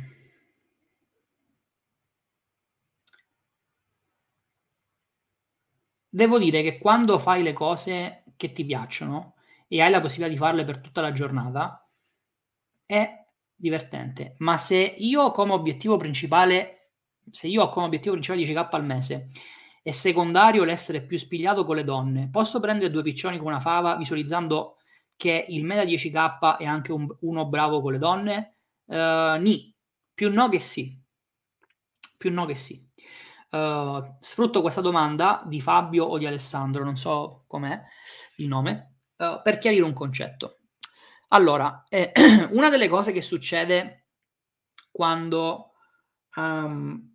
Devo 6.15 6.39
dire 6.39 6.63
che 6.63 6.79
quando 6.79 7.19
fai 7.19 7.43
le 7.43 7.53
cose 7.53 8.25
che 8.37 8.53
ti 8.53 8.65
piacciono 8.65 9.35
e 9.67 9.81
hai 9.81 9.91
la 9.91 10.01
possibilità 10.01 10.31
di 10.33 10.39
farle 10.39 10.65
per 10.65 10.79
tutta 10.79 11.01
la 11.01 11.11
giornata, 11.13 11.87
è 12.87 13.22
divertente. 13.63 14.35
Ma 14.39 14.59
se 14.59 14.77
io 14.77 15.31
come 15.31 15.53
obiettivo 15.53 15.97
principale, 15.97 16.91
se 17.31 17.47
io 17.47 17.63
ho 17.63 17.69
come 17.69 17.87
obiettivo 17.87 18.15
principale 18.15 18.43
10k 18.43 18.69
al 18.73 18.85
mese 18.85 19.29
e 19.85 19.93
secondario 19.93 20.65
l'essere 20.65 21.03
più 21.03 21.17
spigliato 21.17 21.63
con 21.63 21.77
le 21.77 21.85
donne, 21.85 22.29
posso 22.31 22.59
prendere 22.59 22.91
due 22.91 23.03
piccioni 23.03 23.39
con 23.39 23.47
una 23.47 23.61
fava 23.61 23.95
visualizzando 23.95 24.79
che 25.17 25.45
il 25.49 25.65
meta 25.65 25.85
10k 25.85 26.57
è 26.57 26.65
anche 26.65 26.91
un, 26.91 27.07
uno 27.21 27.47
bravo 27.47 27.81
con 27.81 27.93
le 27.93 27.99
donne? 27.99 28.57
Uh, 28.87 29.37
ni. 29.39 29.73
Più 30.13 30.33
no 30.33 30.49
che 30.49 30.59
sì. 30.59 31.01
Più 32.19 32.33
no 32.33 32.45
che 32.47 32.57
sì. 32.57 32.85
Uh, 33.51 34.17
sfrutto 34.19 34.61
questa 34.61 34.81
domanda 34.81 35.43
di 35.47 35.61
Fabio 35.61 36.05
o 36.07 36.19
di 36.19 36.27
Alessandro, 36.27 36.83
non 36.83 36.97
so 36.97 37.45
com'è 37.47 37.81
il 38.37 38.49
nome, 38.49 39.03
uh, 39.19 39.41
per 39.41 39.59
chiarire 39.59 39.85
un 39.85 39.93
concetto. 39.93 40.62
Allora, 41.33 41.85
eh, 41.89 42.13
una 42.53 42.69
delle 42.69 42.89
cose 42.89 43.13
che 43.13 43.23
succede 43.23 44.07
quando 44.91 45.73
um, 46.37 47.11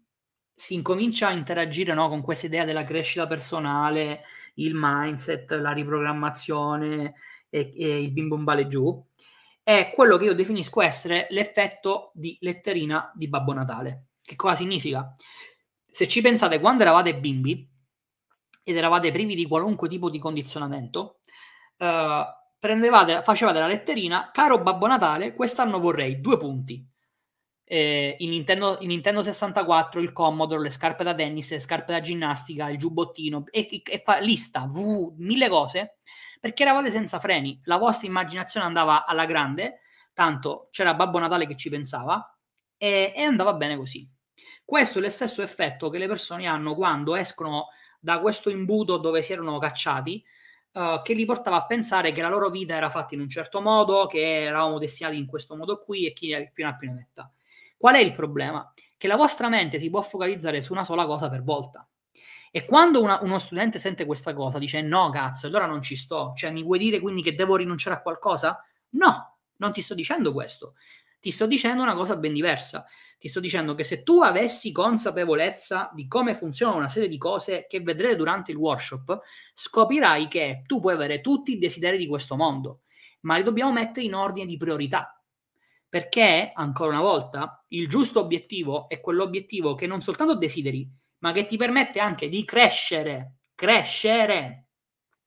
si 0.53 0.73
incomincia 0.73 1.27
a 1.27 1.33
interagire 1.33 1.93
no, 1.93 2.09
con 2.09 2.21
questa 2.21 2.47
idea 2.47 2.65
della 2.65 2.83
crescita 2.83 3.27
personale, 3.27 4.23
il 4.55 4.73
mindset, 4.75 5.51
la 5.51 5.71
riprogrammazione 5.71 7.13
e, 7.49 7.73
e 7.75 8.01
il 8.01 8.11
bim 8.11 8.27
bom 8.27 8.43
bale 8.43 8.65
giù, 8.65 9.05
è 9.61 9.91
quello 9.93 10.17
che 10.17 10.25
io 10.25 10.33
definisco 10.33 10.81
essere 10.81 11.27
l'effetto 11.29 12.11
di 12.15 12.37
letterina 12.41 13.11
di 13.13 13.27
Babbo 13.27 13.53
Natale. 13.53 14.05
Che 14.21 14.35
cosa 14.35 14.55
significa? 14.55 15.13
Se 15.91 16.07
ci 16.07 16.21
pensate, 16.21 16.59
quando 16.59 16.81
eravate 16.81 17.15
bimbi 17.15 17.69
ed 18.63 18.75
eravate 18.75 19.11
privi 19.11 19.35
di 19.35 19.45
qualunque 19.45 19.87
tipo 19.87 20.09
di 20.09 20.17
condizionamento, 20.17 21.19
uh, 21.77 22.25
prendevate, 22.67 23.23
facevate 23.23 23.59
la 23.59 23.67
letterina, 23.67 24.29
caro 24.33 24.61
Babbo 24.61 24.87
Natale, 24.87 25.33
quest'anno 25.33 25.79
vorrei 25.79 26.19
due 26.19 26.37
punti. 26.37 26.85
Eh, 27.63 28.15
in, 28.19 28.29
Nintendo, 28.29 28.77
in, 28.81 28.87
Nintendo, 28.87 29.23
64 29.23 30.01
il 30.01 30.11
Commodore, 30.11 30.63
le 30.63 30.69
scarpe 30.69 31.05
da 31.05 31.15
tennis, 31.15 31.49
le 31.51 31.61
scarpe 31.61 31.93
da 31.93 32.01
ginnastica, 32.01 32.69
il 32.69 32.77
giubbottino 32.77 33.45
e, 33.51 33.67
e, 33.71 33.81
e 33.85 34.01
fa 34.03 34.19
lista, 34.19 34.65
v, 34.67 35.13
mille 35.17 35.47
cose, 35.47 35.99
perché 36.41 36.63
eravate 36.63 36.91
senza 36.91 37.19
freni, 37.19 37.57
la 37.63 37.77
vostra 37.77 38.07
immaginazione 38.07 38.65
andava 38.65 39.05
alla 39.05 39.25
grande, 39.25 39.79
tanto 40.13 40.67
c'era 40.71 40.93
Babbo 40.93 41.19
Natale 41.19 41.47
che 41.47 41.55
ci 41.55 41.69
pensava 41.69 42.37
e, 42.75 43.13
e 43.15 43.21
andava 43.21 43.53
bene 43.53 43.77
così. 43.77 44.05
Questo 44.65 44.99
è 44.99 45.01
lo 45.01 45.09
stesso 45.09 45.41
effetto 45.41 45.89
che 45.89 45.97
le 45.97 46.07
persone 46.07 46.47
hanno 46.47 46.75
quando 46.75 47.15
escono 47.15 47.67
da 47.97 48.19
questo 48.19 48.49
imbuto 48.49 48.97
dove 48.97 49.21
si 49.21 49.31
erano 49.31 49.57
cacciati 49.57 50.21
uh, 50.71 51.01
che 51.01 51.13
li 51.13 51.25
portava 51.25 51.57
a 51.57 51.65
pensare 51.65 52.11
che 52.11 52.21
la 52.21 52.29
loro 52.29 52.49
vita 52.49 52.75
era 52.75 52.89
fatta 52.89 53.15
in 53.15 53.21
un 53.21 53.29
certo 53.29 53.61
modo, 53.61 54.07
che 54.07 54.43
eravamo 54.43 54.77
destinati 54.77 55.17
in 55.17 55.25
questo 55.25 55.55
modo 55.55 55.77
qui 55.77 56.05
e 56.05 56.13
chi 56.13 56.27
più 56.53 56.63
ne 56.63 56.69
ha 56.69 56.75
più 56.75 56.87
ne 56.87 56.93
metta. 56.93 57.31
Qual 57.77 57.95
è 57.95 57.99
il 57.99 58.11
problema? 58.11 58.73
Che 58.97 59.07
la 59.07 59.15
vostra 59.15 59.49
mente 59.49 59.79
si 59.79 59.89
può 59.89 60.01
focalizzare 60.01 60.61
su 60.61 60.73
una 60.73 60.83
sola 60.83 61.05
cosa 61.05 61.29
per 61.29 61.43
volta. 61.43 61.87
E 62.51 62.65
quando 62.65 63.01
una, 63.01 63.19
uno 63.21 63.37
studente 63.37 63.77
sente 63.77 64.05
questa 64.05 64.33
cosa, 64.33 64.57
dice 64.57 64.81
no, 64.81 65.09
cazzo, 65.09 65.47
allora 65.47 65.65
non 65.65 65.81
ci 65.81 65.95
sto. 65.95 66.33
Cioè, 66.35 66.51
mi 66.51 66.63
vuoi 66.63 66.79
dire 66.79 66.99
quindi 66.99 67.21
che 67.21 67.35
devo 67.35 67.55
rinunciare 67.55 67.97
a 67.97 68.01
qualcosa? 68.01 68.63
No, 68.91 69.37
non 69.57 69.71
ti 69.71 69.81
sto 69.81 69.93
dicendo 69.93 70.33
questo. 70.33 70.73
Ti 71.19 71.31
sto 71.31 71.47
dicendo 71.47 71.81
una 71.81 71.95
cosa 71.95 72.15
ben 72.15 72.33
diversa. 72.33 72.85
Ti 73.19 73.27
sto 73.27 73.39
dicendo 73.39 73.73
che 73.73 73.83
se 73.83 74.03
tu 74.03 74.21
avessi 74.21 74.71
consapevolezza 74.71 75.89
di 75.93 76.07
come 76.07 76.35
funziona 76.35 76.75
una 76.75 76.87
serie 76.87 77.09
di 77.09 77.17
cose 77.17 77.65
che 77.67 77.81
vedrete 77.81 78.15
durante 78.15 78.51
il 78.51 78.57
workshop, 78.57 79.19
scoprirai 79.55 80.27
che 80.27 80.61
tu 80.67 80.79
puoi 80.79 80.93
avere 80.93 81.19
tutti 81.21 81.53
i 81.53 81.57
desideri 81.57 81.97
di 81.97 82.05
questo 82.05 82.35
mondo, 82.35 82.81
ma 83.21 83.35
li 83.35 83.43
dobbiamo 83.43 83.71
mettere 83.71 84.05
in 84.05 84.13
ordine 84.13 84.45
di 84.45 84.57
priorità. 84.57 85.19
Perché, 85.89 86.51
ancora 86.53 86.91
una 86.91 87.01
volta, 87.01 87.65
il 87.69 87.87
giusto 87.87 88.19
obiettivo 88.19 88.87
è 88.87 88.99
quell'obiettivo 88.99 89.73
che 89.73 89.87
non 89.87 90.01
soltanto 90.01 90.35
desideri, 90.35 90.87
ma 91.19 91.31
che 91.31 91.45
ti 91.45 91.57
permette 91.57 91.99
anche 91.99 92.29
di 92.29 92.45
crescere. 92.45 93.37
Crescere. 93.55 94.65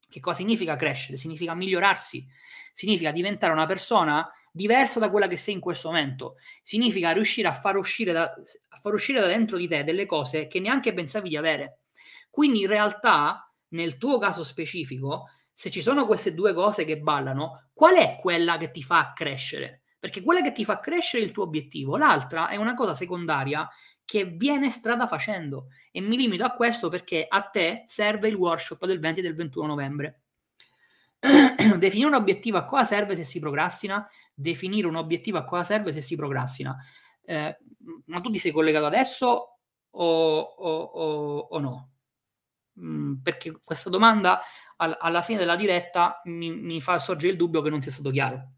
Che 0.09 0.21
cosa 0.21 0.37
significa 0.37 0.77
crescere? 0.77 1.17
Significa 1.17 1.55
migliorarsi, 1.55 2.25
significa 2.73 3.11
diventare 3.11 3.53
una 3.53 3.67
persona 3.67 4.31
diversa 4.51 4.99
da 4.99 5.11
quella 5.11 5.29
che 5.29 5.37
sei 5.37 5.55
in 5.55 5.61
questo 5.61 5.89
momento. 5.89 6.37
Significa 6.63 7.13
riuscire 7.13 7.49
a 7.49 7.53
far 7.53 7.77
uscire 7.77 8.13
da, 8.13 8.33
far 8.81 8.93
uscire 8.93 9.21
da 9.21 9.27
dentro 9.27 9.57
di 9.57 9.69
te 9.69 9.85
delle 9.85 10.07
cose 10.07 10.47
che 10.47 10.61
neanche 10.61 10.93
pensavi 10.93 11.29
di 11.29 11.37
avere. 11.37 11.81
Quindi 12.31 12.61
in 12.61 12.67
realtà, 12.69 13.53
nel 13.69 13.97
tuo 13.97 14.19
caso 14.19 14.45
specifico, 14.45 15.27
se 15.53 15.71
ci 15.71 15.83
sono 15.83 16.07
queste 16.07 16.33
due 16.33 16.55
cose 16.55 16.85
che 16.85 16.99
ballano, 16.99 17.69
qual 17.73 17.97
è 17.97 18.17
quella 18.19 18.57
che 18.57 18.71
ti 18.71 18.83
fa 18.83 19.13
crescere? 19.15 19.83
Perché 19.99 20.23
quella 20.23 20.41
che 20.41 20.53
ti 20.53 20.65
fa 20.65 20.81
crescere 20.81 21.23
è 21.23 21.27
il 21.27 21.33
tuo 21.33 21.43
obiettivo, 21.43 21.97
l'altra 21.97 22.49
è 22.49 22.57
una 22.57 22.75
cosa 22.75 22.95
secondaria 22.95 23.69
che 24.11 24.25
viene 24.25 24.71
strada 24.71 25.07
facendo 25.07 25.67
e 25.93 26.01
mi 26.01 26.17
limito 26.17 26.45
a 26.45 26.51
questo 26.51 26.89
perché 26.89 27.27
a 27.29 27.43
te 27.43 27.85
serve 27.87 28.29
il 28.29 28.35
workshop 28.35 28.87
del 28.87 28.99
20 28.99 29.21
e 29.21 29.23
del 29.23 29.35
21 29.35 29.67
novembre. 29.67 30.21
Definire 31.77 32.09
un 32.09 32.15
obiettivo 32.15 32.57
a 32.57 32.65
cosa 32.65 32.85
serve 32.85 33.15
se 33.15 33.25
si 33.25 33.39
procrastina? 33.39 34.09
Definire 34.41 34.87
un 34.87 34.97
obiettivo 34.97 35.39
a 35.39 35.45
cosa 35.45 35.65
serve 35.65 35.93
se 35.93 36.01
si 36.01 36.17
procrastina. 36.17 36.77
Eh, 37.25 37.59
ma 38.07 38.21
tu 38.21 38.31
ti 38.31 38.39
sei 38.39 38.53
collegato 38.53 38.87
adesso 38.87 39.59
o, 39.91 40.41
o, 40.41 40.81
o, 40.83 41.39
o 41.51 41.59
no? 41.59 41.91
Mm, 42.81 43.17
perché 43.23 43.61
questa 43.63 43.91
domanda 43.91 44.41
al, 44.77 44.97
alla 44.99 45.23
fine 45.23 45.39
della 45.39 45.57
diretta 45.57 46.21
mi, 46.25 46.51
mi 46.51 46.81
fa 46.81 46.99
sorgere 46.99 47.33
il 47.33 47.39
dubbio 47.39 47.61
che 47.61 47.71
non 47.71 47.81
sia 47.81 47.93
stato 47.93 48.11
chiaro. 48.11 48.53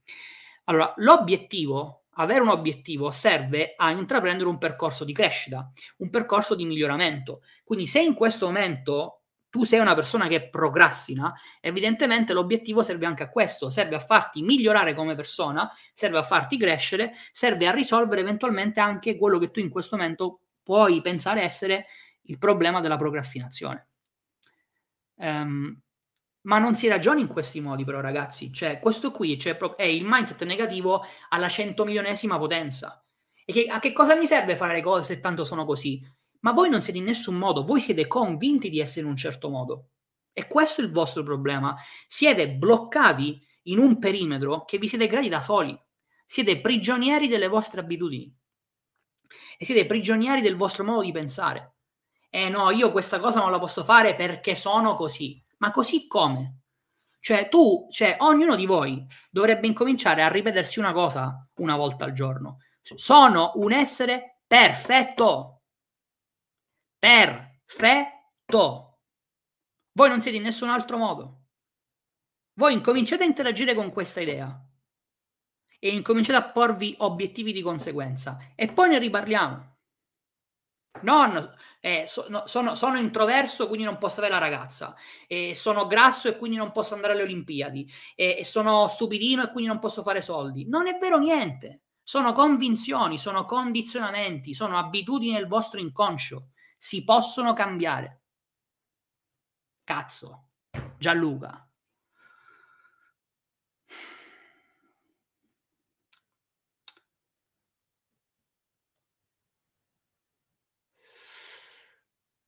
Allora, 0.65 0.93
l'obiettivo, 0.98 2.05
avere 2.16 2.40
un 2.40 2.48
obiettivo 2.48 3.11
serve 3.11 3.74
a 3.77 3.90
intraprendere 3.90 4.48
un 4.48 4.59
percorso 4.59 5.05
di 5.05 5.12
crescita, 5.12 5.70
un 5.98 6.11
percorso 6.11 6.55
di 6.55 6.65
miglioramento. 6.65 7.43
Quindi 7.65 7.86
se 7.86 8.01
in 8.01 8.15
questo 8.15 8.47
momento 8.47 9.22
tu 9.53 9.65
sei 9.65 9.81
una 9.81 9.95
persona 9.95 10.29
che 10.29 10.49
procrastina, 10.49 11.31
evidentemente 11.61 12.33
l'obiettivo 12.33 12.83
serve 12.83 13.05
anche 13.05 13.24
a 13.24 13.29
questo, 13.29 13.69
serve 13.69 13.97
a 13.97 13.99
farti 13.99 14.41
migliorare 14.41 14.95
come 14.95 15.15
persona, 15.15 15.70
serve 15.93 16.16
a 16.16 16.23
farti 16.23 16.57
crescere, 16.57 17.12
serve 17.33 17.66
a 17.66 17.70
risolvere 17.70 18.23
eventualmente 18.23 18.81
anche 18.81 19.15
quello 19.19 19.39
che 19.39 19.51
tu 19.51 19.61
in 19.61 19.69
questo 19.69 19.97
momento 19.97 20.41
puoi 20.62 21.03
pensare 21.03 21.43
essere 21.43 21.85
il 22.23 22.39
problema 22.39 22.81
della 22.81 22.97
procrastinazione. 22.97 23.89
Um, 25.16 25.79
ma 26.45 26.59
non 26.59 26.74
si 26.74 26.89
ragiona 26.89 27.20
in 27.20 27.29
questi 27.29 27.61
modi, 27.61 27.85
però, 27.85 28.01
ragazzi. 28.01 28.51
Cioè, 28.51 28.79
questo 28.79 29.11
qui 29.11 29.39
cioè, 29.39 29.59
è 29.59 29.85
il 29.85 30.05
mindset 30.07 30.45
negativo 30.45 31.05
alla 31.29 31.51
centomilionesima 31.51 32.39
potenza. 32.39 33.05
E 33.45 33.53
che, 33.53 33.66
a 33.66 33.81
che 33.81 33.93
cosa 33.93 34.15
mi 34.15 34.24
serve 34.24 34.57
fare 34.57 34.73
le 34.73 34.81
cose 34.81 35.15
se 35.15 35.20
tanto 35.20 35.45
sono 35.45 35.66
così? 35.66 36.03
Ma 36.43 36.52
voi 36.52 36.69
non 36.69 36.82
siete 36.82 36.98
in 36.98 37.05
nessun 37.05 37.36
modo, 37.36 37.64
voi 37.64 37.81
siete 37.81 38.06
convinti 38.06 38.70
di 38.70 38.81
essere 38.81 39.02
in 39.02 39.09
un 39.09 39.16
certo 39.16 39.48
modo. 39.48 39.89
E 40.32 40.47
questo 40.47 40.81
è 40.81 40.85
il 40.85 40.90
vostro 40.90 41.23
problema. 41.23 41.77
Siete 42.06 42.51
bloccati 42.51 43.40
in 43.64 43.78
un 43.78 43.98
perimetro 43.98 44.64
che 44.64 44.78
vi 44.78 44.89
siete 44.89 45.06
creati 45.06 45.28
da 45.28 45.40
soli. 45.40 45.78
Siete 46.27 46.60
prigionieri 46.60 47.28
delle 47.28 47.48
vostre 47.48 47.81
abitudini. 47.81 48.35
E 49.59 49.64
siete 49.64 49.86
prigionieri 49.86 50.40
del 50.40 50.56
vostro 50.56 50.85
modo 50.85 51.02
di 51.02 51.12
pensare. 51.12 51.74
E 52.31 52.48
no, 52.48 52.70
io 52.70 52.90
questa 52.90 53.20
cosa 53.20 53.40
non 53.40 53.51
la 53.51 53.59
posso 53.59 53.85
fare 53.85 54.14
perché 54.14 54.55
sono 54.55 54.94
così. 54.94 55.43
Ma 55.59 55.70
così 55.70 56.06
come? 56.06 56.62
Cioè, 57.20 57.48
tu, 57.48 57.86
cioè, 57.90 58.16
ognuno 58.20 58.56
di 58.56 58.66
voi 58.66 59.06
dovrebbe 59.31 59.69
incominciare 59.69 60.23
a 60.23 60.28
ripetersi 60.28 60.81
una 60.81 60.93
cosa 60.93 61.47
una 61.56 61.77
volta 61.77 62.05
al 62.05 62.12
giorno. 62.12 62.56
Sono 62.81 63.52
un 63.56 63.70
essere 63.73 64.40
perfetto. 64.47 65.61
Perfetto. 67.03 69.01
Voi 69.93 70.09
non 70.09 70.20
siete 70.20 70.37
in 70.37 70.45
nessun 70.45 70.69
altro 70.69 70.97
modo. 70.99 71.47
Voi 72.55 72.74
incominciate 72.74 73.24
a 73.24 73.27
interagire 73.27 73.74
con 73.74 73.91
questa 73.91 74.20
idea 74.20 74.57
e 75.81 75.89
incominciate 75.89 76.39
a 76.39 76.49
porvi 76.49 76.95
obiettivi 76.99 77.53
di 77.53 77.61
conseguenza 77.61 78.53
e 78.55 78.73
poi 78.73 78.91
ne 78.91 79.01
riparliamo. 79.01 79.70
Non 81.01 81.55
eh, 81.81 82.05
so, 82.07 82.27
no, 82.29 82.47
sono, 82.47 82.77
sono, 82.77 82.99
introverso, 82.99 83.66
quindi 83.66 83.85
non 83.85 83.99
posso 83.99 84.20
avere 84.20 84.35
la 84.35 84.41
ragazza. 84.41 84.95
E 85.27 85.57
sono 85.57 85.89
grasso 85.89 86.29
e 86.29 86.39
quindi 86.39 86.57
non 86.57 86.70
posso 86.70 86.95
andare 86.95 87.15
alle 87.15 87.23
Olimpiadi. 87.23 87.93
E, 88.15 88.37
e 88.39 88.45
sono 88.45 88.87
stupidino 88.87 89.43
e 89.43 89.51
quindi 89.51 89.69
non 89.70 89.81
posso 89.81 90.03
fare 90.03 90.23
soldi. 90.23 90.69
Non 90.69 90.87
è 90.87 90.97
vero 90.99 91.19
niente. 91.19 91.81
Sono 92.05 92.33
convinzioni, 92.33 93.19
sono 93.19 93.45
condizionamenti, 93.45 94.55
sono 94.55 94.79
abitudini 94.79 95.33
nel 95.33 95.49
vostro 95.49 95.81
inconscio. 95.81 96.52
Si 96.84 97.04
possono 97.04 97.52
cambiare. 97.52 98.22
Cazzo. 99.84 100.48
Gianluca. 100.98 101.70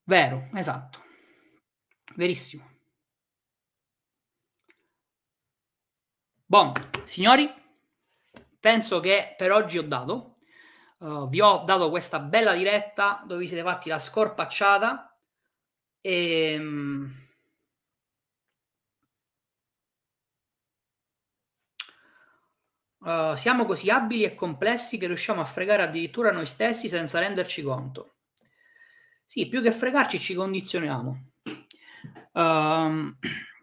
Vero, 0.03 0.49
esatto. 0.55 0.99
Verissimo. 2.17 2.69
Buon, 6.45 6.73
signori, 7.05 7.49
penso 8.59 8.99
che 8.99 9.35
per 9.37 9.53
oggi 9.53 9.79
ho 9.79 9.87
dato. 9.87 10.34
Uh, 11.05 11.29
vi 11.29 11.43
ho 11.43 11.65
dato 11.67 11.91
questa 11.91 12.19
bella 12.19 12.55
diretta 12.55 13.23
dove 13.27 13.41
vi 13.41 13.47
siete 13.47 13.63
fatti 13.63 13.91
la 13.91 13.99
scorpacciata 13.99 15.15
e... 16.01 16.59
Uh, 23.01 23.37
siamo 23.37 23.67
così 23.67 23.91
abili 23.91 24.23
e 24.23 24.35
complessi 24.35 24.97
che 24.97 25.07
riusciamo 25.07 25.43
a 25.43 25.45
fregare 25.45 25.83
addirittura 25.83 26.33
noi 26.33 26.47
stessi 26.47 26.89
senza 26.89 27.19
renderci 27.19 27.63
conto. 27.63 28.15
Sì, 29.27 29.47
più 29.47 29.61
che 29.61 29.73
fregarci 29.73 30.19
ci 30.19 30.33
condizioniamo. 30.35 31.33
Um, 32.33 33.19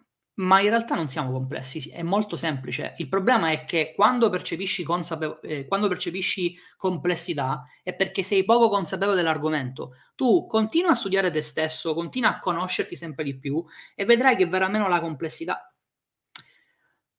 ma 0.41 0.59
in 0.59 0.69
realtà 0.69 0.95
non 0.95 1.07
siamo 1.07 1.31
complessi, 1.31 1.89
è 1.89 2.01
molto 2.01 2.35
semplice. 2.35 2.95
Il 2.97 3.07
problema 3.07 3.51
è 3.51 3.63
che 3.63 3.93
quando 3.95 4.29
percepisci, 4.29 4.83
consapevo- 4.83 5.41
eh, 5.41 5.67
quando 5.67 5.87
percepisci 5.87 6.55
complessità 6.77 7.65
è 7.83 7.93
perché 7.93 8.23
sei 8.23 8.43
poco 8.43 8.67
consapevole 8.69 9.17
dell'argomento. 9.17 9.91
Tu 10.15 10.47
continua 10.47 10.91
a 10.91 10.95
studiare 10.95 11.29
te 11.29 11.41
stesso, 11.41 11.93
continua 11.93 12.29
a 12.29 12.39
conoscerti 12.39 12.95
sempre 12.95 13.23
di 13.23 13.37
più 13.37 13.63
e 13.95 14.03
vedrai 14.03 14.35
che 14.35 14.47
verrà 14.47 14.67
meno 14.67 14.87
la 14.87 14.99
complessità. 14.99 15.73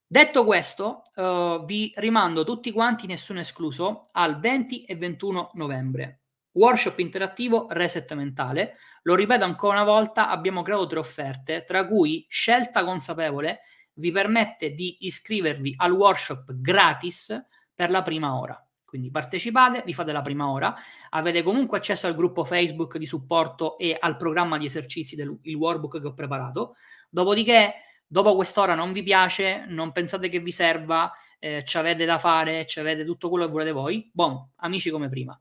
Detto 0.04 0.44
questo, 0.44 1.02
uh, 1.14 1.64
vi 1.64 1.92
rimando 1.96 2.44
tutti 2.44 2.70
quanti, 2.70 3.06
nessuno 3.06 3.40
escluso, 3.40 4.08
al 4.12 4.38
20 4.38 4.84
e 4.84 4.96
21 4.96 5.52
novembre. 5.54 6.21
Workshop 6.52 6.98
interattivo 6.98 7.66
Reset 7.68 8.12
Mentale. 8.14 8.76
Lo 9.02 9.14
ripeto 9.14 9.44
ancora 9.44 9.80
una 9.80 9.90
volta, 9.90 10.28
abbiamo 10.28 10.62
creato 10.62 10.86
tre 10.86 10.98
offerte, 10.98 11.64
tra 11.64 11.86
cui 11.86 12.26
Scelta 12.28 12.84
Consapevole 12.84 13.60
vi 13.94 14.10
permette 14.10 14.74
di 14.74 14.98
iscrivervi 15.00 15.74
al 15.76 15.92
workshop 15.92 16.52
gratis 16.54 17.34
per 17.74 17.90
la 17.90 18.02
prima 18.02 18.38
ora. 18.38 18.64
Quindi 18.84 19.10
partecipate, 19.10 19.82
vi 19.86 19.94
fate 19.94 20.12
la 20.12 20.20
prima 20.20 20.50
ora, 20.50 20.74
avete 21.10 21.42
comunque 21.42 21.78
accesso 21.78 22.06
al 22.06 22.14
gruppo 22.14 22.44
Facebook 22.44 22.98
di 22.98 23.06
supporto 23.06 23.78
e 23.78 23.96
al 23.98 24.18
programma 24.18 24.58
di 24.58 24.66
esercizi 24.66 25.16
del 25.16 25.38
workbook 25.42 25.98
che 25.98 26.06
ho 26.06 26.12
preparato. 26.12 26.76
Dopodiché, 27.08 27.74
dopo 28.06 28.34
quest'ora 28.34 28.74
non 28.74 28.92
vi 28.92 29.02
piace, 29.02 29.64
non 29.66 29.92
pensate 29.92 30.28
che 30.28 30.40
vi 30.40 30.50
serva, 30.50 31.10
eh, 31.38 31.64
ci 31.64 31.78
avete 31.78 32.04
da 32.04 32.18
fare, 32.18 32.66
ci 32.66 32.80
avete 32.80 33.06
tutto 33.06 33.30
quello 33.30 33.46
che 33.46 33.52
volete 33.52 33.72
voi, 33.72 34.10
buon, 34.12 34.50
amici 34.56 34.90
come 34.90 35.08
prima. 35.08 35.40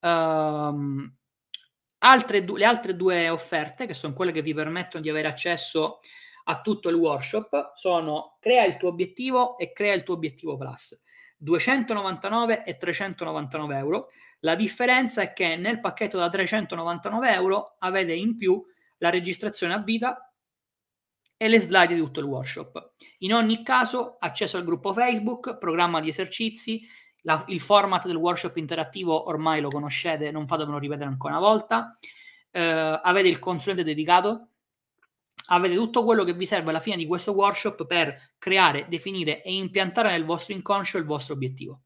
Um, 0.00 1.12
altre 1.98 2.44
du- 2.44 2.56
le 2.56 2.64
altre 2.64 2.96
due 2.96 3.28
offerte, 3.28 3.86
che 3.86 3.94
sono 3.94 4.14
quelle 4.14 4.32
che 4.32 4.42
vi 4.42 4.54
permettono 4.54 5.02
di 5.02 5.10
avere 5.10 5.28
accesso 5.28 5.98
a 6.44 6.60
tutto 6.60 6.88
il 6.88 6.94
workshop, 6.94 7.72
sono 7.74 8.36
crea 8.40 8.64
il 8.64 8.76
tuo 8.76 8.88
obiettivo 8.88 9.58
e 9.58 9.72
crea 9.72 9.94
il 9.94 10.02
tuo 10.02 10.14
obiettivo 10.14 10.56
plus. 10.56 10.98
299 11.36 12.64
e 12.64 12.76
399 12.76 13.76
euro. 13.76 14.08
La 14.40 14.54
differenza 14.54 15.22
è 15.22 15.32
che 15.32 15.56
nel 15.56 15.80
pacchetto 15.80 16.18
da 16.18 16.28
399 16.28 17.32
euro 17.32 17.76
avete 17.78 18.12
in 18.12 18.36
più 18.36 18.64
la 18.98 19.10
registrazione 19.10 19.74
a 19.74 19.78
vita 19.78 20.32
e 21.36 21.48
le 21.48 21.60
slide 21.60 21.94
di 21.94 22.00
tutto 22.00 22.20
il 22.20 22.26
workshop. 22.26 22.92
In 23.18 23.32
ogni 23.32 23.62
caso, 23.62 24.16
accesso 24.18 24.56
al 24.56 24.64
gruppo 24.64 24.92
Facebook, 24.92 25.58
programma 25.58 26.00
di 26.00 26.08
esercizi, 26.08 26.86
la, 27.22 27.44
il 27.48 27.60
format 27.60 28.06
del 28.06 28.16
workshop 28.16 28.56
interattivo 28.56 29.28
ormai 29.28 29.60
lo 29.60 29.68
conoscete, 29.68 30.30
non 30.30 30.46
fatemelo 30.46 30.78
ripetere 30.78 31.08
ancora 31.08 31.36
una 31.36 31.46
volta. 31.46 31.98
Eh, 32.50 33.00
avete 33.02 33.28
il 33.28 33.38
consulente 33.38 33.84
dedicato, 33.84 34.48
avete 35.46 35.74
tutto 35.74 36.04
quello 36.04 36.24
che 36.24 36.32
vi 36.32 36.46
serve 36.46 36.70
alla 36.70 36.80
fine 36.80 36.96
di 36.96 37.06
questo 37.06 37.32
workshop 37.32 37.86
per 37.86 38.32
creare, 38.38 38.86
definire 38.88 39.42
e 39.42 39.52
impiantare 39.54 40.10
nel 40.10 40.24
vostro 40.24 40.54
inconscio 40.54 40.98
il 40.98 41.04
vostro 41.04 41.34
obiettivo. 41.34 41.82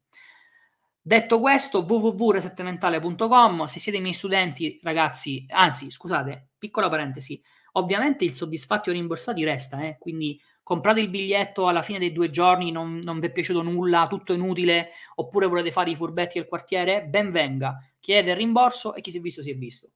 Detto 1.05 1.39
questo, 1.41 1.85
www.resetmentale.com, 1.85 3.65
se 3.65 3.79
siete 3.79 3.97
i 3.97 4.01
miei 4.01 4.13
studenti, 4.13 4.79
ragazzi, 4.83 5.45
anzi, 5.49 5.91
scusate, 5.91 6.51
piccola 6.57 6.87
parentesi, 6.87 7.41
ovviamente 7.73 8.23
il 8.23 8.33
soddisfatti 8.33 8.89
o 8.89 8.93
rimborsati 8.93 9.43
resta, 9.43 9.81
eh, 9.81 9.97
quindi 9.99 10.39
comprate 10.63 11.01
il 11.01 11.09
biglietto 11.09 11.67
alla 11.67 11.81
fine 11.81 11.99
dei 11.99 12.13
due 12.13 12.29
giorni, 12.29 12.71
non, 12.71 12.99
non 13.03 13.19
vi 13.19 13.27
è 13.27 13.31
piaciuto 13.31 13.61
nulla, 13.61 14.07
tutto 14.07 14.33
inutile, 14.33 14.91
oppure 15.15 15.45
volete 15.45 15.71
fare 15.71 15.91
i 15.91 15.95
furbetti 15.95 16.39
del 16.39 16.47
quartiere, 16.47 17.03
ben 17.03 17.31
venga, 17.31 17.77
chiede 17.99 18.31
il 18.31 18.37
rimborso 18.37 18.95
e 18.95 19.01
chi 19.01 19.11
si 19.11 19.17
è 19.17 19.21
visto 19.21 19.41
si 19.41 19.51
è 19.51 19.55
visto. 19.55 19.89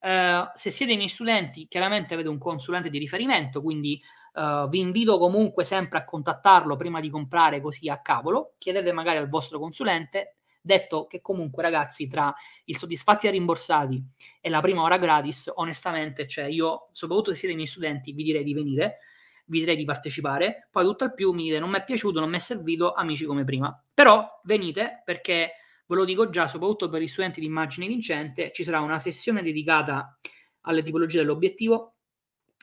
Uh, 0.00 0.46
se 0.54 0.70
siete 0.70 0.92
i 0.92 0.96
miei 0.96 1.08
studenti, 1.08 1.66
chiaramente 1.66 2.14
avete 2.14 2.28
un 2.28 2.38
consulente 2.38 2.90
di 2.90 2.98
riferimento, 2.98 3.60
quindi 3.62 4.00
uh, 4.34 4.68
vi 4.68 4.78
invito 4.78 5.18
comunque 5.18 5.64
sempre 5.64 5.98
a 5.98 6.04
contattarlo 6.04 6.76
prima 6.76 7.00
di 7.00 7.10
comprare 7.10 7.60
così 7.60 7.88
a 7.88 8.00
cavolo, 8.00 8.54
chiedete 8.58 8.92
magari 8.92 9.16
al 9.16 9.28
vostro 9.28 9.58
consulente, 9.58 10.36
detto 10.60 11.06
che 11.06 11.20
comunque 11.20 11.62
ragazzi 11.62 12.06
tra 12.06 12.32
il 12.66 12.76
soddisfatti 12.76 13.26
e 13.26 13.30
rimborsati 13.30 14.02
e 14.40 14.48
la 14.48 14.60
prima 14.60 14.82
ora 14.82 14.98
gratis, 14.98 15.50
onestamente, 15.54 16.26
cioè 16.26 16.44
io, 16.44 16.88
soprattutto 16.92 17.32
se 17.32 17.38
siete 17.38 17.54
i 17.54 17.56
miei 17.56 17.68
studenti, 17.68 18.12
vi 18.12 18.22
direi 18.24 18.44
di 18.44 18.54
venire, 18.54 18.98
vi 19.46 19.60
direi 19.60 19.76
di 19.76 19.84
partecipare. 19.84 20.68
Poi 20.70 20.84
tutto 20.84 21.04
al 21.04 21.14
più 21.14 21.32
mi 21.32 21.44
dite 21.44 21.58
non 21.58 21.70
mi 21.70 21.78
è 21.78 21.84
piaciuto, 21.84 22.20
non 22.20 22.30
mi 22.30 22.36
è 22.36 22.40
servito, 22.40 22.92
amici 22.92 23.24
come 23.24 23.44
prima. 23.44 23.80
Però 23.92 24.40
venite 24.44 25.02
perché 25.04 25.52
ve 25.86 25.94
lo 25.94 26.04
dico 26.04 26.30
già, 26.30 26.46
soprattutto 26.46 26.88
per 26.88 27.00
gli 27.00 27.08
studenti 27.08 27.40
di 27.40 27.46
immagine 27.46 27.86
vincente, 27.86 28.50
ci 28.52 28.64
sarà 28.64 28.80
una 28.80 28.98
sessione 28.98 29.42
dedicata 29.42 30.18
alle 30.62 30.82
tipologie 30.82 31.18
dell'obiettivo, 31.18 31.96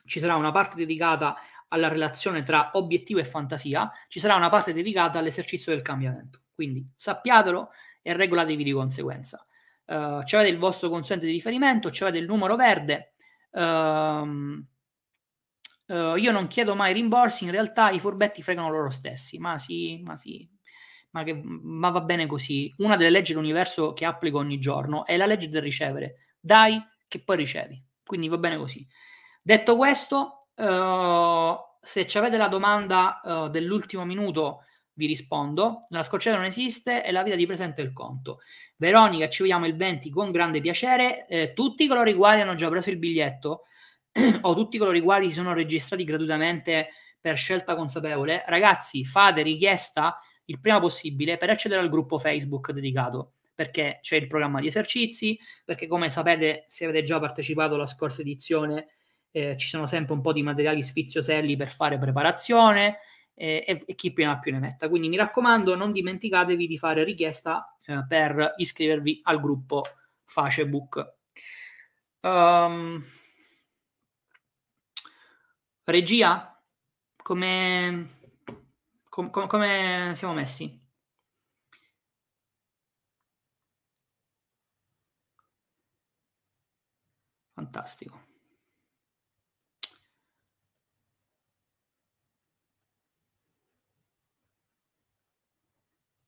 ci 0.06 0.20
sarà 0.20 0.36
una 0.36 0.52
parte 0.52 0.76
dedicata 0.76 1.38
alla 1.70 1.88
relazione 1.88 2.44
tra 2.44 2.72
obiettivo 2.74 3.20
e 3.20 3.24
fantasia, 3.24 3.90
ci 4.08 4.20
sarà 4.20 4.36
una 4.36 4.50
parte 4.50 4.74
dedicata 4.74 5.20
all'esercizio 5.20 5.72
del 5.72 5.82
cambiamento. 5.82 6.42
Quindi 6.54 6.86
sappiatelo 6.96 7.70
e 8.02 8.14
regolatevi 8.14 8.64
di 8.64 8.72
conseguenza. 8.72 9.46
Uh, 9.86 10.22
avete 10.24 10.48
il 10.48 10.58
vostro 10.58 10.90
consulente 10.90 11.26
di 11.26 11.32
riferimento, 11.32 11.90
avete 11.90 12.18
il 12.18 12.26
numero 12.26 12.56
verde, 12.56 13.14
uh, 13.52 14.66
Uh, 15.92 16.16
io 16.16 16.32
non 16.32 16.48
chiedo 16.48 16.74
mai 16.74 16.94
rimborsi, 16.94 17.44
in 17.44 17.52
realtà 17.52 17.90
i 17.90 18.00
furbetti 18.00 18.42
fregano 18.42 18.70
loro 18.70 18.90
stessi, 18.90 19.38
ma 19.40 19.58
sì, 19.58 20.00
ma 20.02 20.16
sì, 20.16 20.50
ma, 21.10 21.24
che, 21.24 21.34
ma 21.44 21.90
va 21.90 22.00
bene 22.00 22.28
così. 22.28 22.74
Una 22.78 22.96
delle 22.96 23.10
leggi 23.10 23.34
dell'universo 23.34 23.92
che 23.92 24.06
applico 24.06 24.38
ogni 24.38 24.58
giorno 24.58 25.06
è 25.06 25.18
la 25.18 25.26
legge 25.26 25.50
del 25.50 25.62
ricevere. 25.62 26.36
Dai 26.40 26.82
che 27.10 27.22
poi 27.22 27.36
ricevi, 27.36 27.84
quindi 28.06 28.30
va 28.30 28.38
bene 28.38 28.56
così. 28.56 28.88
Detto 29.42 29.76
questo, 29.76 30.48
uh, 30.56 31.56
se 31.82 32.08
avete 32.14 32.38
la 32.38 32.48
domanda 32.48 33.20
uh, 33.22 33.50
dell'ultimo 33.50 34.06
minuto 34.06 34.64
vi 34.94 35.08
rispondo. 35.08 35.80
La 35.90 36.04
scocciata 36.04 36.38
non 36.38 36.46
esiste 36.46 37.04
e 37.04 37.12
la 37.12 37.24
vita 37.24 37.36
di 37.36 37.46
presente 37.46 37.82
è 37.82 37.86
il 37.86 37.92
conto. 37.92 38.40
Veronica, 38.78 39.28
ci 39.28 39.42
vediamo 39.42 39.66
il 39.66 39.76
20 39.76 40.10
con 40.10 40.32
grande 40.32 40.62
piacere. 40.62 41.28
Eh, 41.28 41.52
tutti 41.54 41.86
coloro 41.88 42.10
i 42.10 42.14
quali 42.14 42.40
hanno 42.40 42.56
già 42.56 42.70
preso 42.70 42.90
il 42.90 42.98
biglietto 42.98 43.64
o 44.42 44.54
tutti 44.56 44.78
coloro 44.78 44.98
i 44.98 45.02
quali 45.02 45.30
si 45.30 45.36
sono 45.36 45.54
registrati 45.54 46.04
gratuitamente 46.04 46.90
per 47.20 47.38
scelta 47.38 47.76
consapevole, 47.76 48.44
ragazzi, 48.48 49.06
fate 49.06 49.42
richiesta 49.44 50.20
il 50.46 50.60
prima 50.60 50.80
possibile 50.80 51.38
per 51.38 51.50
accedere 51.50 51.80
al 51.80 51.90
gruppo 51.90 52.18
Facebook 52.18 52.72
dedicato, 52.72 53.34
perché 53.54 54.00
c'è 54.02 54.16
il 54.16 54.28
programma 54.28 54.60
di 54.60 54.68
esercizi, 54.68 55.38
perché 55.64 55.88
come 55.88 56.10
sapete, 56.10 56.66
se 56.68 56.86
avete 56.86 57.04
già 57.04 57.20
partecipato 57.20 57.76
alla 57.76 57.86
scorsa 57.86 58.22
edizione, 58.22 58.88
eh, 59.32 59.56
ci 59.56 59.68
sono 59.68 59.86
sempre 59.86 60.14
un 60.14 60.22
po' 60.22 60.34
di 60.34 60.44
materiali 60.44 60.84
sfizioselli 60.84 61.56
per 61.56 61.70
fare 61.70 61.98
preparazione 61.98 62.98
eh, 63.34 63.64
e, 63.66 63.84
e, 63.86 63.96
chi 63.96 64.14
ha 64.24 64.40
più 64.40 64.52
ne 64.52 64.60
metta. 64.60 64.90
Quindi 64.90 65.08
mi 65.08 65.16
raccomando, 65.16 65.76
non 65.76 65.92
dimenticatevi 65.92 66.68
di 66.68 66.78
fare 66.78 67.04
richiesta 67.04 67.78
eh, 67.86 68.04
per 68.08 68.56
iscrivervi 68.58 69.22
al 69.24 69.40
gruppo 69.40 69.84
Facebook. 70.26 71.14
Um, 72.22 73.04
regia, 75.86 76.62
come, 77.18 78.08
com, 79.10 79.30
com, 79.30 79.48
come 79.48 80.14
siamo 80.16 80.34
messi? 80.34 80.80
Fantastico. 87.56 88.20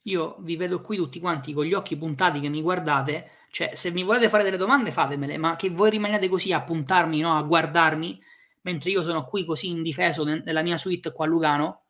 Io 0.06 0.36
vi 0.40 0.56
vedo 0.58 0.82
qui 0.82 0.98
tutti 0.98 1.20
quanti 1.20 1.54
con 1.54 1.64
gli 1.66 1.74
occhi 1.74 1.96
puntati 1.98 2.40
che 2.42 2.50
mi 2.50 2.62
guardate, 2.62 3.30
cioè 3.50 3.74
se 3.76 3.90
mi 3.92 4.04
volete 4.04 4.28
fare 4.30 4.44
delle 4.44 4.58
domande 4.58 4.92
fatemele, 4.92 5.38
ma 5.38 5.56
che 5.56 5.70
voi 5.70 5.90
rimaniate 5.92 6.28
così 6.28 6.52
a 6.52 6.62
puntarmi, 6.62 7.20
no? 7.22 7.38
a 7.38 7.42
guardarmi, 7.44 8.22
mentre 8.64 8.90
io 8.92 9.02
sono 9.04 9.24
qui 9.26 9.46
così 9.46 9.70
indifeso 9.70 10.24
nella 10.26 10.62
mia 10.62 10.78
suite 10.78 11.12
qua 11.14 11.26
a 11.26 11.28
Lugano, 11.30 11.86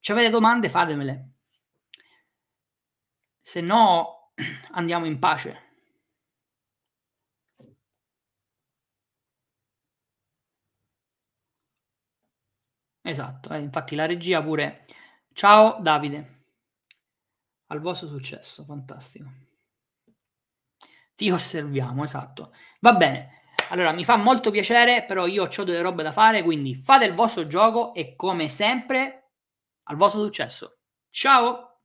se 0.00 0.12
avete 0.12 0.30
domande 0.30 0.68
fatemele. 0.68 1.30
Se 3.42 3.60
no 3.60 4.32
andiamo 4.72 5.06
in 5.06 5.18
pace. 5.18 5.62
Esatto, 13.02 13.54
eh, 13.54 13.60
infatti 13.60 13.94
la 13.94 14.04
regia 14.04 14.42
pure. 14.42 14.84
Ciao 15.32 15.80
Davide. 15.80 16.42
Al 17.68 17.80
vostro 17.80 18.08
successo, 18.08 18.64
fantastico. 18.64 19.30
Ti 21.14 21.30
osserviamo, 21.30 22.04
esatto. 22.04 22.52
Va 22.80 22.92
bene. 22.94 23.45
Allora, 23.68 23.92
mi 23.92 24.04
fa 24.04 24.16
molto 24.16 24.50
piacere, 24.50 25.04
però 25.04 25.26
io 25.26 25.44
ho 25.44 25.64
delle 25.64 25.80
robe 25.82 26.02
da 26.02 26.12
fare, 26.12 26.42
quindi 26.42 26.74
fate 26.74 27.04
il 27.04 27.14
vostro 27.14 27.46
gioco 27.46 27.94
e 27.94 28.14
come 28.14 28.48
sempre 28.48 29.32
al 29.84 29.96
vostro 29.96 30.22
successo. 30.22 30.78
Ciao! 31.10 31.75